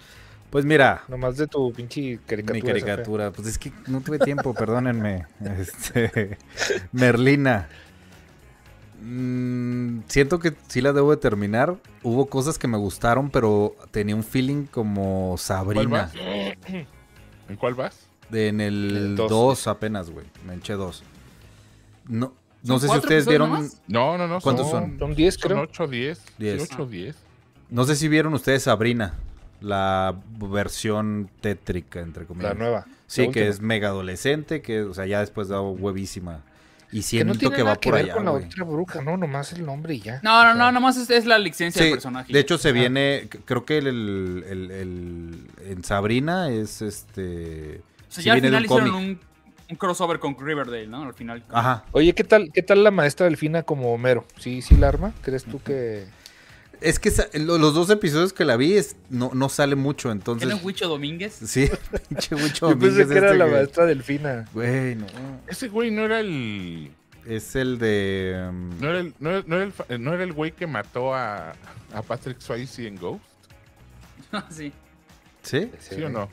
Pues 0.49 0.63
mira, 0.63 1.03
Nomás 1.09 1.35
de 1.37 1.47
tu 1.47 1.73
pinche 1.73 2.19
caricatura. 2.25 2.53
mi 2.53 2.61
caricatura. 2.61 3.31
Pues 3.31 3.47
es 3.49 3.57
que 3.57 3.73
no 3.87 3.99
tuve 4.01 4.19
tiempo, 4.19 4.53
perdónenme. 4.53 5.25
Este, 5.59 6.37
Merlina. 6.93 7.67
Mm, 9.01 9.99
siento 10.07 10.39
que 10.39 10.53
sí 10.67 10.81
la 10.81 10.93
debo 10.93 11.11
de 11.11 11.17
terminar. 11.17 11.75
Hubo 12.03 12.27
cosas 12.27 12.57
que 12.57 12.67
me 12.67 12.77
gustaron, 12.77 13.29
pero 13.29 13.75
tenía 13.91 14.15
un 14.15 14.23
feeling 14.23 14.65
como 14.65 15.29
¿Cuál 15.31 15.39
Sabrina. 15.39 15.87
vas? 15.89 16.13
¿En 17.49 17.55
cuál 17.57 17.73
vas? 17.75 18.07
De- 18.29 18.47
en 18.47 18.61
el 18.61 18.95
El 18.97 19.15
dos. 19.15 19.29
2 19.29 19.67
apenas, 19.67 20.09
güey. 20.09 20.25
Me 20.47 20.55
eché 20.55 20.73
2. 20.73 21.03
No, 22.07 22.33
no 22.63 22.79
¿Son 22.79 22.79
sé 22.79 22.87
si 22.89 22.97
ustedes 22.97 23.25
vieron. 23.27 23.69
No, 23.87 24.17
no, 24.17 24.27
no. 24.27 24.39
¿Cuántos 24.41 24.69
son? 24.69 24.97
Son 24.99 25.15
10, 25.15 25.35
Son 25.35 25.41
creo. 25.49 25.61
8, 25.61 25.87
10. 25.87 26.21
Diez. 26.37 26.69
8, 26.71 26.85
10. 26.85 27.15
No 27.69 27.83
sé 27.83 27.95
si 27.95 28.07
vieron 28.07 28.33
ustedes 28.33 28.63
Sabrina. 28.63 29.13
La 29.61 30.15
versión 30.37 31.29
tétrica, 31.41 32.01
entre 32.01 32.25
comillas. 32.25 32.53
La 32.53 32.59
nueva. 32.59 32.85
Sí, 33.07 33.21
la 33.27 33.31
que 33.31 33.39
última. 33.39 33.45
es 33.55 33.61
mega 33.61 33.87
adolescente, 33.89 34.61
que, 34.61 34.81
o 34.83 34.93
sea, 34.93 35.05
ya 35.05 35.21
después 35.21 35.47
da 35.47 35.61
huevísima. 35.61 36.41
Y 36.91 36.97
Que 36.97 37.03
siento 37.03 37.33
no 37.33 37.39
que, 37.39 37.47
tiene 37.47 37.57
va 37.63 37.69
nada 37.69 37.75
que 37.77 37.89
por 37.89 37.95
ver 37.97 38.05
allá, 38.05 38.13
con 38.15 38.25
la 38.25 38.31
güey. 38.31 38.45
otra 38.45 38.63
bruja, 38.63 39.01
no, 39.01 39.17
nomás 39.17 39.53
el 39.53 39.65
nombre 39.65 39.95
y 39.95 40.01
ya. 40.01 40.19
No, 40.23 40.31
no, 40.43 40.51
O 40.51 40.53
sea, 40.53 40.53
no, 40.65 40.71
nomás 40.71 40.97
es, 40.97 41.09
es 41.09 41.25
la 41.25 41.39
licencia 41.39 41.79
Sí, 41.79 41.85
del 41.85 41.93
personaje. 41.95 42.31
de 42.31 42.39
hecho 42.39 42.57
se 42.57 42.69
Ah. 42.69 42.73
viene, 42.73 43.27
creo 43.45 43.65
que 43.65 43.77
el, 43.79 43.87
el- 43.87 44.43
el- 44.47 44.71
el- 44.71 45.47
en 45.71 45.83
Sabrina 45.83 46.49
es 46.49 46.81
este... 46.81 47.81
Sea, 48.15 48.21
sí 48.21 48.27
ya 48.27 48.33
al 48.33 48.41
final 48.41 48.65
hicieron 48.65 48.95
un, 48.95 49.19
un 49.69 49.75
crossover 49.77 50.19
con 50.19 50.37
Riverdale, 50.39 50.87
¿no? 50.87 51.03
Al 51.03 51.13
final. 51.13 51.43
Ajá. 51.51 51.85
Oye, 51.91 52.13
¿qué 52.13 52.23
tal, 52.23 52.51
¿qué 52.53 52.61
tal 52.63 52.83
la 52.83 52.91
maestra 52.91 53.25
Delfina 53.25 53.63
como 53.63 53.93
Homero? 53.93 54.25
¿Sí, 54.39 54.61
sí 54.61 54.75
la 54.75 54.87
arma? 54.89 55.13
¿Crees 55.21 55.43
tú 55.43 55.61
que...? 55.61 56.05
Es 56.81 56.99
que 56.99 57.09
los 57.39 57.73
dos 57.73 57.89
episodios 57.89 58.33
que 58.33 58.43
la 58.43 58.57
vi 58.57 58.73
es, 58.73 58.97
no, 59.09 59.31
no 59.33 59.47
sale 59.49 59.75
mucho, 59.75 60.11
entonces... 60.11 60.47
¿Tiene 60.47 60.61
Huicho 60.63 60.87
Domínguez? 60.89 61.33
Sí, 61.33 61.69
pinche 62.09 62.35
Huicho 62.35 62.69
Yo 62.69 62.77
pensé 62.77 63.03
Domínguez 63.03 63.07
que 63.07 63.17
era 63.17 63.27
este 63.27 63.37
la 63.39 63.45
que- 63.45 63.51
maestra 63.51 63.85
Delfina. 63.85 64.45
Güey, 64.53 64.95
no. 64.95 65.05
Ese 65.47 65.69
güey 65.69 65.89
no 65.89 66.03
era 66.03 66.19
el. 66.19 66.91
Es 67.25 67.55
el 67.55 67.79
de... 67.79 68.45
um, 68.49 68.79
No 68.79 68.89
era 68.89 68.99
el, 68.99 69.13
no 69.19 69.29
era, 69.31 69.43
no 69.47 69.55
era 69.55 69.71
el, 69.89 70.03
no 70.03 70.13
era 70.13 70.23
el 70.25 70.33
güey 70.33 70.51
que 70.51 70.67
mató 70.67 71.15
a, 71.15 71.53
a 71.93 72.01
Patrick 72.05 72.39
Swayze 72.39 72.87
en 72.87 72.97
Ghost. 72.97 73.23
sí. 74.51 74.71
¿Sí? 75.43 75.71
¿Sí 75.79 76.03
o 76.03 76.09
no? 76.09 76.29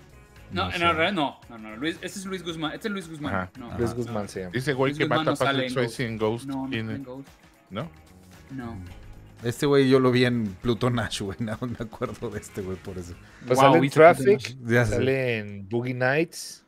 No, 0.52 0.64
No 0.64 0.66
en 0.68 0.72
sé. 0.72 0.78
realidad 0.78 1.12
no. 1.12 1.40
No, 1.48 1.58
no. 1.58 1.76
Luis, 1.76 1.96
este 2.02 2.18
es 2.18 2.26
Luis 2.26 2.42
Guzmán. 2.42 2.72
Este 2.72 2.88
es 2.88 2.92
Luis 2.92 3.08
Guzmán. 3.08 3.34
Ajá. 3.34 3.50
No, 3.58 3.78
Luis 3.78 3.94
Guzmán 3.94 4.28
se 4.28 4.40
llama. 4.40 4.52
Ese 4.54 4.72
güey 4.74 4.92
que 4.94 5.04
Guzmán 5.04 5.18
mata 5.24 5.30
no 5.30 5.34
a 5.34 5.38
Patrick 5.38 5.66
en 5.68 5.70
Swayze 5.72 6.06
en 6.06 6.18
Ghost. 6.18 6.46
No, 6.46 6.64
no, 6.64 6.70
¿quién 6.70 6.86
no, 6.86 6.92
es? 6.92 6.98
en 6.98 7.04
Ghost. 7.04 7.28
¿No? 7.70 7.90
No. 8.50 8.76
Este 9.42 9.66
güey 9.66 9.88
yo 9.88 9.98
lo 9.98 10.12
vi 10.12 10.24
en 10.24 10.46
Pluto 10.60 10.88
Nash, 10.90 11.22
güey. 11.22 11.36
No 11.40 11.58
me 11.62 11.76
acuerdo 11.80 12.30
de 12.30 12.38
este 12.38 12.60
güey 12.62 12.76
por 12.76 12.96
eso. 12.98 13.14
Pues 13.46 13.58
Wow, 13.58 13.66
sale 13.66 13.74
en 13.76 13.80
¿viste 13.82 13.94
Traffic, 13.96 14.56
Ya 14.66 14.84
sale 14.86 15.38
en 15.38 15.68
Boogie 15.68 15.94
Nights, 15.94 16.64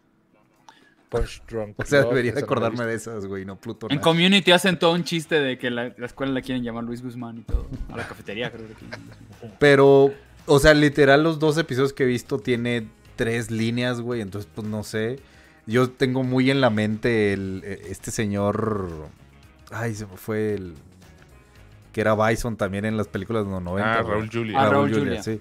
Punch 1.09 1.43
Drunk. 1.49 1.79
O 1.79 1.85
sea, 1.85 2.03
debería 2.03 2.33
de 2.33 2.41
acordarme 2.41 2.85
de 2.87 2.95
esas, 2.95 3.27
güey, 3.27 3.45
no 3.45 3.57
Pluto 3.61 3.87
En 3.91 3.97
Nash. 3.97 4.03
Community 4.05 4.51
hacen 4.51 4.79
todo 4.79 4.93
un 4.95 5.05
chiste 5.05 5.39
de 5.39 5.57
que 5.59 5.71
la, 5.71 5.95
la 5.97 6.07
escuela 6.07 6.33
la 6.33 6.43
quieren 6.43 6.65
llamar 6.65 6.83
Luis 6.83 7.03
Guzmán 7.03 7.39
y 7.39 7.43
todo. 7.43 7.69
A 7.93 7.97
la 7.97 8.09
cafetería, 8.09 8.51
creo 8.51 8.67
que. 8.67 8.75
Pero, 9.61 10.13
o 10.47 10.59
sea, 10.59 10.75
literal, 10.75 11.23
los 11.23 11.39
dos 11.39 11.57
episodios 11.59 11.93
que 11.93 12.03
he 12.03 12.07
visto 12.07 12.39
tiene 12.41 12.89
tres 13.17 13.51
líneas, 13.51 14.01
güey. 14.01 14.21
Entonces, 14.21 14.51
pues 14.55 14.67
no 14.67 14.83
sé. 14.85 15.19
Yo 15.67 15.89
tengo 15.91 16.23
muy 16.23 16.51
en 16.51 16.61
la 16.61 16.71
mente 16.71 17.33
el, 17.33 17.63
eh, 17.65 17.83
este 17.89 18.11
señor. 18.11 19.09
Ay, 19.71 19.95
se 19.95 20.07
me 20.07 20.17
fue 20.17 20.55
el. 20.55 20.75
Que 21.93 22.01
era 22.01 22.15
Bison 22.15 22.57
también 22.57 22.85
en 22.85 22.97
las 22.97 23.07
películas 23.09 23.45
de 23.47 23.51
los 23.53 23.63
90. 23.63 23.93
Ah, 23.99 24.03
güey. 24.03 24.15
Raúl 24.15 24.31
Julia. 24.31 24.59
Ah, 24.61 24.63
Raúl 24.65 24.75
Raúl 24.75 24.89
Julia, 25.01 25.23
Julia. 25.23 25.23
sí. 25.23 25.41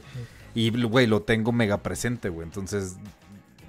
Y, 0.56 0.70
güey, 0.84 1.08
lo 1.08 1.22
tengo 1.24 1.52
mega 1.52 1.78
presente, 1.78 2.30
güey. 2.30 2.46
Entonces, 2.48 2.96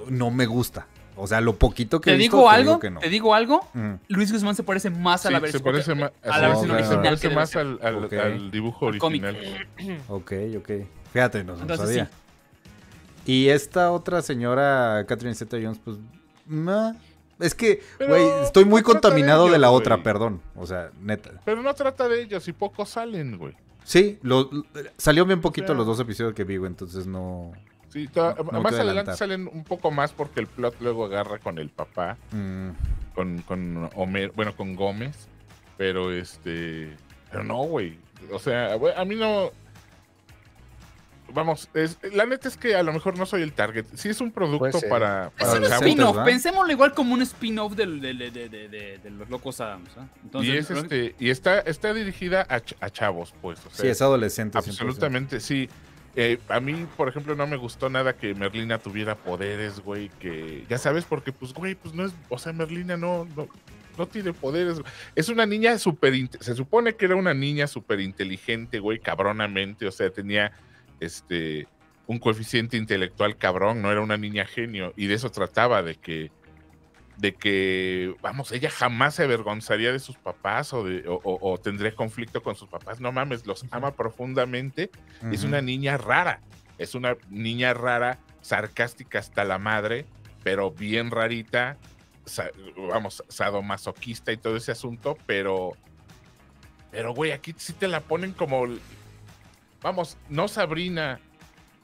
no 0.09 0.31
me 0.31 0.45
gusta. 0.47 0.87
O 1.17 1.27
sea, 1.27 1.41
lo 1.41 1.57
poquito 1.57 2.01
que 2.01 2.11
¿Te 2.11 2.15
he 2.17 2.19
visto, 2.19 2.37
digo 2.39 2.49
te 2.51 2.55
algo? 2.57 2.71
digo 2.73 2.81
que 2.81 2.91
no. 2.91 3.01
¿Te 3.01 3.09
digo 3.09 3.35
algo? 3.35 3.67
Mm. 3.73 3.93
Luis 4.09 4.33
Guzmán 4.33 4.55
se 4.57 4.65
parece 4.65 4.91
más 4.91 5.25
a 5.25 5.29
Sí, 5.29 5.33
la 5.33 5.39
se 5.39 5.43
versión. 5.43 5.63
parece 5.63 5.95
más, 5.95 6.11
a 6.25 6.39
la 6.41 6.49
versión 6.49 6.71
original 6.73 7.19
se 7.19 7.31
parece 7.31 7.35
más 7.35 7.57
al, 7.57 7.79
al- 7.83 8.05
Ok. 8.05 8.13
al 8.15 8.51
dibujo 8.51 8.89
Al 8.89 8.99
cómic. 8.99 9.23
original. 9.25 9.67
Ok, 10.09 10.33
ok. 10.59 10.71
Fíjate, 11.13 11.45
no, 11.45 11.55
no 11.55 11.63
Entonces, 11.63 11.87
sabía. 11.87 12.11
Y 13.27 13.49
esta 13.49 13.91
otra 13.93 14.23
señora, 14.23 15.05
Catherine 15.09 15.35
Zeta 15.35 15.57
Jones, 15.63 15.81
pues. 15.85 15.97
nah. 16.47 16.93
Es 17.41 17.55
que, 17.55 17.83
güey, 18.07 18.25
estoy 18.45 18.65
muy 18.65 18.81
no 18.81 18.87
trata 18.87 19.09
de 19.09 19.15
contaminado 19.15 19.51
de, 19.51 19.59
la 19.59 19.71
otra, 19.73 20.03
perdón. 20.05 20.41
O 20.55 20.67
sea, 20.67 20.91
neta. 21.01 21.31
Pero 21.45 21.63
no 21.63 21.75
trata 21.75 22.09
de 22.09 22.23
ellos 22.23 22.47
y 22.47 22.53
pocos 22.53 22.91
salen, 22.91 23.39
güey. 23.39 23.55
Sí, 23.83 24.19
lo, 24.23 24.49
lo- 24.53 24.65
salió 24.97 25.27
bien 25.27 25.41
poquito 25.41 25.75
los 25.75 25.85
dos 25.87 25.99
episodios 26.01 26.33
que 26.35 26.45
vi, 26.45 26.59
güey, 26.59 26.71
entonces 26.71 27.07
no. 27.07 27.53
Sí, 27.89 28.07
ta- 28.09 28.35
No, 28.39 28.45
no 28.53 28.61
más 28.63 28.75
adelante 28.75 29.17
salen 29.17 29.49
un 29.53 29.65
poco 29.65 29.91
más 29.91 30.13
porque 30.13 30.41
el 30.41 30.47
plot 30.47 30.77
luego 30.81 31.05
agarra 31.07 31.39
con 31.39 31.59
el 31.59 31.71
papá, 31.71 32.17
mm, 32.31 32.69
con, 33.15 33.43
con 33.43 33.91
Homer, 33.95 34.33
bueno, 34.35 34.57
con 34.57 34.75
Gómez. 34.77 35.29
Pero 35.77 36.13
este. 36.13 36.97
Pero 37.33 37.43
no, 37.43 37.65
güey. 37.65 37.99
O 38.33 38.39
sea, 38.39 38.75
a 38.97 39.05
mí 39.05 39.17
no. 39.17 39.51
Vamos, 41.33 41.69
es, 41.75 41.99
la 42.13 42.27
neta 42.27 42.49
es 42.49 42.57
que 42.57 42.77
a 42.77 42.83
lo 42.83 42.93
mejor 42.93 43.19
no 43.19 43.27
soy 43.27 43.43
el 43.43 43.53
target. 43.53 43.87
Sí 43.95 44.09
es 44.09 44.21
un 44.21 44.31
producto 44.31 44.79
para, 44.89 45.33
Es 45.39 45.49
un 45.49 45.65
spin-off. 45.65 46.19
Pensémoslo 46.25 46.71
igual 46.71 46.93
como 46.95 47.15
un 47.15 47.23
spin-off 47.23 47.75
del- 47.75 48.01
de, 48.01 48.15
de, 48.15 48.31
de, 48.31 48.49
de, 48.49 48.69
de- 48.69 48.99
de 48.99 49.11
los 49.11 49.29
locos 49.31 49.61
Adams. 49.61 49.91
¿ah? 49.97 50.07
Entonces, 50.23 50.55
y 50.55 50.57
es 50.59 50.71
este, 50.71 51.15
y 51.19 51.31
está, 51.31 51.61
está 51.61 51.93
dirigida 51.95 52.43
a, 52.49 52.61
ch- 52.61 52.77
a 52.81 52.91
chavos, 52.91 53.35
pues. 53.43 53.59
o 53.67 53.71
sea, 53.71 53.85
sí, 53.85 53.89
es 53.89 54.01
adolescente. 54.03 54.59
100%. 54.59 54.69
Absolutamente, 54.69 55.41
sí. 55.41 55.69
Eh, 56.17 56.39
a 56.49 56.61
mí, 56.61 56.87
por 56.97 57.09
ejemplo, 57.09 57.35
no 57.35 57.47
me 57.49 57.57
gustó 57.57 57.91
nada 57.91 58.13
que 58.13 58.35
Merlina 58.35 58.79
tuviera 58.79 59.17
poderes, 59.17 59.81
güey, 59.81 60.11
que 60.21 60.65
ya 60.69 60.79
sabes, 60.79 61.05
porque 61.05 61.33
pues, 61.33 61.53
güey, 61.53 61.75
pues 61.75 61.93
no 61.95 62.05
es, 62.07 62.13
o 62.29 62.39
sea, 62.39 62.53
Merlina 62.53 62.97
no, 62.97 63.27
no, 63.35 63.49
no 63.99 64.07
tiene 64.07 64.33
poderes. 64.33 64.81
Es 65.17 65.29
una 65.29 65.45
niña 65.47 65.77
súper, 65.79 66.15
se 66.39 66.55
supone 66.55 66.95
que 66.95 67.07
era 67.07 67.17
una 67.17 67.35
niña 67.35 67.67
súper 67.67 67.99
inteligente, 67.99 68.79
güey, 68.79 69.01
cabronamente, 69.01 69.89
o 69.89 69.91
sea, 69.91 70.09
tenía, 70.11 70.53
este, 71.01 71.67
un 72.07 72.19
coeficiente 72.19 72.77
intelectual 72.77 73.37
cabrón, 73.37 73.83
no 73.83 73.91
era 73.91 74.01
una 74.01 74.17
niña 74.17 74.45
genio, 74.47 74.93
y 74.97 75.07
de 75.07 75.15
eso 75.15 75.31
trataba, 75.31 75.83
de 75.83 75.97
que, 75.97 76.31
de 77.17 77.35
que, 77.35 78.15
vamos, 78.21 78.51
ella 78.53 78.71
jamás 78.71 79.15
se 79.15 79.23
avergonzaría 79.25 79.93
de 79.93 80.01
sus 80.01 80.17
papás 80.17 80.73
o, 80.73 80.83
de, 80.85 81.07
o, 81.09 81.15
o- 81.23 81.53
o 81.53 81.59
tendría 81.59 81.95
conflicto 81.95 82.43
con 82.43 82.57
sus 82.57 82.69
papás. 82.69 83.01
No 83.01 83.13
mames, 83.13 83.47
los 83.47 83.65
ama 83.71 83.93
profundamente. 83.95 84.91
Es 85.31 85.45
una 85.45 85.61
niña 85.63 85.97
rara. 85.97 86.41
Es 86.77 86.97
una 86.97 87.17
niña 87.31 87.73
rara, 87.73 88.19
sarcástica 88.41 89.21
hasta 89.21 89.45
la 89.45 89.59
madre, 89.59 90.07
pero 90.43 90.73
bien 90.73 91.11
rarita. 91.13 91.77
sa- 92.27 92.51
vamos, 92.91 93.23
sadomasoquista 93.29 94.33
y 94.33 94.37
todo 94.37 94.57
ese 94.57 94.73
asunto, 94.73 95.17
pero. 95.27 95.73
Pero, 96.91 97.15
güey, 97.15 97.31
aquí 97.33 97.55
sí 97.57 97.73
te 97.75 97.87
la 97.87 98.01
ponen 98.01 98.33
como. 98.33 98.67
Vamos, 99.85 100.17
no 100.31 100.49
Sabrina 100.49 101.21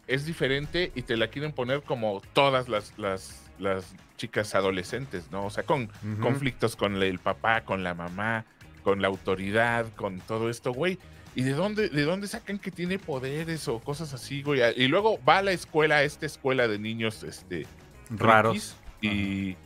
es 0.07 0.24
diferente 0.24 0.90
y 0.94 1.03
te 1.03 1.18
la 1.18 1.28
quieren 1.28 1.53
poner 1.53 1.82
como 1.82 2.22
todas 2.32 2.66
las, 2.66 2.98
las, 2.98 3.51
las 3.59 3.94
chicas 4.16 4.55
adolescentes, 4.55 5.30
¿no? 5.30 5.44
O 5.44 5.51
sea, 5.51 5.64
con 5.64 5.90
conflictos 6.18 6.76
con 6.76 7.01
el 7.03 7.18
papá, 7.18 7.61
con 7.61 7.84
la 7.84 7.92
mamá, 7.92 8.46
con 8.84 9.03
la 9.03 9.09
autoridad, 9.09 9.84
con 9.96 10.18
todo 10.20 10.48
esto, 10.48 10.72
güey. 10.72 10.98
¿Y 11.34 11.42
de 11.42 11.53
dónde, 11.53 11.90
de 11.90 12.03
dónde 12.05 12.26
sacan 12.26 12.59
que 12.59 12.70
tiene 12.70 12.98
poderes 12.98 13.68
o 13.68 13.80
cosas 13.80 14.14
así, 14.14 14.42
güey? 14.42 14.62
Y 14.76 14.88
luego 14.88 15.22
va 15.22 15.36
a 15.38 15.42
la 15.42 15.53
escuela, 15.53 15.96
a 15.96 16.03
esta 16.03 16.24
escuela 16.24 16.68
de 16.68 16.78
niños, 16.78 17.22
este, 17.22 17.66
Raros. 18.09 18.76
Y, 19.03 19.57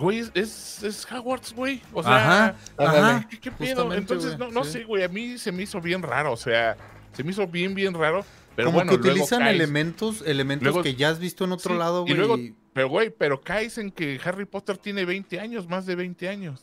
güey, 0.00 0.18
es, 0.18 0.32
es, 0.34 0.82
es 0.82 1.12
Hogwarts, 1.12 1.54
güey. 1.54 1.80
O 1.92 2.02
sea, 2.02 2.16
Ajá, 2.16 2.56
ajá. 2.76 3.28
¿qué, 3.30 3.38
qué 3.38 3.52
pedo? 3.52 3.94
Entonces, 3.94 4.36
no, 4.36 4.50
no 4.50 4.64
sí. 4.64 4.72
sé, 4.72 4.84
güey, 4.84 5.04
a 5.04 5.08
mí 5.08 5.38
se 5.38 5.52
me 5.52 5.62
hizo 5.62 5.80
bien 5.80 6.02
raro, 6.02 6.32
o 6.32 6.36
sea, 6.36 6.76
se 7.14 7.24
me 7.24 7.30
hizo 7.30 7.46
bien, 7.46 7.74
bien 7.74 7.94
raro. 7.94 8.24
Pero 8.56 8.66
Como 8.68 8.78
bueno, 8.78 8.90
que 8.92 9.08
utilizan 9.08 9.46
elementos, 9.48 10.22
elementos 10.26 10.64
luego- 10.64 10.82
que 10.82 10.94
ya 10.94 11.08
has 11.08 11.18
visto 11.18 11.44
en 11.44 11.52
otro 11.52 11.72
Sí, 11.74 11.78
lado, 11.78 12.04
y 12.06 12.12
güey. 12.12 12.16
luego- 12.16 12.38
Pero, 12.72 12.88
güey, 12.88 13.10
pero 13.10 13.40
caes 13.40 13.78
en 13.78 13.90
que 13.90 14.20
Harry 14.24 14.44
Potter 14.44 14.78
tiene 14.78 15.04
20 15.04 15.38
años, 15.40 15.68
más 15.68 15.86
de 15.86 15.94
20 15.96 16.28
años. 16.28 16.62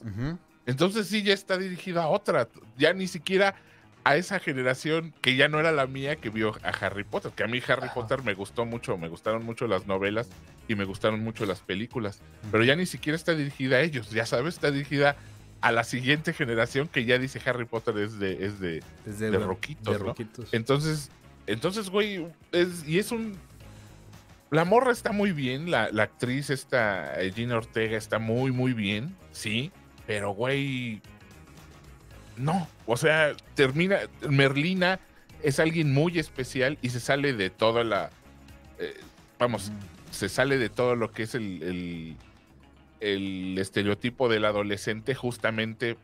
Entonces 0.65 1.07
sí, 1.07 1.23
ya 1.23 1.33
está 1.33 1.57
dirigida 1.57 2.03
a 2.03 2.07
otra. 2.07 2.47
Ya 2.77 2.93
ni 2.93 3.07
siquiera 3.07 3.55
a 4.03 4.15
esa 4.15 4.39
generación 4.39 5.13
que 5.21 5.35
ya 5.35 5.47
no 5.47 5.59
era 5.59 5.71
la 5.71 5.85
mía 5.87 6.15
que 6.15 6.29
vio 6.29 6.55
a 6.63 6.69
Harry 6.69 7.03
Potter. 7.03 7.31
Que 7.33 7.43
a 7.43 7.47
mí 7.47 7.61
Harry 7.67 7.89
Potter 7.93 8.23
me 8.23 8.33
gustó 8.33 8.65
mucho, 8.65 8.97
me 8.97 9.07
gustaron 9.09 9.45
mucho 9.45 9.67
las 9.67 9.85
novelas 9.87 10.29
y 10.67 10.75
me 10.75 10.85
gustaron 10.85 11.23
mucho 11.23 11.45
las 11.45 11.59
películas. 11.59 12.21
Pero 12.51 12.63
ya 12.63 12.75
ni 12.75 12.85
siquiera 12.85 13.15
está 13.15 13.33
dirigida 13.35 13.77
a 13.77 13.81
ellos, 13.81 14.09
ya 14.11 14.25
sabes, 14.25 14.55
está 14.55 14.71
dirigida 14.71 15.15
a 15.61 15.71
la 15.71 15.83
siguiente 15.83 16.33
generación 16.33 16.87
que 16.87 17.05
ya 17.05 17.17
dice 17.19 17.39
Harry 17.45 17.65
Potter 17.65 17.97
es 17.97 18.19
de, 18.19 18.45
es 18.45 18.59
de, 18.59 18.83
Es 19.05 19.19
de 19.19 19.31
roquitos, 19.37 19.93
de 19.93 19.99
¿no? 19.99 20.05
roquitos. 20.05 20.49
entonces, 20.51 21.11
entonces, 21.47 21.89
güey, 21.89 22.27
es, 22.51 22.87
y 22.87 22.99
es 22.99 23.11
un. 23.11 23.37
La 24.49 24.65
morra 24.65 24.91
está 24.91 25.11
muy 25.13 25.31
bien, 25.31 25.71
la, 25.71 25.89
la 25.91 26.03
actriz 26.03 26.49
esta, 26.49 27.21
eh, 27.21 27.31
Gina 27.31 27.55
Ortega, 27.55 27.97
está 27.97 28.19
muy, 28.19 28.51
muy 28.51 28.73
bien, 28.73 29.15
sí, 29.31 29.71
pero, 30.05 30.31
güey, 30.31 31.01
no, 32.35 32.67
o 32.85 32.97
sea, 32.97 33.33
termina, 33.55 33.99
Merlina 34.27 34.99
es 35.41 35.59
alguien 35.59 35.93
muy 35.93 36.19
especial 36.19 36.77
y 36.81 36.89
se 36.89 36.99
sale 36.99 37.33
de 37.33 37.49
toda 37.49 37.83
la, 37.85 38.09
eh, 38.77 38.99
vamos, 39.39 39.71
se 40.11 40.27
sale 40.27 40.57
de 40.57 40.69
todo 40.69 40.95
lo 40.95 41.11
que 41.11 41.23
es 41.23 41.35
el, 41.35 41.63
el, 41.63 42.15
el 43.01 43.57
estereotipo 43.57 44.29
del 44.29 44.45
adolescente 44.45 45.15
justamente, 45.15 45.97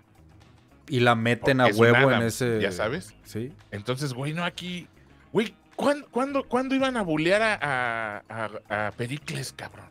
Y 0.89 0.99
la 1.01 1.15
meten 1.15 1.61
a 1.61 1.67
huevo 1.67 2.11
en 2.11 2.23
ese. 2.23 2.59
ya 2.61 2.71
sabes. 2.71 3.13
Sí. 3.23 3.51
entonces, 3.71 4.13
güey, 4.13 4.33
no 4.33 4.43
aquí. 4.45 4.87
Güey, 5.33 5.53
¿cuándo, 5.75 6.07
cuándo, 6.09 6.43
cuándo 6.47 6.75
iban 6.75 6.95
a 6.97 7.01
bulear 7.03 7.41
a, 7.41 7.53
a- 7.61 8.23
a- 8.69 8.87
a 8.87 8.91
Pericles, 8.91 9.53
cabrón? 9.53 9.85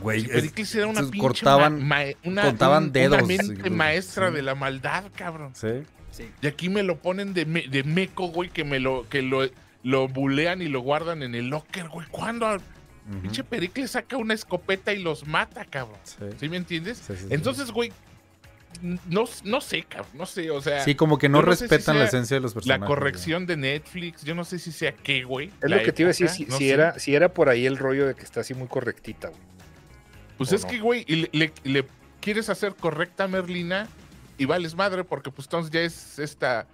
Güey, 0.00 0.20
Si 0.20 0.26
es- 0.26 0.32
Pericles 0.32 0.74
era 0.74 0.86
una 0.86 1.00
pinche 1.02 1.18
cortaban- 1.18 1.80
ma- 1.82 1.96
ma- 1.96 2.12
una, 2.24 2.42
contaban 2.42 2.84
un- 2.84 2.92
dedos, 2.92 3.18
Una 3.18 3.26
mente 3.26 3.62
sí, 3.64 3.70
maestra 3.70 4.28
sí. 4.28 4.34
de 4.36 4.42
la 4.42 4.54
maldad, 4.54 5.04
cabrón. 5.16 5.52
Sí. 5.54 5.68
Sí. 6.10 6.30
Y 6.40 6.46
aquí 6.46 6.68
me 6.68 6.82
lo 6.82 6.98
ponen 6.98 7.34
de, 7.34 7.44
me- 7.46 7.66
de 7.68 7.82
meco, 7.82 8.28
güey, 8.28 8.48
que 8.50 8.64
me 8.64 8.78
lo, 8.80 9.08
que 9.08 9.20
lo, 9.22 9.40
lo 9.82 10.08
bulean 10.08 10.62
y 10.62 10.68
lo 10.68 10.80
guardan 10.80 11.22
en 11.22 11.34
el 11.34 11.48
locker, 11.48 11.88
güey. 11.88 12.06
¿Cuándo? 12.10 12.56
Pinche 13.22 13.44
Pericles 13.44 13.92
saca 13.92 14.16
una 14.16 14.34
escopeta 14.34 14.92
y 14.92 15.00
los 15.02 15.26
mata, 15.26 15.64
cabrón. 15.64 15.98
Sí. 16.04 16.24
¿Sí 16.40 16.48
me 16.48 16.56
entiendes? 16.56 16.98
Sí, 16.98 17.14
sí, 17.16 17.22
sí. 17.22 17.26
Entonces, 17.30 17.70
güey, 17.70 17.92
no, 18.82 19.24
no 19.44 19.60
sé, 19.60 19.84
cabrón, 19.84 20.10
no 20.14 20.26
sé, 20.26 20.50
o 20.50 20.60
sea... 20.60 20.82
Sí, 20.84 20.94
como 20.94 21.16
que 21.16 21.28
no, 21.28 21.40
yo 21.40 21.46
no 21.46 21.52
sé 21.52 21.66
si 21.66 21.70
respetan 21.70 21.98
la 21.98 22.04
esencia 22.04 22.36
de 22.36 22.40
los 22.42 22.52
personajes. 22.52 22.80
La 22.80 22.86
corrección 22.86 23.46
de 23.46 23.56
Netflix, 23.56 24.22
yo 24.24 24.34
no 24.34 24.44
sé 24.44 24.58
si 24.58 24.70
sea 24.72 24.92
qué, 24.92 25.24
güey. 25.24 25.50
Es 25.62 25.70
lo 25.70 25.82
que 25.82 25.92
te 25.92 26.02
iba 26.02 26.08
a 26.08 26.10
decir, 26.10 26.28
si, 26.28 26.44
no 26.46 26.58
si 26.58 26.64
sé. 26.68 26.70
era, 26.74 26.98
si 26.98 27.14
era 27.14 27.28
por 27.32 27.48
ahí 27.48 27.64
el 27.64 27.78
rollo 27.78 28.06
de 28.06 28.14
que 28.14 28.22
está 28.22 28.40
así 28.40 28.52
muy 28.54 28.68
correctita, 28.68 29.28
güey. 29.28 29.40
Pues 30.36 30.52
¿o 30.52 30.56
es 30.56 30.64
no? 30.64 30.68
que, 30.70 30.80
güey, 30.80 31.04
le- 31.32 31.52
le 31.64 31.86
quieres 32.20 32.50
hacer 32.50 32.74
correcta 32.74 33.24
a 33.24 33.28
Merlina 33.28 33.88
y 34.36 34.44
vales 34.44 34.74
madre 34.74 35.04
porque 35.04 35.30
pues 35.30 35.46
entonces 35.46 35.70
ya 35.72 35.80
es 35.80 36.18
esta 36.18 36.66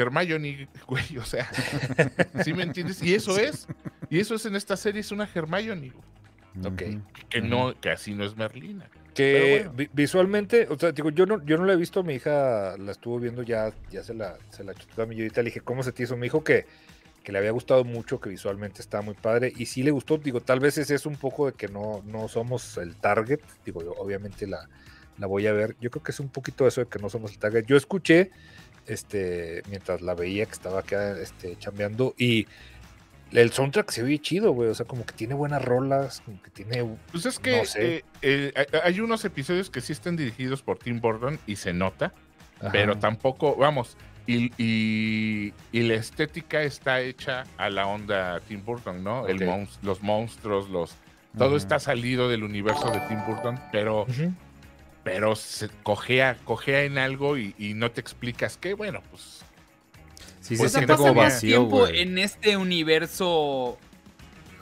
Hermione, 0.00 0.68
güey, 0.86 1.18
o 1.18 1.24
sea, 1.24 1.48
¿sí 2.44 2.52
me 2.54 2.62
entiendes? 2.64 3.02
Y 3.02 3.14
eso 3.14 3.38
es, 3.38 3.66
y 4.08 4.18
eso 4.20 4.34
es 4.34 4.46
en 4.46 4.56
esta 4.56 4.76
serie, 4.76 5.00
es 5.00 5.12
una 5.12 5.28
Hermione, 5.32 5.90
güey, 5.90 6.66
Ok. 6.66 6.82
Que 7.28 7.40
no, 7.40 7.78
que 7.80 7.90
así 7.90 8.14
no 8.14 8.24
es 8.24 8.36
Merlina. 8.36 8.88
Que 9.14 9.32
Pero 9.32 9.48
bueno. 9.48 9.72
vi- 9.76 9.90
visualmente, 9.92 10.66
o 10.70 10.78
sea, 10.78 10.92
digo, 10.92 11.10
yo 11.10 11.26
no, 11.26 11.44
yo 11.44 11.58
no 11.58 11.64
la 11.64 11.72
he 11.72 11.76
visto, 11.76 12.02
mi 12.02 12.14
hija 12.14 12.76
la 12.78 12.92
estuvo 12.92 13.18
viendo 13.18 13.42
ya, 13.42 13.72
ya 13.90 14.02
se 14.02 14.14
la, 14.14 14.36
se 14.50 14.62
la 14.64 14.74
chutó 14.74 15.02
a 15.02 15.06
mi 15.06 15.16
ahorita 15.16 15.42
le 15.42 15.46
dije, 15.50 15.60
¿cómo 15.60 15.82
se 15.82 15.92
te 15.92 16.04
hizo? 16.04 16.16
Me 16.16 16.26
dijo 16.26 16.42
que, 16.44 16.66
que 17.24 17.32
le 17.32 17.38
había 17.38 17.50
gustado 17.50 17.84
mucho, 17.84 18.20
que 18.20 18.30
visualmente 18.30 18.80
estaba 18.80 19.02
muy 19.02 19.14
padre, 19.14 19.52
y 19.56 19.66
sí 19.66 19.82
le 19.82 19.90
gustó, 19.90 20.16
digo, 20.18 20.40
tal 20.40 20.60
vez 20.60 20.78
es 20.78 20.90
eso 20.90 21.08
un 21.08 21.16
poco 21.16 21.46
de 21.46 21.52
que 21.54 21.68
no, 21.68 22.02
no 22.06 22.28
somos 22.28 22.76
el 22.78 22.96
target, 22.96 23.40
digo, 23.64 23.82
yo 23.82 23.92
obviamente 23.94 24.46
la, 24.46 24.68
la 25.18 25.26
voy 25.26 25.46
a 25.48 25.52
ver, 25.52 25.76
yo 25.80 25.90
creo 25.90 26.02
que 26.02 26.12
es 26.12 26.20
un 26.20 26.28
poquito 26.28 26.66
eso 26.66 26.80
de 26.80 26.86
que 26.88 26.98
no 27.00 27.10
somos 27.10 27.32
el 27.32 27.38
target. 27.38 27.64
Yo 27.66 27.76
escuché, 27.76 28.30
este, 28.90 29.62
mientras 29.68 30.00
la 30.02 30.14
veía 30.14 30.46
que 30.46 30.52
estaba 30.52 30.80
acá, 30.80 31.16
este, 31.18 31.56
chambeando, 31.58 32.14
y 32.18 32.46
el 33.32 33.52
soundtrack 33.52 33.90
se 33.90 34.02
oye 34.02 34.18
chido, 34.18 34.52
güey, 34.52 34.68
o 34.70 34.74
sea, 34.74 34.86
como 34.86 35.06
que 35.06 35.12
tiene 35.12 35.34
buenas 35.34 35.64
rolas, 35.64 36.20
como 36.24 36.42
que 36.42 36.50
tiene... 36.50 36.84
Pues 37.12 37.26
es 37.26 37.38
que 37.38 37.58
No 37.58 37.64
sé. 37.64 37.96
eh, 37.96 38.04
eh, 38.22 38.66
hay- 38.84 39.00
unos 39.00 39.24
episodios 39.24 39.70
que 39.70 39.80
sí 39.80 39.92
están 39.92 40.16
dirigidos 40.16 40.62
por 40.62 40.78
Tim 40.78 41.00
Burton 41.00 41.38
y 41.46 41.56
se 41.56 41.72
nota, 41.72 42.12
pero 42.72 42.98
tampoco, 42.98 43.54
vamos, 43.56 43.96
y, 44.26 44.50
y- 44.62 45.54
y 45.72 45.80
la 45.82 45.94
estética 45.94 46.62
está 46.62 47.00
hecha 47.00 47.44
a 47.56 47.70
la 47.70 47.86
onda 47.86 48.40
Tim 48.40 48.64
Burton, 48.64 49.02
¿no? 49.02 49.26
El 49.28 49.36
Ok. 49.36 49.42
mons- 49.48 49.78
los 49.82 50.02
monstruos, 50.02 50.68
los 50.68 50.94
todo 51.38 51.56
está 51.56 51.78
salido 51.78 52.28
del 52.28 52.42
universo 52.42 52.90
de 52.90 52.98
Tim 53.08 53.24
Burton, 53.26 53.58
pero. 53.70 54.06
Pero 55.04 55.36
se 55.36 55.68
cojea, 55.82 56.36
cojea 56.44 56.82
en 56.82 56.98
algo 56.98 57.36
y, 57.38 57.54
y 57.58 57.74
no 57.74 57.90
te 57.90 58.00
explicas 58.00 58.56
qué, 58.56 58.74
bueno, 58.74 59.02
pues 59.10 59.44
Sí, 60.40 60.56
Pues 60.56 60.72
se 60.72 60.78
siente 60.78 60.94
pasa 60.94 61.08
como 61.08 61.22
más 61.22 61.34
vacío, 61.34 61.58
tiempo 61.58 61.78
güey. 61.80 62.00
en 62.00 62.18
este 62.18 62.56
universo 62.56 63.78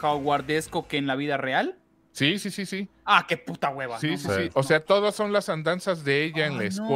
howardesco 0.00 0.86
que 0.88 0.96
en 0.98 1.06
la 1.06 1.14
vida 1.16 1.36
real? 1.36 1.76
sí, 2.12 2.38
sí, 2.38 2.50
sí, 2.50 2.66
sí. 2.66 2.88
Ah, 3.04 3.24
qué 3.28 3.36
puta 3.36 3.70
hueva. 3.70 3.98
Sí, 4.00 4.10
no 4.10 4.16
sí, 4.18 4.28
sí. 4.28 4.50
O 4.54 4.62
sea, 4.64 4.80
todas 4.84 5.14
son 5.14 5.32
las 5.32 5.48
andanzas 5.48 6.04
de 6.04 6.24
ella 6.24 6.46
en 6.46 6.54
la 6.56 6.64
Ay, 6.64 6.70
no. 6.70 6.86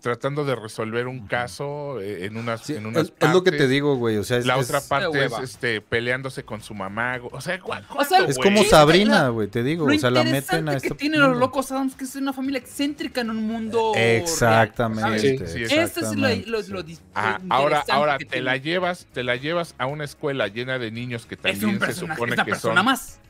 Tratando 0.00 0.44
de 0.44 0.56
resolver 0.56 1.06
un 1.06 1.28
caso 1.28 2.00
eh, 2.00 2.24
en 2.26 2.36
unas, 2.36 2.62
Sí, 2.62 2.74
en 2.74 2.86
unas 2.86 3.04
es, 3.04 3.12
es 3.20 3.30
lo 3.32 3.44
que 3.44 3.52
te 3.52 3.68
digo, 3.68 3.94
güey. 3.96 4.16
O 4.16 4.24
sea, 4.24 4.38
es, 4.38 4.44
La 4.46 4.58
es- 4.58 4.66
otra 4.68 4.80
parte 4.80 5.24
es 5.24 5.32
este, 5.40 5.80
peleándose 5.80 6.44
con 6.44 6.60
su 6.60 6.74
mamá. 6.74 7.18
O 7.30 7.40
sea, 7.40 7.60
¿cu- 7.60 7.72
O 7.96 8.04
sea, 8.04 8.24
es 8.26 8.36
como 8.38 8.62
Sí, 8.64 8.68
Sabrina, 8.70 9.22
la- 9.24 9.28
güey, 9.28 9.46
te 9.48 9.62
digo. 9.62 9.88
Lo 9.88 9.94
O 9.94 9.98
sea, 9.98 10.10
la 10.10 10.24
meten 10.24 10.68
a 10.68 10.80
que 10.80 10.90
tienen 10.90 11.20
los 11.20 11.36
locos 11.36 11.70
Adams 11.70 11.94
que 11.94 12.04
es 12.04 12.16
una 12.16 12.32
familia 12.32 12.58
excéntrica 12.58 13.20
en 13.20 13.30
un 13.30 13.46
mundo 13.46 13.92
Exactamente. 13.94 15.20
Sí, 15.20 15.28
sí. 15.38 15.66
¿sabes? 15.68 15.70
Este 15.70 16.00
es 16.00 16.16
lo, 16.16 16.26
exactamente, 16.28 16.50
lo- 16.50 16.62
sí. 16.62 16.72
lo 16.72 16.84
dis- 16.84 17.00
Ah, 17.14 17.38
lo 17.44 17.54
ahora, 17.54 17.84
ahora 17.88 18.18
que 18.18 18.24
te 18.24 18.30
tiene. 18.32 18.44
la 18.44 18.56
llevas, 18.56 19.06
te 19.12 19.22
la 19.22 19.36
llevas 19.36 19.74
a 19.78 19.86
una 19.86 20.04
escuela 20.04 20.48
llena 20.48 20.78
de 20.78 20.90
niños 20.90 21.26
que 21.26 21.36
también 21.36 21.60
se 21.74 21.78
personaje, 21.78 21.92
es 21.92 21.98
supone 21.98 22.32
una 22.34 22.44
que 22.44 22.50
persona 22.50 22.74
son. 22.76 22.84
más. 22.84 23.20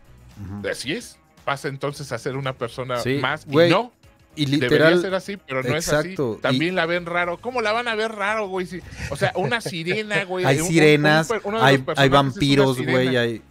Así 0.71 0.93
es. 0.93 1.19
Pasa 1.45 1.69
entonces 1.69 2.11
a 2.13 2.19
ser 2.19 2.37
una 2.37 2.53
persona 2.55 2.97
Sí, 2.99 3.19
más. 3.21 3.47
güey, 3.47 3.69
y 3.69 3.71
no, 3.71 3.93
Y 4.37 4.45
debería 4.47 4.69
literal. 4.91 5.01
ser 5.01 5.15
así, 5.15 5.37
pero 5.37 5.63
no 5.63 5.75
exacto, 5.77 6.09
es 6.09 6.17
así. 6.17 6.39
y- 6.39 6.43
También 6.43 6.75
la 6.75 6.87
ven 6.87 7.07
raro. 7.07 7.39
¿Cómo 7.41 7.63
la 7.63 7.73
van 7.73 7.89
a 7.89 7.95
ver 7.95 8.13
raro, 8.13 8.49
güey? 8.49 8.67
Si- 8.67 8.81
o 9.11 9.17
sea, 9.17 9.33
una 9.37 9.61
sirena, 9.61 10.25
güey. 10.25 10.45
Hay 10.45 10.61
un- 10.61 10.69
sirenas, 10.69 11.29
un 11.31 11.37
per- 11.39 11.47
uno 11.49 11.59
de 11.59 11.65
hay, 11.65 12.09
vampiros, 12.09 12.81
güey. 12.83 13.17
Hay... 13.17 13.43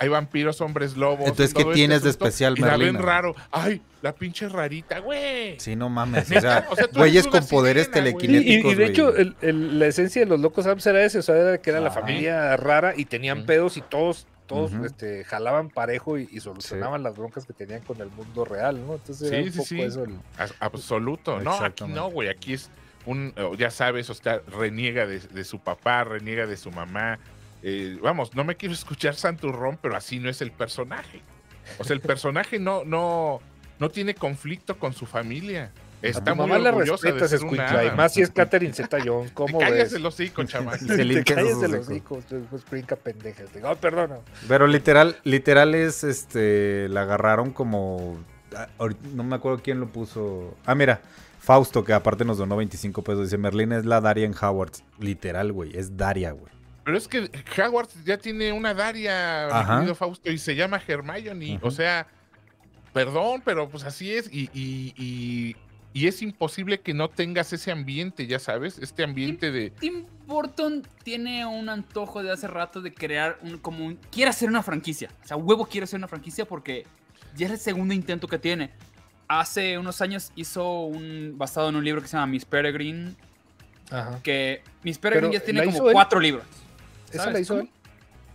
Hay 0.00 0.08
vampiros, 0.08 0.60
hombres 0.60 0.96
lobos. 0.96 1.26
Entonces, 1.26 1.52
¿qué 1.52 1.64
todo 1.64 1.72
tienes 1.72 2.04
de 2.04 2.10
especial, 2.10 2.54
Y 2.56 2.60
la 2.60 2.68
ven 2.76 2.78
Merlina? 2.78 3.00
raro. 3.00 3.34
Ay, 3.50 3.82
la 4.00 4.12
pinche 4.14 4.48
rarita, 4.48 5.00
güey. 5.00 5.58
Sí, 5.58 5.74
no 5.74 5.88
mames. 5.88 6.30
O 6.30 6.40
sea, 6.40 6.68
o 6.70 6.76
sea, 6.76 6.86
tú 6.86 7.00
güeyes 7.00 7.26
con 7.26 7.44
poderes 7.48 7.86
sirena, 7.90 7.90
güey. 8.12 8.26
Sí, 8.26 8.32
y- 8.32 8.36
y, 8.36 8.62
telequinéticos. 8.62 8.76
de 8.76 8.86
hecho, 8.86 9.10
güey. 9.10 9.20
el- 9.22 9.36
el- 9.40 9.78
la 9.80 9.86
esencia 9.88 10.22
de 10.22 10.26
los 10.28 10.38
locos 10.38 10.66
Adams 10.66 10.86
era 10.86 11.04
ese, 11.04 11.18
o 11.18 11.22
sea, 11.22 11.34
era 11.36 11.58
que 11.58 11.70
era 11.70 11.80
la 11.80 11.90
familia 11.90 12.56
rara 12.56 12.94
y 12.96 13.06
tenían 13.06 13.44
pedos 13.44 13.76
y 13.76 13.80
todos, 13.80 14.28
todos 14.48 14.72
este, 14.84 15.22
jalaban 15.24 15.68
parejo 15.68 16.18
y, 16.18 16.28
y 16.32 16.40
solucionaban 16.40 17.02
las 17.04 17.16
broncas 17.16 17.44
que 17.46 17.52
tenían 17.52 17.82
con 17.82 18.00
el 18.00 18.08
mundo 18.10 18.44
real, 18.44 18.84
¿no? 18.84 18.94
Entonces 18.94 19.30
era 19.30 19.42
Sí, 19.42 19.46
un 19.46 19.52
sí, 19.52 19.58
poco 19.58 19.68
sí. 19.68 19.80
eso. 19.82 20.04
el- 20.04 20.18
Absoluto. 20.58 21.40
No, 21.40 21.52
aquí 21.60 21.84
no, 21.86 22.10
güey. 22.10 22.28
Aquí 22.28 22.54
es 22.54 22.70
un, 23.06 23.32
eh, 23.36 23.50
ya 23.58 23.70
sabes, 23.70 24.10
o 24.10 24.14
sea, 24.14 24.40
reniega 24.48 25.06
de, 25.06 25.20
de 25.20 25.44
su 25.44 25.60
papá, 25.60 26.04
reniega 26.04 26.46
de 26.46 26.56
su 26.56 26.70
mamá. 26.70 27.18
Eh, 27.62 27.98
vamos, 28.02 28.34
no 28.34 28.44
me 28.44 28.56
quiero 28.56 28.74
escuchar 28.74 29.14
Santurrón, 29.14 29.78
pero 29.80 29.96
así 29.96 30.18
no 30.18 30.28
es 30.28 30.40
el 30.42 30.50
personaje. 30.52 31.20
O 31.78 31.84
sea, 31.84 31.94
el 31.94 32.00
personaje 32.00 32.58
no, 32.58 32.84
no, 32.84 33.40
no 33.78 33.90
tiene 33.90 34.14
conflicto 34.14 34.78
con 34.78 34.92
su 34.94 35.06
familia. 35.06 35.70
A 36.00 36.06
Está 36.06 36.30
tu 36.30 36.36
muy 36.36 36.46
mamá 36.46 36.58
la 36.60 36.70
respetas, 36.70 37.30
ser 37.30 37.40
una 37.40 37.50
escuincla, 37.64 37.84
y 37.84 37.96
más 37.96 38.14
si 38.14 38.22
es 38.22 38.30
Catherine 38.30 38.72
Zeta 38.72 38.98
Jones, 39.04 39.30
Te 39.30 39.34
¿cómo 39.34 39.58
callas 39.58 39.78
ves? 39.78 39.92
el 39.94 40.06
hocico, 40.06 40.44
chaval. 40.44 40.78
Se 40.80 40.86
Te 41.04 41.24
calles 41.24 41.56
hocicos, 41.56 42.24
pues 42.50 42.64
brinca 42.70 42.94
pendejas. 42.94 43.52
Digo, 43.52 43.68
oh, 43.70 43.76
perdona. 43.76 44.18
Pero 44.46 44.66
literal, 44.68 45.16
literal 45.24 45.74
es, 45.74 46.04
este, 46.04 46.88
la 46.88 47.02
agarraron 47.02 47.50
como, 47.52 48.16
ah, 48.54 48.68
no 49.12 49.24
me 49.24 49.34
acuerdo 49.36 49.60
quién 49.62 49.80
lo 49.80 49.88
puso. 49.88 50.54
Ah, 50.66 50.76
mira, 50.76 51.00
Fausto, 51.40 51.82
que 51.82 51.92
aparte 51.92 52.24
nos 52.24 52.38
donó 52.38 52.56
25 52.56 53.02
pesos, 53.02 53.24
dice, 53.24 53.38
Merlina 53.38 53.76
es 53.78 53.84
la 53.84 54.00
Daria 54.00 54.24
en 54.26 54.34
Howard. 54.40 54.72
Literal, 55.00 55.52
güey, 55.52 55.76
es 55.76 55.96
Daria, 55.96 56.30
güey. 56.30 56.52
Pero 56.84 56.96
es 56.96 57.08
que 57.08 57.28
Howard 57.60 57.88
ya 58.04 58.18
tiene 58.18 58.52
una 58.52 58.72
Daria, 58.72 59.48
Ajá. 59.48 59.94
Fausto, 59.96 60.30
y 60.30 60.38
se 60.38 60.54
llama 60.54 60.80
Hermione. 60.86 61.56
Ujú. 61.56 61.66
O 61.66 61.70
sea, 61.70 62.06
perdón, 62.92 63.42
pero 63.44 63.68
pues 63.68 63.84
así 63.84 64.14
es. 64.14 64.28
Y, 64.32 64.48
y- 64.54 64.94
y- 64.96 65.56
y 65.92 66.06
es 66.06 66.22
imposible 66.22 66.80
que 66.80 66.94
no 66.94 67.08
tengas 67.08 67.52
ese 67.52 67.72
ambiente, 67.72 68.26
ya 68.26 68.38
sabes, 68.38 68.78
este 68.78 69.02
ambiente 69.04 69.50
de... 69.50 69.70
Tim 69.70 70.04
Burton 70.26 70.86
tiene 71.02 71.46
un 71.46 71.68
antojo 71.68 72.22
de 72.22 72.30
hace 72.30 72.46
rato 72.46 72.80
de 72.80 72.92
crear 72.92 73.38
un 73.42 73.58
como 73.58 73.84
un 73.86 73.96
quiere 74.10 74.30
hacer 74.30 74.48
una 74.48 74.62
franquicia. 74.62 75.10
O 75.24 75.26
sea, 75.26 75.36
huevo 75.36 75.66
quiere 75.66 75.84
hacer 75.84 75.98
una 75.98 76.08
franquicia 76.08 76.44
porque 76.44 76.86
ya 77.36 77.46
es 77.46 77.52
el 77.52 77.58
segundo 77.58 77.94
intento 77.94 78.28
que 78.28 78.38
tiene. 78.38 78.70
Hace 79.28 79.76
unos 79.78 80.00
años 80.00 80.32
hizo 80.36 80.82
un 80.82 81.34
basado 81.36 81.68
en 81.70 81.76
un 81.76 81.84
libro 81.84 82.00
que 82.02 82.08
se 82.08 82.16
llama 82.16 82.26
Miss 82.28 82.44
Peregrine, 82.44 83.14
Ajá. 83.90 84.20
que 84.22 84.62
Miss 84.82 84.98
Peregrine 84.98 85.30
Pero, 85.30 85.40
ya 85.40 85.44
tiene 85.44 85.64
¿la 85.64 85.72
como 85.72 85.88
él? 85.88 85.92
cuatro 85.94 86.20
libros. 86.20 86.44
¿Esa 87.10 87.18
¿sabes 87.18 87.34
la 87.34 87.40
hizo 87.40 87.54
cómo? 87.54 87.62
él? 87.62 87.70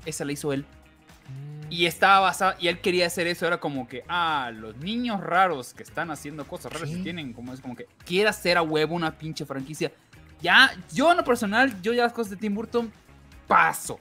Esa 0.05 0.25
la 0.25 0.31
hizo 0.31 0.53
él. 0.53 0.65
Y 1.73 1.87
estaba 1.87 2.19
basada, 2.19 2.55
y 2.59 2.67
él 2.67 2.79
quería 2.81 3.07
hacer 3.07 3.25
eso, 3.25 3.47
era 3.47 3.59
como 3.59 3.87
que, 3.87 4.03
ah, 4.07 4.51
los 4.53 4.77
niños 4.77 5.19
raros 5.19 5.73
que 5.73 5.81
están 5.81 6.11
haciendo 6.11 6.45
cosas 6.45 6.71
raras 6.71 6.91
y 6.91 7.01
tienen 7.01 7.33
como 7.33 7.51
es 7.51 7.61
como 7.61 7.75
que 7.75 7.87
quiere 8.05 8.29
hacer 8.29 8.57
a 8.57 8.61
huevo 8.61 8.93
una 8.93 9.17
pinche 9.17 9.43
franquicia. 9.43 9.91
Ya, 10.39 10.69
yo 10.93 11.09
en 11.09 11.17
lo 11.17 11.23
personal, 11.23 11.81
yo 11.81 11.91
ya 11.91 12.03
las 12.03 12.13
cosas 12.13 12.29
de 12.29 12.37
Tim 12.37 12.53
Burton 12.53 12.91
paso, 13.47 13.97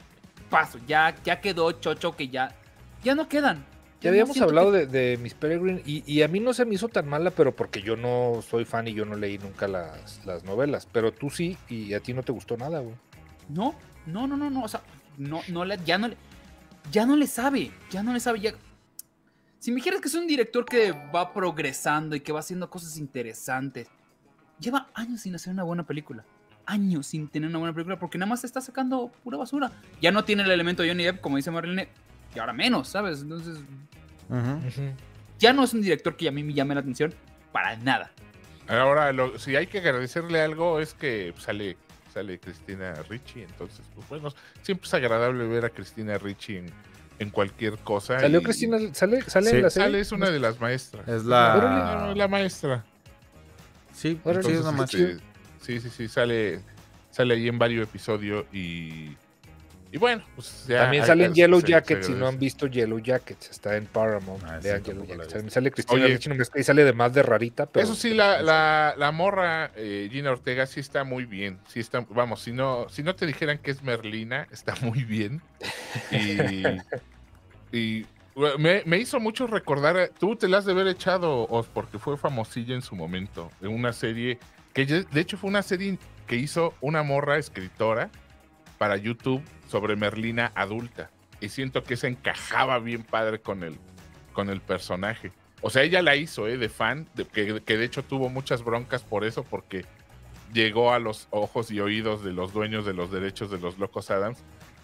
paso, 0.51 0.79
ya, 0.87 1.15
ya 1.25 1.41
quedó 1.41 1.73
chocho 1.73 2.15
que 2.15 2.29
ya, 2.29 2.55
ya 3.03 3.15
no 3.15 3.27
quedan. 3.27 3.65
Ya 4.03 4.11
habíamos 4.11 4.39
hablado 4.43 4.71
que- 4.73 4.87
de, 4.87 4.87
de 5.11 5.17
Miss 5.17 5.33
Peregrine 5.33 5.81
y, 5.87 6.03
y 6.13 6.21
a 6.21 6.29
mí 6.29 6.41
no 6.41 6.53
se 6.53 6.67
me 6.67 6.75
hizo 6.75 6.89
tan 6.89 7.09
mala, 7.09 7.31
pero 7.31 7.57
porque 7.57 7.81
yo 7.81 7.97
no 7.97 8.43
soy 8.43 8.67
fan 8.67 8.87
y 8.87 8.93
yo 8.93 9.07
no 9.07 9.17
leí 9.17 9.39
nunca 9.39 9.67
las, 9.67 10.21
las 10.27 10.45
novelas. 10.45 10.87
Pero 10.93 11.11
tú 11.13 11.31
sí 11.31 11.57
y 11.71 11.95
a 11.95 12.01
ti 12.01 12.13
no 12.13 12.23
te 12.23 12.33
gustó 12.33 12.59
nada, 12.59 12.81
güey. 12.81 12.97
No, 13.49 13.75
no, 14.05 14.27
no, 14.27 14.37
no, 14.37 14.51
no, 14.51 14.65
o 14.65 14.69
sea, 14.69 14.83
no, 15.17 15.41
no 15.49 15.65
le, 15.65 15.79
ya 15.87 15.97
no 15.97 16.09
le, 16.09 16.17
ya 16.91 17.07
no 17.07 17.17
le 17.17 17.27
sabe, 17.27 17.71
ya 17.91 18.03
no 18.03 18.13
le 18.13 18.21
sabe, 18.21 18.41
ya. 18.41 18.53
Si 19.59 19.71
me 19.71 19.77
dijeras 19.77 20.01
que 20.01 20.09
es 20.09 20.15
un 20.15 20.27
director 20.27 20.65
que 20.65 20.93
va 21.15 21.33
progresando 21.33 22.17
y 22.17 22.21
que 22.21 22.33
va 22.33 22.41
haciendo 22.41 22.69
cosas 22.69 22.97
interesantes, 22.99 23.89
lleva 24.59 24.89
años 24.95 25.21
sin 25.21 25.35
hacer 25.35 25.53
una 25.53 25.63
buena 25.63 25.85
película, 25.87 26.25
años 26.67 27.07
sin 27.07 27.29
tener 27.29 27.49
una 27.49 27.59
buena 27.59 27.73
película, 27.73 27.99
porque 27.99 28.19
nada 28.19 28.29
más 28.31 28.43
está 28.45 28.61
sacando 28.61 29.13
pura 29.23 29.39
basura. 29.39 29.71
Ya 30.01 30.11
no 30.11 30.25
tiene 30.25 30.43
el 30.43 30.51
elemento 30.51 30.83
de 30.83 30.89
Johnny 30.89 31.05
Depp, 31.05 31.21
como 31.21 31.37
dice 31.37 31.51
Marlene, 31.53 31.89
y 32.35 32.39
ahora 32.41 32.53
menos, 32.53 32.89
¿sabes? 32.89 33.23
Entonces, 33.23 33.59
ya 35.39 35.53
no 35.53 35.63
es 35.65 35.75
un 35.75 35.83
director 35.83 36.17
que 36.17 36.29
a 36.29 36.33
mí 36.33 36.43
me 36.43 36.53
llame 36.55 36.75
la 36.75 36.81
atención 36.81 37.15
para 37.53 37.77
nada. 37.77 38.11
Ahora, 38.69 39.13
lo- 39.13 39.39
si 39.39 39.55
hay 39.57 39.67
que 39.67 39.79
agradecerle 39.79 40.41
algo 40.41 40.81
es 40.81 40.95
que 40.95 41.35
sale, 41.39 41.77
sale 42.13 42.39
Cristina 42.39 42.95
Ricci, 43.09 43.43
entonces, 43.43 43.81
pues 43.95 44.09
bueno, 44.09 44.33
siempre 44.63 44.87
es 44.87 44.95
agradable 44.95 45.47
ver 45.47 45.65
a 45.65 45.71
Cristina 45.71 46.19
Ricci 46.19 46.57
en, 46.59 46.67
en 47.19 47.31
cualquier 47.31 47.79
cosa. 47.79 48.19
¿Salió 48.21 48.41
y- 48.41 48.43
Cristina? 48.45 48.79
¿Sale, 48.93 49.23
sale 49.23 49.51
Sí. 49.51 49.57
en 49.57 49.63
la 49.63 49.71
serie? 49.71 49.87
Sale, 49.89 50.01
es 50.01 50.13
una 50.13 50.31
de 50.31 50.39
las 50.41 50.61
maestras. 50.61 51.09
Es 51.09 51.25
Órale, 51.25 52.09
la... 52.09 52.15
la 52.15 52.29
maestra. 52.29 52.85
Sí, 53.95 54.19
es 54.25 54.65
más 54.65 54.95
este, 54.95 55.19
sí, 55.61 55.81
sí, 55.81 55.91
sí, 55.91 56.09
sale, 56.09 56.61
sale 57.11 57.35
ahí 57.35 57.49
en 57.49 57.59
varios 57.59 57.87
episodios 57.89 58.47
y, 58.53 59.17
y 59.93 59.99
bueno, 59.99 60.25
pues 60.35 60.65
ya 60.67 60.79
También 60.85 61.03
hay- 61.03 61.07
sale 61.07 61.25
en 61.27 61.31
se- 61.35 61.37
Yellow 61.43 61.61
Jackets, 61.61 62.07
si 62.07 62.13
no 62.15 62.27
han 62.27 62.39
visto 62.39 62.67
Yellow 62.67 62.99
Jackets, 62.99 63.51
está 63.51 63.77
en 63.77 63.85
Paramount. 63.87 64.43
Ah, 64.45 64.59
sí, 64.61 64.69
Vean 64.69 64.83
tampoco 64.83 65.07
Yellow 65.07 65.07
Jackets. 65.19 65.33
También 65.35 65.51
sale 65.51 65.71
Cristina. 65.71 66.07
Ricci, 66.07 66.31
que 66.31 66.43
ahí 66.59 66.65
sale 66.65 66.85
de 66.85 66.93
más 66.95 67.13
de 67.13 67.23
rarita, 67.23 67.67
pero... 67.67 67.85
Eso 67.85 67.95
sí, 67.95 68.15
la, 68.15 68.41
la, 68.43 68.95
la 68.97 69.13
morra 69.13 69.71
eh, 69.77 70.09
Gina 70.11 70.31
Ortega 70.33 70.67
sí 70.67 70.81
está 70.81 71.05
muy 71.05 71.27
bien. 71.27 71.59
Sí 71.69 71.79
está, 71.81 72.01
vamos, 72.09 72.41
si 72.41 72.53
no, 72.53 72.89
si 72.89 73.03
no 73.03 73.15
te 73.15 73.27
dijeran 73.27 73.59
que 73.59 73.71
es 73.71 73.83
Merlina, 73.83 74.49
está 74.51 74.75
muy 74.81 75.05
bien. 75.05 75.43
Y, 76.11 77.77
y, 77.77 78.07
me, 78.59 78.83
me 78.87 78.99
hizo 78.99 79.21
mucho 79.21 79.47
recordar, 79.47 79.97
eh, 79.99 80.11
tú 80.19 80.37
te 80.37 80.49
la 80.49 80.59
has 80.59 80.65
de 80.65 80.73
haber 80.73 80.87
echado, 80.87 81.47
Os, 81.49 81.67
porque 81.67 81.99
fue 81.99 82.17
famosilla 82.17 82.75
en 82.75 82.83
su 82.83 82.95
momento, 82.97 83.51
en 83.61 83.69
una 83.69 83.93
serie, 83.93 84.39
que 84.73 84.87
de 84.87 85.21
hecho 85.21 85.37
fue 85.37 85.51
una 85.51 85.63
serie 85.63 85.99
que 86.27 86.37
hizo 86.37 86.73
una 86.81 87.03
morra 87.03 87.37
escritora 87.37 88.09
para 88.79 88.97
YouTube 88.97 89.43
sobre 89.73 89.97
Merlina 89.97 90.53
adulta. 90.55 91.11
Y 91.41 91.49
siento 91.49 91.83
que 91.83 91.97
se 91.97 92.09
encajaba 92.09 92.79
bien 92.79 93.03
padre 93.03 93.41
con 93.41 93.65
el, 93.65 93.79
con 94.35 94.51
el 94.51 94.61
personaje. 94.61 95.33
O 95.63 95.71
sea, 95.71 95.83
ella 95.83 96.03
la 96.03 96.15
hizo, 96.15 96.47
¿eh? 96.47 96.59
De 96.59 96.69
fan, 96.69 97.09
que, 97.33 97.63
que 97.65 97.77
de 97.79 97.85
hecho 97.85 98.03
tuvo 98.05 98.29
muchas 98.29 98.63
broncas 98.63 99.03
por 99.03 99.25
eso, 99.25 99.43
porque 99.45 99.85
llegó 100.53 100.93
a 100.93 100.99
los 100.99 101.29
ojos 101.31 101.71
y 101.71 101.81
oídos 101.81 102.23
de 102.23 102.33
los 102.33 102.53
dueños 102.53 102.85
de 102.85 102.93
los 102.93 103.11
derechos 103.11 103.51
de 103.51 103.59
los 103.59 103.79
Locos 103.79 104.11
Adams 104.11 104.39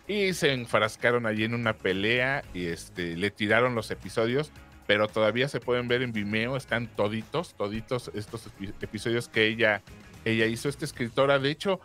y 0.07 0.33
se 0.33 0.55
enfrascaron 0.55 1.27
allí 1.27 1.45
en 1.45 1.53
una 1.53 1.75
pelea 1.75 2.43
y 2.55 2.67
este, 2.67 3.15
le 3.17 3.31
tiraron 3.31 3.75
los 3.75 3.91
episodios, 3.91 4.51
pero 4.87 5.07
todavía 5.09 5.49
se 5.49 5.61
pueden 5.61 5.87
ver 5.87 6.01
en 6.01 6.15
Vimeo, 6.15 6.57
están 6.57 6.87
toditos, 6.87 7.55
toditos 7.55 8.11
estos 8.15 8.49
epi- 8.49 8.73
episodios 8.81 9.29
que 9.29 9.47
ella, 9.47 9.83
ella 10.25 10.47
hizo, 10.47 10.71
esta 10.71 10.87
escritora, 10.87 11.39
de 11.39 11.51
hecho, 11.51 11.81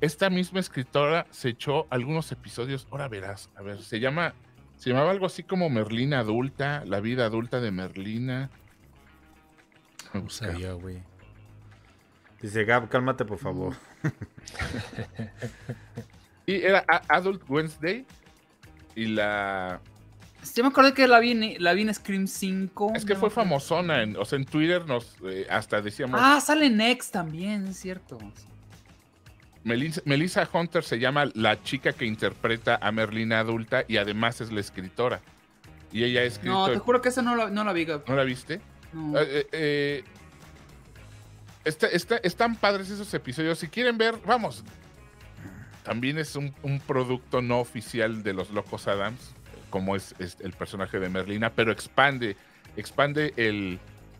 esta 0.00 0.30
misma 0.30 0.60
escritora 0.60 1.26
se 1.30 1.50
echó 1.50 1.86
algunos 1.90 2.30
episodios, 2.32 2.86
ahora 2.90 3.08
verás, 3.08 3.50
a 3.56 3.62
ver, 3.62 3.82
se 3.82 4.00
llama, 4.00 4.34
se 4.76 4.90
llamaba 4.90 5.10
algo 5.10 5.26
así 5.26 5.42
como 5.42 5.70
Merlina 5.70 6.20
adulta, 6.20 6.84
la 6.86 7.00
vida 7.00 7.26
adulta 7.26 7.60
de 7.60 7.70
Merlina. 7.70 8.50
Sabía, 10.28 10.72
güey. 10.72 11.02
Dice 12.40 12.64
Gab, 12.64 12.88
cálmate, 12.88 13.24
por 13.24 13.38
favor. 13.38 13.74
Y 16.48 16.62
era 16.62 16.82
Adult 17.08 17.42
Wednesday. 17.46 18.06
Y 18.94 19.04
la. 19.04 19.82
Yo 20.56 20.64
me 20.64 20.70
acordé 20.70 20.94
que 20.94 21.06
la 21.06 21.20
vi 21.20 21.32
en, 21.32 21.62
la 21.62 21.74
vi 21.74 21.82
en 21.82 21.92
Scream 21.92 22.26
5. 22.26 22.92
Es 22.96 23.04
que 23.04 23.12
no 23.12 23.20
fue 23.20 23.28
me 23.28 23.32
acuerdo. 23.32 23.50
famosona. 23.50 24.02
En, 24.02 24.16
o 24.16 24.24
sea, 24.24 24.38
en 24.38 24.46
Twitter 24.46 24.86
nos 24.86 25.14
eh, 25.24 25.46
hasta 25.50 25.82
decíamos. 25.82 26.18
Ah, 26.22 26.40
sale 26.40 26.70
Next 26.70 27.12
también, 27.12 27.66
es 27.66 27.76
cierto. 27.76 28.16
Melissa, 29.68 30.00
Melissa 30.04 30.48
Hunter 30.52 30.82
se 30.82 30.98
llama 30.98 31.26
la 31.34 31.62
chica 31.62 31.92
que 31.92 32.04
interpreta 32.06 32.78
a 32.80 32.90
Merlina 32.90 33.38
adulta 33.40 33.84
y 33.86 33.96
además 33.98 34.40
es 34.40 34.50
la 34.50 34.60
escritora. 34.60 35.20
Y 35.92 36.04
ella 36.04 36.22
escrito. 36.24 36.52
No, 36.66 36.70
te 36.72 36.78
juro 36.78 37.00
que 37.00 37.08
esa 37.10 37.22
no 37.22 37.36
la, 37.36 37.48
no 37.50 37.64
la 37.64 37.72
vi. 37.72 37.86
¿No 37.86 38.16
la 38.16 38.24
viste? 38.24 38.60
No. 38.92 39.18
Eh, 39.18 39.24
eh, 39.30 39.46
eh, 39.52 40.04
está- 41.64 41.86
está- 41.88 42.16
están 42.18 42.56
padres 42.56 42.90
esos 42.90 43.12
episodios. 43.14 43.58
Si 43.58 43.68
quieren 43.68 43.96
ver, 43.98 44.16
vamos. 44.26 44.64
También 45.84 46.18
es 46.18 46.36
un, 46.36 46.54
un 46.62 46.80
producto 46.80 47.40
no 47.40 47.60
oficial 47.60 48.22
de 48.22 48.34
los 48.34 48.50
Locos 48.50 48.86
Adams, 48.88 49.32
como 49.70 49.96
es, 49.96 50.14
es 50.18 50.36
el 50.40 50.52
personaje 50.52 50.98
de 50.98 51.08
Merlina, 51.08 51.50
pero 51.50 51.72
expande, 51.72 52.36
expande 52.76 53.32
el, 53.36 53.78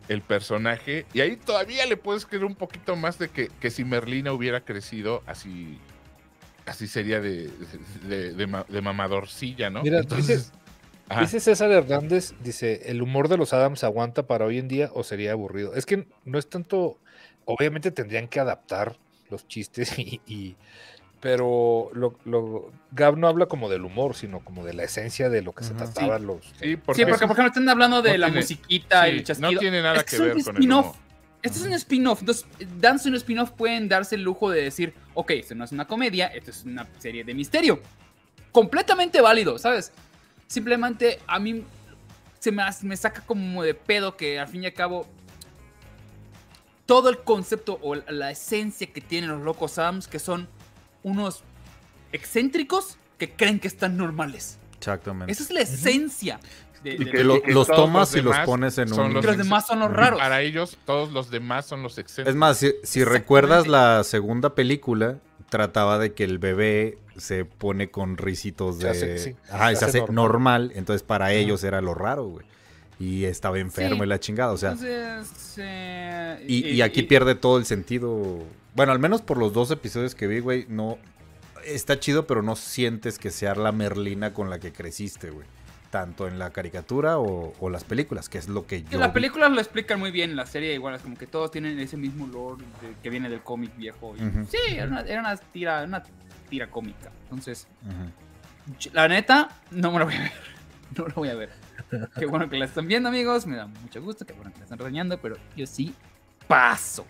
el 0.09 0.23
personaje. 0.23 1.07
Y 1.13 1.21
ahí 1.21 1.37
todavía 1.37 1.87
le 1.87 1.97
puedes 1.97 2.27
creer 2.27 2.45
un 2.45 2.55
poquito 2.55 2.97
más 2.97 3.19
de 3.19 3.29
que, 3.29 3.49
que 3.61 3.71
si 3.71 3.85
Merlina 3.85 4.33
hubiera 4.33 4.63
crecido, 4.63 5.23
así, 5.27 5.79
así 6.67 6.87
sería 6.87 7.21
de, 7.21 7.51
de, 8.05 8.33
de 8.33 8.47
ma- 8.47 8.65
de 8.69 8.81
mamadorcilla, 8.81 9.71
¿no? 9.71 9.83
Mira, 9.83 9.99
Entonces. 9.99 10.53
Dice 11.21 11.41
César 11.41 11.71
Hernández, 11.71 12.35
dice, 12.43 12.83
¿el 12.91 13.01
humor 13.01 13.29
de 13.29 13.39
los 13.39 13.55
Adams 13.55 13.83
aguanta 13.83 14.27
para 14.27 14.45
hoy 14.45 14.59
en 14.59 14.69
día 14.69 14.91
o 14.93 15.03
sería 15.05 15.33
aburrido? 15.33 15.75
Es 15.75 15.87
que 15.87 16.07
no 16.27 16.39
es 16.39 16.51
tanto, 16.51 16.99
obviamente 17.47 17.91
tendrían 17.91 18.29
que 18.29 18.41
adaptar 18.41 18.99
los 19.31 19.49
chistes 19.49 19.99
y... 19.99 20.21
y- 20.27 20.57
pero 21.21 21.91
lo, 21.95 22.17
lo- 22.25 22.71
Gab 22.93 23.17
no 23.19 23.27
habla 23.27 23.47
como 23.47 23.69
del 23.69 23.85
humor, 23.85 24.15
sino 24.15 24.41
como 24.41 24.65
de 24.65 24.73
la 24.75 24.85
esencia 24.85 25.29
de 25.29 25.43
lo 25.43 25.53
que 25.53 25.65
se 25.65 25.75
trataba 25.75 26.19
los... 26.19 26.45
sí, 26.61 26.77
porque, 26.77 27.03
sí, 27.05 27.11
porque 27.11 27.27
por 27.27 27.35
ejemplo 27.37 27.47
están 27.47 27.69
hablando 27.69 28.03
de 28.03 28.13
no 28.13 28.19
la 28.19 28.27
tiene- 28.27 28.41
musiquita 28.41 29.09
y 29.09 29.13
sí, 29.13 29.17
el 29.19 29.25
chasquido. 29.25 29.53
no 29.53 29.59
tiene 29.59 29.83
nada 29.83 29.97
Es 29.97 30.05
que 30.05 30.17
es 30.17 30.21
un 30.21 30.27
ver 30.29 30.35
con 30.45 30.57
el 30.57 30.61
spin-off. 30.63 30.85
humor. 30.87 30.97
Este 31.43 31.59
es 31.59 31.65
un 31.67 31.73
spin-off. 31.73 32.21
Entonces, 32.21 32.47
dándose 32.81 33.09
un 33.09 33.15
spin-off 33.17 33.51
pueden 33.53 33.89
darse 33.89 34.15
el 34.17 34.23
lujo 34.23 34.51
de 34.51 34.63
decir, 34.63 34.95
ok, 35.15 35.31
esto 35.33 35.55
no 35.55 35.65
es 35.65 35.73
una 35.73 35.87
comedia, 35.87 36.27
esto 36.29 36.51
es 36.51 36.65
una 36.65 36.87
serie 36.99 37.23
de 37.25 37.35
misterio. 37.35 37.81
Completamente 38.53 39.21
válido, 39.21 39.59
¿sabes? 39.59 39.93
Simplemente 40.49 41.19
a 41.27 41.39
mí 41.39 41.65
se 42.41 42.51
me, 42.53 42.63
hace- 42.63 42.87
me 42.87 42.97
saca 42.97 43.21
como 43.23 43.63
de 43.63 43.75
pedo 43.75 44.17
que 44.17 44.39
al 44.41 44.49
fin 44.49 44.63
y 44.63 44.67
al 44.67 44.73
cabo 44.75 45.07
todo 46.87 47.09
el 47.11 47.19
concepto 47.19 47.79
o 47.83 47.95
la 47.95 48.31
esencia 48.31 48.87
que 48.93 49.01
tienen 49.01 49.31
los 49.31 49.43
locos 49.43 49.79
Adams, 49.79 50.09
que 50.09 50.19
son 50.19 50.49
unos 51.03 51.43
excéntricos 52.13 52.97
que 53.19 53.31
creen 53.31 53.59
que 53.61 53.69
están 53.69 53.97
normales. 53.97 54.59
Exactamente. 54.79 55.33
Esa 55.33 55.43
es 55.43 55.51
la 55.51 55.61
esencia. 55.61 56.41
de- 56.85 56.95
Y 56.95 56.99
de- 57.05 57.11
que 57.11 57.25
lo- 57.25 57.43
que 57.43 57.51
los 57.53 57.67
tomas 57.67 58.13
los 58.13 58.17
y 58.21 58.25
los 58.25 58.39
pones 58.47 58.79
en 58.79 58.93
un... 58.93 59.15
que 59.21 59.27
los 59.27 59.37
demás 59.37 59.67
son 59.67 59.81
los 59.81 59.91
raros. 59.91 60.21
Para 60.21 60.43
ellos, 60.43 60.79
todos 60.87 61.11
los 61.13 61.29
demás 61.29 61.67
son 61.67 61.83
los 61.83 61.99
excéntricos. 61.99 62.31
Es 62.35 62.37
más, 62.39 62.65
si, 62.85 63.03
recuerdas 63.03 63.67
la 63.67 64.05
segunda 64.05 64.55
película, 64.55 65.19
trataba 65.49 65.99
de 65.99 66.13
que 66.15 66.23
el 66.23 66.39
bebé 66.39 66.99
se 67.17 67.45
pone 67.45 67.91
con 67.91 68.17
risitos 68.17 68.77
Se 68.77 68.85
de... 68.85 68.91
hace- 68.91 69.19
sí, 69.19 69.37
Ajá, 69.51 69.71
se 69.71 69.77
se 69.77 69.85
hace 69.87 69.99
normal. 69.99 70.15
normal. 70.15 70.73
entonces 70.77 71.03
para 71.03 71.33
ellos 71.33 71.65
era 71.65 71.81
lo 71.81 71.95
raro, 71.95 72.27
güey. 72.27 72.47
y 73.01 73.25
estaba 73.25 73.59
enfermo 73.59 73.97
Sí. 73.97 74.03
y 74.05 74.07
la 74.07 74.21
chingada, 74.21 74.53
o 74.53 74.57
sea, 74.57 74.73
Entonces, 74.73 75.55
eh, 75.59 76.45
y, 76.47 76.65
y 76.69 76.83
aquí 76.83 77.03
pierde 77.03 77.35
todo 77.35 77.59
el 77.59 77.65
sentido. 77.65 78.45
Bueno, 78.79 78.93
al 78.93 78.99
menos 78.99 79.21
por 79.23 79.37
los 79.37 79.53
dos 79.53 79.71
episodios 79.71 80.15
que 80.15 80.27
vi, 80.27 80.41
güey, 80.41 80.65
no 80.69 80.97
está 81.67 81.99
chido, 82.01 82.27
pero 82.27 82.43
no 82.43 82.57
sientes 82.57 83.19
que 83.19 83.31
sea 83.31 83.55
la 83.55 83.73
Merlina 83.73 84.33
con 84.33 84.49
la 84.49 84.59
que 84.59 84.73
creciste, 84.73 85.31
güey. 85.31 85.47
Tanto 85.91 86.29
en 86.29 86.39
la 86.39 86.51
caricatura 86.51 87.19
o, 87.19 87.55
o 87.59 87.71
las 87.71 87.83
películas, 87.85 88.29
que 88.29 88.39
es 88.39 88.49
lo 88.49 88.67
que 88.67 88.83
yo 88.85 88.99
las 88.99 89.09
vi. 89.09 89.15
películas 89.15 89.51
lo 89.51 89.59
explican 89.61 89.99
muy 89.99 90.11
bien, 90.11 90.37
la 90.37 90.45
serie 90.47 90.75
igual 90.75 90.95
es 90.95 91.03
como 91.03 91.17
que 91.17 91.27
todos 91.27 91.51
tienen 91.51 91.79
ese 91.81 91.97
mismo 91.97 92.27
lore 92.27 92.63
de- 92.83 92.95
que 93.03 93.11
viene 93.11 93.29
del 93.29 93.41
cómic 93.43 93.75
viejo. 93.77 94.15
y-. 94.17 94.47
Sí, 94.47 94.59
era 94.77 94.87
una, 94.87 95.01
era 95.01 95.21
una 95.21 95.37
tira, 95.37 95.83
una 95.85 96.03
tira 96.51 96.71
cómica. 96.71 97.11
Entonces, 97.25 97.67
la 98.93 99.09
neta, 99.09 99.49
no 99.71 99.91
me 99.93 99.99
lo 99.99 100.05
voy 100.07 100.15
a 100.15 100.21
ver. 100.21 100.33
No 100.97 101.07
lo 101.07 101.15
voy 101.17 101.29
a 101.29 101.35
ver. 101.35 101.51
Qué 102.19 102.25
bueno 102.25 102.49
que 102.49 102.57
la 102.59 102.65
están 102.65 102.89
viendo, 102.89 103.11
amigos. 103.11 103.47
Me 103.47 103.57
da 103.57 103.67
mucho 103.67 104.01
gusto. 104.01 104.25
Qué 104.25 104.33
bueno 104.33 104.51
que 104.53 104.59
la 104.59 104.65
están 104.65 104.79
reseñando, 104.79 105.19
pero 105.21 105.37
yo 105.55 105.67
sí 105.67 105.95
paso. 106.47 107.05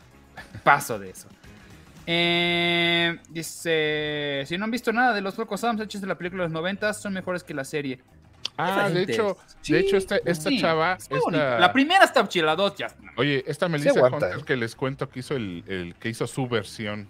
Paso 0.65 0.99
de 0.99 1.11
eso. 1.11 1.29
Eh, 2.11 3.19
dice: 3.29 4.45
Si 4.47 4.57
no 4.57 4.65
han 4.65 4.71
visto 4.71 4.93
nada 4.95 5.13
de 5.15 5.21
los 5.21 5.37
Locos 5.37 5.63
Adams 5.63 5.83
hechos 5.83 6.01
de 6.01 6.07
la 6.07 6.17
película 6.17 6.43
de 6.45 6.49
los 6.49 6.53
90, 6.55 6.95
son 6.95 7.13
mejores 7.13 7.45
que 7.45 7.53
la 7.53 7.65
serie. 7.65 8.01
Ah, 8.57 8.89
de 8.89 9.03
hecho, 9.03 9.37
Sí, 9.61 9.75
de 9.75 9.81
hecho 9.81 9.97
esta, 9.99 10.17
esta 10.25 10.49
sí, 10.49 10.59
chava, 10.61 10.95
esta- 10.99 11.59
La 11.61 11.73
primera 11.73 12.05
está 12.05 12.27
chida, 12.27 12.47
la 12.47 12.57
dos 12.57 12.75
ya. 12.77 12.89
oye, 13.17 13.45
esta 13.47 13.69
Melissa 13.69 14.03
Hunter 14.03 14.39
eh. 14.39 14.43
que 14.45 14.57
les 14.57 14.75
cuento 14.75 15.09
que 15.09 15.21
hizo 15.21 15.37
el, 15.37 15.63
el- 15.69 15.95
que 15.97 16.09
hizo 16.09 16.27
su 16.27 16.49
versión 16.49 17.09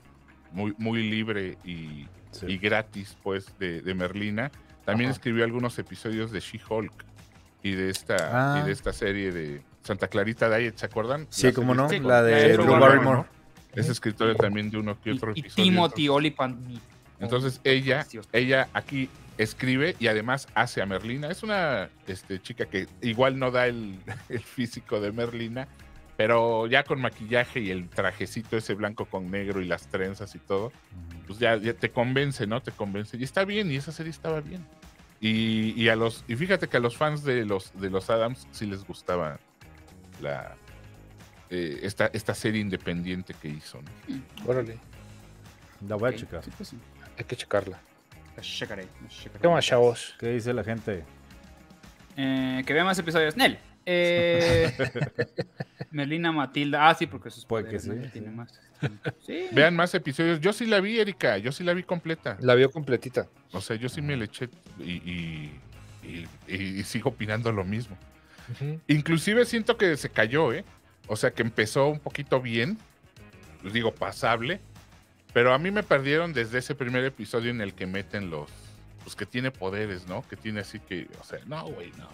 muy, 0.53 0.75
muy 0.79 1.09
libre 1.09 1.57
y, 1.65 2.07
Sí. 2.33 2.47
y 2.49 2.59
gratis, 2.59 3.17
pues, 3.23 3.57
de, 3.59 3.81
de 3.81 3.95
Merlina, 3.95 4.51
también 4.85 5.09
Ajá. 5.11 5.17
escribió 5.17 5.45
algunos 5.45 5.79
episodios 5.79 6.33
de 6.33 6.41
She-Hulk 6.41 6.93
y 7.63 7.71
de 7.73 7.89
esta 7.91 8.17
Ah. 8.57 8.61
y 8.61 8.67
de 8.67 8.73
esta 8.73 8.93
serie 8.93 9.33
de 9.33 9.63
Santa 9.83 10.09
Clarita 10.09 10.55
Diet, 10.55 10.77
¿se 10.77 10.85
acuerdan? 10.87 11.27
Sí, 11.31 11.47
La 11.47 11.53
cómo 11.55 11.75
no, 11.75 11.89
la 11.91 12.23
de 12.23 12.53
Drew 12.55 12.65
Drew 12.65 12.73
Barrymore, 12.79 12.81
Barrymore. 12.97 13.29
Es 13.79 13.89
escritora 13.89 14.35
también 14.35 14.71
de 14.71 14.79
uno 14.79 15.01
que 15.01 15.11
Y, 15.11 15.13
otro 15.15 15.33
y 15.35 15.41
episodio. 15.41 15.65
Timothy 15.65 16.09
entonces- 17.21 17.61
ella, 17.65 18.07
ella 18.33 18.69
aquí 18.73 19.09
escribe 19.39 19.97
y 19.99 20.09
además 20.09 20.49
hace 20.55 20.83
a 20.83 20.87
Merlina. 20.87 21.29
Es 21.31 21.43
una 21.43 21.91
este, 22.07 22.41
chica 22.41 22.67
que 22.67 22.87
igual 23.03 23.39
no 23.39 23.51
da 23.51 23.67
el, 23.67 23.99
el 24.29 24.41
físico 24.41 25.01
de 25.01 25.13
Merlina, 25.13 25.69
pero 26.17 26.67
ya 26.67 26.83
con 26.83 27.01
maquillaje 27.01 27.61
y 27.61 27.71
el 27.71 27.89
trajecito 27.89 28.57
ese 28.57 28.75
blanco 28.75 29.07
con 29.07 29.31
negro 29.31 29.61
y 29.61 29.65
las 29.67 29.87
trenzas 29.89 30.35
y 30.35 30.39
todo, 30.39 30.73
pues 31.27 31.39
ya, 31.39 31.57
ya 31.57 31.75
te 31.75 31.91
convence, 31.91 32.47
¿no? 32.47 32.61
Te 32.61 32.73
convence. 32.73 33.17
Y 33.17 33.23
está 33.25 33.45
bien, 33.45 33.71
y 33.71 33.77
esa 33.77 33.93
serie 33.93 34.11
estaba 34.11 34.41
bien. 34.41 34.67
Y, 35.21 35.81
y 35.81 35.89
a 35.89 35.97
los, 35.97 36.25
y 36.29 36.37
fíjate 36.37 36.69
que 36.69 36.77
a 36.77 36.81
los 36.81 36.97
fans 36.97 37.25
de 37.25 37.45
los, 37.45 37.73
de 37.81 37.91
los 37.91 38.11
Adams 38.11 38.47
sí 38.53 38.67
les 38.67 38.85
gustaba 38.85 39.39
la 40.21 40.57
eh, 41.51 41.81
esta, 41.83 42.07
esta 42.13 42.35
serie 42.35 42.61
independiente 42.61 43.35
que 43.41 43.49
hizo, 43.49 43.81
¿no? 43.83 43.91
Órale, 44.47 44.79
La 45.87 45.97
voy 45.97 46.13
a 46.13 46.17
checar. 46.17 46.45
sí, 46.45 46.51
pues 46.57 46.69
sí. 46.71 46.79
hay 47.19 47.25
que 47.25 47.37
checarla. 47.37 47.79
La 48.37 48.43
checaré, 48.43 48.87
la 49.03 49.09
checaré. 49.09 49.41
¿Qué 49.41 49.49
más, 49.49 49.65
chavos? 49.65 50.15
¿Qué 50.21 50.29
dice 50.35 50.53
la 50.55 50.63
gente? 50.65 51.05
Eh, 52.17 52.63
que 52.67 52.73
vea 52.73 52.85
más 52.85 52.99
episodios. 52.99 53.37
Nel. 53.37 53.59
Eh, 53.87 54.71
Melina 55.91 56.31
Matilda. 56.33 56.89
Ah, 56.89 56.95
sí, 56.95 57.07
porque 57.07 57.31
sus 57.31 57.45
Puede 57.45 57.69
que 57.71 57.79
sí, 57.81 57.91
sí. 57.91 58.09
tiene 58.13 58.31
más. 58.31 58.61
Sí. 59.27 59.47
Vean 59.51 59.75
más 59.75 59.93
episodios. 59.95 60.39
Yo 60.41 60.53
sí 60.53 60.65
la 60.67 60.81
vi, 60.81 61.01
Erika. 61.01 61.37
Yo 61.39 61.51
sí 61.51 61.65
la 61.65 61.75
vi 61.75 61.83
completa. 61.83 62.37
La 62.41 62.55
vio 62.55 62.71
completita. 62.71 63.27
O 63.53 63.61
sea, 63.61 63.75
yo 63.75 63.89
sí 63.89 64.01
me 64.03 64.17
le 64.17 64.27
eché 64.27 64.49
y, 64.79 64.93
y- 64.93 65.61
y- 66.07 66.55
y 66.79 66.83
sigo 66.85 67.11
opinando 67.11 67.51
lo 67.51 67.65
mismo. 67.65 67.97
Ujú. 68.53 68.81
Inclusive 68.87 69.45
siento 69.47 69.77
que 69.77 69.97
se 69.97 70.11
cayó, 70.11 70.53
¿eh? 70.53 70.65
O 71.09 71.17
sea, 71.17 71.33
que 71.33 71.43
empezó 71.43 71.89
un 71.89 71.99
poquito 71.99 72.41
bien, 72.41 72.79
pues 73.63 73.73
digo, 73.73 73.93
pasable, 73.93 74.61
pero 75.33 75.53
a 75.53 75.59
mí 75.59 75.71
me 75.71 75.83
perdieron 75.83 76.33
desde 76.33 76.59
ese 76.59 76.75
primer 76.75 77.05
episodio 77.05 77.51
en 77.51 77.61
el 77.61 77.75
que 77.75 77.87
meten 77.87 78.31
los, 78.31 78.51
pues 79.03 79.17
que 79.17 79.27
tiene 79.27 79.51
poderes, 79.51 80.07
¿no? 80.07 80.27
Que 80.29 80.37
tiene 80.37 80.61
así 80.61 80.81
que, 80.81 81.09
o 81.21 81.25
sea, 81.25 81.39
no, 81.47 81.65
güey, 81.67 81.91
no. 81.99 82.09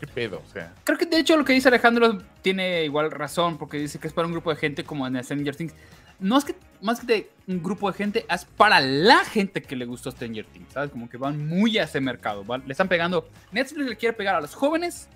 ¿Qué 0.00 0.06
pedo? 0.08 0.42
O 0.44 0.52
sea, 0.52 0.74
Creo 0.82 0.98
que 0.98 1.06
de 1.06 1.18
hecho 1.18 1.36
lo 1.36 1.44
que 1.44 1.52
dice 1.52 1.68
Alejandro 1.68 2.20
tiene 2.42 2.84
igual 2.84 3.12
razón, 3.12 3.56
porque 3.56 3.78
dice 3.78 4.00
que 4.00 4.08
es 4.08 4.12
para 4.12 4.26
un 4.26 4.32
grupo 4.32 4.50
de 4.50 4.56
gente 4.56 4.82
como 4.82 5.06
en 5.06 5.22
Stranger 5.22 5.54
Things. 5.54 5.74
No 6.18 6.36
es 6.38 6.44
que 6.44 6.56
más 6.80 7.00
que 7.00 7.06
de 7.06 7.30
un 7.46 7.62
grupo 7.62 7.90
de 7.90 7.96
gente, 7.96 8.26
es 8.28 8.44
para 8.44 8.80
la 8.80 9.24
gente 9.24 9.62
que 9.62 9.76
le 9.76 9.84
gustó 9.84 10.10
Stranger 10.10 10.44
Things, 10.46 10.72
¿sabes? 10.72 10.90
Como 10.90 11.08
que 11.08 11.16
van 11.16 11.46
muy 11.46 11.78
a 11.78 11.84
ese 11.84 12.00
mercado, 12.00 12.44
¿va? 12.44 12.58
le 12.58 12.72
están 12.72 12.88
pegando. 12.88 13.28
Netflix 13.52 13.88
le 13.88 13.96
quiere 13.96 14.12
pegar 14.12 14.34
a 14.34 14.40
los 14.40 14.54
jóvenes 14.54 15.08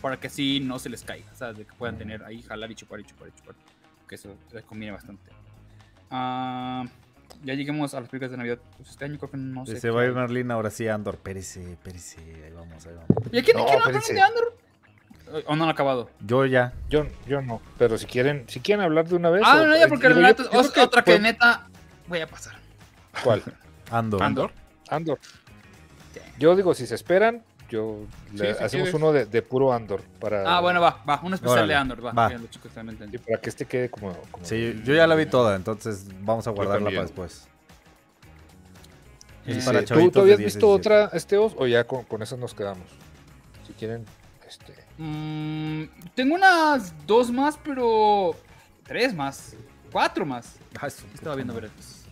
para 0.00 0.18
que 0.18 0.26
así 0.28 0.60
no 0.60 0.78
se 0.78 0.88
les 0.88 1.02
caiga, 1.02 1.34
¿sabes? 1.34 1.58
De 1.58 1.64
que 1.64 1.72
puedan 1.74 1.96
tener 1.98 2.22
ahí, 2.24 2.42
jalar 2.42 2.70
y 2.70 2.74
chupar 2.74 3.00
y 3.00 3.04
chupar 3.04 3.28
y 3.28 3.32
chupar. 3.32 3.54
Que 4.08 4.14
eso 4.14 4.34
les 4.52 4.64
conviene 4.64 4.92
bastante. 4.92 5.30
Ah, 6.10 6.84
ya 7.44 7.54
lleguemos 7.54 7.92
a 7.94 8.00
las 8.00 8.08
películas 8.08 8.30
de 8.30 8.36
Navidad. 8.36 8.58
Pues 8.76 8.90
este 8.90 9.04
año 9.04 9.18
creo 9.18 9.30
que 9.30 9.36
no 9.36 9.66
sé. 9.66 9.80
Qué 9.80 9.90
va 9.90 10.02
a 10.02 10.04
ir 10.06 10.12
Merlina, 10.12 10.54
ahora 10.54 10.70
sí, 10.70 10.86
Andor. 10.88 11.16
Pérese, 11.18 11.76
pérese. 11.82 12.18
Ahí 12.44 12.52
vamos, 12.54 12.86
ahí 12.86 12.94
vamos. 12.94 13.08
¿Y 13.32 13.38
aquí 13.38 13.52
No, 13.52 13.60
no, 13.60 13.66
quieren 13.66 13.82
hablar 13.86 14.02
de 14.02 14.20
Andor? 14.20 14.56
¿O 15.46 15.56
no 15.56 15.64
han 15.64 15.70
acabado? 15.70 16.08
Yo 16.20 16.46
ya. 16.46 16.72
Yo, 16.88 17.06
yo 17.26 17.42
no. 17.42 17.60
Pero 17.78 17.98
si 17.98 18.06
quieren, 18.06 18.44
si 18.48 18.60
quieren 18.60 18.84
hablar 18.84 19.08
de 19.08 19.16
una 19.16 19.30
vez. 19.30 19.42
Ah, 19.44 19.60
o- 19.62 19.66
no, 19.66 19.76
ya, 19.76 19.88
porque 19.88 20.08
digo, 20.08 20.20
la 20.20 20.36
yo- 20.36 20.50
yo 20.50 20.60
os- 20.60 20.78
otra 20.78 21.02
que 21.02 21.18
neta 21.18 21.66
voy 22.06 22.20
a 22.20 22.28
pasar. 22.28 22.54
¿Cuál? 23.24 23.42
Andor. 23.90 24.22
Andor. 24.22 24.52
Andor. 24.88 25.18
Yo 26.38 26.54
digo, 26.54 26.74
si 26.74 26.86
se 26.86 26.94
esperan, 26.94 27.42
yo 27.68 28.00
Sí, 28.32 28.38
le- 28.38 28.54
si 28.54 28.64
hacemos 28.64 28.70
quieres. 28.70 28.94
uno 28.94 29.12
de, 29.12 29.26
de 29.26 29.42
puro 29.42 29.72
Andor 29.72 30.00
para, 30.20 30.56
Ah, 30.56 30.60
bueno, 30.60 30.80
va, 30.80 31.02
va, 31.08 31.20
un 31.22 31.34
especial 31.34 31.58
Órale, 31.58 31.72
de 31.72 31.78
Andor, 31.78 32.04
va. 32.06 32.12
va. 32.12 32.30
Ya 32.30 32.38
los 32.38 32.50
chicos 32.50 32.72
también 32.72 32.94
entendí. 32.96 33.18
para 33.18 33.40
que 33.40 33.48
este 33.50 33.64
quede 33.66 33.90
como. 33.90 34.12
como- 34.30 34.44
Sí, 34.44 34.80
yo 34.84 34.94
ya 34.94 35.06
la 35.06 35.14
vi 35.14 35.26
toda, 35.26 35.56
entonces 35.56 36.06
vamos 36.20 36.46
a 36.46 36.50
guardarla 36.50 36.90
para 36.90 37.02
después. 37.02 37.48
Eh, 39.46 39.60
para 39.64 39.84
¿Tú, 39.84 40.10
¿Tú 40.10 40.20
habías 40.20 40.38
10, 40.38 40.54
visto 40.54 40.66
17. 40.66 40.66
otra, 40.66 41.16
Esteos, 41.16 41.54
o 41.56 41.66
ya 41.66 41.84
con, 41.84 42.02
con 42.04 42.20
eso 42.22 42.36
nos 42.36 42.52
quedamos? 42.52 42.84
Si 43.66 43.72
quieren, 43.74 44.04
este. 44.48 44.74
mm, 44.98 45.84
tengo 46.14 46.34
unas 46.34 46.92
dos 47.06 47.30
más, 47.30 47.56
pero. 47.62 48.34
Tres 48.84 49.14
más. 49.14 49.54
Cuatro 49.92 50.24
más. 50.26 50.56
Ah, 50.80 50.86
Estaba 50.88 51.34
viendo 51.36 51.54
verdes. 51.54 52.04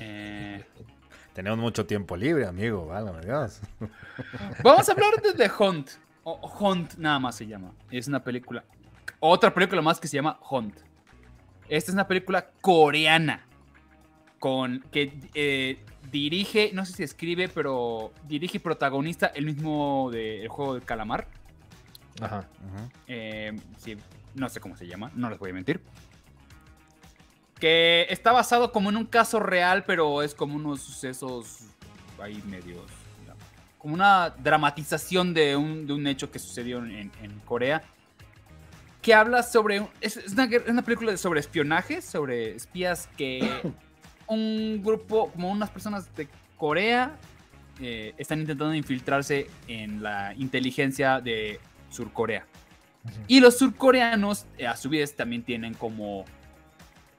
Eh, 0.00 0.64
Tenemos 1.38 1.60
mucho 1.60 1.86
tiempo 1.86 2.16
libre, 2.16 2.46
amigo. 2.46 2.92
Dios. 3.22 3.60
vamos 4.64 4.88
a 4.88 4.90
hablar 4.90 5.22
de 5.22 5.34
The 5.34 5.48
Hunt. 5.56 5.88
O 6.24 6.52
Hunt, 6.58 6.94
nada 6.96 7.20
más 7.20 7.36
se 7.36 7.46
llama. 7.46 7.70
Es 7.92 8.08
una 8.08 8.24
película. 8.24 8.64
Otra 9.20 9.54
película 9.54 9.80
más 9.80 10.00
que 10.00 10.08
se 10.08 10.16
llama 10.16 10.40
Hunt. 10.50 10.74
Esta 11.68 11.92
es 11.92 11.94
una 11.94 12.08
película 12.08 12.50
coreana. 12.60 13.46
Con. 14.40 14.84
que 14.90 15.16
eh, 15.32 15.78
dirige. 16.10 16.72
No 16.74 16.84
sé 16.84 16.94
si 16.94 17.02
escribe, 17.04 17.48
pero. 17.48 18.12
Dirige 18.26 18.56
y 18.56 18.60
protagoniza 18.60 19.28
el 19.28 19.46
mismo 19.46 20.10
del 20.10 20.48
juego 20.48 20.74
del 20.74 20.82
calamar. 20.82 21.28
Ajá. 22.20 22.48
Eh, 23.06 23.56
sí, 23.76 23.96
no 24.34 24.48
sé 24.48 24.58
cómo 24.58 24.76
se 24.76 24.88
llama, 24.88 25.12
no 25.14 25.30
les 25.30 25.38
voy 25.38 25.50
a 25.50 25.54
mentir. 25.54 25.80
Que 27.60 28.06
está 28.10 28.32
basado 28.32 28.72
como 28.72 28.90
en 28.90 28.96
un 28.96 29.06
caso 29.06 29.40
real, 29.40 29.84
pero 29.84 30.22
es 30.22 30.34
como 30.34 30.56
unos 30.56 30.80
sucesos 30.80 31.60
ahí 32.20 32.42
medios. 32.46 32.86
Como 33.78 33.94
una 33.94 34.30
dramatización 34.30 35.34
de 35.34 35.56
un, 35.56 35.86
de 35.86 35.92
un 35.92 36.06
hecho 36.06 36.30
que 36.30 36.38
sucedió 36.38 36.78
en, 36.78 37.10
en 37.22 37.40
Corea. 37.44 37.82
Que 39.02 39.14
habla 39.14 39.42
sobre. 39.42 39.86
Es, 40.00 40.16
es 40.16 40.32
una, 40.32 40.44
es 40.44 40.68
una 40.68 40.82
película 40.82 41.16
sobre 41.16 41.40
espionaje, 41.40 42.02
sobre 42.02 42.56
espías 42.56 43.08
que. 43.16 43.48
un 44.28 44.82
grupo, 44.84 45.30
como 45.32 45.50
unas 45.50 45.70
personas 45.70 46.14
de 46.14 46.28
Corea, 46.56 47.16
eh, 47.80 48.14
están 48.18 48.40
intentando 48.40 48.74
infiltrarse 48.74 49.48
en 49.66 50.02
la 50.02 50.34
inteligencia 50.36 51.20
de 51.20 51.58
Surcorea. 51.90 52.46
Y 53.26 53.40
los 53.40 53.56
surcoreanos, 53.56 54.44
eh, 54.58 54.66
a 54.66 54.76
su 54.76 54.90
vez, 54.90 55.16
también 55.16 55.42
tienen 55.42 55.72
como 55.72 56.26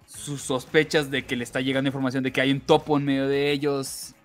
sus 0.10 0.42
sospechas 0.42 1.12
de 1.12 1.24
que 1.24 1.36
le 1.36 1.44
está 1.44 1.62
llegando 1.62 1.88
información 1.88 2.24
de 2.24 2.32
que 2.32 2.42
hay 2.42 2.52
un 2.52 2.62
topo 2.62 2.98
en 2.98 3.06
medio 3.06 3.28
de 3.28 3.52
ellos. 3.52 4.16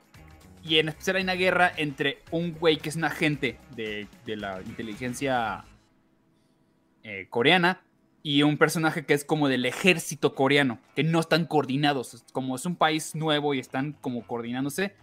Y 0.64 0.78
en 0.78 0.88
especial 0.88 1.16
hay 1.16 1.22
una 1.24 1.34
guerra 1.34 1.72
entre 1.76 2.22
un 2.30 2.52
güey 2.52 2.78
que 2.78 2.88
es 2.88 2.96
un 2.96 3.04
agente 3.04 3.58
de, 3.76 4.08
de 4.24 4.36
la 4.36 4.62
inteligencia 4.62 5.66
eh, 7.02 7.26
coreana 7.28 7.82
y 8.22 8.42
un 8.42 8.56
personaje 8.56 9.04
que 9.04 9.12
es 9.12 9.26
como 9.26 9.48
del 9.48 9.66
ejército 9.66 10.34
coreano, 10.34 10.78
que 10.96 11.04
no 11.04 11.20
están 11.20 11.44
coordinados. 11.44 12.24
Como 12.32 12.56
es 12.56 12.64
un 12.64 12.76
país 12.76 13.14
nuevo 13.14 13.52
y 13.52 13.58
están 13.58 13.92
como 14.00 14.26
coordinándose, 14.26 14.94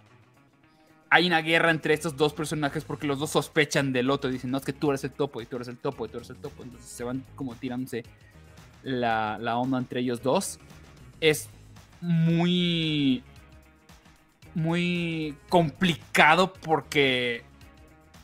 hay 1.11 1.27
una 1.27 1.43
guerra 1.43 1.69
entre 1.69 1.93
estos 1.93 2.17
dos 2.17 2.33
personajes 2.33 2.85
porque 2.85 3.05
los 3.05 3.19
dos 3.19 3.29
sospechan 3.29 3.93
del 3.93 4.09
otro. 4.09 4.31
Dicen, 4.31 4.49
no, 4.49 4.57
es 4.57 4.65
que 4.65 4.73
tú 4.73 4.89
eres 4.89 5.03
el 5.03 5.11
topo 5.11 5.43
y 5.43 5.45
tú 5.45 5.57
eres 5.57 5.67
el 5.67 5.77
topo 5.77 6.07
y 6.07 6.09
tú 6.09 6.17
eres 6.17 6.31
el 6.31 6.37
topo. 6.37 6.63
Entonces 6.63 6.89
se 6.89 7.03
van 7.03 7.23
como 7.35 7.53
tirándose 7.53 8.03
la, 8.83 9.37
la 9.39 9.57
onda 9.57 9.77
entre 9.77 10.01
ellos 10.01 10.21
dos. 10.21 10.59
Es 11.19 11.49
muy... 12.01 13.23
Muy 14.53 15.35
complicado 15.47 16.51
porque 16.51 17.43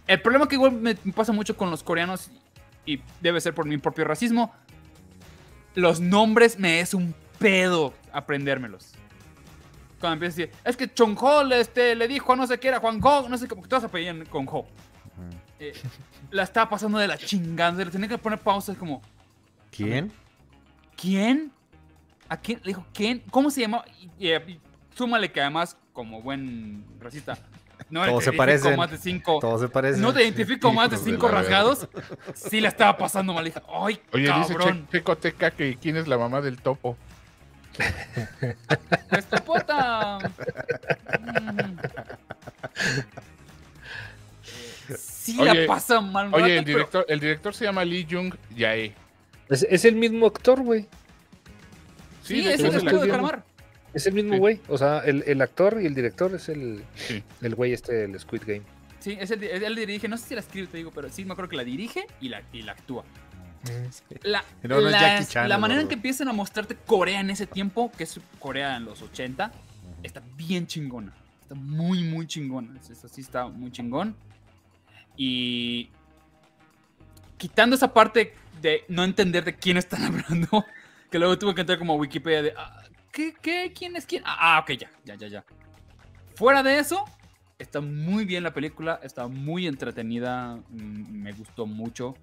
El 0.08 0.22
problema 0.22 0.48
que 0.48 0.56
igual 0.56 0.74
me 0.74 0.96
pasa 0.96 1.32
mucho 1.32 1.56
con 1.56 1.72
los 1.72 1.84
coreanos, 1.84 2.30
y 2.88 3.02
debe 3.22 3.40
ser 3.42 3.54
por 3.54 3.66
mi 3.66 3.78
propio 3.78 4.06
racismo, 4.06 4.52
los 5.76 6.00
nombres 6.00 6.58
me 6.58 6.80
es 6.80 6.94
un 6.94 7.14
pedo 7.38 7.94
aprendérmelos. 8.12 8.94
Cuando 10.00 10.14
empiezas 10.14 10.40
a 10.40 10.42
decir, 10.42 10.56
es 10.64 10.78
que 10.78 10.94
Chong-ho 10.94 11.44
le, 11.44 11.60
este, 11.60 11.96
le 11.96 12.08
dijo 12.08 12.34
a 12.34 12.36
no 12.36 12.48
sé 12.48 12.60
qué 12.60 12.70
era 12.70 12.80
Juan 12.80 13.00
Ho, 13.04 13.30
no 13.30 13.38
sé 13.38 13.48
qué, 13.48 13.56
porque 13.56 13.70
todos 13.70 13.84
apellían 13.84 14.26
con 14.26 14.48
Ho. 14.50 14.66
Eh, 15.60 15.74
la 16.32 16.44
estaba 16.44 16.70
pasando 16.70 16.98
de 16.98 17.08
la 17.08 17.18
chingada, 17.18 17.84
le 17.84 17.92
tenía 17.92 18.08
que 18.08 18.18
poner 18.18 18.40
pausas 18.40 18.78
como, 18.78 19.02
¿Quién? 19.72 20.12
¿Quién? 20.98 21.52
¿A 22.28 22.36
quién? 22.38 22.60
Le 22.64 22.68
dijo, 22.72 22.86
¿quién? 22.94 23.24
¿Cómo 23.32 23.50
se 23.50 23.62
llamaba? 23.62 23.86
Y, 24.20 24.28
y- 24.28 24.34
y 24.34 24.60
súmale 24.96 25.32
que 25.32 25.40
además, 25.40 25.78
como 25.94 26.22
buen 26.22 26.84
racista, 27.00 27.38
no 27.90 28.04
Todos 28.06 28.24
se 28.26 28.34
parecen. 28.34 28.76
más 28.76 28.92
de 28.92 28.98
cinco, 28.98 29.38
Todos 29.40 29.62
se 29.62 29.70
parecen. 29.70 30.02
no 30.02 30.12
te 30.14 30.24
identifico 30.24 30.74
más 30.74 30.90
de 30.90 30.98
cinco 30.98 31.28
rasgados. 31.30 31.88
Sí 32.36 32.60
la 32.60 32.68
estaba 32.70 32.98
pasando 32.98 33.34
mal. 33.34 33.46
Dije, 33.46 33.62
ay, 33.70 34.02
Oye, 34.12 34.34
dice 34.34 34.56
cabrón. 34.56 34.88
Che- 34.92 34.98
Checo 34.98 35.16
Teca 35.18 35.52
que 35.52 35.78
quién 35.78 35.96
es 35.96 36.08
la 36.08 36.18
mamá 36.18 36.42
del 36.42 36.58
topo. 36.62 36.98
Este 39.12 39.40
puta. 39.42 40.18
Mm. 41.20 41.78
Sí 44.98 45.38
Oye, 45.40 45.54
la 45.62 45.68
pasa 45.68 46.00
mal. 46.00 46.34
Oye, 46.34 46.42
rato, 46.42 46.46
el 46.48 46.64
pero- 46.64 46.78
director, 46.78 47.06
el 47.10 47.20
director 47.20 47.54
se 47.54 47.66
llama 47.66 47.84
Lee 47.84 48.08
Jung 48.10 48.34
Jae. 48.56 48.94
Es, 49.50 49.66
es 49.70 49.86
el 49.86 49.96
mismo 49.96 50.26
actor, 50.28 50.62
güey. 50.62 50.88
Sí, 52.24 52.40
es 52.48 52.60
el 52.60 52.76
escudo 52.76 53.02
de 53.04 53.10
calamar. 53.10 53.44
Es 53.94 54.06
el 54.08 54.14
mismo 54.14 54.34
Sí. 54.34 54.40
güey. 54.40 54.60
O 54.68 54.78
sea, 54.78 55.00
el, 55.00 55.24
el 55.26 55.42
actor 55.42 55.80
y 55.82 55.86
el 55.86 55.96
director 55.96 56.34
es 56.36 56.50
el, 56.50 56.84
Sí. 56.96 57.24
el 57.42 57.56
güey 57.56 57.74
este 57.74 57.94
del 57.94 58.20
Squid 58.20 58.42
Game. 58.46 58.62
Sí, 59.00 59.18
es 59.20 59.32
el, 59.32 59.44
él 59.44 59.76
dirige. 59.76 60.08
No 60.08 60.18
sé 60.18 60.28
si 60.30 60.34
la 60.36 60.42
escribe, 60.42 60.68
te 60.68 60.78
digo, 60.78 60.92
pero 60.94 61.10
sí 61.10 61.24
me 61.24 61.32
acuerdo 61.34 61.50
que 61.50 61.56
la 61.56 61.64
dirige 61.64 62.06
y 62.20 62.30
la, 62.30 62.42
y 62.52 62.62
la 62.64 62.74
actúa. 62.74 63.04
La, 64.24 64.44
Y 64.64 64.68
luego 64.68 64.84
no 64.84 64.90
las- 64.90 65.02
Jackie 65.02 65.26
Chan, 65.26 65.50
la 65.50 65.58
manera 65.58 65.82
en 65.82 65.88
que 65.88 65.96
empiezan 65.96 66.28
a 66.28 66.34
mostrarte 66.34 66.76
Corea 66.76 67.20
en 67.20 67.30
ese 67.30 67.48
tiempo, 67.48 67.92
que 67.98 68.04
es 68.04 68.20
Corea 68.40 68.78
en 68.78 68.86
los 68.86 69.02
80, 69.02 69.52
está 70.04 70.22
bien 70.36 70.68
chingona. 70.68 71.14
Está 71.42 71.56
muy, 71.56 72.04
muy 72.04 72.28
chingona. 72.28 72.78
Eso 72.90 73.08
sí 73.08 73.22
está 73.22 73.48
muy 73.48 73.72
chingón. 73.72 74.16
Y 75.16 75.90
quitando 77.38 77.76
esa 77.76 77.94
parte 77.94 78.34
de 78.62 78.84
no 78.88 79.04
entender 79.04 79.44
de 79.44 79.56
quién 79.56 79.78
están 79.78 80.04
hablando, 80.06 80.66
que 81.10 81.20
luego 81.20 81.38
tuve 81.38 81.56
que 81.56 81.62
entrar 81.62 81.80
como 81.80 81.94
a 81.94 81.96
Wikipedia 81.98 82.42
de, 82.42 82.54
ah, 82.58 82.84
¿qué, 83.12 83.34
qué, 83.42 83.74
quién 83.74 83.96
es 83.96 84.06
quién? 84.06 84.24
Ah, 84.26 84.58
ah, 84.58 84.60
ok, 84.60 84.72
ya, 84.72 84.92
ya, 85.06 85.16
ya, 85.16 85.28
ya. 85.28 85.46
Fuera 86.36 86.62
de 86.62 86.80
eso, 86.80 87.04
está 87.60 87.82
muy 87.82 88.26
bien 88.26 88.44
la 88.44 88.54
película, 88.54 89.00
está 89.04 89.28
muy 89.28 89.68
entretenida, 89.68 90.58
mm, 90.70 91.22
me 91.24 91.34
gustó 91.34 91.66
mucho. 91.66 92.16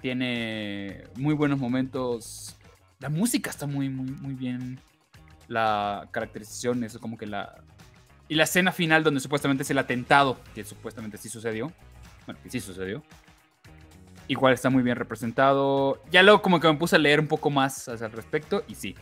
Tiene 0.00 1.04
muy 1.16 1.34
buenos 1.34 1.58
momentos. 1.58 2.56
La 3.00 3.08
música 3.08 3.50
está 3.50 3.66
muy, 3.66 3.88
muy, 3.88 4.10
muy 4.10 4.34
bien. 4.34 4.80
La 5.48 6.08
caracterización, 6.10 6.84
eso 6.84 7.00
como 7.00 7.18
que 7.18 7.26
la... 7.26 7.62
Y 8.28 8.34
la 8.34 8.44
escena 8.44 8.72
final 8.72 9.02
donde 9.02 9.20
supuestamente 9.20 9.62
es 9.62 9.70
el 9.70 9.78
atentado, 9.78 10.38
que 10.54 10.62
supuestamente 10.64 11.16
sí 11.16 11.28
sucedió. 11.28 11.72
Bueno, 12.26 12.40
sí 12.48 12.60
sucedió. 12.60 13.02
Igual 14.28 14.52
está 14.54 14.68
muy 14.70 14.82
bien 14.82 14.96
representado. 14.96 16.02
Ya 16.10 16.22
luego 16.22 16.42
como 16.42 16.60
que 16.60 16.68
me 16.68 16.74
puse 16.74 16.96
a 16.96 16.98
leer 16.98 17.18
un 17.20 17.26
poco 17.26 17.50
más 17.50 17.88
al 17.88 18.12
respecto 18.12 18.62
y 18.68 18.74
sí. 18.74 18.94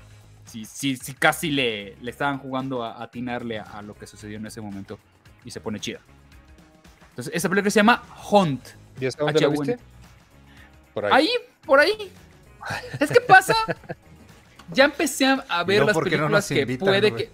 Sí, 0.44 0.64
sí, 0.64 0.96
sí 0.96 1.12
casi 1.14 1.50
le, 1.50 1.96
le 1.96 2.10
estaban 2.10 2.38
jugando 2.38 2.84
a 2.84 2.92
a 2.92 3.02
atinarle 3.04 3.58
a, 3.58 3.64
a 3.64 3.82
lo 3.82 3.94
que 3.94 4.06
sucedió 4.06 4.36
en 4.38 4.46
ese 4.46 4.60
momento. 4.60 4.98
Y 5.44 5.50
se 5.50 5.60
pone 5.60 5.80
chida. 5.80 5.98
Entonces, 7.10 7.34
esa 7.34 7.48
película 7.48 7.70
se 7.70 7.80
llama 7.80 8.02
Hunt. 8.30 8.64
¿Y 9.00 9.06
hasta 9.06 9.24
dónde 9.24 9.40
la 9.40 9.48
H1. 9.48 9.50
viste? 9.50 9.78
Por 10.94 11.06
ahí. 11.06 11.12
Ahí, 11.12 11.30
por 11.64 11.80
ahí. 11.80 12.12
Es 13.00 13.10
que 13.10 13.20
pasa. 13.20 13.54
Ya 14.72 14.84
empecé 14.84 15.26
a- 15.48 15.64
ver 15.64 15.84
las 15.84 15.94
¿por 15.94 16.04
qué 16.08 16.16
no 16.16 16.22
películas 16.24 16.48
que 16.48 16.60
invitan, 16.60 16.86
puede 16.88 17.12
que. 17.14 17.30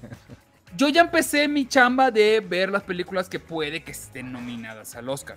Yo 0.77 0.89
ya 0.89 1.03
empecé 1.03 1.49
mi 1.49 1.67
chamba 1.67 2.11
de 2.11 2.41
ver 2.41 2.71
las 2.71 2.83
películas 2.83 3.29
que 3.29 3.39
puede 3.39 3.83
que 3.83 3.91
estén 3.93 4.33
nominadas 4.33 4.95
al 4.97 5.09
Oscar. 5.09 5.37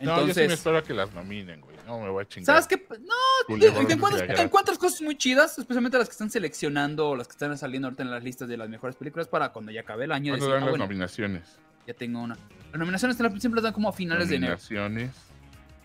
No. 0.00 0.16
No, 0.16 0.26
yo 0.26 0.34
sí 0.34 0.40
me 0.40 0.44
Entonces, 0.44 0.52
espero 0.52 0.78
a 0.78 0.82
que 0.84 0.94
las 0.94 1.12
nominen, 1.14 1.60
güey. 1.60 1.76
No 1.86 1.98
me 2.00 2.08
voy 2.10 2.22
a 2.24 2.28
chingar. 2.28 2.46
¿sabes 2.62 2.66
qué? 2.68 2.86
No, 3.00 3.58
te, 3.58 3.70
te 3.86 3.92
encuentras, 3.92 4.28
te 4.28 4.78
cosas 4.78 5.02
muy 5.02 5.16
chidas, 5.16 5.58
especialmente 5.58 5.98
las 5.98 6.08
que 6.08 6.12
están 6.12 6.30
seleccionando 6.30 7.10
o 7.10 7.16
las 7.16 7.26
que 7.26 7.32
están 7.32 7.56
saliendo 7.58 7.88
ahorita 7.88 8.02
en 8.04 8.10
las 8.10 8.22
listas 8.22 8.48
de 8.48 8.56
las 8.56 8.68
mejores 8.68 8.94
películas 8.96 9.26
para 9.28 9.50
cuando 9.50 9.72
ya 9.72 9.80
acabe 9.80 10.04
el 10.04 10.12
año. 10.12 10.32
¿Cuándo 10.32 10.46
Decir, 10.46 10.54
dan 10.54 10.62
ah, 10.62 10.66
las 10.66 10.70
bueno, 10.72 10.84
nominaciones? 10.84 11.42
ya 11.86 11.94
tengo 11.94 12.20
una. 12.22 12.36
Las 12.70 12.78
nominaciones 12.78 13.18
las- 13.18 13.32
siempre 13.40 13.56
las 13.56 13.64
dan 13.64 13.72
como 13.72 13.88
a 13.88 13.92
finales 13.92 14.28
de 14.28 14.36
enero. 14.36 14.52
Nominaciones. 14.52 15.10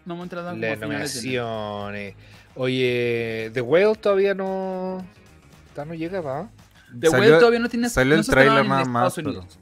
Normalmente 0.05 0.35
las 0.35 0.45
dan 0.45 0.55
como 0.55 0.65
La 0.67 0.73
a 0.73 0.75
finales 0.77 1.13
de 1.23 1.29
enero. 1.29 1.43
nominación. 1.45 1.95
eh. 1.95 2.15
Oye, 2.55 3.51
The 3.53 3.61
Whale 3.61 3.95
todavía 3.95 4.33
no. 4.33 5.05
No 5.75 5.93
llega, 5.93 6.21
¿va? 6.21 6.49
The 6.99 7.07
Salió- 7.09 7.19
Whale 7.29 7.39
todavía 7.39 7.59
no 7.59 7.69
tiene 7.69 7.89
salió 7.89 8.15
el 8.15 8.21
no 8.25 8.39
en 8.41 8.47
nada 8.47 8.63
más, 8.63 8.87
Estados 8.87 9.15
pero- 9.15 9.29
Unidos. 9.29 9.59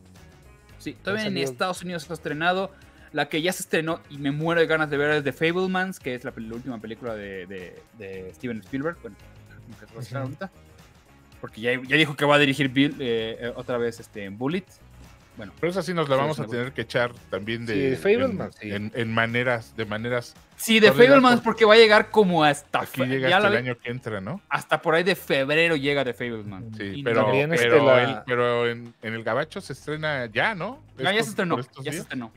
Sí, 0.78 0.94
todavía 1.02 1.26
en. 1.28 1.38
Estados 1.38 1.82
Unidos 1.82 2.10
ha 2.10 2.14
estrenado. 2.14 2.72
La 3.16 3.30
que 3.30 3.42
ya 3.42 3.54
se 3.54 3.64
estrenó 3.64 4.02
y 4.10 4.18
me 4.18 4.32
muero 4.32 4.60
de 4.60 4.68
ganas 4.68 4.90
de 4.90 4.98
ver 4.98 5.10
es 5.12 5.24
The 5.24 5.32
Fablemans, 5.32 6.02
que 6.02 6.16
es 6.16 6.26
la, 6.26 6.34
última 6.36 6.80
película 6.80 7.16
de, 7.16 7.46
de- 7.46 7.82
de 7.98 8.34
Steven 8.36 8.60
Spielberg. 8.60 8.98
Bueno, 9.02 9.16
como 9.66 9.80
que 9.80 9.86
se 9.86 9.94
va 9.94 10.00
a 10.00 10.04
estrenar 10.04 10.24
ahorita. 10.24 10.52
Porque 11.40 11.62
ya, 11.62 11.72
ya 11.88 11.96
dijo 11.96 12.14
que 12.18 12.26
va 12.26 12.36
a 12.36 12.40
dirigir 12.40 12.68
Bill, 12.68 12.94
eh, 13.00 13.38
eh, 13.40 13.54
otra 13.56 13.78
vez 13.78 14.02
este, 14.02 14.28
Bullet. 14.28 14.66
Bueno, 15.38 15.54
Pero 15.62 15.72
esa 15.72 15.82
sí 15.82 15.94
nos 15.94 16.10
la 16.10 16.18
vamos 16.18 16.42
a 16.42 16.46
tener 16.46 16.74
que 16.74 16.82
echar 16.82 17.14
también 17.30 17.66
de, 17.66 17.74
Sí, 17.74 17.80
de 17.82 17.96
Fableman, 17.96 18.48
en, 18.48 18.52
sí. 18.54 18.72
en- 18.72 18.92
en 18.94 19.14
maneras, 19.14 19.74
de 19.78 19.86
maneras. 19.86 20.34
sí, 20.58 20.82
Fablemans 20.82 21.36
por- 21.38 21.44
porque 21.54 21.64
va 21.64 21.76
a 21.76 21.78
llegar 21.78 22.10
como 22.12 22.44
hasta, 22.44 22.82
Aquí 22.82 23.06
llega 23.06 23.30
ya 23.30 23.38
hasta 23.38 23.48
el 23.50 23.56
año 23.58 23.78
que 23.78 23.92
entra, 23.92 24.20
¿no? 24.20 24.42
hasta 24.50 24.82
por 24.82 24.94
ahí 24.94 25.04
de 25.04 25.16
febrero 25.16 25.78
llega 25.78 26.04
The 26.04 26.14
Fablemans. 26.14 26.78
Sí, 26.78 27.02
pero, 27.02 27.32
este, 27.34 27.48
pero, 27.58 27.86
la- 27.86 28.04
el- 28.04 28.18
pero 28.26 28.70
en, 28.70 28.94
en 29.02 29.14
el 29.14 29.24
Gabacho 29.24 29.62
se 29.62 29.72
estrena 29.72 30.26
ya, 30.26 30.54
¿no? 30.54 30.82
Ya, 30.98 31.04
ya 31.06 31.10
Estos- 31.12 31.26
se 31.26 31.30
estrenó, 31.32 31.60
ya 31.82 31.92
se 31.94 31.98
estrenó. 32.00 32.32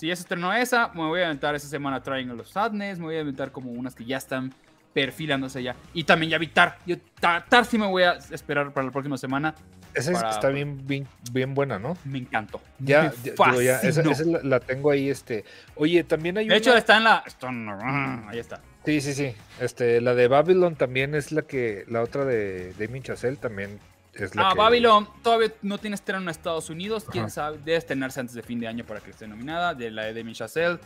Si 0.00 0.06
ya 0.06 0.16
se 0.16 0.22
estrenó 0.22 0.50
esa, 0.54 0.88
me 0.94 1.02
voy 1.06 1.20
a 1.20 1.26
aventar 1.26 1.54
esa 1.54 1.68
semana 1.68 2.02
Triangle 2.02 2.40
of 2.40 2.48
Sadness, 2.48 2.98
me 2.98 3.04
voy 3.04 3.16
a 3.16 3.20
aventar 3.20 3.52
como 3.52 3.70
unas 3.70 3.94
que 3.94 4.06
ya 4.06 4.16
están 4.16 4.50
perfilándose 4.94 5.62
ya. 5.62 5.76
Y 5.92 6.04
también 6.04 6.30
ya 6.30 6.38
vi 6.38 6.46
Tar. 6.46 6.78
Yo 6.86 6.96
Tar, 7.20 7.44
Tar 7.50 7.66
sí 7.66 7.76
me 7.76 7.86
voy 7.86 8.04
a 8.04 8.12
esperar 8.30 8.72
para 8.72 8.86
la 8.86 8.92
próxima 8.92 9.18
semana. 9.18 9.54
Esa 9.92 10.12
Para- 10.12 10.30
está 10.30 10.48
bien, 10.48 10.86
bien, 10.86 11.06
bien 11.32 11.52
buena, 11.52 11.78
¿no? 11.78 11.98
Me 12.06 12.16
encantó. 12.16 12.62
Ya, 12.78 13.02
Me 13.02 13.10
ya, 13.24 13.32
digo, 13.32 13.60
ya, 13.60 13.80
esa, 13.80 14.00
esa 14.00 14.24
la, 14.24 14.40
la 14.42 14.60
tengo 14.60 14.90
ahí, 14.90 15.10
este. 15.10 15.44
Oye, 15.74 16.02
también 16.02 16.38
hay 16.38 16.48
De 16.48 16.56
hecho, 16.56 16.70
una- 16.70 16.78
está 16.78 16.96
en 16.96 17.04
la... 17.04 17.22
está 17.26 17.48
en 17.50 17.66
la- 17.66 18.28
Ahí 18.30 18.38
está. 18.38 18.62
Sí, 18.86 19.02
sí, 19.02 19.12
sí. 19.12 19.34
Este, 19.60 20.00
la 20.00 20.14
de 20.14 20.28
Babylon 20.28 20.76
también 20.76 21.14
es 21.14 21.30
la 21.30 21.42
que, 21.42 21.84
la 21.88 22.00
otra 22.02 22.24
de 22.24 22.72
Damien 22.78 23.02
Chazelle 23.02 23.36
también 23.36 23.78
es 24.24 24.34
la 24.34 24.48
Ah, 24.48 24.52
que... 24.52 24.58
Babylon 24.58 25.08
todavía 25.22 25.52
no 25.62 25.78
tiene 25.78 25.94
estreno 25.94 26.22
en 26.22 26.28
Estados 26.28 26.70
Unidos. 26.70 27.06
Quién 27.10 27.24
Ajá. 27.24 27.30
sabe, 27.34 27.58
debe 27.58 27.76
estrenarse 27.76 28.20
antes 28.20 28.34
de 28.34 28.42
fin 28.42 28.58
de 28.60 28.68
año 28.68 28.84
para 28.84 29.00
que 29.00 29.10
esté 29.10 29.26
nominada. 29.28 29.74
De 29.74 29.90
la 29.90 30.04
de 30.04 30.14
Demi 30.14 30.32
Chazelle. 30.32 30.78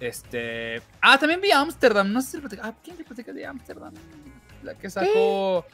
Este. 0.00 0.82
Ah, 1.00 1.16
también 1.18 1.40
vi 1.40 1.50
Amsterdam. 1.52 2.12
No 2.12 2.20
sé 2.20 2.32
si 2.32 2.36
le 2.38 2.42
platicé- 2.44 2.60
Ah, 2.62 2.74
¿quién 2.82 2.96
le 2.98 3.04
platicé 3.04 3.32
de 3.32 3.46
Amsterdam? 3.46 3.94
La 4.62 4.74
que 4.74 4.90
sacó. 4.90 5.64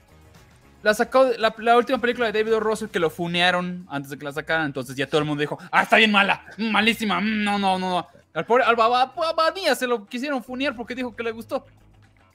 La 0.82 0.94
sacó. 0.94 1.30
La, 1.38 1.54
la 1.58 1.76
última 1.76 1.98
película 1.98 2.30
de 2.30 2.38
David 2.38 2.56
O. 2.56 2.60
Russell 2.60 2.88
que 2.88 2.98
lo 3.00 3.10
funearon 3.10 3.86
antes 3.88 4.10
de 4.10 4.18
que 4.18 4.24
la 4.24 4.32
sacaran. 4.32 4.66
Entonces 4.66 4.94
ya 4.96 5.06
todo 5.06 5.20
el 5.20 5.24
mundo 5.26 5.40
dijo: 5.40 5.58
Ah, 5.72 5.82
está 5.82 5.96
bien 5.96 6.12
mala. 6.12 6.44
mm, 6.58 6.70
Malísima. 6.70 7.20
mm, 7.20 7.42
No, 7.44 7.58
no, 7.58 7.78
no. 7.78 7.90
no". 7.90 8.08
Al 8.34 8.44
pobre 8.46 8.62
al 8.64 8.76
se 9.76 9.86
lo 9.86 10.06
quisieron 10.06 10.44
funear 10.44 10.76
porque 10.76 10.94
dijo 10.94 11.16
que 11.16 11.22
le 11.22 11.32
gustó. 11.32 11.64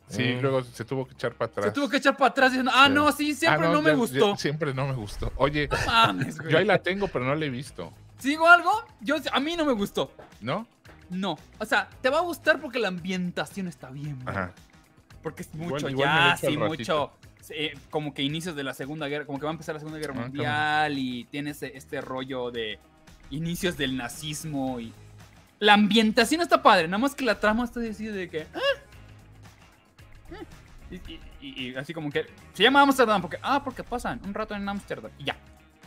Sí, 0.09 0.21
Mm. 0.35 0.41
luego 0.41 0.63
se 0.63 0.85
tuvo 0.85 1.05
que 1.07 1.13
echar 1.13 1.33
para 1.33 1.49
atrás. 1.51 1.65
Se 1.67 1.71
tuvo 1.71 1.89
que 1.89 1.97
echar 1.97 2.15
para 2.17 2.29
atrás 2.31 2.51
diciendo: 2.51 2.71
Ah, 2.73 2.87
Sí. 2.87 2.93
no, 2.93 3.11
sí, 3.11 3.33
siempre 3.33 3.67
Ah, 3.67 3.71
no, 3.71 3.81
me 3.81 3.91
ya- 3.91 3.95
gustó. 3.95 4.31
ya- 4.33 4.37
siempre 4.37 4.73
no 4.73 4.87
me 4.87 4.93
gustó. 4.93 5.31
Oye, 5.37 5.67
No 5.71 5.77
mames, 5.87 6.37
güey. 6.39 6.51
yo 6.51 6.57
ahí 6.59 6.65
la 6.65 6.77
tengo, 6.79 7.07
pero 7.07 7.25
no 7.25 7.33
la 7.35 7.45
he 7.45 7.49
visto. 7.49 7.91
¿Sigo 8.19 8.47
algo? 8.47 8.71
Yo, 9.01 9.15
a 9.31 9.39
mí 9.39 9.55
no 9.55 9.65
me 9.65 9.73
gustó. 9.73 10.11
¿No? 10.41 10.67
No. 11.09 11.37
O 11.59 11.65
sea, 11.65 11.89
te 12.01 12.09
va 12.09 12.19
a 12.19 12.21
gustar 12.21 12.59
porque 12.59 12.79
la 12.79 12.87
ambientación 12.89 13.67
está 13.67 13.89
bien. 13.89 14.19
Ajá. 14.25 14.53
Porque 15.21 15.43
es 15.43 15.53
mucho 15.55 15.89
igual 15.89 16.07
jazz 16.37 16.43
y 16.43 16.57
mucho. 16.57 17.11
eh, 17.49 17.73
como 17.89 18.13
que 18.13 18.21
inicios 18.23 18.55
de 18.55 18.63
la 18.63 18.73
Segunda 18.73 19.07
Guerra. 19.07 19.25
Como 19.25 19.37
que 19.39 19.45
va 19.45 19.51
a 19.51 19.53
empezar 19.53 19.73
la 19.75 19.79
Segunda 19.79 19.99
Guerra 19.99 20.13
Ah, 20.17 20.21
Mundial. 20.21 20.97
Y 20.97 21.25
tiene 21.25 21.49
ese- 21.51 21.75
este 21.77 21.99
rollo 22.01 22.51
de 22.51 22.79
inicios 23.31 23.77
del 23.77 23.97
nazismo. 23.97 24.79
Y. 24.79 24.93
La 25.59 25.73
ambientación 25.73 26.41
está 26.41 26.61
padre. 26.61 26.87
Nada 26.87 26.99
más 26.99 27.15
que 27.15 27.23
la 27.25 27.39
trama 27.39 27.63
está 27.65 27.79
así 27.81 28.05
de 28.05 28.29
que. 28.29 28.41
ah, 28.53 28.57
eh. 28.57 28.82
Y, 31.41 31.69
y- 31.69 31.75
así 31.75 31.93
como 31.93 32.11
que. 32.11 32.25
Se 32.53 32.63
llama 32.63 32.81
Amsterdam 32.81 33.21
porque. 33.21 33.37
Ah, 33.41 33.63
porque 33.63 33.83
pasan 33.83 34.19
un 34.23 34.33
rato 34.33 34.53
en 34.55 34.67
Amsterdam. 34.67 35.11
Y 35.17 35.25
ya. 35.25 35.35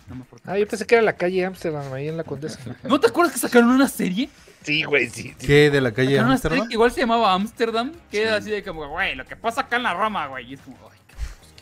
Nada 0.07 0.17
más 0.21 0.29
porque- 0.29 0.49
Ah, 0.51 0.59
yo 0.59 0.67
pensé 0.69 0.87
que 0.87 0.95
era 0.97 1.03
la 1.03 1.15
calle 1.15 1.45
Amsterdam, 1.45 1.93
ahí 1.93 2.09
en 2.09 2.17
la 2.17 2.25
Condesa. 2.25 2.59
¿No 2.85 2.99
te 3.01 3.09
acuerdas 3.09 3.33
que 3.35 3.41
sacaron 3.41 3.71
una 3.71 3.89
serie? 3.89 4.29
sí, 4.63 4.83
güey, 4.85 5.09
sí. 5.09 5.35
sí. 5.39 5.47
¿Qué? 5.47 5.71
¿De 5.71 5.81
la 5.81 5.93
calle 5.93 6.11
Sacaron 6.11 6.27
una 6.31 6.39
serie 6.39 6.55
Amsterdam? 6.59 6.69
que 6.69 6.75
igual 6.75 6.91
se 6.93 7.01
llamaba 7.01 7.33
Amsterdam, 7.33 7.93
que 8.11 8.23
era 8.23 8.37
así 8.37 8.51
de 8.51 8.63
como, 8.65 8.89
güey, 8.89 9.15
lo 9.17 9.25
que 9.25 9.37
pasa 9.37 9.63
acá 9.63 9.77
en 9.77 9.83
la 9.85 9.95
Roma, 9.95 10.27
güey. 10.29 10.51
Y 10.51 10.55
es 10.55 10.61
como, 10.61 10.77
ay, 10.91 10.99
qué 11.09 11.15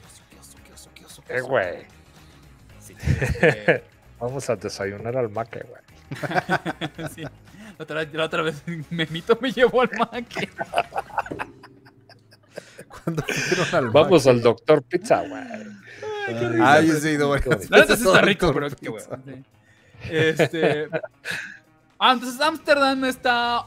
oso, 0.06 0.22
qué 0.30 0.38
oso, 0.40 0.58
qué 0.64 0.72
oso, 0.74 0.90
qué 0.94 1.04
oso, 1.04 1.22
qué 1.26 1.32
Eh, 1.34 1.40
oso". 1.40 1.48
güey. 1.48 1.86
Sí, 2.80 2.94
este, 3.20 3.84
Vamos 4.20 4.48
a 4.50 4.56
desayunar 4.56 5.16
al 5.16 5.28
maque, 5.30 5.60
güey. 5.68 7.08
sí. 7.14 7.22
La 7.22 7.30
otra, 7.82 7.96
vez- 8.04 8.12
la 8.14 8.24
otra 8.24 8.42
vez 8.42 8.62
Memito 8.90 9.38
me 9.40 9.52
llevó 9.52 9.82
al 9.82 9.90
maque. 9.98 10.48
Cuando 13.02 13.22
fueron 13.22 13.74
al 13.74 13.90
Vamos 13.90 14.26
al 14.26 14.42
doctor 14.42 14.82
Pizza, 14.82 15.22
güey. 15.26 15.42
Ah, 16.60 16.80
yo 16.80 16.94
sí 16.94 17.08
he 17.08 17.12
ido 17.12 17.28
varias 17.28 17.70
La 17.70 17.78
neta 17.78 17.92
veces 17.92 17.98
sí 18.00 18.06
está 18.06 18.20
rico, 18.22 18.52
pero 18.52 18.70
qué 18.70 18.76
sí. 18.76 19.44
Este. 20.10 20.88
Ah, 21.98 22.12
entonces 22.12 22.40
Amsterdam 22.40 23.04
está. 23.04 23.64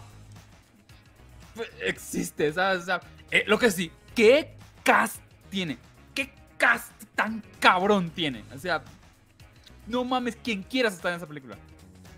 Existe, 1.81 2.51
¿sabes? 2.53 2.83
O 2.83 2.85
sea, 2.85 3.01
eh, 3.31 3.43
lo 3.47 3.57
que 3.57 3.71
sí, 3.71 3.91
¿qué 4.13 4.53
cast 4.83 5.17
tiene? 5.49 5.77
¿Qué 6.13 6.31
cast 6.57 6.91
tan 7.15 7.43
cabrón 7.59 8.11
tiene? 8.11 8.43
O 8.53 8.59
sea, 8.59 8.83
no 9.87 10.03
mames, 10.03 10.35
quien 10.35 10.61
quieras 10.61 10.93
estar 10.93 11.11
en 11.11 11.17
esa 11.17 11.25
película. 11.25 11.57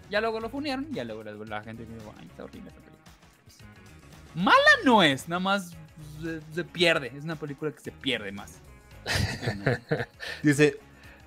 Ya 0.09 0.19
luego 0.19 0.39
lo 0.39 0.49
funearon, 0.49 0.91
ya 0.91 1.03
luego 1.03 1.23
la, 1.23 1.31
la 1.31 1.63
gente 1.63 1.85
dijo, 1.85 2.13
ay, 2.19 2.27
está 2.27 2.43
horrible 2.43 2.69
esa 2.69 2.79
película. 2.79 2.99
Mala 4.35 4.83
no 4.83 5.03
es, 5.03 5.29
nada 5.29 5.39
más 5.39 5.71
se, 6.21 6.39
se 6.53 6.63
pierde. 6.63 7.11
Es 7.15 7.23
una 7.23 7.35
película 7.35 7.71
que 7.71 7.79
se 7.79 7.91
pierde 7.91 8.31
más. 8.31 8.59
Dice, 10.43 10.77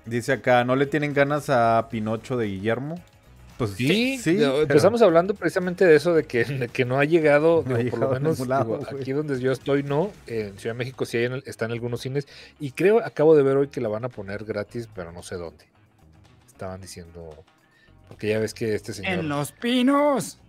dice 0.05 0.33
acá, 0.33 0.63
¿no 0.63 0.75
le 0.75 0.85
tienen 0.85 1.13
ganas 1.13 1.49
a 1.49 1.87
Pinocho 1.89 2.37
de 2.37 2.47
Guillermo? 2.47 2.99
Pues 3.57 3.71
Sí, 3.71 4.17
sí. 4.17 4.33
no, 4.35 4.39
pero- 4.51 4.61
empezamos 4.63 5.01
hablando 5.01 5.35
precisamente 5.35 5.85
de 5.85 5.95
eso, 5.95 6.13
de 6.13 6.23
que, 6.23 6.43
de 6.43 6.67
que 6.69 6.85
no 6.85 6.99
ha 6.99 7.05
llegado, 7.05 7.63
No 7.67 7.75
ha 7.75 7.77
digo, 7.77 7.91
por 7.91 7.99
lo 7.99 8.09
menos 8.11 8.39
lado, 8.47 8.79
digo, 8.79 8.99
aquí 8.99 9.11
donde 9.11 9.39
yo 9.39 9.51
estoy, 9.51 9.83
no. 9.83 10.11
En 10.27 10.57
Ciudad 10.57 10.75
de 10.75 10.79
México 10.79 11.05
sí 11.05 11.17
hay 11.17 11.25
en 11.25 11.33
el- 11.33 11.43
está 11.45 11.65
en 11.65 11.71
algunos 11.71 12.01
cines. 12.01 12.27
Y 12.59 12.71
creo, 12.71 13.03
acabo 13.05 13.35
de 13.35 13.43
ver 13.43 13.57
hoy 13.57 13.67
que 13.67 13.79
la 13.81 13.89
van 13.89 14.05
a 14.05 14.09
poner 14.09 14.43
gratis, 14.43 14.89
pero 14.93 15.11
no 15.11 15.21
sé 15.23 15.35
dónde. 15.35 15.65
Estaban 16.47 16.81
diciendo, 16.81 17.43
porque 18.07 18.29
ya 18.29 18.39
ves 18.39 18.53
que 18.53 18.73
este 18.75 18.93
señor... 18.93 19.13
¡En 19.19 19.29
los 19.29 19.51
pinos! 19.51 20.39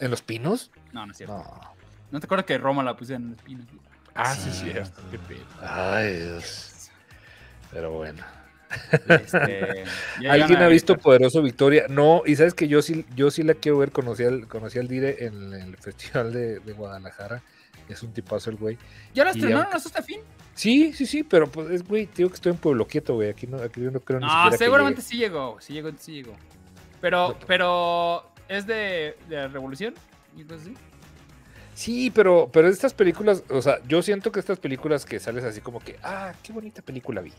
¿En 0.00 0.10
los 0.10 0.22
pinos? 0.22 0.70
No, 0.92 1.04
no 1.06 1.12
es 1.12 1.18
cierto. 1.18 1.36
No. 1.36 1.75
¿No 2.16 2.20
te 2.20 2.24
acuerdas 2.24 2.46
que 2.46 2.56
Roma 2.56 2.82
la 2.82 2.96
pusieron 2.96 3.24
en 3.24 3.30
los 3.32 3.42
pinos? 3.42 3.66
Ah, 4.14 4.34
sí, 4.34 4.50
sí, 4.50 4.70
cierto. 4.70 5.02
Qué 5.10 5.18
pedo. 5.18 5.44
Ay, 5.60 6.14
Dios. 6.14 6.88
Pero 7.70 7.90
bueno. 7.92 8.24
Este, 9.06 9.84
¿Alguien 10.30 10.62
ha 10.62 10.68
visto 10.68 10.96
Poderoso 10.96 11.42
Victoria? 11.42 11.84
No, 11.90 12.22
y 12.24 12.34
sabes 12.36 12.54
que 12.54 12.68
yo 12.68 12.80
sí, 12.80 13.04
yo 13.14 13.30
sí 13.30 13.42
la 13.42 13.52
quiero 13.52 13.76
ver, 13.76 13.92
conocí 13.92 14.24
al, 14.24 14.48
conocí 14.48 14.78
al 14.78 14.88
Dire 14.88 15.26
en 15.26 15.52
el 15.52 15.76
Festival 15.76 16.32
de, 16.32 16.60
de 16.60 16.72
Guadalajara. 16.72 17.42
Es 17.86 18.02
un 18.02 18.14
tipazo 18.14 18.48
el 18.48 18.56
güey. 18.56 18.78
¿Ya 19.12 19.24
la 19.24 19.32
estrenaron 19.32 19.64
aunque- 19.64 19.76
hasta 19.76 20.02
fin? 20.02 20.20
Sí, 20.54 20.94
sí, 20.94 21.04
sí, 21.04 21.22
pero 21.22 21.50
pues 21.50 21.68
es 21.68 21.86
güey, 21.86 22.08
digo 22.16 22.30
que 22.30 22.36
estoy 22.36 22.52
en 22.52 22.58
Pueblo 22.58 22.86
Quieto, 22.86 23.12
güey. 23.12 23.28
Aquí 23.28 23.46
no, 23.46 23.58
aquí 23.58 23.82
yo 23.82 23.90
no 23.90 24.00
creo 24.00 24.20
ni 24.20 24.26
No, 24.26 24.50
que 24.50 24.56
seguramente 24.56 25.02
sí 25.02 25.18
llegó, 25.18 25.58
sí 25.60 25.74
llegó, 25.74 25.90
sí 25.98 26.12
llegó. 26.12 26.32
Pero, 27.02 27.36
pero, 27.46 28.32
¿es 28.48 28.66
de, 28.66 29.18
de 29.28 29.36
la 29.36 29.48
Revolución? 29.48 29.92
¿Y 30.34 30.44
cosas 30.44 30.62
así? 30.62 30.74
Sí, 31.76 32.10
pero, 32.10 32.48
pero 32.50 32.68
estas 32.68 32.94
películas, 32.94 33.44
o 33.50 33.60
sea, 33.60 33.80
yo 33.86 34.00
siento 34.00 34.32
que 34.32 34.40
estas 34.40 34.58
películas 34.58 35.04
que 35.04 35.20
sales 35.20 35.44
así 35.44 35.60
como 35.60 35.78
que, 35.80 35.98
ah, 36.02 36.32
qué 36.42 36.50
bonita 36.52 36.80
película 36.80 37.20
vi. 37.20 37.32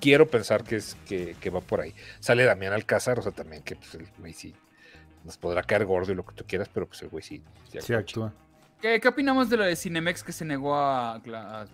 Quiero 0.00 0.28
pensar 0.30 0.62
que 0.62 0.76
es 0.76 0.96
que, 1.08 1.36
que 1.40 1.50
va 1.50 1.60
por 1.60 1.80
ahí. 1.80 1.92
Sale 2.20 2.44
Damián 2.44 2.72
Alcázar, 2.72 3.18
o 3.18 3.22
sea, 3.22 3.32
también 3.32 3.62
que 3.64 3.74
pues 3.76 3.94
el 3.96 4.06
güey 4.18 4.32
sí 4.32 4.54
nos 5.24 5.36
podrá 5.38 5.62
caer 5.64 5.84
gordo 5.84 6.12
y 6.12 6.14
lo 6.14 6.24
que 6.24 6.34
tú 6.34 6.44
quieras, 6.46 6.68
pero 6.72 6.86
pues 6.86 7.02
el 7.02 7.08
güey 7.08 7.22
sí. 7.24 7.42
sí 7.70 7.78
Sí, 7.80 7.94
actúa. 7.94 8.32
¿Qué, 8.80 9.00
qué 9.00 9.08
opinamos 9.08 9.50
de 9.50 9.56
lo 9.56 9.64
de 9.64 9.74
Cinemex 9.76 10.22
que 10.24 10.32
se 10.32 10.44
negó 10.44 10.74
a... 10.76 11.14
a- 11.16 11.66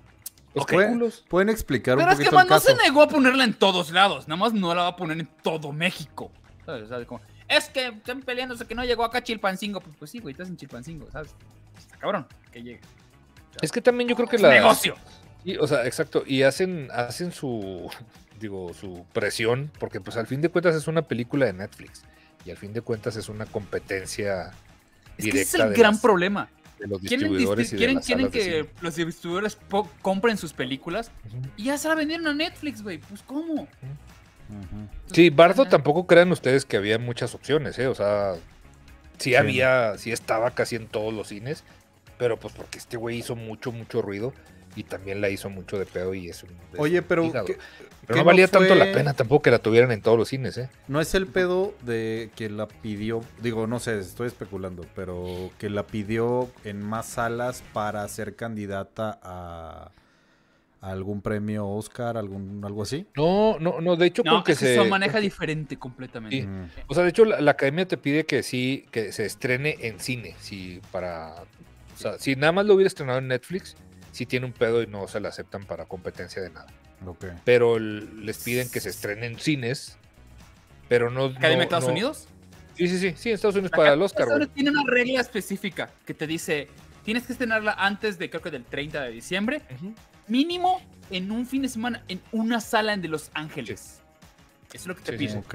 Los 0.55 0.65
Ok. 0.65 0.71
cálculos. 0.73 1.25
¿Pueden 1.29 1.51
explicar 1.51 1.97
Pero 1.97 2.07
un 2.09 2.13
es 2.13 2.19
que 2.19 2.25
poquito 2.25 2.37
man, 2.37 2.47
el 2.47 2.51
no 2.51 2.61
se 2.61 2.75
negó 2.77 3.03
a 3.03 3.09
ponerla 3.09 3.45
en 3.45 3.55
todos 3.55 3.91
lados, 3.91 4.27
nada 4.27 4.39
más 4.41 4.55
no 4.55 4.75
la 4.75 4.83
va 4.83 4.89
a 4.89 4.97
poner 4.97 5.19
en 5.21 5.29
todo 5.43 5.73
México. 5.73 6.31
¿Sabes? 6.65 6.85
O 6.85 6.89
sea, 6.89 7.05
como, 7.07 7.21
es 7.49 7.69
que 7.69 7.89
están 7.89 8.23
peleándose 8.23 8.67
que 8.67 8.75
no 8.75 8.85
llegó 8.85 9.05
acá 9.05 9.23
Chilpancingo. 9.23 9.81
Pues, 9.81 9.97
pues 9.99 10.11
sí, 10.11 10.19
güey, 10.21 10.33
estás 10.33 10.49
en 10.49 10.57
Chilpancingo, 10.57 11.11
¿sabes? 11.11 11.35
Está 11.79 11.97
cabrón, 11.97 12.27
que 12.53 12.63
llegue. 12.63 12.81
Es 13.63 13.73
que 13.73 13.81
también 13.81 14.09
yo 14.09 14.17
creo 14.17 14.29
que 14.29 14.37
Es 14.37 14.43
la. 14.43 14.51
negocio. 14.51 14.95
Sí, 15.45 15.57
o 15.57 15.67
sea, 15.67 15.87
exacto. 15.87 16.23
Y 16.27 16.43
hacen, 16.43 16.89
hacen 16.93 17.33
su, 17.33 17.91
digo, 18.41 18.73
su 18.75 19.05
presión, 19.13 19.71
porque 19.79 20.01
pues 20.01 20.17
al 20.17 20.27
fin 20.27 20.41
de 20.41 20.49
cuentas 20.49 20.75
es 20.75 20.87
una 20.89 21.03
película 21.03 21.47
de 21.47 21.53
Netflix. 21.55 22.03
Y 22.45 22.51
al 22.51 22.57
fin 22.57 22.73
de 22.73 22.81
cuentas 22.83 23.17
es 23.17 23.29
una 23.29 23.47
competencia 23.47 24.53
Es 25.17 25.25
que 25.25 25.31
ese 25.31 25.41
es 25.43 25.55
el 25.55 25.75
gran 25.75 25.93
las- 25.95 26.01
problema. 26.01 26.49
de 26.79 26.87
los 26.87 27.01
Quieren, 27.01 27.19
distribuidores 27.21 27.73
y 27.73 27.77
quieren, 27.77 27.99
quieren 27.99 28.25
de 28.27 28.31
que 28.31 28.71
los 28.81 28.95
distribuidores 28.95 29.59
compren 30.03 30.39
sus 30.39 30.53
películas 30.53 31.11
y 31.57 31.65
ya 31.65 31.77
se 31.79 31.89
la 31.89 31.97
vendieron 31.97 32.27
a 32.29 32.35
Netflix, 32.35 32.83
güey. 32.83 32.99
Pues, 32.99 33.23
¿cómo? 33.23 33.55
Ujú. 33.63 33.67
Sí, 35.13 35.31
Bardo 35.31 35.67
tampoco 35.67 36.07
crean 36.07 36.31
ustedes 36.33 36.65
que 36.65 36.77
había 36.77 36.99
muchas 36.99 37.35
opciones, 37.35 37.79
¿eh? 37.79 37.87
O 37.87 37.95
sea, 37.95 38.35
sí, 39.19 39.31
Sí. 39.31 39.35
había, 39.37 39.97
sí 39.99 40.13
estaba 40.13 40.51
casi 40.53 40.77
en 40.77 40.87
todos 40.87 41.13
los 41.13 41.29
cines, 41.29 41.65
pero 42.19 42.39
pues 42.39 42.55
porque 42.55 42.79
este 42.79 42.97
güey 42.97 43.19
hizo 43.19 43.37
mucho, 43.37 43.73
mucho 43.73 44.03
ruido 44.03 44.33
y 44.77 44.85
también 44.85 45.21
la 45.21 45.29
hizo 45.29 45.51
mucho 45.51 45.79
de 45.79 45.87
pedo 45.87 46.15
y 46.15 46.29
es 46.29 46.43
un 46.45 46.51
Oye, 46.77 47.03
pero, 47.03 47.25
hígado. 47.25 47.47
¿qué- 47.47 47.59
Pero 48.07 48.15
qué 48.15 48.21
no 48.21 48.25
valía 48.25 48.49
tanto 48.49 48.75
la 48.75 48.87
pena 48.93 49.13
tampoco 49.13 49.43
que 49.43 49.51
la 49.51 49.59
tuvieran 49.59 49.91
en 49.93 50.01
todos 50.01 50.17
los 50.17 50.29
cines, 50.29 50.57
¿eh? 50.57 50.71
No 50.87 51.01
es 51.01 51.15
el 51.15 51.27
pedo 51.27 51.75
de 51.83 52.31
que 52.37 52.49
la 52.49 52.67
pidió, 52.67 53.21
digo, 53.43 53.67
no 53.67 53.81
sé, 53.81 53.99
estoy 53.99 54.29
especulando, 54.29 54.87
pero 54.95 55.51
que 55.59 55.69
la 55.69 55.87
pidió 55.87 56.49
en 56.65 56.81
más 56.83 57.07
salas 57.07 57.63
para 57.75 58.07
ser 58.09 58.35
candidata 58.35 59.19
a 59.23 59.91
algún 60.81 61.23
premio 61.23 61.67
Oscar, 61.69 62.17
algún 62.17 62.63
algo 62.65 62.83
así. 62.83 63.07
No, 63.17 63.59
no, 63.59 63.81
no, 63.81 63.97
de 63.97 64.07
hecho 64.07 64.23
No, 64.25 64.31
creo 64.31 64.45
que 64.45 64.53
es 64.53 64.59
que 64.61 64.67
se... 64.67 64.75
se 64.83 64.85
maneja 64.89 65.19
diferente 65.21 65.77
completamente. 65.77 66.41
Sí. 66.43 66.47
Mm. 66.47 66.69
O 66.87 66.95
sea, 66.95 67.03
de 67.05 67.11
hecho 67.11 67.25
la, 67.25 67.41
la 67.41 67.51
academia 67.53 67.87
te 67.89 67.97
pide 67.97 68.25
que 68.27 68.43
sí, 68.43 68.87
que 68.93 69.13
se 69.13 69.25
estrene 69.27 69.77
en 69.81 69.99
cine, 70.01 70.35
si 70.41 70.81
para... 70.93 71.35
O 71.95 71.97
sea, 72.01 72.19
si 72.19 72.37
nada 72.37 72.53
más 72.53 72.67
lo 72.67 72.75
hubiera 72.75 72.87
estrenado 72.87 73.19
en 73.19 73.27
Netflix, 73.29 73.75
sí 74.13 74.25
tiene 74.25 74.47
un 74.47 74.53
pedo 74.53 74.83
y 74.83 74.87
no 74.87 75.09
se 75.09 75.19
la 75.21 75.31
aceptan 75.31 75.65
para 75.65 75.85
competencia 75.87 76.41
de 76.41 76.51
nada. 76.51 76.69
Ok. 77.05 77.25
Pero 77.45 77.77
el- 77.77 78.25
les 78.25 78.39
piden 78.43 78.71
que 78.71 78.79
se 78.81 78.91
estrene 78.91 79.27
en 79.27 79.39
cines, 79.39 79.97
pero 80.89 81.11
no... 81.11 81.25
¿Academia 81.27 81.51
no- 81.51 81.59
de 81.59 81.63
Estados 81.65 81.85
no- 81.87 81.91
Unidos? 81.93 82.29
Sí, 82.77 82.87
sí, 82.87 82.99
sí, 83.01 83.15
sí, 83.17 83.29
en 83.31 83.35
Estados 83.35 83.57
Unidos 83.57 83.73
La 83.73 83.77
para 83.77 83.93
el 83.95 84.03
Oscar, 84.03 84.21
Estados. 84.23 84.37
Unidos 84.37 84.55
Tiene 84.55 84.71
una 84.71 84.85
regla 84.87 85.21
específica 85.21 85.91
que 86.07 86.15
te 86.15 86.29
dice, 86.29 86.69
tienes 87.05 87.25
que 87.27 87.33
estrenarla 87.33 87.73
antes 87.73 88.19
de, 88.21 88.31
creo 88.31 88.41
que 88.41 88.53
del 88.53 88.65
30 88.65 89.03
de 89.03 89.11
diciembre, 89.11 89.63
Ujú. 89.75 89.93
Mínimo 90.29 90.81
en 91.11 91.31
un 91.31 91.47
fin 91.47 91.63
de 91.63 91.69
semana 91.69 92.03
en 92.09 92.21
una 92.33 92.61
sala 92.61 92.93
en 92.93 93.03
de 93.03 93.09
Los 93.09 93.31
Ángeles. 93.35 94.01
Eso 94.73 94.77
es 94.77 94.87
lo 94.87 94.97
que 94.97 95.03
te 95.03 95.19
Sí. 95.19 95.37
Ok. 95.37 95.55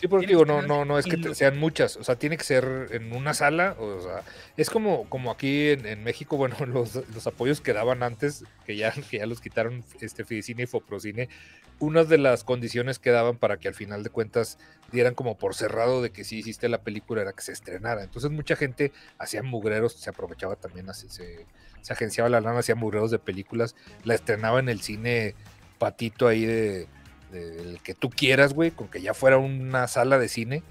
Sí, 0.00 0.06
porque 0.06 0.26
digo, 0.28 0.44
no, 0.44 0.62
no, 0.62 0.84
no 0.84 0.98
es 0.98 1.06
que 1.06 1.16
te- 1.16 1.34
sean 1.34 1.58
muchas, 1.58 1.96
o 1.96 2.04
sea, 2.04 2.16
tiene 2.16 2.36
que 2.36 2.44
ser 2.44 2.88
en 2.90 3.12
una 3.12 3.34
sala, 3.34 3.74
o 3.80 4.00
sea, 4.00 4.22
es 4.56 4.70
como, 4.70 5.08
como 5.08 5.30
aquí 5.32 5.70
en, 5.70 5.86
en 5.86 6.04
México, 6.04 6.36
bueno, 6.36 6.54
los, 6.66 6.94
los 7.12 7.26
apoyos 7.26 7.60
que 7.60 7.72
daban 7.72 8.02
antes, 8.04 8.44
que 8.64 8.76
ya, 8.76 8.92
que 8.92 9.18
ya 9.18 9.26
los 9.26 9.40
quitaron 9.40 9.82
este 10.00 10.24
Fidicine 10.24 10.64
y 10.64 10.66
Foprocine, 10.66 11.28
unas 11.80 12.08
de 12.08 12.18
las 12.18 12.44
condiciones 12.44 12.98
que 13.00 13.10
daban 13.10 13.38
para 13.38 13.56
que 13.56 13.66
al 13.68 13.74
final 13.74 14.02
de 14.04 14.10
cuentas 14.10 14.58
dieran 14.92 15.14
como 15.14 15.36
por 15.36 15.54
cerrado 15.54 16.00
de 16.02 16.10
que 16.10 16.22
sí 16.22 16.38
hiciste 16.38 16.68
la 16.68 16.82
película 16.82 17.22
era 17.22 17.32
que 17.32 17.42
se 17.42 17.52
estrenara. 17.52 18.02
Entonces 18.04 18.30
mucha 18.30 18.54
gente 18.56 18.92
hacía 19.18 19.42
mugreros, 19.42 19.94
se 19.94 20.10
aprovechaba 20.10 20.56
también, 20.56 20.88
así, 20.90 21.08
se, 21.08 21.46
se 21.82 21.92
agenciaba 21.92 22.28
la 22.28 22.40
lana, 22.40 22.58
hacía 22.58 22.74
mugreros 22.74 23.10
de 23.10 23.18
películas, 23.18 23.74
la 24.04 24.14
estrenaba 24.14 24.58
en 24.60 24.68
el 24.68 24.80
cine 24.80 25.34
patito 25.78 26.26
ahí 26.26 26.44
de, 26.44 26.86
del 27.32 27.80
que 27.82 27.94
tú 27.94 28.10
quieras, 28.10 28.54
güey, 28.54 28.70
con 28.70 28.88
que 28.88 29.00
ya 29.00 29.14
fuera 29.14 29.38
una 29.38 29.86
sala 29.88 30.18
de 30.18 30.28
cine 30.28 30.62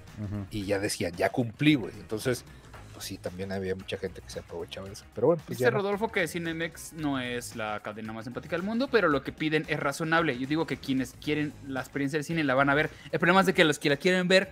y 0.50 0.64
ya 0.64 0.78
decían, 0.78 1.12
ya 1.12 1.30
cumplí, 1.30 1.74
güey. 1.76 1.92
Entonces, 1.94 2.44
pues 2.92 3.04
sí, 3.06 3.16
también 3.16 3.52
había 3.52 3.76
mucha 3.76 3.96
gente 3.96 4.20
que 4.20 4.28
se 4.28 4.40
aprovechaba 4.40 4.88
de 4.88 4.94
eso. 4.94 5.04
Pero 5.14 5.28
bueno, 5.28 5.42
pues 5.46 5.58
Dice 5.58 5.68
ya. 5.68 5.70
no. 5.70 5.78
Rodolfo 5.78 6.08
que 6.10 6.26
Cinemex 6.26 6.94
no 6.94 7.20
es 7.20 7.54
la 7.54 7.80
cadena 7.80 8.12
más 8.12 8.26
empática 8.26 8.56
del 8.56 8.64
mundo, 8.64 8.88
pero 8.90 9.08
lo 9.08 9.22
que 9.22 9.30
piden 9.30 9.64
es 9.68 9.78
razonable. 9.78 10.36
Yo 10.36 10.48
digo 10.48 10.66
que 10.66 10.76
quienes 10.76 11.14
quieren 11.22 11.52
la 11.66 11.78
experiencia 11.80 12.16
del 12.16 12.24
cine 12.24 12.42
la 12.42 12.54
van 12.54 12.70
a 12.70 12.74
ver. 12.74 12.90
El 13.12 13.20
problema 13.20 13.40
es 13.40 13.46
de 13.46 13.54
que 13.54 13.64
los 13.64 13.78
que 13.78 13.88
la 13.90 13.96
quieren 13.96 14.26
ver 14.26 14.50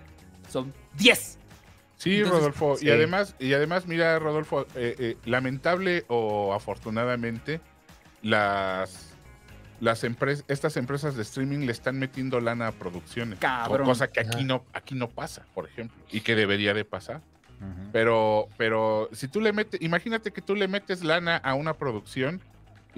son 0.49 0.73
10. 0.97 1.37
Sí, 1.97 2.17
Entonces, 2.17 2.39
Rodolfo. 2.39 2.77
sí. 2.77 2.85
Y 2.85 2.89
además, 2.91 3.35
y 3.39 3.53
además, 3.53 3.87
mira, 3.87 4.17
Rodolfo, 4.19 4.61
eh, 4.75 4.95
eh, 4.99 5.17
lamentable 5.25 6.05
o 6.07 6.53
afortunadamente, 6.53 7.59
las, 8.21 9.15
las 9.79 10.03
empresas, 10.03 10.45
estas 10.47 10.77
empresas 10.77 11.15
de 11.15 11.23
streaming 11.23 11.65
le 11.65 11.71
están 11.71 11.97
metiendo 11.97 12.39
lana 12.39 12.67
a 12.67 12.71
producciones. 12.71 13.39
Cabrón. 13.39 13.87
Cosa 13.87 14.09
que 14.11 14.19
aquí 14.19 14.43
no, 14.43 14.63
aquí 14.73 14.95
no 14.95 15.09
pasa, 15.09 15.45
por 15.53 15.67
ejemplo. 15.67 15.97
Y 16.11 16.21
que 16.21 16.35
debería 16.35 16.73
de 16.73 16.85
pasar. 16.85 17.21
Pero, 17.91 18.49
pero 18.55 19.09
si 19.13 19.27
tú 19.27 19.41
le 19.41 19.51
metes, 19.51 19.81
imagínate 19.81 20.31
que 20.31 20.41
tú 20.41 20.53
le 20.53 20.67
metes 20.67 21.03
lana 21.03 21.37
a 21.37 21.55
una 21.55 21.73
producción 21.73 22.39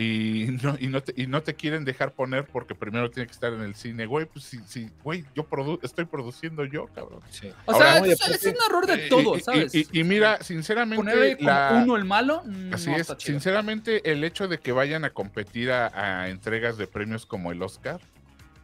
y 0.02 0.58
no, 0.64 0.78
y 0.80 0.88
no, 0.88 1.02
te, 1.04 1.22
y 1.22 1.28
no 1.28 1.44
te 1.44 1.56
quieren 1.56 1.84
dejar 1.84 2.14
poner 2.14 2.46
porque 2.46 2.74
primero 2.74 3.12
tiene 3.12 3.28
que 3.28 3.34
estar 3.34 3.52
en 3.54 3.60
el 3.62 3.76
cine, 3.76 4.06
güey, 4.06 4.26
pues 4.26 4.46
sí, 4.46 4.60
sí, 4.66 4.90
güey, 5.04 5.26
yo 5.36 5.44
produ- 5.50 5.80
estoy 5.84 6.06
produciendo 6.06 6.64
yo, 6.64 6.88
cabrón. 6.96 7.20
Sí. 7.30 7.52
O 7.66 7.74
Ahora, 7.74 8.00
sea, 8.02 8.34
es, 8.36 8.46
un 8.46 8.56
error 8.70 8.88
de 8.88 9.08
Y- 9.08 9.10
todo, 9.10 9.36
y- 9.36 9.42
¿sabes? 9.42 9.76
Y, 9.76 9.88
y- 9.92 10.00
y 10.00 10.04
mira, 10.06 10.42
sinceramente, 10.42 10.96
Ponerle 11.04 11.36
como 11.38 11.50
la- 11.50 11.82
uno 11.84 11.98
el 11.98 12.06
malo, 12.06 12.44
mm, 12.46 12.74
así 12.74 12.90
no 12.90 12.96
es, 12.96 13.08
chido. 13.08 13.20
sinceramente, 13.20 14.10
el 14.12 14.24
hecho 14.24 14.48
de 14.48 14.60
que 14.60 14.72
vayan 14.72 15.04
a 15.04 15.10
competir 15.10 15.70
a, 15.72 16.22
a 16.22 16.30
entregas 16.30 16.78
de 16.78 16.88
premios 16.88 17.26
como 17.26 17.52
el 17.52 17.62
Oscar, 17.62 18.00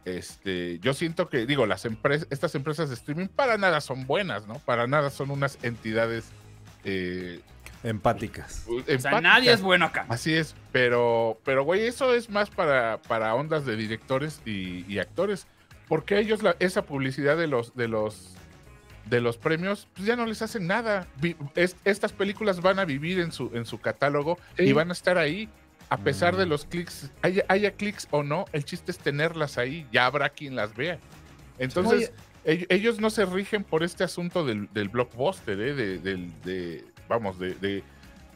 este, 0.04 0.78
yo 0.78 0.94
siento 0.94 1.28
que, 1.28 1.46
digo, 1.46 1.66
las 1.66 1.84
empresas, 1.84 2.28
estas 2.30 2.54
empresas 2.54 2.88
de 2.88 2.94
streaming 2.94 3.26
para 3.26 3.58
nada 3.58 3.80
son 3.80 4.06
buenas, 4.06 4.46
¿no? 4.46 4.54
Para 4.60 4.86
nada 4.86 5.10
son 5.10 5.30
unas 5.30 5.58
entidades 5.62 6.26
eh, 6.84 7.40
Empáticas. 7.88 8.64
O 8.68 8.98
sea, 8.98 9.20
nadie 9.20 9.52
es 9.52 9.62
bueno 9.62 9.84
acá. 9.86 10.06
Así 10.08 10.34
es, 10.34 10.54
pero, 10.72 11.38
pero 11.44 11.64
güey, 11.64 11.86
eso 11.86 12.14
es 12.14 12.28
más 12.30 12.50
para, 12.50 13.00
para 13.02 13.34
ondas 13.34 13.64
de 13.64 13.76
directores 13.76 14.40
y, 14.44 14.84
y 14.92 14.98
actores, 14.98 15.46
porque 15.88 16.18
ellos 16.18 16.42
la- 16.42 16.56
esa 16.58 16.82
publicidad 16.82 17.36
de 17.36 17.46
los 17.46 17.74
de 17.76 17.88
los 17.88 18.34
de 19.06 19.20
los 19.20 19.36
premios, 19.36 19.86
pues 19.94 20.04
ya 20.06 20.16
no 20.16 20.26
les 20.26 20.42
hacen 20.42 20.66
nada. 20.66 21.06
Vi- 21.20 21.36
es- 21.54 21.76
estas 21.84 22.12
películas 22.12 22.60
van 22.60 22.80
a 22.80 22.84
vivir 22.84 23.20
en 23.20 23.30
su 23.30 23.50
en 23.54 23.64
su 23.64 23.80
catálogo 23.80 24.36
y 24.58 24.72
van 24.72 24.90
a 24.90 24.92
estar 24.92 25.16
ahí 25.16 25.48
a 25.88 25.98
pesar 25.98 26.34
de 26.36 26.44
Mm. 26.44 26.48
los 26.48 26.64
clics, 26.64 27.12
haya, 27.22 27.44
haya 27.46 27.70
clics 27.70 28.08
o 28.10 28.24
no, 28.24 28.46
el 28.52 28.64
chiste 28.64 28.90
es 28.90 28.98
tenerlas 28.98 29.56
ahí, 29.58 29.86
ya 29.92 30.06
habrá 30.06 30.30
quien 30.30 30.56
las 30.56 30.74
vea. 30.74 30.98
Entonces, 31.60 32.12
ell- 32.44 32.66
ellos 32.68 32.98
no 32.98 33.08
se 33.10 33.24
rigen 33.24 33.62
por 33.62 33.84
este 33.84 34.02
asunto 34.02 34.44
del, 34.44 34.68
del 34.72 34.88
blockbuster, 34.88 35.60
¿eh? 35.60 35.74
de, 35.74 35.98
del- 35.98 36.32
de- 36.42 36.84
vamos, 37.08 37.38
de, 37.38 37.54
de, 37.54 37.82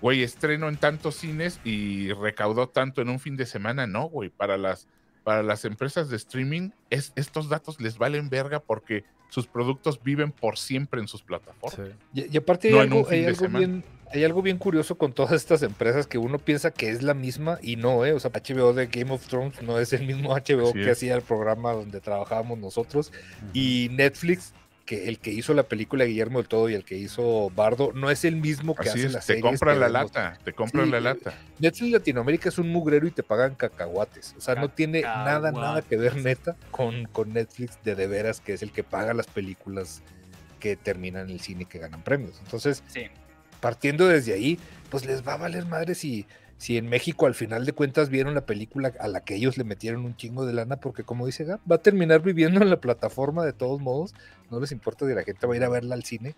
güey, 0.01 0.23
estreno 0.23 0.69
en 0.69 0.77
tantos 0.77 1.17
cines 1.17 1.61
y 1.65 2.13
recaudó 2.13 2.69
tanto 2.69 3.03
en 3.03 3.09
un 3.09 3.21
fin 3.21 3.37
de 3.37 3.47
semana, 3.47 3.87
no, 3.87 4.05
güey, 4.09 4.31
para 4.31 4.57
las, 4.57 4.89
para 5.25 5.43
las 5.43 5.65
empresas 5.65 6.09
de 6.09 6.17
streaming, 6.17 6.71
es, 6.91 7.13
estos 7.17 7.49
datos 7.49 7.81
les 7.81 7.99
valen 7.99 8.31
verga 8.31 8.61
porque 8.61 9.05
sus 9.29 9.47
productos 9.47 10.03
viven 10.03 10.33
por 10.33 10.59
siempre 10.59 11.01
en 11.01 11.09
sus 11.09 11.23
plataformas. 11.23 11.89
Sí. 12.13 12.21
Y, 12.29 12.35
y 12.35 12.37
aparte 12.37 12.69
hay, 12.69 12.75
No 12.75 12.83
en 12.83 12.93
algo, 12.93 13.09
hay 13.11 13.25
algo 13.27 13.49
bien, 13.49 13.85
hay 14.13 14.25
algo 14.25 14.43
bien 14.43 14.59
curioso 14.59 14.99
con 14.99 15.13
todas 15.13 15.33
estas 15.33 15.63
empresas 15.63 16.07
que 16.07 16.19
uno 16.19 16.39
piensa 16.39 16.73
que 16.73 16.91
es 16.91 17.03
la 17.03 17.15
misma 17.15 17.59
y 17.63 17.77
no, 17.77 18.05
¿eh? 18.05 18.13
O 18.13 18.19
sea, 18.19 18.33
HBO 18.33 18.73
de 18.73 18.87
Game 18.87 19.13
of 19.13 19.27
Thrones 19.27 19.63
no 19.63 19.79
es 19.79 19.93
el 19.93 20.05
mismo 20.07 20.31
HBO 20.35 20.71
Así 20.71 20.73
que 20.73 20.91
es. 20.91 20.97
hacía 20.97 21.15
el 21.15 21.23
programa 21.23 21.73
donde 21.73 22.01
trabajábamos 22.01 22.59
nosotros. 22.59 23.13
Y 23.53 23.89
Netflix, 23.93 24.53
que 24.91 25.07
el 25.09 25.21
que 25.21 25.31
hizo 25.31 25.55
la 25.55 25.63
película 25.63 26.05
Guillermo 26.05 26.41
del 26.41 26.49
Todo 26.49 26.69
y 26.69 26.75
el 26.75 26.85
que 26.85 26.97
hizo 26.97 27.49
Bardo, 27.55 27.93
no 27.95 28.11
es 28.11 28.25
el 28.25 28.35
mismo 28.35 28.75
que 28.75 28.89
Así 28.89 28.99
hace 28.99 29.07
es, 29.07 29.13
las 29.13 29.25
te 29.25 29.35
series 29.35 29.45
compran 29.45 29.77
que 29.77 29.81
la 29.81 29.87
vemos. 29.87 30.13
lata, 30.13 30.39
te 30.43 30.53
compran 30.53 30.87
Sí, 30.87 30.91
la 30.91 31.01
lata. 31.01 31.33
Netflix 31.61 31.93
Latinoamérica 31.93 32.49
es 32.49 32.59
un 32.59 32.71
mugrero 32.73 33.07
y 33.07 33.13
te 33.13 33.23
pagan 33.23 33.55
cacahuates. 33.55 34.35
O 34.37 34.41
sea, 34.41 34.57
no 34.57 34.69
tiene 34.69 35.03
nada, 35.03 35.53
nada 35.53 35.83
que 35.83 35.97
ver 35.97 36.17
neta 36.17 36.57
con, 36.73 37.05
con 37.07 37.33
Netflix 37.33 37.79
de 37.85 37.95
de 37.95 38.07
veras, 38.09 38.41
que 38.41 38.53
es 38.55 38.63
el 38.63 38.73
que 38.73 38.83
paga 38.83 39.15
las 39.15 39.29
películas 39.29 40.03
que 40.59 40.75
terminan 40.75 41.27
en 41.29 41.35
el 41.35 41.41
cine 41.41 41.63
y 41.63 41.67
que 41.67 41.79
ganan 41.79 42.03
premios. 42.03 42.41
Entonces, 42.45 42.83
Sí. 42.89 43.03
partiendo 43.61 44.09
desde 44.09 44.33
ahí, 44.35 44.59
pues 44.91 45.05
les 45.07 45.25
va 45.25 45.35
a 45.35 45.37
valer 45.37 45.67
madre 45.67 45.95
si, 45.95 46.27
si 46.61 46.77
en 46.77 46.89
México 46.91 47.25
al 47.27 47.35
final 47.35 47.65
de 47.65 47.73
cuentas 47.73 48.11
vieron 48.11 48.35
la 48.35 48.43
película 48.45 48.93
a 49.01 49.09
la 49.09 49.23
que 49.23 49.35
ellos 49.35 49.57
le 49.57 49.65
metieron 49.65 50.05
un 50.05 50.15
chingo 50.15 50.45
de 50.45 50.53
lana, 50.53 50.77
porque 50.77 51.05
como 51.05 51.25
dice 51.25 51.45
Gab, 51.45 51.59
va 51.71 51.77
a 51.77 51.79
terminar 51.83 52.21
viviendo 52.21 52.61
en 52.61 52.69
la 52.69 52.77
plataforma 52.81 53.47
de 53.47 53.55
todos 53.55 53.81
modos, 53.81 54.15
no 54.51 54.61
les 54.61 54.71
importa 54.71 55.07
si 55.07 55.15
la 55.15 55.23
gente 55.23 55.47
va 55.47 55.55
a 55.55 55.57
ir 55.57 55.65
a 55.65 55.71
verla 55.71 55.95
al 55.95 56.05
cine 56.05 56.35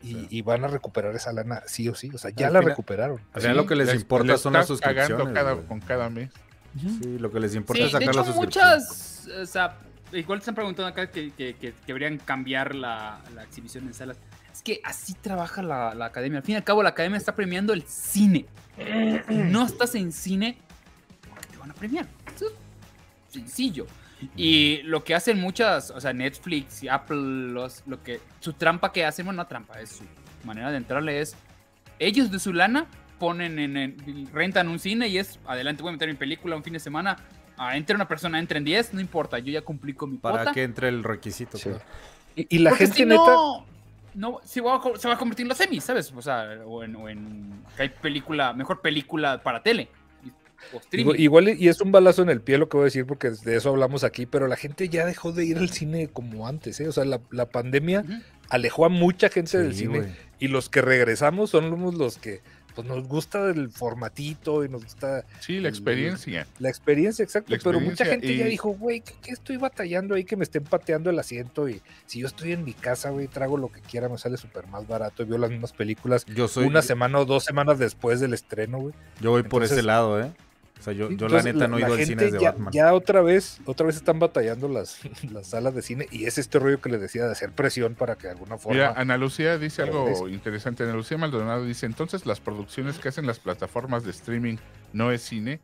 y, 0.00 0.12
Sí. 0.14 0.26
y 0.30 0.40
van 0.42 0.64
a 0.64 0.68
recuperar 0.68 1.14
esa 1.14 1.30
lana 1.34 1.62
sí 1.66 1.90
o 1.90 1.94
sí, 1.94 2.10
o 2.14 2.16
sea, 2.16 2.30
ya 2.30 2.46
Al 2.46 2.54
la 2.54 2.60
final- 2.60 2.70
recuperaron. 2.72 3.20
Al 3.34 3.42
final 3.42 3.56
lo 3.58 3.66
que 3.66 3.76
les 3.76 3.94
importa 3.94 4.38
son 4.38 4.54
las 4.54 4.66
suscripciones. 4.66 5.28
cada- 5.34 5.56
con 5.56 5.80
cada 5.80 6.08
mes. 6.08 6.30
Sí, 6.80 7.18
lo 7.18 7.30
que 7.30 7.38
les 7.40 7.54
importa 7.54 7.78
Sí, 7.82 7.86
es 7.86 7.92
de 7.92 7.98
sacar 7.98 8.08
hecho, 8.08 8.18
las 8.18 8.26
suscripciones. 8.26 9.24
muchas, 9.26 9.28
o 9.42 9.46
sea, 9.46 9.76
igual 10.12 10.38
te 10.38 10.42
están 10.44 10.54
preguntando 10.54 10.88
acá 10.88 11.10
que, 11.10 11.32
que, 11.32 11.54
que- 11.54 11.72
que 11.72 11.86
deberían 11.86 12.16
cambiar 12.18 12.74
la, 12.74 13.20
la 13.34 13.42
exhibición 13.44 13.86
en 13.86 13.92
salas. 13.94 14.16
Es 14.52 14.62
que 14.62 14.80
así 14.84 15.12
trabaja 15.14 15.62
la, 15.62 15.94
la 15.94 16.06
academia. 16.06 16.38
Al 16.38 16.44
fin 16.44 16.54
y 16.54 16.56
al 16.56 16.64
cabo, 16.64 16.82
la 16.82 16.90
academia 16.90 17.18
está 17.18 17.34
premiando 17.34 17.72
el 17.74 17.82
cine. 17.82 18.46
No 19.28 19.64
estás 19.66 19.94
en 19.94 20.12
cine 20.12 20.58
porque 21.28 21.46
te 21.46 21.56
van 21.56 21.70
a 21.70 21.74
premiar. 21.74 22.06
Eso 22.34 22.46
es 22.46 22.52
sencillo. 23.32 23.86
Y 24.34 24.78
lo 24.82 25.04
que 25.04 25.14
hacen 25.14 25.38
muchas, 25.40 25.90
o 25.90 26.00
sea, 26.00 26.12
Netflix 26.12 26.82
y 26.82 26.88
Apple, 26.88 27.16
los, 27.18 27.82
lo 27.86 28.02
que, 28.02 28.20
su 28.40 28.54
trampa 28.54 28.90
que 28.92 29.04
hacen, 29.04 29.26
bueno, 29.26 29.42
no 29.42 29.46
trampa, 29.46 29.78
es 29.80 29.90
su 29.90 30.04
manera 30.44 30.70
de 30.70 30.78
entrarle 30.78 31.20
es, 31.20 31.36
ellos 31.98 32.30
de 32.30 32.38
su 32.38 32.52
lana 32.54 32.86
ponen 33.18 33.58
en, 33.58 33.76
en- 33.76 34.28
rentan 34.32 34.68
un 34.68 34.78
cine 34.78 35.08
y 35.08 35.18
es, 35.18 35.38
adelante 35.46 35.82
voy 35.82 35.90
a 35.90 35.92
meter 35.92 36.08
mi 36.08 36.14
película 36.14 36.56
un 36.56 36.62
fin 36.64 36.72
de 36.72 36.80
semana, 36.80 37.16
ah, 37.58 37.76
entre 37.76 37.94
una 37.94 38.08
persona, 38.08 38.38
entren 38.38 38.64
10, 38.64 38.94
no 38.94 39.00
importa, 39.02 39.38
yo 39.38 39.52
ya 39.52 39.60
cumplí 39.60 39.92
con 39.92 40.12
mi 40.12 40.16
Para 40.18 40.36
cuota. 40.38 40.52
que 40.52 40.62
entre 40.62 40.88
el 40.88 41.04
requisito. 41.04 41.58
Sí. 41.58 41.64
claro. 41.64 41.84
Y, 42.36 42.56
y 42.56 42.58
la 42.60 42.70
Porque 42.70 42.84
gente 42.86 42.96
si 42.98 43.04
neta... 43.06 43.16
no, 43.26 43.66
no 44.16 44.40
se, 44.44 44.60
va 44.60 44.76
a, 44.76 44.98
se 44.98 45.06
va 45.06 45.14
a 45.14 45.18
convertir 45.18 45.44
en 45.44 45.48
los 45.50 45.58
semis, 45.58 45.84
¿sabes? 45.84 46.12
O 46.16 46.20
sea, 46.22 46.58
o 46.66 46.82
en, 46.82 46.96
o 46.96 47.08
en 47.08 47.62
que 47.76 47.82
hay 47.82 47.88
película, 47.90 48.52
mejor 48.52 48.80
película 48.80 49.42
para 49.42 49.62
tele. 49.62 49.88
y- 50.24 50.30
O 50.74 50.78
streaming. 50.78 51.14
Igual, 51.18 51.20
igual 51.46 51.48
y 51.60 51.68
es 51.68 51.80
un 51.80 51.92
balazo 51.92 52.22
en 52.22 52.30
el 52.30 52.40
pie 52.40 52.58
lo 52.58 52.68
que 52.68 52.76
voy 52.78 52.84
a 52.84 52.86
decir 52.86 53.06
porque 53.06 53.30
de 53.30 53.56
eso 53.56 53.68
hablamos 53.68 54.02
aquí, 54.04 54.26
pero 54.26 54.46
la 54.48 54.56
gente 54.56 54.88
ya 54.88 55.04
dejó 55.06 55.30
de 55.32 55.44
ir 55.44 55.58
al 55.58 55.68
cine 55.70 56.08
como 56.08 56.48
antes, 56.48 56.80
¿eh? 56.80 56.88
O 56.88 56.92
sea, 56.92 57.04
la, 57.04 57.20
la 57.30 57.46
pandemia 57.46 58.04
alejó 58.48 58.84
a 58.86 58.88
mucha 58.88 59.28
gente 59.28 59.58
del 59.58 59.74
cine 59.74 60.14
y 60.38 60.48
los 60.48 60.68
que 60.70 60.80
regresamos 60.80 61.50
somos 61.50 61.94
los 61.94 62.16
que 62.18 62.40
pues 62.76 62.86
nos 62.86 63.08
gusta 63.08 63.50
el 63.50 63.70
formatito 63.70 64.64
y 64.64 64.68
nos 64.68 64.84
gusta 64.84 65.24
Sí, 65.40 65.58
la 65.58 65.68
experiencia. 65.68 66.46
la 66.60 66.68
experiencia, 66.68 67.24
exacto, 67.24 67.52
La 67.52 67.58
pero 67.64 67.80
mucha 67.80 68.04
gente 68.04 68.36
ya 68.36 68.44
dijo, 68.44 68.68
güey, 68.70 69.00
¿qué, 69.00 69.14
qué 69.22 69.30
estoy 69.32 69.56
batallando 69.56 70.14
ahí 70.14 70.22
que 70.24 70.36
me 70.36 70.44
estén 70.44 70.62
pateando 70.62 71.10
el 71.10 71.18
asiento? 71.18 71.68
Y 71.68 71.82
si 72.06 72.20
yo 72.20 72.26
estoy 72.28 72.52
en 72.52 72.64
mi 72.64 72.72
casa, 72.74 73.10
güey, 73.10 73.26
trago 73.26 73.56
lo 73.56 73.72
que 73.72 73.80
quiera, 73.80 74.08
me 74.08 74.18
sale 74.18 74.36
súper 74.36 74.66
más 74.68 74.86
barato 74.86 75.22
y 75.22 75.26
veo 75.26 75.38
las 75.38 75.50
mismas 75.50 75.72
películas 75.72 76.24
Yo 76.26 76.46
soy. 76.46 76.66
una 76.66 76.82
semana 76.82 77.18
o 77.18 77.24
dos 77.24 77.42
semanas 77.44 77.78
después 77.78 78.20
del 78.20 78.34
estreno, 78.34 78.78
güey. 78.78 78.94
Yo 79.20 79.30
voy 79.30 79.42
por 79.42 79.64
ese 79.64 79.82
lado, 79.82 80.20
¿eh? 80.22 80.30
O 80.78 80.82
sea, 80.82 80.92
yo, 80.92 81.10
yo 81.10 81.28
la 81.28 81.42
neta 81.42 81.66
no 81.68 81.78
he 81.78 81.80
ido 81.80 81.94
al 81.94 82.04
cine 82.04 82.30
ya, 82.38 82.50
Batman. 82.52 82.72
ya 82.72 82.92
otra 82.94 83.20
vez, 83.22 83.58
otra 83.64 83.86
vez 83.86 83.96
están 83.96 84.18
batallando 84.18 84.68
las, 84.68 85.00
las 85.32 85.48
salas 85.48 85.74
de 85.74 85.82
cine 85.82 86.06
y 86.12 86.26
es 86.26 86.38
este 86.38 86.58
rollo 86.58 86.80
que 86.80 86.88
les 86.90 87.00
decía 87.00 87.24
de 87.24 87.32
hacer 87.32 87.50
presión 87.50 87.94
para 87.94 88.16
que 88.16 88.26
de 88.28 88.34
alguna 88.34 88.56
forma... 88.58 88.74
Mira, 88.76 88.94
Ana 88.96 89.16
Lucía 89.16 89.58
dice 89.58 89.82
algo 89.82 90.28
interesante. 90.28 90.84
Ana 90.84 90.92
Lucía 90.94 91.18
Maldonado 91.18 91.64
dice, 91.64 91.86
entonces 91.86 92.26
las 92.26 92.40
producciones 92.40 92.98
que 92.98 93.08
hacen 93.08 93.26
las 93.26 93.38
plataformas 93.40 94.04
de 94.04 94.10
streaming 94.10 94.56
no 94.92 95.10
es 95.10 95.22
cine. 95.22 95.60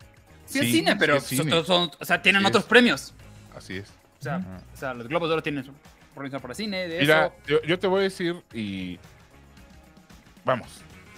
Sí, 0.47 0.59
es 0.61 0.67
cine, 0.73 0.97
pero 0.97 1.21
sí 1.21 1.37
es 1.37 1.41
cine. 1.43 1.53
son- 1.53 1.67
son- 1.67 1.91
o 2.01 2.05
sea, 2.05 2.21
tienen 2.23 2.43
Sí 2.43 2.49
otros 2.49 2.65
es. 2.65 2.69
premios. 2.69 3.15
Así 3.55 3.77
es. 3.77 3.89
O 4.19 4.23
sea, 4.23 4.61
o 4.73 4.77
sea, 4.77 4.95
los 4.95 5.07
Globos 5.09 5.29
de 5.29 5.35
Oro 5.35 5.43
tienen 5.43 5.65
su 5.65 5.73
organización 6.15 6.43
para 6.43 6.55
cine, 6.55 6.89
de 6.89 7.01
Mira, 7.01 7.27
eso. 7.27 7.35
yo, 7.47 7.63
yo 7.63 7.79
te 7.79 7.87
voy 7.87 8.01
a 8.01 8.03
decir 8.05 8.43
y 8.53 8.99
vamos, 10.45 10.69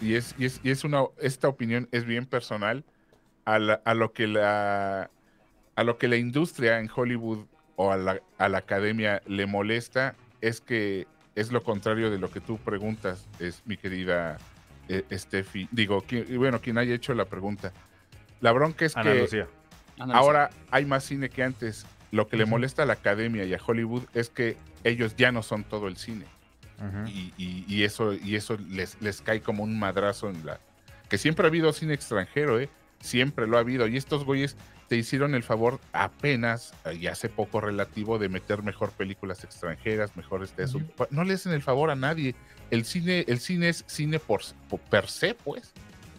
y 0.01 0.15
es, 0.15 0.35
y 0.39 0.45
es, 0.47 0.61
y 0.63 0.71
es 0.71 0.85
una, 0.85 1.05
esta 1.21 1.49
opinión 1.49 1.89
es 1.93 2.05
bien 2.05 2.27
personal 2.27 2.85
a, 3.45 3.59
la- 3.59 3.81
a 3.85 3.95
lo 3.95 4.13
que 4.13 4.27
la 4.27 5.11
a 5.77 5.83
lo 5.85 5.99
que 5.99 6.07
la 6.09 6.17
industria 6.17 6.79
en 6.79 6.89
Hollywood 6.95 7.47
o 7.77 7.91
a 7.91 7.97
la, 7.97 8.21
a 8.39 8.49
la 8.49 8.59
academia 8.59 9.21
le 9.27 9.47
molesta 9.47 10.15
es 10.41 10.61
que 10.61 11.07
es 11.35 11.51
lo 11.51 11.63
contrario 11.65 12.11
de 12.11 12.19
lo 12.19 12.31
que 12.31 12.41
tú 12.41 12.59
preguntas, 12.59 13.27
es 13.41 13.61
mi 13.67 13.77
querida 13.77 14.39
eh, 14.89 15.03
Steffi. 15.11 15.67
Digo, 15.73 16.05
bueno, 16.37 16.61
quien 16.61 16.79
haya 16.79 16.95
hecho 16.95 17.13
la 17.15 17.25
pregunta. 17.25 17.73
La 18.41 18.53
bronca 18.53 18.85
es 18.85 18.97
Ana 18.97 19.13
que 19.15 19.19
Lucía. 19.23 19.49
Ahora 20.15 20.51
hay 20.71 20.85
más 20.85 21.03
cine 21.05 21.29
que 21.29 21.43
antes. 21.43 21.87
Lo 22.13 22.29
que 22.29 22.37
le 22.37 22.45
molesta 22.51 22.85
a 22.85 22.87
la 22.87 22.93
academia 22.93 23.43
y 23.45 23.53
a 23.55 23.59
Hollywood 23.65 24.05
es 24.15 24.29
que 24.31 24.57
ellos 24.85 25.17
ya 25.17 25.33
no 25.33 25.43
son 25.43 25.65
todo 25.65 25.89
el 25.89 25.97
cine. 25.97 26.27
Y, 27.09 27.33
y- 27.37 27.65
y 27.67 27.83
eso, 27.83 28.13
y 28.13 28.37
eso 28.37 28.57
les, 28.69 29.01
les 29.03 29.21
cae 29.23 29.41
como 29.41 29.65
un 29.65 29.77
madrazo 29.77 30.29
en 30.31 30.47
la... 30.47 30.61
Que 31.09 31.19
siempre 31.19 31.47
ha 31.47 31.49
habido 31.49 31.73
cine 31.73 31.95
extranjero, 31.95 32.61
¿eh? 32.61 32.69
Siempre 33.05 33.47
lo 33.47 33.57
ha 33.57 33.61
habido. 33.61 33.87
Y 33.87 33.97
estos 33.97 34.25
güeyes 34.25 34.57
te 34.89 34.97
hicieron 34.97 35.35
el 35.35 35.43
favor 35.43 35.79
apenas, 35.93 36.73
eh, 36.85 36.95
y 37.01 37.07
hace 37.07 37.29
poco 37.29 37.61
relativo, 37.61 38.19
de 38.19 38.29
meter 38.29 38.63
mejor 38.63 38.93
películas 38.93 39.45
extranjeras, 39.45 40.17
mejor 40.17 40.43
este. 40.43 40.65
No 41.11 41.25
le 41.25 41.35
hacen 41.35 41.53
el 41.53 41.63
favor 41.63 41.91
a 41.91 41.95
nadie. 41.97 42.35
El 42.71 42.85
cine, 42.85 43.25
el 43.29 43.39
cine 43.41 43.69
es 43.69 43.85
cine 43.87 44.19
por, 44.19 44.41
por 44.69 44.81
per 44.81 45.09
se, 45.09 45.35
pues. 45.35 45.73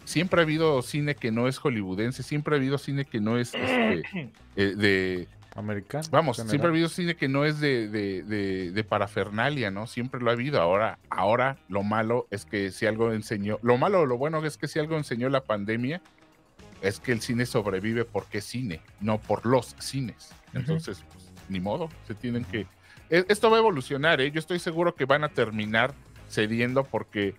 Siempre 0.04 0.40
ha 0.40 0.44
habido 0.44 0.80
cine 0.82 1.16
que 1.16 1.32
no 1.32 1.48
es 1.48 1.58
hollywoodense, 1.58 2.22
siempre 2.22 2.54
ha 2.54 2.58
habido 2.58 2.78
cine 2.78 3.04
que 3.04 3.20
no 3.20 3.38
es 3.38 3.52
este, 3.54 4.02
eh, 4.56 4.74
de, 4.76 5.28
Americano. 5.56 6.04
Vamos, 6.12 6.36
general. 6.36 6.50
siempre 6.50 6.68
ha 6.68 6.70
habido 6.70 6.88
cine 6.88 7.16
que 7.16 7.28
no 7.28 7.44
es 7.44 7.58
de, 7.60 7.88
de- 7.88 8.22
de- 8.22 8.70
de 8.72 8.84
parafernalia, 8.84 9.70
¿no? 9.72 9.86
Siempre 9.88 10.20
lo 10.20 10.30
ha 10.30 10.34
habido. 10.34 10.60
Ahora, 10.60 10.98
ahora 11.08 11.56
lo 11.68 11.82
malo 11.82 12.26
es 12.30 12.44
que 12.44 12.70
si 12.70 12.86
algo 12.86 13.12
enseñó, 13.12 13.58
lo 13.62 13.78
malo 13.78 14.00
o 14.02 14.06
lo 14.06 14.16
bueno 14.18 14.44
es 14.44 14.56
que 14.58 14.68
si 14.68 14.78
algo 14.78 14.96
enseñó 14.96 15.28
la 15.28 15.42
pandemia, 15.42 16.00
es 16.82 17.00
que 17.00 17.12
el 17.12 17.20
cine 17.20 17.46
sobrevive 17.46 18.04
porque 18.04 18.38
es 18.38 18.44
cine, 18.44 18.80
no 19.00 19.18
por 19.18 19.46
los 19.46 19.74
cines. 19.78 20.30
Entonces, 20.52 21.02
pues, 21.12 21.30
ni 21.48 21.60
modo, 21.60 21.88
se 22.06 22.14
tienen 22.14 22.44
que... 22.44 22.66
e- 23.10 23.24
Esto 23.28 23.50
va 23.50 23.56
a 23.56 23.60
evolucionar, 23.60 24.20
¿eh? 24.20 24.30
Yo 24.30 24.38
estoy 24.40 24.58
seguro 24.58 24.94
que 24.94 25.04
van 25.04 25.24
a 25.24 25.28
terminar 25.28 25.94
cediendo 26.28 26.84
porque 26.84 27.34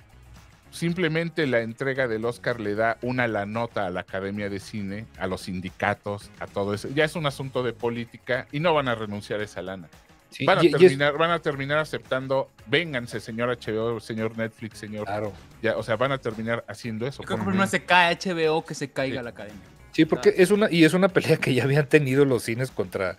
simplemente 0.72 1.48
la 1.48 1.62
entrega 1.62 2.08
del 2.08 2.26
Oscar 2.26 2.60
le 2.60 2.76
da 2.76 2.98
una 3.02 3.28
la 3.28 3.46
nota 3.46 3.86
a 3.86 3.90
la 3.90 4.02
Academia 4.02 4.50
de 4.50 4.60
Cine, 4.60 5.06
a 5.18 5.28
los 5.28 5.42
sindicatos, 5.42 6.30
a 6.40 6.48
todo 6.48 6.74
eso. 6.74 6.90
Ya 6.90 7.06
es 7.06 7.16
un 7.16 7.26
asunto 7.26 7.64
de 7.64 7.74
política 7.74 8.48
y 8.52 8.60
no 8.60 8.74
van 8.74 8.88
a 8.88 8.96
renunciar 8.96 9.40
a 9.40 9.44
esa 9.44 9.62
lana. 9.62 9.88
Sí, 10.30 10.46
Van 10.46 10.60
a, 10.60 10.64
y- 10.64 10.68
y 10.68 10.70
es- 10.70 10.78
terminar, 10.80 11.18
van 11.18 11.32
a 11.32 11.40
terminar 11.40 11.78
aceptando, 11.80 12.50
vénganse, 12.68 13.20
señor 13.20 13.50
HBO, 13.50 14.00
señor 14.00 14.38
Netflix, 14.38 14.78
señor. 14.80 15.06
claro. 15.06 15.32
Ya, 15.62 15.78
o 15.78 15.84
sea, 15.84 15.96
van 15.96 16.12
a 16.12 16.18
terminar 16.18 16.64
haciendo 16.68 17.08
eso. 17.08 17.22
Yo 17.24 17.28
creo 17.28 17.40
que 17.40 17.46
primero 17.46 17.68
se 17.68 17.84
cae 17.84 18.16
HBO 18.16 18.64
que 18.66 18.76
se 18.76 18.92
caiga 18.92 19.20
Sí. 19.20 19.24
la 19.24 19.30
academia. 19.30 19.62
Sí, 19.94 20.06
porque 20.06 20.34
es 20.38 20.52
una, 20.52 20.70
y 20.70 20.84
es 20.84 20.94
una 20.94 21.08
pelea 21.08 21.38
que 21.38 21.54
ya 21.54 21.64
habían 21.64 21.88
tenido 21.88 22.26
los 22.26 22.44
cines 22.44 22.70
contra 22.72 23.18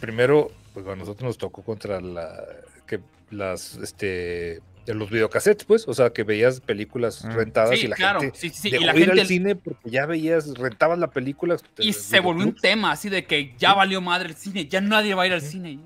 primero, 0.00 0.50
pues 0.74 0.86
a 0.86 0.96
nosotros 0.96 1.22
nos 1.22 1.38
tocó 1.38 1.62
contra 1.62 2.00
la 2.00 2.32
que 2.86 3.00
las 3.30 3.76
este 3.76 4.60
de 4.86 4.94
los 4.94 5.10
videocassettes, 5.10 5.66
pues, 5.66 5.86
o 5.86 5.92
sea, 5.92 6.10
que 6.14 6.22
veías 6.22 6.60
películas 6.60 7.22
Mm. 7.22 7.32
rentadas 7.32 7.78
Sí, 7.78 7.84
y 7.84 7.88
la 7.88 7.96
claro, 7.96 8.20
gente 8.20 8.38
sí, 8.38 8.48
sí, 8.48 8.70
dejó 8.70 8.82
y 8.84 8.86
la 8.86 8.96
ir 8.96 9.04
gente- 9.04 9.20
al 9.20 9.26
cine 9.26 9.54
porque 9.54 9.90
ya 9.90 10.06
veías, 10.06 10.54
rentabas 10.54 10.98
la 10.98 11.10
película. 11.10 11.56
Y 11.76 11.92
se 11.92 12.20
volvió 12.20 12.46
un 12.46 12.54
tema 12.56 12.92
así 12.92 13.10
de 13.10 13.26
que 13.26 13.54
ya 13.58 13.74
valió 13.74 14.00
madre 14.00 14.30
el 14.30 14.34
cine, 14.34 14.66
ya 14.66 14.80
nadie 14.80 15.14
va 15.14 15.24
a 15.24 15.26
ir 15.26 15.34
al 15.34 15.42
cine. 15.42 15.78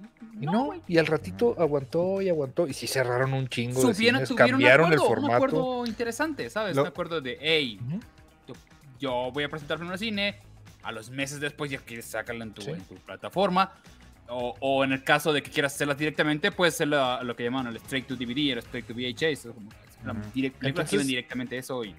Y 0.42 0.46
no, 0.46 0.70
y 0.88 0.98
al 0.98 1.06
ratito 1.06 1.54
aguantó 1.58 2.20
y 2.20 2.28
aguantó 2.28 2.66
y 2.66 2.72
sí 2.72 2.86
cerraron 2.86 3.32
un 3.32 3.48
chingo 3.48 3.80
de 3.86 3.94
Subieron, 3.94 4.16
cines, 4.26 4.28
tuvieron 4.28 4.50
cambiaron 4.52 4.86
un 4.88 4.92
el 4.92 4.98
acuerdo, 4.98 5.14
un 5.14 5.20
formato. 5.30 5.36
acuerdo 5.46 5.86
interesante, 5.86 6.50
¿sabes? 6.50 6.74
Lo- 6.76 6.82
Un 6.82 6.88
acuerdo 6.88 7.20
de, 7.20 7.38
hey, 7.40 7.78
yo, 8.48 8.54
yo 8.98 9.30
voy 9.32 9.44
a 9.44 9.48
presentar 9.48 9.76
primero 9.78 9.92
al 9.94 9.98
cine, 10.00 10.36
a 10.82 10.90
los 10.90 11.10
meses 11.10 11.38
después 11.40 11.70
ya 11.70 11.78
quieres 11.78 12.06
sacarlo 12.06 12.42
en 12.42 12.52
tu, 12.52 12.62
Sí. 12.62 12.70
en 12.72 12.80
tu 12.82 12.96
plataforma. 12.96 13.72
O, 14.28 14.54
o 14.60 14.82
en 14.84 14.92
el 14.92 15.04
caso 15.04 15.32
de 15.32 15.42
que 15.42 15.50
quieras 15.50 15.74
hacerlas 15.74 15.98
directamente, 15.98 16.50
puedes 16.52 16.74
hacer 16.74 16.88
lo, 16.88 17.22
lo 17.22 17.36
que 17.36 17.44
llaman 17.44 17.66
el 17.66 17.76
straight 17.76 18.06
to 18.06 18.16
DVD, 18.16 18.52
el 18.52 18.58
straight 18.58 18.86
to 18.86 18.94
VHS. 18.94 19.48
como 19.52 19.68
la 20.04 20.14
direct- 20.34 20.54
Entonces- 20.62 20.98
ven 20.98 21.06
directamente 21.06 21.58
eso 21.58 21.84
y 21.84 21.94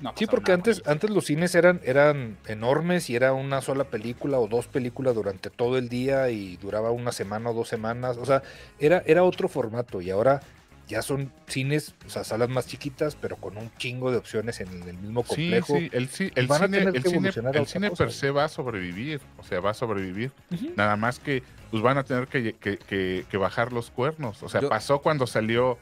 no 0.00 0.12
Sí, 0.16 0.26
porque 0.26 0.52
antes, 0.52 0.78
ello. 0.78 0.90
antes 0.90 1.10
los 1.10 1.24
cines 1.26 1.54
eran, 1.54 1.80
eran 1.84 2.36
enormes 2.46 3.08
y 3.10 3.16
era 3.16 3.32
una 3.32 3.60
sola 3.60 3.84
película 3.84 4.38
o 4.38 4.48
dos 4.48 4.66
películas 4.68 5.14
durante 5.14 5.50
todo 5.50 5.78
el 5.78 5.88
día 5.88 6.28
y 6.30 6.56
duraba 6.58 6.90
una 6.90 7.12
semana 7.12 7.50
o 7.50 7.54
dos 7.54 7.68
semanas. 7.68 8.16
O 8.18 8.26
sea, 8.26 8.42
era, 8.78 9.02
era 9.06 9.22
otro 9.24 9.48
formato 9.48 10.00
y 10.00 10.10
ahora 10.10 10.40
ya 10.86 11.00
son 11.00 11.32
cines, 11.46 11.94
o 12.06 12.10
sea, 12.10 12.24
salas 12.24 12.50
más 12.50 12.66
chiquitas, 12.66 13.16
pero 13.16 13.36
con 13.36 13.56
un 13.56 13.70
chingo 13.78 14.10
de 14.10 14.18
opciones 14.18 14.60
en 14.60 14.68
el 14.82 14.98
mismo 14.98 15.22
Sí, 15.22 15.28
complejo. 15.28 15.78
sí, 15.78 15.88
el, 15.92 16.10
ci- 16.10 16.32
el 16.34 16.46
van 16.46 16.62
a 16.62 16.66
cine, 16.66 16.78
el 16.92 17.02
cine, 17.02 17.28
el 17.54 17.66
cine 17.66 17.88
cosa, 17.88 18.04
per 18.04 18.12
se 18.12 18.30
va 18.30 18.44
a 18.44 18.48
sobrevivir, 18.50 19.22
o 19.38 19.42
sea, 19.44 19.60
va 19.60 19.70
a 19.70 19.74
sobrevivir. 19.74 20.30
Nada 20.76 20.96
más 20.96 21.18
que 21.18 21.42
pues 21.70 21.82
van 21.82 21.96
a 21.96 22.04
tener 22.04 22.28
que, 22.28 22.52
que- 22.56 22.76
que- 22.76 23.24
que 23.30 23.36
bajar 23.38 23.72
los 23.72 23.90
cuernos. 23.90 24.42
O 24.42 24.48
sea, 24.50 24.60
Yo- 24.60 24.68
pasó 24.68 25.00
cuando 25.00 25.26
salió 25.26 25.78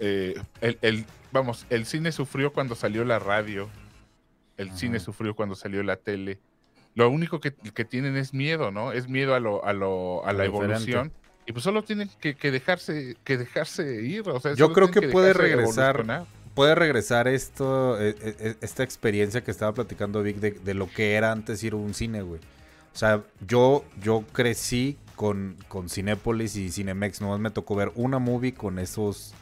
eh, 0.00 0.34
el, 0.60 0.78
el- 0.82 1.04
vamos, 1.32 1.66
el 1.70 1.86
cine 1.86 2.10
sufrió 2.12 2.52
cuando 2.52 2.74
salió 2.74 3.04
la 3.04 3.18
radio, 3.18 3.68
el 4.56 4.68
Ajá. 4.68 4.76
cine 4.78 5.00
sufrió 5.00 5.34
cuando 5.36 5.54
salió 5.54 5.82
la 5.82 5.96
tele. 5.96 6.38
Lo 6.94 7.08
único 7.08 7.40
que, 7.40 7.52
que 7.52 7.84
tienen 7.84 8.16
es 8.16 8.34
miedo, 8.34 8.70
¿no? 8.72 8.92
Es 8.92 9.08
miedo 9.08 9.34
a 9.34 9.40
lo, 9.40 9.64
a 9.64 9.72
lo, 9.72 10.24
a 10.26 10.32
Lo 10.32 10.38
la 10.38 10.44
diferente. 10.44 10.74
evolución. 10.74 11.12
Y 11.46 11.52
pues 11.52 11.62
solo 11.64 11.82
tienen 11.84 12.10
que, 12.20 12.34
que 12.34 12.50
dejarse, 12.50 13.16
que 13.24 13.38
dejarse 13.38 14.02
ir. 14.02 14.28
O 14.28 14.40
sea, 14.40 14.54
Yo 14.54 14.72
creo 14.72 14.90
que 14.90 15.02
puede 15.08 15.32
regresar. 15.32 16.26
Puede 16.54 16.74
regresar 16.74 17.28
esto, 17.28 17.98
eh, 18.00 18.16
eh, 18.20 18.56
esta 18.60 18.82
experiencia 18.82 19.42
que 19.42 19.52
estaba 19.52 19.72
platicando 19.72 20.20
Vic 20.22 20.36
de, 20.38 20.50
de 20.50 20.74
lo 20.74 20.88
que 20.90 21.14
era 21.14 21.30
antes 21.30 21.62
ir 21.62 21.74
a 21.74 21.76
un 21.76 21.94
cine, 21.94 22.22
güey. 22.22 22.40
O 22.92 22.98
sea, 22.98 23.22
yo, 23.46 23.84
yo 24.02 24.24
crecí 24.32 24.98
con, 25.14 25.56
con 25.68 25.88
Cinépolis 25.88 26.56
y 26.56 26.70
Cinemex, 26.72 27.20
nomás 27.20 27.38
me 27.38 27.50
tocó 27.50 27.76
ver 27.76 27.92
una 27.94 28.18
movie 28.18 28.52
con 28.52 28.80
esos 28.80 29.32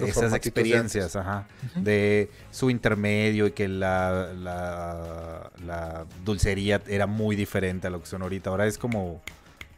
Los 0.00 0.08
esas 0.10 0.32
experiencias, 0.32 1.16
ajá, 1.16 1.46
de 1.76 2.30
su 2.50 2.70
intermedio 2.70 3.46
y 3.46 3.52
que 3.52 3.68
la, 3.68 4.32
la, 4.34 5.50
la 5.66 6.06
dulcería 6.24 6.80
era 6.86 7.06
muy 7.06 7.36
diferente 7.36 7.86
a 7.88 7.90
lo 7.90 8.00
que 8.00 8.06
son 8.06 8.22
ahorita. 8.22 8.48
Ahora 8.50 8.66
es 8.66 8.78
como, 8.78 9.20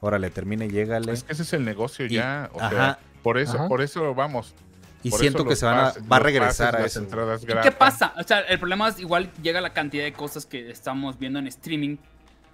órale, 0.01 0.31
termine, 0.31 0.69
llégale. 0.69 1.13
Es 1.13 1.25
que 1.25 1.33
ese 1.33 1.43
es 1.43 1.53
el 1.53 1.65
negocio 1.65 2.07
Y- 2.07 2.11
ya. 2.11 2.49
O 2.53 2.61
ajá. 2.61 2.71
sea, 2.71 2.99
por 3.23 3.39
eso, 3.39 3.55
Ajá. 3.59 3.69
por 3.69 3.83
eso 3.83 4.15
vamos. 4.15 4.55
y 5.03 5.11
por 5.11 5.19
siento 5.21 5.45
que 5.45 5.57
se 5.57 5.67
van 5.67 5.79
a, 5.79 5.83
pases- 5.93 6.03
va 6.11 6.17
a 6.17 6.19
los 6.21 6.27
regresar 6.27 6.71
pases, 6.73 6.85
a 6.85 6.87
eso. 6.87 7.01
entradas 7.01 7.43
¿Y 7.43 7.47
qué 7.47 7.73
pasa? 7.73 8.13
O 8.19 8.23
sea, 8.23 8.41
el 8.41 8.59
problema 8.59 8.89
es 8.89 9.01
igual 9.01 9.33
llega 9.43 9.61
la 9.61 9.73
cantidad 9.73 10.05
de 10.05 10.13
cosas 10.13 10.47
que 10.47 10.71
estamos 10.71 11.19
viendo 11.19 11.39
en 11.41 11.47
streaming 11.49 11.97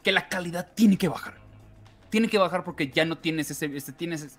que 0.02 0.12
la 0.12 0.28
calidad 0.28 0.68
tiene 0.74 0.97
que 0.97 1.09
bajar. 1.09 1.34
Tiene 2.10 2.28
que 2.28 2.39
bajar 2.39 2.64
porque 2.64 2.89
ya 2.89 3.05
no 3.05 3.16
tienes 3.18 3.51
ese, 3.51 3.66
ese- 3.76 3.93
tienes 3.93 4.22
ese- 4.22 4.36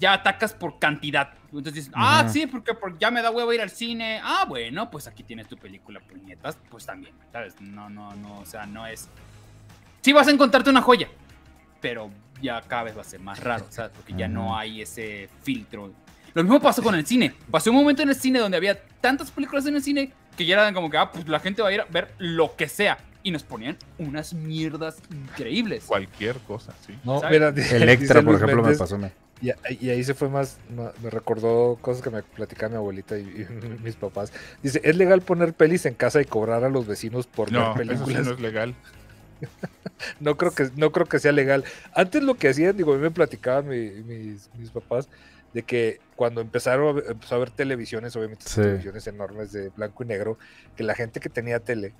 ya 0.00 0.14
atacas 0.14 0.52
por 0.54 0.78
cantidad. 0.78 1.34
Entonces 1.44 1.74
dices, 1.74 1.92
ah, 1.94 2.26
sí, 2.28 2.46
porque, 2.46 2.74
porque 2.74 2.98
ya 2.98 3.10
me 3.10 3.22
da 3.22 3.30
huevo 3.30 3.52
ir 3.52 3.60
al 3.60 3.70
cine. 3.70 4.20
Ah, 4.22 4.44
bueno, 4.48 4.90
pues 4.90 5.06
aquí 5.06 5.22
tienes 5.22 5.46
tu 5.46 5.56
película, 5.56 6.00
puñetas, 6.00 6.56
pues 6.70 6.86
también, 6.86 7.14
¿sabes? 7.30 7.60
No, 7.60 7.90
no, 7.90 8.14
no, 8.16 8.40
o 8.40 8.46
sea, 8.46 8.66
no 8.66 8.86
es... 8.86 9.08
Sí 10.00 10.12
vas 10.12 10.26
a 10.28 10.30
encontrarte 10.30 10.70
una 10.70 10.80
joya, 10.80 11.08
pero 11.80 12.10
ya 12.40 12.62
cada 12.62 12.84
vez 12.84 12.96
va 12.96 13.02
a 13.02 13.04
ser 13.04 13.20
más 13.20 13.38
raro, 13.40 13.66
¿sabes? 13.68 13.92
Porque 13.94 14.14
ya 14.14 14.26
no 14.26 14.56
hay 14.56 14.80
ese 14.80 15.28
filtro. 15.42 15.92
Lo 16.32 16.42
mismo 16.42 16.60
pasó 16.60 16.82
con 16.82 16.94
el 16.94 17.04
cine. 17.04 17.34
Pasó 17.50 17.70
un 17.70 17.76
momento 17.76 18.02
en 18.02 18.08
el 18.08 18.14
cine 18.14 18.38
donde 18.38 18.56
había 18.56 18.80
tantas 19.00 19.30
películas 19.30 19.66
en 19.66 19.76
el 19.76 19.82
cine 19.82 20.12
que 20.36 20.46
ya 20.46 20.54
eran 20.54 20.72
como 20.72 20.88
que, 20.88 20.96
ah, 20.96 21.10
pues 21.10 21.28
la 21.28 21.40
gente 21.40 21.60
va 21.60 21.68
a 21.68 21.72
ir 21.72 21.80
a 21.82 21.84
ver 21.84 22.14
lo 22.18 22.56
que 22.56 22.68
sea. 22.68 22.98
Y 23.22 23.32
nos 23.32 23.42
ponían 23.42 23.76
unas 23.98 24.32
mierdas 24.32 25.02
increíbles. 25.10 25.84
Cualquier 25.84 26.38
cosa, 26.38 26.72
sí. 26.86 26.98
No, 27.04 27.20
mira, 27.30 27.48
Electra, 27.48 28.22
por 28.22 28.36
ejemplo, 28.36 28.62
me 28.62 28.74
pasó. 28.74 28.98
Y, 29.40 29.50
y 29.86 29.90
ahí 29.90 30.04
se 30.04 30.14
fue 30.14 30.28
más, 30.28 30.58
me 30.68 31.10
recordó 31.10 31.78
cosas 31.80 32.02
que 32.02 32.10
me 32.10 32.22
platicaba 32.22 32.70
mi 32.70 32.76
abuelita 32.76 33.18
y, 33.18 33.22
y 33.22 33.46
mis 33.82 33.96
papás. 33.96 34.32
Dice, 34.62 34.80
¿es 34.84 34.96
legal 34.96 35.22
poner 35.22 35.54
pelis 35.54 35.86
en 35.86 35.94
casa 35.94 36.20
y 36.20 36.26
cobrar 36.26 36.62
a 36.64 36.68
los 36.68 36.86
vecinos 36.86 37.26
por 37.26 37.50
No, 37.50 37.74
ver 37.74 37.82
eso 37.88 38.06
sí 38.06 38.14
películas? 38.14 38.26
no 38.26 38.32
es 38.32 38.40
legal. 38.40 38.74
No 40.18 40.36
creo 40.36 40.52
que 40.52 40.70
no 40.76 40.92
creo 40.92 41.06
que 41.06 41.18
sea 41.18 41.32
legal. 41.32 41.64
Antes 41.94 42.22
lo 42.22 42.34
que 42.36 42.48
hacían, 42.48 42.76
digo, 42.76 42.92
a 42.92 42.96
mí 42.96 43.02
me 43.02 43.10
platicaban 43.10 43.68
mi- 43.68 44.02
mis, 44.04 44.52
mis 44.54 44.70
papás 44.70 45.08
de 45.52 45.64
que 45.64 45.98
cuando 46.14 46.40
empezaron 46.40 46.88
a 46.88 46.92
ver, 46.92 47.04
empezó 47.10 47.34
a 47.34 47.38
ver 47.38 47.50
televisiones, 47.50 48.14
obviamente 48.16 48.44
Sí. 48.46 48.60
televisiones 48.60 49.06
enormes 49.06 49.52
de 49.52 49.70
blanco 49.70 50.04
y 50.04 50.06
negro, 50.06 50.38
que 50.76 50.84
la 50.84 50.94
gente 50.94 51.20
que 51.20 51.28
tenía 51.30 51.60
tele, 51.60 51.94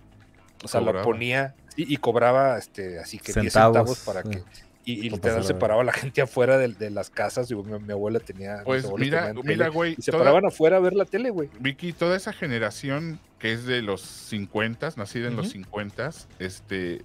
o 0.63 0.69
sea, 0.69 0.81
la 0.81 0.93
Cobraba. 0.93 1.05
ponía 1.05 1.57
y, 1.77 1.93
y 1.95 1.97
cobraba 1.99 2.59
este 2.59 2.99
así 3.01 3.19
que 3.19 3.33
10 3.35 3.53
Centavos, 3.55 3.99
centavos 3.99 3.99
para 4.01 4.23
sí. 4.23 4.31
que 4.31 4.45
y, 4.85 5.07
y 5.07 5.11
literal 5.11 5.45
separaba 5.45 5.83
a 5.83 5.85
la 5.85 5.93
gente 5.93 6.23
afuera 6.23 6.57
de, 6.59 6.69
de 6.69 6.91
las 6.91 7.11
casas. 7.11 7.49
Digo, 7.49 7.63
mi, 7.63 7.79
mi 7.79 7.93
abuela 7.93 8.19
tenía. 8.21 8.63
Pues 8.65 8.87
mira, 8.97 9.33
mira, 9.45 9.69
güey. 9.69 9.95
Y 9.99 10.03
se 10.03 10.11
toda- 10.11 10.25
paraban 10.25 10.47
afuera 10.47 10.79
a 10.79 10.81
ver 10.81 10.95
la 10.95 11.05
tele, 11.05 11.31
güey. 11.31 11.49
Vicky, 11.61 11.93
toda 11.93 12.17
esa 12.17 12.33
generación 12.33 13.21
que 13.39 13.53
es 13.53 13.65
de 13.67 13.83
los 13.83 14.01
50, 14.01 14.91
nacida 14.97 15.29
en 15.29 15.37
los 15.37 15.47
Ujú. 15.47 15.53
50, 15.53 16.11
este, 16.39 17.03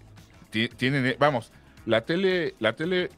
ti- 0.50 0.70
tienen, 0.70 1.06
eh, 1.06 1.16
vamos, 1.20 1.52
la 1.86 2.02
tele, 2.06 2.56
la 2.60 2.76
tele 2.76 3.10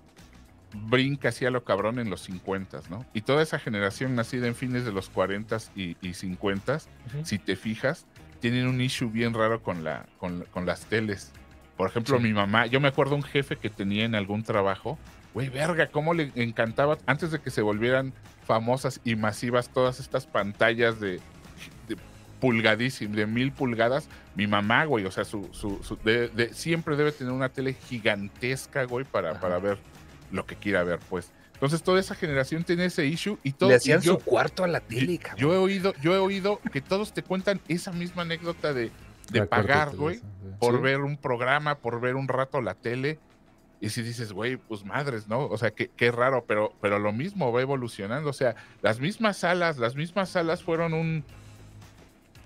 brinca 0.73 1.29
así 1.29 1.45
a 1.45 1.49
lo 1.51 1.63
cabrón 1.63 1.97
en 1.99 2.09
los 2.09 2.21
50, 2.21 2.81
¿no? 2.89 3.05
Y 3.13 3.21
toda 3.21 3.41
esa 3.41 3.57
generación 3.57 4.15
nacida 4.15 4.47
en 4.47 4.55
fines 4.55 4.85
de 4.85 4.91
los 4.91 5.09
40 5.09 5.57
y, 5.75 5.95
y 6.01 6.13
50, 6.13 6.79
si 7.23 7.39
te 7.39 7.55
fijas, 7.55 8.05
tienen 8.41 8.67
un 8.67 8.81
issue 8.81 9.09
bien 9.09 9.33
raro 9.33 9.63
con, 9.63 9.83
la, 9.83 10.05
con, 10.19 10.43
con 10.51 10.65
las 10.65 10.81
teles. 10.85 11.31
Por 11.77 11.87
ejemplo, 11.89 12.17
Sí. 12.17 12.23
mi 12.23 12.33
mamá, 12.33 12.65
yo 12.65 12.79
me 12.79 12.87
acuerdo 12.87 13.15
un 13.15 13.23
jefe 13.23 13.55
que 13.55 13.69
tenía 13.69 14.03
en 14.05 14.15
algún 14.15 14.43
trabajo, 14.43 14.97
güey, 15.33 15.49
verga, 15.49 15.87
cómo 15.87 16.13
le 16.15 16.31
encantaba, 16.35 16.97
antes 17.05 17.31
de 17.31 17.39
que 17.39 17.51
se 17.51 17.61
volvieran 17.61 18.13
famosas 18.45 18.99
y 19.03 19.15
masivas 19.15 19.69
todas 19.69 19.99
estas 19.99 20.25
pantallas 20.25 20.99
de, 20.99 21.19
de 21.87 21.97
pulgadísimas, 22.39 23.15
de 23.15 23.25
mil 23.27 23.51
pulgadas, 23.51 24.09
mi 24.35 24.47
mamá, 24.47 24.85
güey, 24.85 25.05
o 25.05 25.11
sea, 25.11 25.23
su, 25.25 25.49
su, 25.51 25.79
su- 25.83 25.97
de- 26.03 26.29
de- 26.29 26.53
siempre 26.53 26.95
debe 26.95 27.11
tener 27.11 27.33
una 27.33 27.49
tele 27.49 27.73
gigantesca, 27.73 28.83
güey, 28.85 29.05
para, 29.05 29.31
Ajá. 29.31 29.39
para 29.41 29.59
ver 29.59 29.77
lo 30.31 30.45
que 30.45 30.55
quiera 30.55 30.83
ver, 30.83 30.99
pues. 31.09 31.31
Entonces 31.53 31.81
toda 31.81 31.99
esa 31.99 32.13
generación 32.13 32.63
tiene 32.63 32.85
ese 32.85 33.05
issue 33.07 33.39
y 33.43 33.51
todo. 33.53 33.69
Le 33.69 33.75
hacían 33.75 34.01
yo- 34.01 34.13
su 34.13 34.19
cuarto 34.19 34.63
a 34.63 34.67
la 34.67 34.79
tele, 34.79 35.17
cabrón. 35.17 35.39
yo 35.39 35.53
he 35.53 35.57
oído, 35.57 35.93
yo 36.01 36.13
he 36.13 36.19
oído 36.19 36.59
que 36.71 36.81
todos 36.81 37.13
te 37.13 37.23
cuentan 37.23 37.59
esa 37.67 37.91
misma 37.91 38.21
anécdota 38.21 38.73
de, 38.73 38.91
de 39.31 39.39
La 39.39 39.45
pagar, 39.47 39.95
güey, 39.95 40.21
por 40.59 40.75
Sí. 40.75 40.81
ver 40.81 41.01
un 41.01 41.17
programa, 41.17 41.75
por 41.75 41.99
ver 42.01 42.15
un 42.15 42.27
rato 42.27 42.61
la 42.61 42.73
tele. 42.73 43.19
Y 43.79 43.89
si 43.89 44.01
dices, 44.01 44.31
güey, 44.33 44.57
pues 44.57 44.83
madres, 44.85 45.27
¿no? 45.27 45.45
O 45.45 45.57
sea, 45.57 45.69
qué, 45.71 45.91
qué 45.95 46.11
raro, 46.11 46.43
pero, 46.47 46.73
pero 46.81 46.97
lo 46.97 47.11
mismo 47.13 47.51
va 47.51 47.61
evolucionando. 47.61 48.29
O 48.29 48.33
sea, 48.33 48.55
las 48.81 48.99
mismas 48.99 49.37
salas, 49.37 49.77
las 49.77 49.95
mismas 49.95 50.29
salas 50.29 50.63
fueron 50.63 50.93
un, 50.95 51.23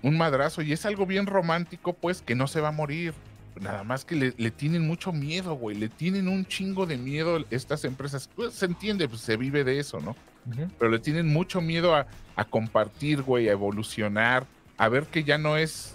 un 0.02 0.18
madrazo 0.18 0.60
y 0.62 0.72
es 0.72 0.84
algo 0.84 1.06
bien 1.06 1.26
romántico, 1.26 1.94
pues, 1.94 2.20
que 2.20 2.34
no 2.34 2.46
se 2.48 2.60
va 2.60 2.68
a 2.68 2.72
morir. 2.72 3.14
Nada 3.60 3.84
más 3.84 4.04
que 4.04 4.16
le, 4.16 4.34
le 4.36 4.50
tienen 4.50 4.86
mucho 4.86 5.12
miedo, 5.12 5.54
güey. 5.54 5.76
Le 5.76 5.88
tienen 5.88 6.26
un 6.28 6.44
chingo 6.46 6.86
de 6.86 6.96
miedo 6.96 7.44
estas 7.50 7.84
empresas. 7.84 8.28
Pues 8.34 8.54
se 8.54 8.66
entiende, 8.66 9.08
pues 9.08 9.20
se 9.20 9.36
vive 9.36 9.62
de 9.64 9.78
eso, 9.78 10.00
¿no? 10.00 10.16
Pero 10.78 10.90
le 10.90 10.98
tienen 10.98 11.28
mucho 11.32 11.60
miedo 11.60 11.94
a, 11.94 12.06
a 12.34 12.44
compartir, 12.44 13.22
güey, 13.22 13.48
a 13.48 13.52
evolucionar, 13.52 14.44
a 14.76 14.88
ver 14.88 15.04
que 15.06 15.22
ya 15.22 15.38
no 15.38 15.56
es, 15.56 15.94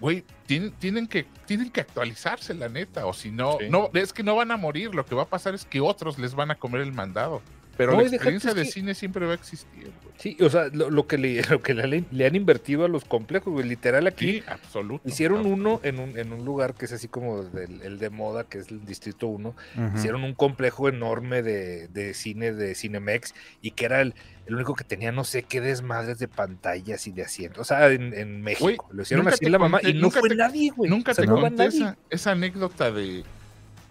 güey, 0.00 0.24
tienen, 0.46 0.72
tienen, 0.72 1.06
que, 1.06 1.26
tienen 1.46 1.70
que 1.70 1.80
actualizarse, 1.82 2.54
la 2.54 2.68
neta, 2.68 3.06
o 3.06 3.12
si 3.12 3.30
no, 3.30 3.58
Sí. 3.60 3.66
no, 3.68 3.90
es 3.94 4.12
que 4.12 4.22
no 4.22 4.34
van 4.36 4.50
a 4.50 4.56
morir, 4.56 4.94
lo 4.94 5.04
que 5.04 5.14
va 5.14 5.22
a 5.22 5.28
pasar 5.28 5.54
es 5.54 5.64
que 5.64 5.80
otros 5.80 6.18
les 6.18 6.34
van 6.34 6.50
a 6.50 6.54
comer 6.56 6.80
el 6.80 6.92
mandado, 6.92 7.42
pero 7.80 7.92
No, 7.92 8.02
la 8.02 8.08
experiencia 8.08 8.52
de 8.52 8.64
que- 8.64 8.70
cine 8.70 8.94
siempre 8.94 9.24
va 9.24 9.32
a 9.32 9.36
existir, 9.36 9.84
güey. 9.84 10.14
Sí, 10.18 10.36
o 10.42 10.50
sea, 10.50 10.68
lo, 10.70 10.90
lo 10.90 11.06
que, 11.06 11.16
le, 11.16 11.40
lo 11.50 11.62
que 11.62 11.72
le, 11.72 12.04
le 12.10 12.26
han 12.26 12.36
invertido 12.36 12.84
a 12.84 12.88
los 12.88 13.06
complejos, 13.06 13.50
güey. 13.54 13.66
Literal 13.66 14.06
aquí 14.06 14.32
Sí, 14.32 14.42
absoluto. 14.46 15.08
hicieron 15.08 15.38
absoluto. 15.38 15.60
uno 15.62 15.80
en 15.82 15.98
un, 15.98 16.18
en 16.18 16.32
un 16.34 16.44
lugar 16.44 16.74
que 16.74 16.84
es 16.84 16.92
así 16.92 17.08
como 17.08 17.42
del- 17.42 17.80
el 17.80 17.98
de 17.98 18.10
moda, 18.10 18.44
que 18.44 18.58
es 18.58 18.70
el 18.70 18.84
Distrito 18.84 19.28
1. 19.28 19.48
Ujú. 19.48 19.96
Hicieron 19.96 20.24
un 20.24 20.34
complejo 20.34 20.90
enorme 20.90 21.42
de, 21.42 21.88
de 21.88 22.12
cine 22.12 22.52
de 22.52 22.74
Cinemex 22.74 23.34
y 23.62 23.70
que 23.70 23.86
era 23.86 24.02
el, 24.02 24.14
el 24.44 24.54
único 24.56 24.74
que 24.74 24.84
tenía 24.84 25.10
no 25.10 25.24
sé 25.24 25.42
qué 25.44 25.62
desmadres 25.62 26.18
de 26.18 26.28
pantallas 26.28 27.06
y 27.06 27.12
de 27.12 27.22
asientos. 27.22 27.62
O 27.62 27.64
sea, 27.64 27.88
en, 27.88 28.12
en 28.12 28.42
México. 28.42 28.64
Güey, 28.64 28.76
lo 28.90 29.02
hicieron 29.02 29.26
así 29.26 29.46
la 29.46 29.58
mamá 29.58 29.78
conté- 29.80 29.88
y 29.90 29.94
no 29.94 30.00
nunca 30.02 30.20
fue 30.20 30.28
te- 30.28 30.36
nadie, 30.36 30.70
güey. 30.76 30.90
Nunca 30.90 31.12
O 31.12 31.14
sea, 31.14 31.24
te 31.24 31.30
no 31.30 31.40
conté 31.40 31.64
esa, 31.64 31.96
esa 32.10 32.32
anécdota 32.32 32.90
de, 32.92 33.24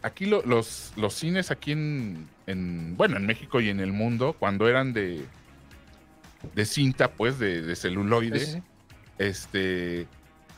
aquí 0.04 0.28
lo- 0.28 0.44
los, 0.46 0.94
los 0.96 1.16
cines 1.16 1.50
aquí 1.50 1.72
en, 1.72 2.28
en, 2.50 2.98
bueno, 2.98 3.18
en 3.18 3.26
México 3.26 3.62
y 3.62 3.70
en 3.70 3.80
el 3.80 3.92
mundo, 3.94 4.36
cuando 4.38 4.68
eran 4.68 4.94
de, 4.94 5.24
de 6.56 6.66
cinta, 6.66 7.12
pues, 7.12 7.40
de, 7.40 7.62
de 7.62 7.76
celuloide, 7.76 8.40
Sí, 8.40 8.46
sí, 8.46 8.52
sí. 8.54 8.64
este, 9.20 10.08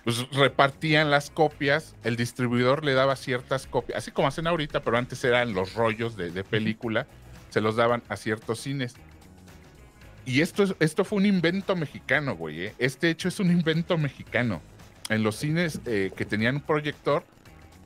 pues 0.03 0.27
repartían 0.31 1.11
las 1.11 1.30
copias, 1.30 1.95
el 2.03 2.15
distribuidor 2.15 2.84
le 2.84 2.93
daba 2.93 3.15
ciertas 3.15 3.68
copias, 3.68 3.97
así 3.97 4.11
como 4.11 4.27
hacen 4.27 4.47
ahorita, 4.47 4.81
pero 4.81 4.97
antes 4.97 5.23
eran 5.23 5.53
los 5.53 5.73
rollos 5.76 6.15
de, 6.15 6.31
de 6.31 6.43
película, 6.43 7.07
se 7.49 7.61
los 7.61 7.76
daban 7.76 8.01
a 8.09 8.15
ciertos 8.15 8.59
cines. 8.61 8.95
Y 10.26 10.41
esto, 10.41 10.63
es, 10.63 10.76
esto 10.80 11.03
fue 11.03 11.18
un 11.18 11.26
invento 11.26 11.76
mexicano, 11.76 12.35
güey. 12.35 12.68
¿eh? 12.68 12.76
Este 12.77 13.09
hecho 13.09 13.27
es 13.27 13.39
un 13.39 13.51
invento 13.51 13.97
mexicano. 13.97 14.61
En 15.09 15.23
los 15.23 15.35
cines 15.35 15.81
eh, 15.85 16.11
que 16.15 16.26
tenían 16.26 16.55
un 16.55 16.61
proyector, 16.61 17.26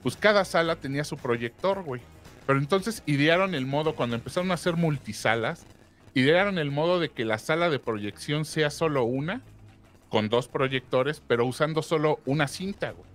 pues 0.03 0.15
cada 0.17 0.45
sala 0.45 0.75
tenía 0.75 1.03
su 1.05 1.17
proyector, 1.17 1.81
güey. 1.83 2.01
Pero 2.47 2.59
entonces 2.59 3.01
idearon 3.05 3.55
el 3.55 3.65
modo, 3.65 3.95
cuando 3.95 4.15
empezaron 4.15 4.51
a 4.51 4.55
hacer 4.55 4.75
multisalas, 4.75 5.65
idearon 6.13 6.57
el 6.59 6.71
modo 6.71 6.99
de 6.99 7.09
que 7.09 7.25
la 7.25 7.37
sala 7.39 7.69
de 7.69 7.79
proyección 7.79 8.45
sea 8.45 8.69
solo 8.69 9.03
una, 9.03 9.41
con 10.09 10.29
dos 10.29 10.47
proyectores, 10.47 11.21
pero 11.27 11.45
usando 11.45 11.81
solo 11.81 12.19
una 12.25 12.47
cinta, 12.47 12.91
güey. 12.91 13.05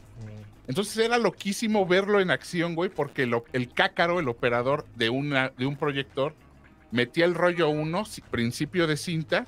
Entonces 0.69 0.97
era 0.99 1.19
loquísimo 1.19 1.87
verlo 1.87 2.21
en 2.21 2.31
acción, 2.31 2.75
güey, 2.75 2.91
porque 2.91 3.27
lo- 3.27 3.45
el 3.53 3.73
cácaro, 3.73 4.21
el 4.21 4.29
operador 4.29 4.85
de, 4.97 5.11
una, 5.11 5.49
de 5.57 5.67
un 5.67 5.77
proyector, 5.77 6.35
metía 6.93 7.25
el 7.25 7.35
rollo 7.35 7.69
1, 7.71 8.05
principio 8.31 8.87
de 8.87 8.97
cinta, 8.97 9.47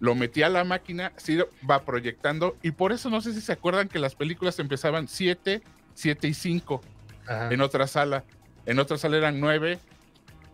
lo 0.00 0.14
metía 0.14 0.46
a 0.46 0.50
la 0.50 0.64
máquina, 0.64 1.12
sí 1.16 1.38
va 1.70 1.82
proyectando, 1.82 2.56
y 2.62 2.72
por 2.72 2.92
eso 2.92 3.08
no 3.08 3.20
sé 3.20 3.32
si 3.32 3.40
se 3.40 3.52
acuerdan 3.52 3.88
que 3.88 3.98
las 3.98 4.14
películas 4.14 4.58
empezaban 4.58 5.06
7, 5.08 5.62
7 5.94 6.28
y 6.28 6.34
5 6.34 6.82
Ajá. 7.26 7.50
en 7.52 7.60
otra 7.60 7.86
sala. 7.86 8.24
En 8.66 8.78
otra 8.78 8.96
sala 8.98 9.16
eran 9.16 9.40
9, 9.40 9.78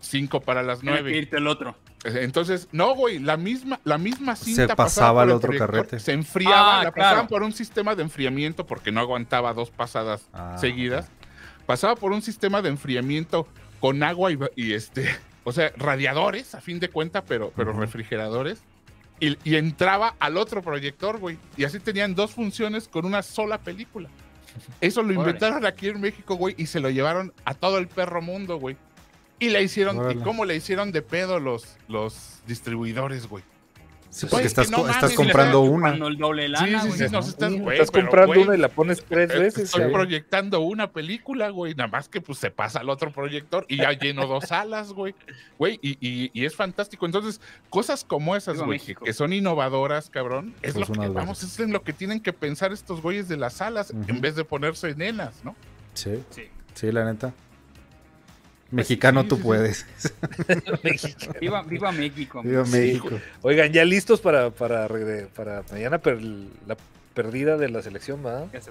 5 0.00 0.40
para 0.40 0.62
las 0.62 0.80
Tiene 0.80 0.96
que 0.96 1.02
9. 1.02 1.16
irte 1.18 1.36
el 1.38 1.46
otro. 1.46 1.76
Entonces, 2.04 2.68
no, 2.72 2.94
güey, 2.94 3.18
la 3.18 3.36
misma, 3.36 3.80
la 3.84 3.98
misma 3.98 4.36
cinta 4.36 4.76
pasaba 4.76 5.14
por 5.14 5.22
al 5.22 5.28
el 5.30 5.34
otro 5.36 5.48
proyector, 5.48 5.70
carrete. 5.74 5.98
Se 6.00 6.12
enfriaba, 6.12 6.80
Ah, 6.80 6.84
la 6.84 6.92
claro. 6.92 7.08
pasaban 7.10 7.28
por 7.28 7.42
un 7.42 7.52
sistema 7.52 7.94
de 7.96 8.02
enfriamiento 8.04 8.66
porque 8.66 8.92
no 8.92 9.00
aguantaba 9.00 9.52
dos 9.52 9.70
pasadas 9.70 10.28
Ah, 10.32 10.56
seguidas. 10.58 11.10
Pasaba 11.66 11.96
por 11.96 12.12
un 12.12 12.22
sistema 12.22 12.62
de 12.62 12.68
enfriamiento 12.68 13.48
con 13.80 14.02
agua 14.04 14.30
y, 14.32 14.38
y 14.56 14.72
este, 14.74 15.08
o 15.44 15.52
sea, 15.52 15.72
radiadores 15.76 16.54
a 16.54 16.60
fin 16.60 16.78
de 16.78 16.88
cuenta, 16.88 17.24
pero, 17.24 17.52
pero 17.56 17.72
refrigeradores. 17.72 18.62
Y, 19.20 19.36
y 19.42 19.56
entraba 19.56 20.14
al 20.20 20.36
otro 20.36 20.62
proyector, 20.62 21.18
güey. 21.18 21.36
Y 21.56 21.64
así 21.64 21.80
tenían 21.80 22.14
dos 22.14 22.30
funciones 22.30 22.86
con 22.86 23.04
una 23.04 23.22
sola 23.24 23.58
película. 23.58 24.08
Eso 24.80 25.02
lo 25.02 25.08
Órale. 25.08 25.20
inventaron 25.20 25.66
aquí 25.66 25.88
en 25.88 26.00
México, 26.00 26.34
güey, 26.36 26.54
y 26.58 26.66
se 26.66 26.80
lo 26.80 26.90
llevaron 26.90 27.32
a 27.44 27.54
todo 27.54 27.78
el 27.78 27.88
perro 27.88 28.22
mundo, 28.22 28.58
güey. 28.58 28.76
Y 29.38 29.50
le 29.50 29.62
hicieron, 29.62 29.98
Órale. 29.98 30.20
y 30.20 30.22
cómo 30.22 30.44
le 30.44 30.56
hicieron 30.56 30.90
de 30.92 31.02
pedo 31.02 31.38
los, 31.38 31.76
los 31.88 32.40
distribuidores, 32.46 33.28
güey. 33.28 33.44
Sí, 34.10 34.26
porque 34.30 34.46
es 34.46 34.54
que 34.54 34.62
estás, 34.62 34.70
no 34.70 34.78
co- 34.78 34.82
mames, 34.84 34.96
estás 34.96 35.12
comprando 35.14 35.60
una. 35.60 35.86
chupando 35.88 36.08
el 36.08 36.16
doble 36.16 36.42
de 36.42 36.48
lana, 36.48 36.66
sí, 36.66 36.72
sí, 36.72 36.86
güey. 36.96 37.08
sí, 37.08 37.12
nos 37.14 37.28
estás, 37.28 37.90
comprando 37.90 38.26
güey, 38.34 38.42
una 38.42 38.54
y 38.54 38.58
la 38.58 38.68
pones 38.68 39.04
tres 39.04 39.28
veces. 39.28 39.64
Estoy 39.64 39.92
proyectando 39.92 40.60
una 40.60 40.90
película, 40.90 41.50
güey. 41.50 41.74
Nada 41.74 41.88
más 41.88 42.08
que 42.08 42.20
pues 42.20 42.38
se 42.38 42.50
pasa 42.50 42.80
al 42.80 42.88
otro 42.88 43.12
proyector 43.12 43.66
y 43.68 43.76
ya 43.76 43.92
lleno 43.92 44.26
dos 44.26 44.44
salas, 44.48 44.92
güey. 44.92 45.14
Güey, 45.58 45.78
y, 45.82 45.98
y- 46.00 46.30
y 46.32 46.44
es 46.46 46.54
fantástico. 46.56 47.04
Entonces, 47.06 47.40
cosas 47.70 48.04
como 48.04 48.34
esas, 48.34 48.56
güey, 48.56 48.78
que, 48.78 48.84
México. 48.84 49.04
que 49.04 49.12
son 49.12 49.32
innovadoras, 49.32 50.08
cabrón, 50.10 50.54
es 50.62 50.74
Pues 50.74 50.88
lo 50.88 50.94
que 50.94 51.08
vamos, 51.08 51.42
es 51.42 51.60
en 51.60 51.72
lo 51.72 51.82
que 51.82 51.92
tienen 51.92 52.20
que 52.20 52.32
pensar 52.32 52.72
estos 52.72 53.02
güeyes 53.02 53.28
de 53.28 53.36
las 53.36 53.54
salas 53.54 53.90
Ujú. 53.90 54.04
en 54.08 54.20
vez 54.20 54.36
de 54.36 54.44
ponerse 54.44 54.94
nenas, 54.94 55.34
¿no? 55.44 55.54
Sí, 55.94 56.22
Sí. 56.30 56.44
sí, 56.74 56.92
la 56.92 57.04
neta. 57.04 57.32
Mexicano, 58.70 59.22
sí, 59.22 59.28
tú 59.28 59.36
sí, 59.36 59.40
sí. 59.40 59.46
puedes. 59.46 59.86
Viva, 61.40 61.62
viva 61.62 61.90
México. 61.92 62.42
Viva 62.42 62.64
Sí. 62.66 62.72
México. 62.72 63.10
Oigan, 63.42 63.72
ya 63.72 63.84
listos 63.84 64.20
para, 64.20 64.50
para, 64.50 64.86
mañana 65.72 65.98
per- 65.98 66.20
la 66.20 66.76
perdida 67.14 67.56
de 67.56 67.68
la 67.70 67.80
selección, 67.82 68.22
se- 68.60 68.70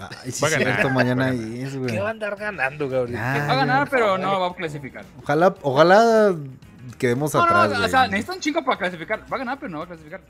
Ay, 0.00 0.30
sí, 0.30 0.42
Va 0.42 0.48
a 0.48 0.50
ganar, 0.52 0.66
cierto, 0.66 0.84
va 0.86 0.90
a 0.90 0.94
mañana 0.94 1.26
ganar. 1.32 1.44
es, 1.58 1.76
güey. 1.76 1.90
¿Qué 1.90 1.98
va 1.98 2.08
a 2.08 2.10
andar 2.12 2.36
ganando, 2.36 2.88
Gabriel? 2.88 3.18
Ah, 3.20 3.46
Va 3.48 3.52
a 3.52 3.56
ganar, 3.56 3.88
pero 3.90 4.16
no 4.18 4.38
va 4.38 4.48
a 4.48 4.54
clasificar. 4.54 5.04
Ojalá, 5.22 5.54
ojalá 5.62 6.36
quedemos 6.98 7.34
No, 7.34 7.42
atrás, 7.42 7.70
no, 7.70 7.74
o 7.74 7.78
güey. 7.78 7.90
sea, 7.90 8.06
necesita 8.06 8.34
un 8.34 8.40
chingo 8.40 8.64
para 8.64 8.78
clasificar. 8.78 9.20
Va 9.32 9.36
a 9.36 9.38
ganar, 9.40 9.58
pero 9.58 9.70
no 9.70 9.78
va 9.78 9.84
a 9.84 9.88
clasificar. 9.88 10.20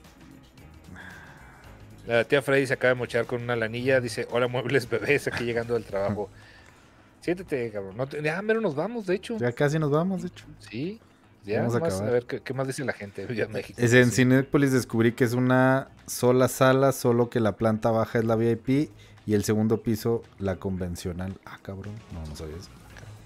La 2.06 2.24
tía 2.24 2.40
Freddy 2.40 2.66
se 2.66 2.72
acaba 2.74 2.94
de 2.94 2.98
mochar 2.98 3.26
con 3.26 3.42
una 3.42 3.56
lanilla. 3.56 4.00
Dice: 4.00 4.26
Hola, 4.30 4.48
muebles 4.48 4.88
bebés, 4.88 5.26
aquí 5.28 5.44
llegando 5.44 5.74
del 5.74 5.84
trabajo. 5.84 6.30
Siéntete, 7.20 7.70
cabrón. 7.70 7.96
No 7.96 8.06
te- 8.06 8.22
Ya, 8.22 8.40
mero 8.42 8.60
nos 8.60 8.74
vamos, 8.74 9.06
de 9.06 9.16
hecho. 9.16 9.36
Ya 9.38 9.52
casi 9.52 9.78
nos 9.78 9.90
vamos, 9.90 10.22
de 10.22 10.28
hecho. 10.28 10.44
Sí. 10.70 11.00
Ya, 11.44 11.60
Vamos 11.60 11.76
a 11.76 11.78
nomás, 11.78 11.92
a, 11.94 11.96
acabar. 11.96 12.12
ver 12.12 12.26
¿qué, 12.26 12.40
qué 12.42 12.52
más 12.54 12.66
dice 12.66 12.84
la 12.84 12.92
gente 12.92 13.26
de 13.26 13.48
México. 13.48 13.80
Es 13.80 13.92
en 13.94 14.10
Sí. 14.10 14.16
Cinépolis 14.16 14.72
descubrí 14.72 15.12
que 15.12 15.24
es 15.24 15.32
una 15.32 15.88
sola 16.06 16.48
sala, 16.48 16.92
solo 16.92 17.30
que 17.30 17.40
la 17.40 17.56
planta 17.56 17.90
baja 17.90 18.18
es 18.18 18.24
la 18.24 18.36
VIP 18.36 18.90
y 19.26 19.34
el 19.34 19.44
segundo 19.44 19.82
piso 19.82 20.22
la 20.38 20.56
convencional. 20.56 21.38
Ah, 21.46 21.58
cabrón. 21.62 21.94
No, 22.12 22.24
no 22.26 22.36
sabía 22.36 22.56
eso. 22.56 22.68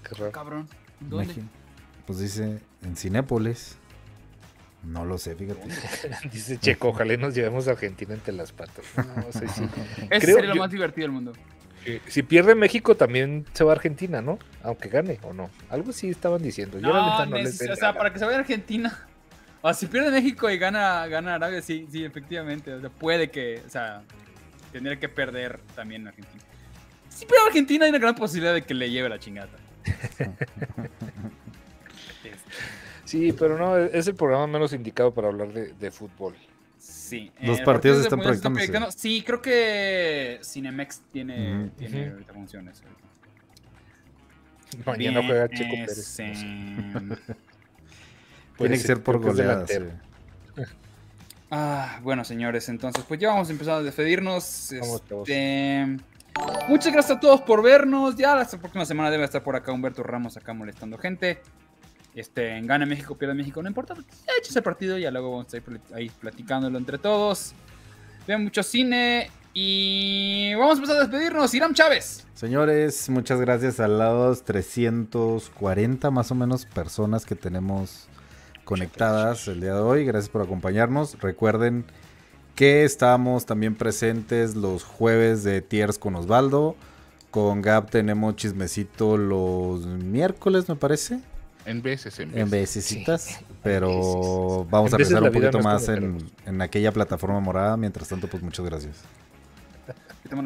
Qué 0.07 0.15
raro. 0.15 0.31
Cabrón. 0.31 0.67
¿Dónde? 1.01 1.25
Imagín- 1.33 1.49
Pues 2.05 2.19
dice 2.19 2.59
en 2.83 2.95
Cinépolis. 2.95 3.77
No 4.83 5.05
lo 5.05 5.17
sé, 5.17 5.33
fíjate. 5.35 5.61
Dice 6.31 6.57
Checo, 6.59 6.89
ojalá 6.89 7.13
y 7.13 7.17
nos 7.17 7.33
llevemos 7.33 7.69
a 7.69 7.71
Argentina 7.71 8.13
entre 8.13 8.33
las 8.33 8.51
patas. 8.51 8.83
No, 8.97 9.31
sí, 9.31 9.47
sí. 9.55 9.63
Ese 10.11 10.25
Creo 10.25 10.35
sería 10.35 10.49
lo 10.49 10.55
yo- 10.55 10.61
más 10.61 10.71
divertido 10.71 11.05
del 11.05 11.11
mundo. 11.13 11.31
Eh, 11.85 12.01
Si 12.07 12.23
pierde 12.23 12.55
México, 12.55 12.95
también 12.95 13.45
se 13.53 13.63
va 13.63 13.71
a 13.71 13.75
Argentina, 13.75 14.21
¿no? 14.21 14.39
Aunque 14.63 14.89
gane 14.89 15.19
o 15.23 15.33
no. 15.33 15.49
Algo 15.69 15.91
sí 15.91 16.09
estaban 16.09 16.41
diciendo. 16.41 16.79
Yo 16.79 16.87
la 16.89 16.93
No, 16.93 17.11
neta 17.11 17.25
no 17.25 17.37
les 17.37 17.55
o 17.61 17.65
sea, 17.75 17.75
nada. 17.75 17.93
para 17.93 18.13
que 18.13 18.19
se 18.19 18.25
vaya 18.25 18.37
a 18.37 18.41
Argentina. 18.41 19.07
O 19.65 19.67
sea, 19.69 19.73
si 19.75 19.85
pierde 19.87 20.11
México 20.11 20.49
y 20.49 20.57
gana, 20.57 21.07
gana 21.07 21.35
Arabia, 21.35 21.61
sí, 21.61 21.87
sí, 21.89 22.03
efectivamente. 22.03 22.73
O 22.73 22.81
sea, 22.81 22.89
puede 22.89 23.31
que, 23.31 23.61
o 23.65 23.69
sea, 23.69 24.01
tendría 24.73 24.99
que 24.99 25.07
perder 25.07 25.61
también 25.73 26.05
Argentina. 26.05 26.43
Si 27.07 27.25
pierde 27.25 27.45
Argentina, 27.47 27.85
hay 27.85 27.89
una 27.91 27.99
gran 27.99 28.13
posibilidad 28.13 28.53
de 28.53 28.63
que 28.63 28.73
le 28.73 28.89
lleve 28.91 29.07
la 29.07 29.19
chingada. 29.19 29.47
Sí, 33.05 33.33
pero 33.33 33.57
no, 33.57 33.77
es 33.77 34.07
el 34.07 34.15
programa 34.15 34.47
menos 34.47 34.73
indicado 34.73 35.13
para 35.13 35.27
hablar 35.27 35.49
de, 35.53 35.73
de 35.73 35.91
fútbol. 35.91 36.35
Sí. 37.13 37.31
Los 37.41 37.59
eh, 37.59 37.63
partidos 37.63 38.01
están 38.01 38.19
proyectando. 38.19 38.91
Sí, 38.91 39.21
creo 39.23 39.39
que 39.41 40.39
Cinemex 40.43 41.01
tiene, 41.11 41.69
tiene 41.77 42.09
ahorita 42.09 42.33
funciones. 42.33 42.81
Mañana 44.83 45.19
Bien, 45.19 45.27
juega 45.27 45.49
Checo 45.49 45.69
Pérez. 45.75 45.97
ese- 45.99 46.27
no 46.27 47.15
sé. 47.15 47.21
Tiene 48.57 48.75
que 48.75 48.81
ser 48.81 49.03
por 49.03 49.19
creo 49.21 49.33
que 49.35 49.41
es 49.41 49.47
goleada. 49.47 49.65
delantero. 49.65 49.99
sí. 50.55 50.63
Ah, 51.51 51.99
bueno, 52.01 52.23
señores, 52.23 52.67
entonces 52.69 53.03
pues 53.07 53.19
ya 53.19 53.29
vamos 53.29 53.49
a 53.49 53.51
empezar 53.51 53.75
a 53.75 53.83
despedirnos. 53.83 54.71
Este, 54.71 55.97
muchas 56.67 56.91
gracias 56.91 57.17
a 57.17 57.19
todos 57.19 57.41
por 57.41 57.61
vernos. 57.61 58.15
Ya 58.15 58.35
la 58.35 58.45
próxima 58.47 58.85
semana 58.85 59.11
debe 59.11 59.23
estar 59.23 59.43
por 59.43 59.55
acá 59.55 59.71
Humberto 59.71 60.01
Ramos 60.01 60.35
acá 60.35 60.53
molestando 60.53 60.97
gente. 60.97 61.41
Este, 62.15 62.61
Gana 62.61 62.85
México, 62.85 63.15
pierde 63.15 63.33
México, 63.33 63.61
no 63.61 63.67
importa. 63.67 63.93
Echa 63.93 64.49
ese 64.49 64.61
partido 64.61 64.97
y 64.97 65.01
ya 65.01 65.11
luego 65.11 65.31
vamos 65.31 65.53
a 65.53 65.57
ir 65.57 65.63
ahí 65.93 66.09
platicándolo 66.09 66.77
entre 66.77 66.97
todos. 66.97 67.53
Vean 68.27 68.43
mucho 68.43 68.63
cine 68.63 69.29
y 69.53 70.53
vamos 70.55 70.75
a 70.75 70.81
empezar 70.81 70.97
a 70.97 70.99
despedirnos. 71.01 71.53
Iram 71.53 71.73
Chávez. 71.73 72.25
Señores, 72.33 73.09
muchas 73.09 73.39
gracias 73.39 73.79
a 73.79 73.87
los 73.87 74.43
340 74.43 76.11
más 76.11 76.31
o 76.31 76.35
menos 76.35 76.65
personas 76.65 77.25
que 77.25 77.35
tenemos 77.35 78.07
conectadas 78.63 79.47
el 79.47 79.61
día 79.61 79.73
de 79.73 79.81
hoy. 79.81 80.05
Gracias 80.05 80.29
por 80.29 80.41
acompañarnos. 80.41 81.19
Recuerden 81.19 81.85
que 82.55 82.83
estamos 82.83 83.45
también 83.45 83.75
presentes 83.75 84.55
los 84.55 84.83
jueves 84.83 85.43
de 85.43 85.61
Tiers 85.61 85.97
con 85.97 86.15
Osvaldo. 86.15 86.75
Con 87.31 87.61
Gab 87.61 87.89
tenemos 87.89 88.35
chismecito 88.35 89.17
los 89.17 89.85
miércoles, 89.87 90.69
me 90.69 90.75
parece. 90.75 91.19
En 91.65 91.81
veces, 91.81 92.19
en 92.19 92.29
veces. 92.29 92.43
En 92.43 92.49
vecesitas. 92.49 93.21
Sí, 93.23 93.45
pero 93.61 93.89
veces. 93.89 94.71
vamos 94.71 94.93
En 94.93 95.17
a 95.17 95.21
la 95.21 95.27
un 95.27 95.33
poquito 95.33 95.59
más 95.59 95.87
en, 95.89 96.17
en 96.45 96.61
aquella 96.61 96.91
plataforma 96.91 97.39
morada. 97.39 97.77
Mientras 97.77 98.07
tanto, 98.09 98.27
pues 98.27 98.43
muchas 98.43 98.65
gracias. 98.65 99.03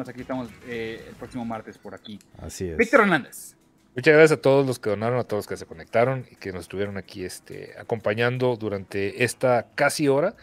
Aquí 0.06 0.20
estamos 0.20 0.50
eh, 0.66 1.04
el 1.08 1.14
próximo 1.14 1.44
martes 1.44 1.78
por 1.78 1.94
aquí. 1.94 2.18
Así 2.42 2.68
es. 2.68 2.76
Víctor 2.76 3.00
Hernández. 3.00 3.56
Muchas 3.96 4.12
gracias 4.14 4.38
a 4.38 4.42
todos 4.42 4.66
los 4.66 4.78
que 4.78 4.90
donaron, 4.90 5.18
a 5.18 5.24
todos 5.24 5.40
los 5.40 5.46
que 5.46 5.56
se 5.56 5.64
conectaron 5.64 6.26
y 6.30 6.36
que 6.36 6.52
nos 6.52 6.62
estuvieron 6.62 6.98
aquí 6.98 7.24
este, 7.24 7.74
acompañando 7.78 8.56
durante 8.56 9.24
esta 9.24 9.68
casi 9.74 10.08
hora. 10.08 10.36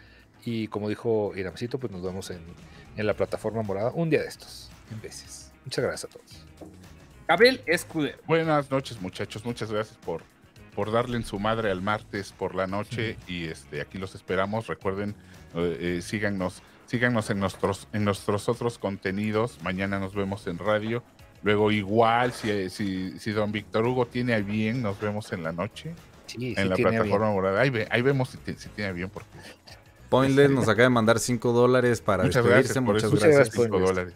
Y 0.44 0.68
como 0.70 0.90
dijo 0.90 1.34
Iramcito, 1.36 1.80
pues 1.80 1.92
nos 1.92 2.02
vemos 2.02 2.32
en, 2.32 2.42
en 2.98 3.06
la 3.06 3.14
plataforma 3.14 3.62
morada 3.62 3.92
un 3.94 4.10
día 4.10 4.22
de 4.22 4.28
estos, 4.28 4.70
en 4.92 5.00
veces. 5.02 5.52
Muchas 5.64 5.86
gracias 5.86 6.12
a 6.12 6.14
todos. 6.14 6.46
Gabriel 7.28 7.62
Escudero. 7.66 8.18
Buenas 8.26 8.70
noches, 8.70 9.00
muchachos. 9.00 9.46
Muchas 9.46 9.72
gracias 9.72 9.98
por, 9.98 10.24
por 10.76 10.92
darle 10.92 11.18
en 11.18 11.24
su 11.26 11.40
madre 11.40 11.72
al 11.72 11.82
martes 11.82 12.32
por 12.32 12.54
la 12.56 12.68
noche. 12.68 13.18
Y 13.28 13.46
este 13.46 13.82
aquí 13.82 13.98
los 13.98 14.14
esperamos. 14.16 14.68
Recuerden, 14.68 15.16
eh, 15.56 15.78
eh, 15.98 16.02
síganos, 16.02 16.62
síganos 16.86 17.30
en 17.30 17.40
nuestros, 17.40 17.88
en 17.94 18.04
nuestros 18.06 18.50
otros 18.50 18.78
contenidos. 18.78 19.58
Mañana 19.64 20.00
nos 20.00 20.14
vemos 20.14 20.46
en 20.48 20.58
radio. 20.60 21.02
Luego 21.44 21.72
igual, 21.72 22.34
si, 22.34 22.70
si, 22.70 23.18
si 23.20 23.32
don 23.32 23.52
Víctor 23.52 23.86
Hugo 23.86 24.06
tiene 24.08 24.34
a 24.34 24.40
bien, 24.40 24.82
nos 24.82 25.00
vemos 25.00 25.32
en 25.32 25.44
la 25.44 25.52
noche 25.52 25.94
Sí, 26.26 26.38
sí 26.40 26.54
en 26.58 26.70
la 26.70 26.76
tiene 26.76 26.92
plataforma 26.92 27.30
morada. 27.32 27.62
Ahí, 27.62 27.70
ve- 27.70 27.88
ahí 27.92 28.02
vemos 28.02 28.30
si, 28.30 28.54
si 28.56 28.70
tiene 28.70 28.90
a 28.90 28.94
bien, 28.94 29.10
porque 29.10 29.30
Pointless 30.10 30.50
nos 30.50 30.64
acaba 30.68 30.84
de 30.84 30.90
mandar 30.90 31.20
5 31.20 31.52
dólares 31.52 32.02
para 32.02 32.24
muchas 32.24 32.44
despedirse. 32.44 32.74
gracias 32.74 32.84
por 32.86 32.94
Muchas 32.96 33.12
gracias. 33.12 33.36
gracias. 33.36 33.64
cinco 33.64 33.80
dólares. 33.80 34.14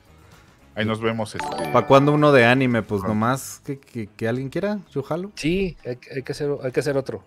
Ahí 0.80 0.86
nos 0.86 1.02
vemos. 1.02 1.36
Este, 1.36 1.72
¿Para 1.72 1.86
cuándo 1.86 2.14
uno 2.14 2.32
de 2.32 2.46
anime? 2.46 2.82
Pues 2.82 3.04
nomás 3.04 3.62
que, 3.66 3.80
que, 3.80 4.08
que 4.08 4.28
alguien 4.28 4.50
quiera. 4.50 4.80
Yo 4.92 5.04
jalo. 5.04 5.32
Sí, 5.36 5.76
hay, 5.86 5.98
que- 5.98 6.14
hay 6.16 6.24
que 6.24 6.32
hacer, 6.32 6.50
hay 6.64 6.72
que 6.72 6.80
hacer 6.80 6.96
otro. 6.98 7.24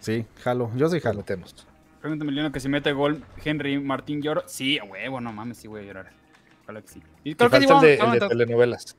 Sí, 0.00 0.26
jalo. 0.42 0.70
Yo 0.76 0.88
sí 0.88 0.96
Lo 0.96 1.02
jalo. 1.02 1.16
metemos. 1.18 1.66
Pregúntame, 2.00 2.28
Emiliano, 2.30 2.52
que 2.52 2.60
si 2.60 2.68
mete 2.68 2.92
gol 2.92 3.24
Henry 3.44 3.78
Martín 3.78 4.22
lloro. 4.22 4.42
Sí, 4.46 4.78
a 4.78 4.84
huevo, 4.84 5.20
no 5.20 5.32
mames, 5.32 5.58
sí 5.58 5.68
voy 5.68 5.80
a 5.82 5.84
llorar. 5.84 6.10
Ojalá 6.64 6.80
que 6.82 6.88
sí. 6.88 7.02
Y 7.24 7.30
Y 7.30 7.34
creo 7.34 7.50
que 7.50 7.60
sí 7.60 7.66
falta 7.66 7.86
el 7.88 7.98
vamos- 7.98 8.12
de, 8.12 8.16
el 8.16 8.20
de 8.20 8.28
telenovelas. 8.28 8.96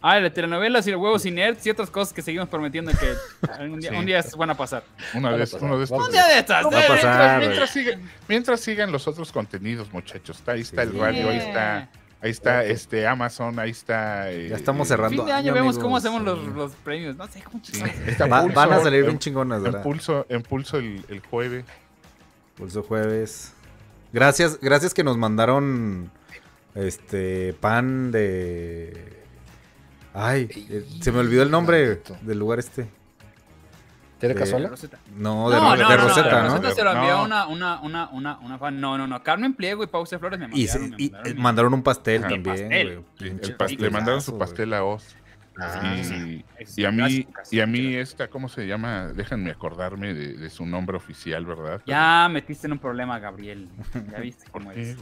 Ah, 0.00 0.16
el 0.18 0.22
de 0.22 0.30
telenovelas 0.30 0.86
y 0.86 0.90
el 0.90 0.96
huevo 0.96 1.18
sin 1.18 1.34
nerds 1.34 1.66
y 1.66 1.70
otras 1.70 1.90
cosas 1.90 2.12
que 2.14 2.22
seguimos 2.22 2.48
prometiendo 2.48 2.92
que 2.92 3.14
un 3.64 3.80
día, 3.80 3.90
Sí. 3.90 3.96
un 3.96 4.06
día 4.06 4.24
van 4.36 4.50
a 4.50 4.56
pasar. 4.56 4.84
una 5.14 5.30
vez, 5.32 5.52
uno 5.54 5.76
de 5.76 5.84
estos. 5.84 6.06
Un 6.06 6.12
día 6.12 6.24
de 6.26 6.38
estas. 6.38 6.64
Va 6.66 6.68
a 6.78 6.82
de- 6.82 6.88
pasar. 6.88 7.38
Mientras, 7.40 7.40
mientras 7.40 7.70
sigan, 7.70 8.02
mientras 8.28 8.60
sigan 8.60 8.92
los 8.92 9.08
otros 9.08 9.32
contenidos, 9.32 9.92
muchachos. 9.92 10.40
Ahí 10.46 10.60
está 10.60 10.82
el 10.84 10.96
radio, 10.96 11.28
ahí 11.30 11.38
está, 11.38 11.88
ahí 12.20 12.30
está 12.30 12.64
este 12.64 13.06
Amazon, 13.06 13.58
ahí 13.58 13.70
está. 13.70 14.30
eh, 14.32 14.48
Ya 14.48 14.56
estamos 14.56 14.88
cerrando. 14.88 15.16
Fin 15.16 15.26
de 15.26 15.32
año 15.32 15.38
año, 15.52 15.54
vemos 15.54 15.76
amigos. 15.76 15.82
cómo 15.84 15.96
hacemos 15.96 16.22
los, 16.54 16.72
premios. 16.76 17.16
No 17.16 17.26
sé 17.28 17.42
cómo 17.42 17.60
Sí, 17.64 17.72
chingados. 17.72 17.94
está 18.06 18.26
Va- 18.26 18.42
Pulso, 18.42 18.56
van 18.56 18.72
a 18.72 18.80
salir 18.80 19.00
en- 19.00 19.06
bien 19.06 19.18
chingonas, 19.18 19.58
En 19.58 19.64
¿verdad? 19.64 19.82
pulso, 19.82 20.26
en 20.28 20.42
pulso 20.42 20.78
el, 20.78 21.04
el 21.08 21.20
jueves. 21.20 21.64
Pulso 22.56 22.82
jueves. 22.82 23.52
Gracias, 24.12 24.58
gracias 24.60 24.94
que 24.94 25.04
nos 25.04 25.16
mandaron 25.16 26.10
este 26.74 27.52
pan 27.54 28.10
de. 28.10 29.16
Ay, 30.14 30.48
eh, 30.70 30.84
se 31.00 31.12
me 31.12 31.18
olvidó 31.20 31.42
el 31.42 31.50
nombre 31.50 32.00
del 32.22 32.38
lugar 32.38 32.58
este. 32.58 32.88
¿Tiene? 34.18 34.34
Rosetta. 34.34 34.98
No, 35.16 35.48
de, 35.50 35.56
No, 35.56 35.62
no, 35.62 35.76
de 35.76 35.82
no, 35.82 35.88
no, 35.90 35.96
Rosetta, 36.08 36.42
¿no? 36.42 36.48
Rosetta 36.56 36.70
se 36.74 36.84
lo 36.84 36.92
envió 36.92 37.16
No. 37.18 37.24
una, 37.24 37.46
una, 37.46 37.80
una, 37.80 38.08
una, 38.08 38.38
una 38.38 38.58
fan. 38.58 38.80
No, 38.80 38.98
no, 38.98 39.06
no. 39.06 39.22
Carmen 39.22 39.54
Pliego 39.54 39.84
y 39.84 39.86
Pause 39.86 40.18
Flores 40.18 40.38
me 40.38 40.48
Y, 40.52 40.66
se- 40.66 40.78
mandaron. 40.78 40.96
me 40.98 41.02
y, 41.04 41.10
mandaron 41.10 41.36
eh, 41.38 41.40
mandaron 41.40 41.74
un 41.74 41.82
pastel 41.82 42.20
Ajá. 42.24 42.28
también, 42.34 42.56
Pastel. 42.56 42.86
güey. 42.86 43.30
El 43.30 43.36
Pinche 43.36 43.56
pas- 43.56 43.78
le 43.78 43.90
mandaron 43.90 44.20
su 44.22 44.36
pastel 44.38 44.74
a 44.74 44.84
Oz. 44.84 45.14
Ah, 45.60 45.96
y, 46.76 46.84
a 46.84 46.92
mí, 46.92 47.26
y 47.50 47.60
a 47.60 47.66
mí 47.66 47.94
esta, 47.96 48.28
¿cómo 48.28 48.48
se 48.48 48.64
llama? 48.68 49.08
Déjenme 49.08 49.50
acordarme 49.50 50.14
de, 50.14 50.34
de 50.36 50.50
su 50.50 50.64
nombre 50.64 50.96
oficial, 50.96 51.44
¿verdad? 51.46 51.80
Ya 51.84 52.28
metiste 52.30 52.68
en 52.68 52.74
un 52.74 52.78
problema, 52.78 53.18
Gabriel. 53.18 53.68
Ya 54.12 54.20
viste 54.20 54.44
cómo 54.52 54.66
¿Por 54.66 54.74
qué, 54.74 54.92
es. 54.92 54.96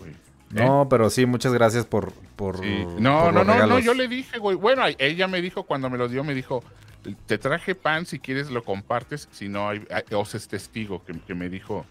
No, 0.50 0.86
pero 0.88 1.10
sí, 1.10 1.26
muchas 1.26 1.52
gracias 1.52 1.84
por. 1.84 2.10
por 2.36 2.58
Sí. 2.60 2.86
No, 2.98 3.24
por 3.24 3.34
no, 3.34 3.44
no, 3.44 3.66
no, 3.66 3.78
yo 3.80 3.92
le 3.92 4.08
dije, 4.08 4.38
güey. 4.38 4.56
Bueno, 4.56 4.84
ella 4.98 5.28
me 5.28 5.42
dijo, 5.42 5.64
cuando 5.64 5.90
me 5.90 5.98
lo 5.98 6.08
dio, 6.08 6.24
me 6.24 6.32
dijo, 6.34 6.64
te 7.26 7.38
traje 7.38 7.74
pan, 7.74 8.06
si 8.06 8.18
quieres 8.18 8.50
lo 8.50 8.64
compartes, 8.64 9.28
si 9.32 9.48
no, 9.48 9.68
hay, 9.68 9.86
hay- 9.90 10.02
Oz 10.14 10.34
es 10.34 10.48
testigo, 10.48 11.04
que, 11.04 11.18
que 11.20 11.34
me 11.34 11.48
dijo, 11.48 11.86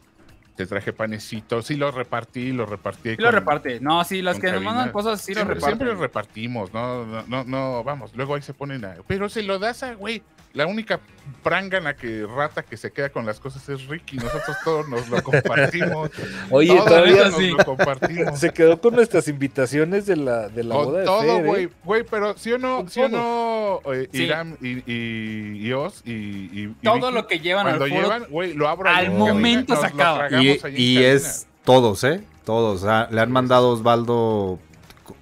te 0.55 0.65
traje 0.65 0.93
panecito, 0.93 1.61
sí 1.61 1.75
lo 1.75 1.91
repartí, 1.91 2.51
lo 2.53 2.65
repartí. 2.65 3.15
Sí 3.15 3.21
lo 3.21 3.31
reparte. 3.31 3.79
No, 3.81 4.03
sí, 4.03 4.21
las 4.21 4.35
con 4.35 4.41
que 4.41 4.51
nos 4.53 4.63
mandan 4.63 4.91
cosas 4.91 5.21
sí 5.21 5.33
lo 5.33 5.41
reparten. 5.41 5.61
siempre 5.65 5.87
lo 5.87 5.95
repartimos, 5.95 6.73
no, 6.73 7.05
no, 7.05 7.23
no, 7.27 7.43
no, 7.43 7.83
vamos, 7.83 8.15
luego 8.15 8.35
ahí 8.35 8.41
se 8.41 8.53
ponen 8.53 8.85
a, 8.85 8.95
pero 9.07 9.27
se 9.29 9.43
lo 9.43 9.59
das 9.59 9.83
a, 9.83 9.93
güey, 9.95 10.23
la 10.55 10.65
única 10.65 10.99
prangana 11.43 11.95
que 11.95 12.25
rata 12.25 12.63
que 12.63 12.77
se 12.77 12.91
queda 12.91 13.09
con 13.09 13.25
las 13.25 13.39
cosas 13.39 13.67
es 13.69 13.85
Ricky, 13.87 14.17
nosotros 14.17 14.57
todos 14.63 14.87
nos 14.89 15.07
lo 15.09 15.21
compartimos. 15.21 16.09
Oye, 16.49 16.69
Todos 16.69 16.85
todavía 16.85 17.25
nos 17.25 17.35
sí. 17.35 17.49
lo 17.51 17.65
compartimos. 17.65 18.39
se 18.39 18.51
quedó 18.51 18.79
con 18.81 18.95
nuestras 18.95 19.27
invitaciones 19.27 20.05
de 20.05 20.15
la, 20.15 20.47
de 20.49 20.63
la 20.63 20.75
boda 20.75 20.99
de 20.99 21.05
todo, 21.05 21.37
¿eh? 21.37 21.43
güey, 21.43 21.69
güey, 21.83 22.03
pero 22.09 22.37
sí 22.37 22.51
o 22.53 22.57
no, 22.57 22.85
sí 22.89 23.01
o 23.01 23.09
no, 23.09 23.81
eh, 23.93 24.07
Sí. 24.11 24.27
Y, 24.61 24.91
y, 24.91 25.67
y 25.67 25.73
Oz 25.73 26.01
y, 26.05 26.11
y- 26.13 26.49
y 26.63 26.83
Todo 26.83 26.95
Vicky, 26.95 27.11
lo 27.13 27.27
que 27.27 27.39
llevan 27.39 27.67
al 27.67 27.77
cuando 27.77 27.87
llevan, 27.95 28.25
güey, 28.29 28.53
lo 28.53 28.67
abro 28.69 28.89
al 28.89 29.11
momento 29.11 29.73
cabina, 29.75 29.89
se 29.89 29.93
acaba. 29.93 30.29
Y, 30.77 30.97
es 30.97 31.47
todos, 31.63 32.03
¿eh? 32.05 32.23
Todos. 32.45 32.83
o 32.83 33.07
le 33.11 33.19
han 33.21 33.31
mandado 33.31 33.69
a 33.69 33.73
Osvaldo 33.73 34.59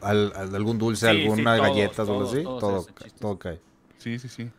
al- 0.02 0.32
al- 0.36 0.54
algún 0.56 0.78
dulce, 0.78 1.10
Sí, 1.10 1.16
sí, 1.16 1.22
alguna 1.24 1.56
todos, 1.58 1.68
galletas 1.70 2.00
o 2.00 2.12
algo 2.12 2.14
todos, 2.20 2.34
así. 2.34 2.44
todos 2.44 2.60
todo, 2.60 2.88
todo 3.20 3.40
cae. 3.40 3.60
Sí, 3.98 4.20
sí, 4.20 4.28
sí. 4.30 4.50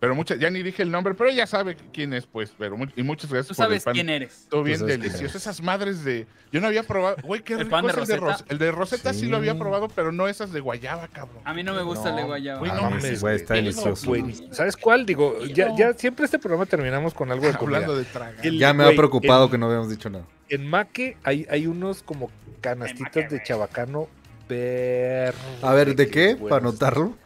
Pero 0.00 0.14
mucha, 0.14 0.34
ya 0.36 0.48
ni 0.48 0.62
dije 0.62 0.82
el 0.82 0.90
nombre, 0.90 1.12
pero 1.12 1.28
ella 1.28 1.46
sabe 1.46 1.76
quién 1.92 2.14
es, 2.14 2.24
pues. 2.24 2.54
Pero 2.58 2.74
y 2.96 3.02
muchas 3.02 3.30
gracias 3.30 3.48
Tú 3.48 3.54
por 3.54 3.64
el 3.66 3.68
sabes 3.72 3.84
pan. 3.84 3.92
quién 3.92 4.08
eres. 4.08 4.46
Todo 4.48 4.62
bien 4.62 4.84
delicioso. 4.86 5.36
Esas 5.36 5.60
madres 5.60 6.02
de. 6.04 6.26
Yo 6.50 6.62
no 6.62 6.68
había 6.68 6.84
probado. 6.84 7.16
Güey, 7.22 7.42
qué 7.42 7.52
¿El 7.52 7.58
rico 7.60 7.70
pan 7.70 7.84
de 7.84 7.90
es 7.92 7.98
el 7.98 8.06
de 8.06 8.16
Rosetta? 8.16 8.44
El 8.48 8.58
de 8.58 8.72
Rosetta 8.72 9.12
sí. 9.12 9.20
Sí. 9.20 9.26
lo 9.26 9.36
había 9.36 9.58
probado, 9.58 9.88
pero 9.88 10.10
no 10.10 10.26
esas 10.26 10.52
de 10.52 10.60
guayaba, 10.60 11.06
cabrón. 11.08 11.42
A 11.44 11.52
mí 11.52 11.62
no 11.62 11.74
me 11.74 11.82
gusta 11.82 12.08
el 12.10 12.16
de 12.16 12.22
guayaba. 12.22 12.60
Güey, 12.60 12.70
Ah, 12.70 12.76
no 12.76 12.82
mames, 12.84 13.02
mames, 13.04 13.20
güey, 13.20 13.36
está 13.36 13.54
delicioso. 13.54 14.06
Güey, 14.06 14.34
¿Sabes 14.52 14.78
cuál? 14.78 15.04
Digo, 15.04 15.44
ya, 15.44 15.76
ya 15.76 15.92
siempre 15.92 16.24
este 16.24 16.38
programa 16.38 16.64
terminamos 16.64 17.12
con 17.12 17.30
algo 17.30 17.46
de 17.46 17.52
comida. 17.58 17.76
Hablando 17.76 17.96
de 17.98 18.04
tragar. 18.06 18.46
El- 18.46 18.58
Ya 18.58 18.72
me 18.72 18.84
ha 18.84 18.86
güey, 18.86 18.96
preocupado 18.96 19.44
en- 19.44 19.50
que 19.50 19.58
no 19.58 19.66
habíamos 19.66 19.90
dicho 19.90 20.08
nada. 20.08 20.24
En 20.48 20.66
Maque 20.66 21.18
hay, 21.24 21.46
hay 21.50 21.66
unos 21.66 22.02
como 22.02 22.30
canastitas 22.62 23.30
de 23.30 23.42
chabacano 23.42 24.08
ver. 24.48 25.34
A 25.62 25.74
ver, 25.74 25.94
¿de 25.94 26.08
qué? 26.08 26.36
Para 26.40 26.56
anotarlo. 26.56 27.18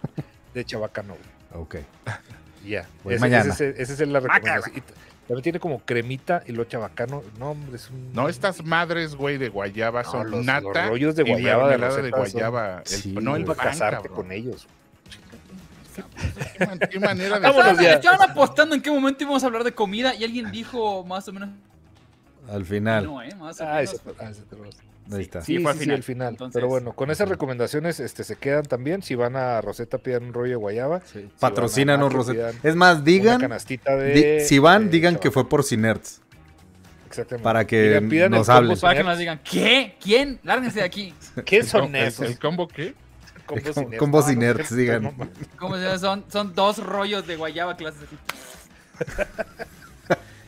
De 0.52 0.64
chabacano. 0.64 1.16
Ok. 1.52 1.76
Ya. 2.64 2.86
Ese- 3.04 3.18
mañana. 3.18 3.52
Ese, 3.52 3.70
ese- 3.70 3.82
esa 3.82 3.92
es 4.04 4.08
la 4.08 4.20
recomendación. 4.20 4.76
Y 4.76 4.80
t- 4.80 4.94
también 5.28 5.42
tiene 5.42 5.60
como 5.60 5.78
cremita 5.80 6.42
y 6.46 6.52
lo 6.52 6.64
chabacano. 6.64 7.22
No, 7.38 7.52
hombre, 7.52 7.76
es 7.76 7.88
un. 7.90 8.12
No, 8.12 8.28
estas 8.28 8.64
madres, 8.64 9.14
güey, 9.14 9.38
de 9.38 9.48
guayaba 9.48 10.02
No, 10.02 10.10
son 10.10 10.30
los- 10.30 10.44
nata. 10.44 10.62
los 10.62 10.88
rollos 10.90 11.16
de 11.16 11.22
y 11.22 11.30
guayaba 11.30 11.68
de 11.70 11.78
de, 11.78 11.90
son- 11.90 12.10
guayaba. 12.10 12.78
El- 12.80 12.86
Sí, 12.86 13.12
no 13.12 13.36
el 13.36 13.44
pan, 13.44 13.56
casarte 13.56 13.96
cabrón. 14.08 14.14
con 14.14 14.32
ellos. 14.32 14.66
Qué, 16.58 16.88
qué 16.90 17.00
manera 17.00 17.36
de. 17.38 17.46
Vámonos 17.46 17.66
Estaban, 17.72 17.84
ya. 17.84 17.92
estaban 17.94 18.30
apostando 18.30 18.74
en 18.74 18.82
qué 18.82 18.90
momento 18.90 19.22
íbamos 19.22 19.42
a 19.44 19.46
hablar 19.46 19.64
de 19.64 19.72
comida 19.72 20.14
y 20.14 20.24
alguien 20.24 20.50
dijo 20.50 21.04
más 21.04 21.28
o 21.28 21.32
menos. 21.32 21.50
Al 22.50 22.64
final. 22.64 23.04
No, 23.04 23.22
eh, 23.22 23.34
más 23.36 23.60
o 23.60 23.64
Ah, 23.64 23.76
menos. 23.76 23.94
ese, 23.94 24.00
ah, 24.20 24.30
ese 24.30 24.42
te 24.42 24.56
lo- 24.56 24.64
Ahí 25.12 25.22
está. 25.22 25.43
Sí, 25.43 25.56
Sí, 25.56 25.62
fue 25.62 25.70
al 25.72 25.76
sí, 25.78 25.82
final. 25.85 25.97
al 25.97 26.02
final. 26.02 26.28
Entonces- 26.31 26.55
Pero 26.55 26.68
bueno, 26.68 26.93
con 26.94 27.10
esas 27.10 27.28
recomendaciones 27.28 28.01
este, 28.01 28.24
se 28.24 28.36
quedan 28.36 28.62
también. 28.64 29.02
Si 29.02 29.14
van 29.14 29.36
a 29.36 29.60
Rosetta, 29.60 29.98
pidan 29.98 30.24
un 30.24 30.32
rollo 30.32 30.51
de 30.51 30.56
guayaba. 30.56 31.01
Sí. 31.01 31.20
Si 31.20 31.31
Patrocínanos, 31.40 32.12
Rosetta. 32.12 32.52
Es 32.62 32.74
más, 32.74 32.97
Una 32.97 33.05
digan. 33.05 33.40
canastita 33.40 33.97
di- 33.97 34.12
de, 34.22 34.40
si 34.40 34.59
van, 34.59 34.86
de 34.86 34.90
digan 34.93 35.16
que 35.18 35.31
fue 35.31 35.48
por 35.48 35.62
Cinerts. 35.64 36.20
Exactamente. 37.06 37.44
para 37.44 37.64
que 37.64 37.81
Digan, 37.82 38.09
pidan 38.09 38.32
el 38.32 38.39
nos 38.39 38.47
combo 38.48 38.56
hablen. 38.59 38.81
Para 38.81 38.98
que 38.98 39.05
nos 39.05 39.18
digan, 39.18 39.40
¿qué? 39.44 39.97
¿Quién? 40.02 40.40
Lárguense 40.43 40.81
de 40.81 40.85
aquí. 40.85 41.14
¿Qué 41.44 41.59
¿El, 41.59 41.66
son 41.66 41.94
el- 41.94 42.09
esos? 42.09 42.26
el 42.26 42.39
combo 42.40 42.66
qué? 42.66 42.94
Combos 43.47 43.74
Com- 43.74 43.93
combos 43.98 44.24
no, 44.24 44.76
digan. 44.76 45.02
no, 45.02 45.14
no. 45.16 45.28
¿Cómo 45.59 45.76
se 45.76 45.82
llama? 45.82 45.98
Son, 45.98 46.24
son 46.32 46.55
dos 46.55 46.78
rollos 46.85 47.26
de 47.26 47.36
guayaba 47.36 47.76
clases 47.76 48.01
así. 48.05 48.16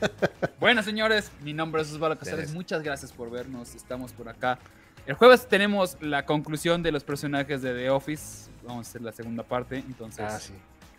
bueno, 0.61 0.83
señores, 0.83 1.31
mi 1.43 1.53
nombre 1.53 1.83
es 1.83 1.93
Osvaldo 1.93 2.19
Casares. 2.19 2.53
Muchas 2.55 2.83
gracias 2.83 3.13
por 3.13 3.31
vernos. 3.31 3.75
Estamos 3.75 4.13
por 4.13 4.29
acá. 4.29 4.59
El 5.07 5.15
jueves 5.15 5.47
tenemos 5.47 5.97
la 6.01 6.25
conclusión 6.27 6.83
de 6.83 6.93
los 6.93 7.05
personajes 7.05 7.63
de 7.63 7.75
The 7.75 7.91
Office. 7.91 8.51
Vamos 8.67 8.87
a 8.87 8.91
hacer 8.91 9.03
la 9.03 9.13
segunda 9.13 9.43
parte. 9.43 9.77
Entonces, 9.79 10.25
Ah, 10.27 10.39
sí. 10.41 10.53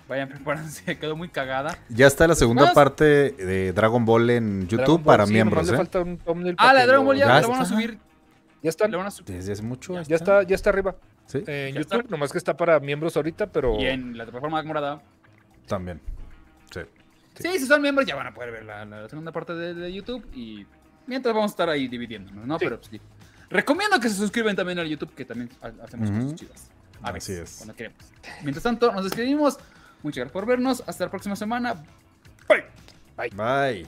vayan 0.07 0.29
preparándose. 0.29 0.97
Quedó 0.97 1.15
muy 1.15 1.29
cagada. 1.29 1.77
Ya 1.89 2.07
está 2.07 2.27
la 2.27 2.35
segunda 2.35 2.65
Más- 2.65 2.73
parte 2.73 3.03
de 3.31 3.73
Dragon 3.73 4.05
Ball 4.05 4.29
en 4.29 4.67
YouTube 4.67 4.97
Ball, 4.97 5.03
para 5.03 5.25
sí, 5.27 5.33
miembros, 5.33 5.67
le 5.67 5.73
¿eh? 5.73 5.77
falta 5.77 5.99
un 6.01 6.17
thumbnail 6.17 6.55
Ah, 6.57 6.73
la 6.73 6.81
de 6.81 6.87
Dragon 6.87 7.05
Ball 7.05 7.17
ya, 7.17 7.25
ya 7.27 7.41
la 7.41 7.47
van 7.47 7.61
a 7.61 7.65
subir. 7.65 7.97
Ya 8.63 8.69
está. 8.69 8.87
La 8.87 8.97
van 8.97 9.07
a 9.07 9.11
subir. 9.11 9.35
Desde 9.35 9.51
hace 9.51 9.61
mucho. 9.63 10.01
Ya 10.03 10.15
está, 10.15 10.43
ya 10.43 10.55
está 10.55 10.69
arriba. 10.69 10.95
Sí, 11.25 11.39
En 11.45 11.73
Ya 11.73 11.81
YouTube, 11.81 11.99
está. 11.99 12.09
nomás 12.11 12.31
que 12.31 12.37
está 12.37 12.55
para 12.55 12.79
miembros 12.79 13.17
ahorita, 13.17 13.47
pero. 13.47 13.77
Y 13.77 13.85
en 13.87 14.17
la 14.17 14.23
plataforma 14.23 14.63
morada. 14.63 15.01
también. 15.67 15.99
Sí. 16.71 16.79
Sí, 17.41 17.59
si 17.59 17.65
son 17.65 17.81
miembros 17.81 18.05
ya 18.07 18.15
van 18.15 18.27
a 18.27 18.33
poder 18.33 18.51
ver 18.51 18.65
la, 18.65 18.85
la 18.85 19.07
segunda 19.09 19.31
parte 19.31 19.53
de, 19.53 19.73
de 19.73 19.93
YouTube 19.93 20.25
y 20.33 20.65
mientras 21.05 21.33
vamos 21.33 21.51
a 21.51 21.53
estar 21.53 21.69
ahí 21.69 21.87
dividiéndonos, 21.87 22.45
¿no? 22.45 22.57
Sí. 22.59 22.65
Pero 22.65 22.77
pues, 22.79 22.89
sí. 22.91 23.01
Recomiendo 23.49 23.99
que 23.99 24.09
se 24.09 24.15
suscriban 24.15 24.55
también 24.55 24.79
al 24.79 24.87
YouTube, 24.87 25.13
que 25.15 25.23
también 25.25 25.49
ha- 25.61 25.83
hacemos 25.83 26.09
Ujú. 26.09 26.19
cosas 26.21 26.35
chidas. 26.35 26.69
A 27.01 27.09
Así 27.09 27.13
veces, 27.13 27.39
es. 27.51 27.57
cuando 27.57 27.75
queremos. 27.75 27.99
Mientras 28.41 28.63
tanto, 28.63 28.91
nos 28.91 29.03
despedimos. 29.03 29.57
Muchas 30.03 30.17
gracias 30.17 30.33
por 30.33 30.45
vernos. 30.45 30.83
Hasta 30.87 31.05
la 31.05 31.11
próxima 31.11 31.35
semana. 31.35 31.75
Bye. 33.15 33.87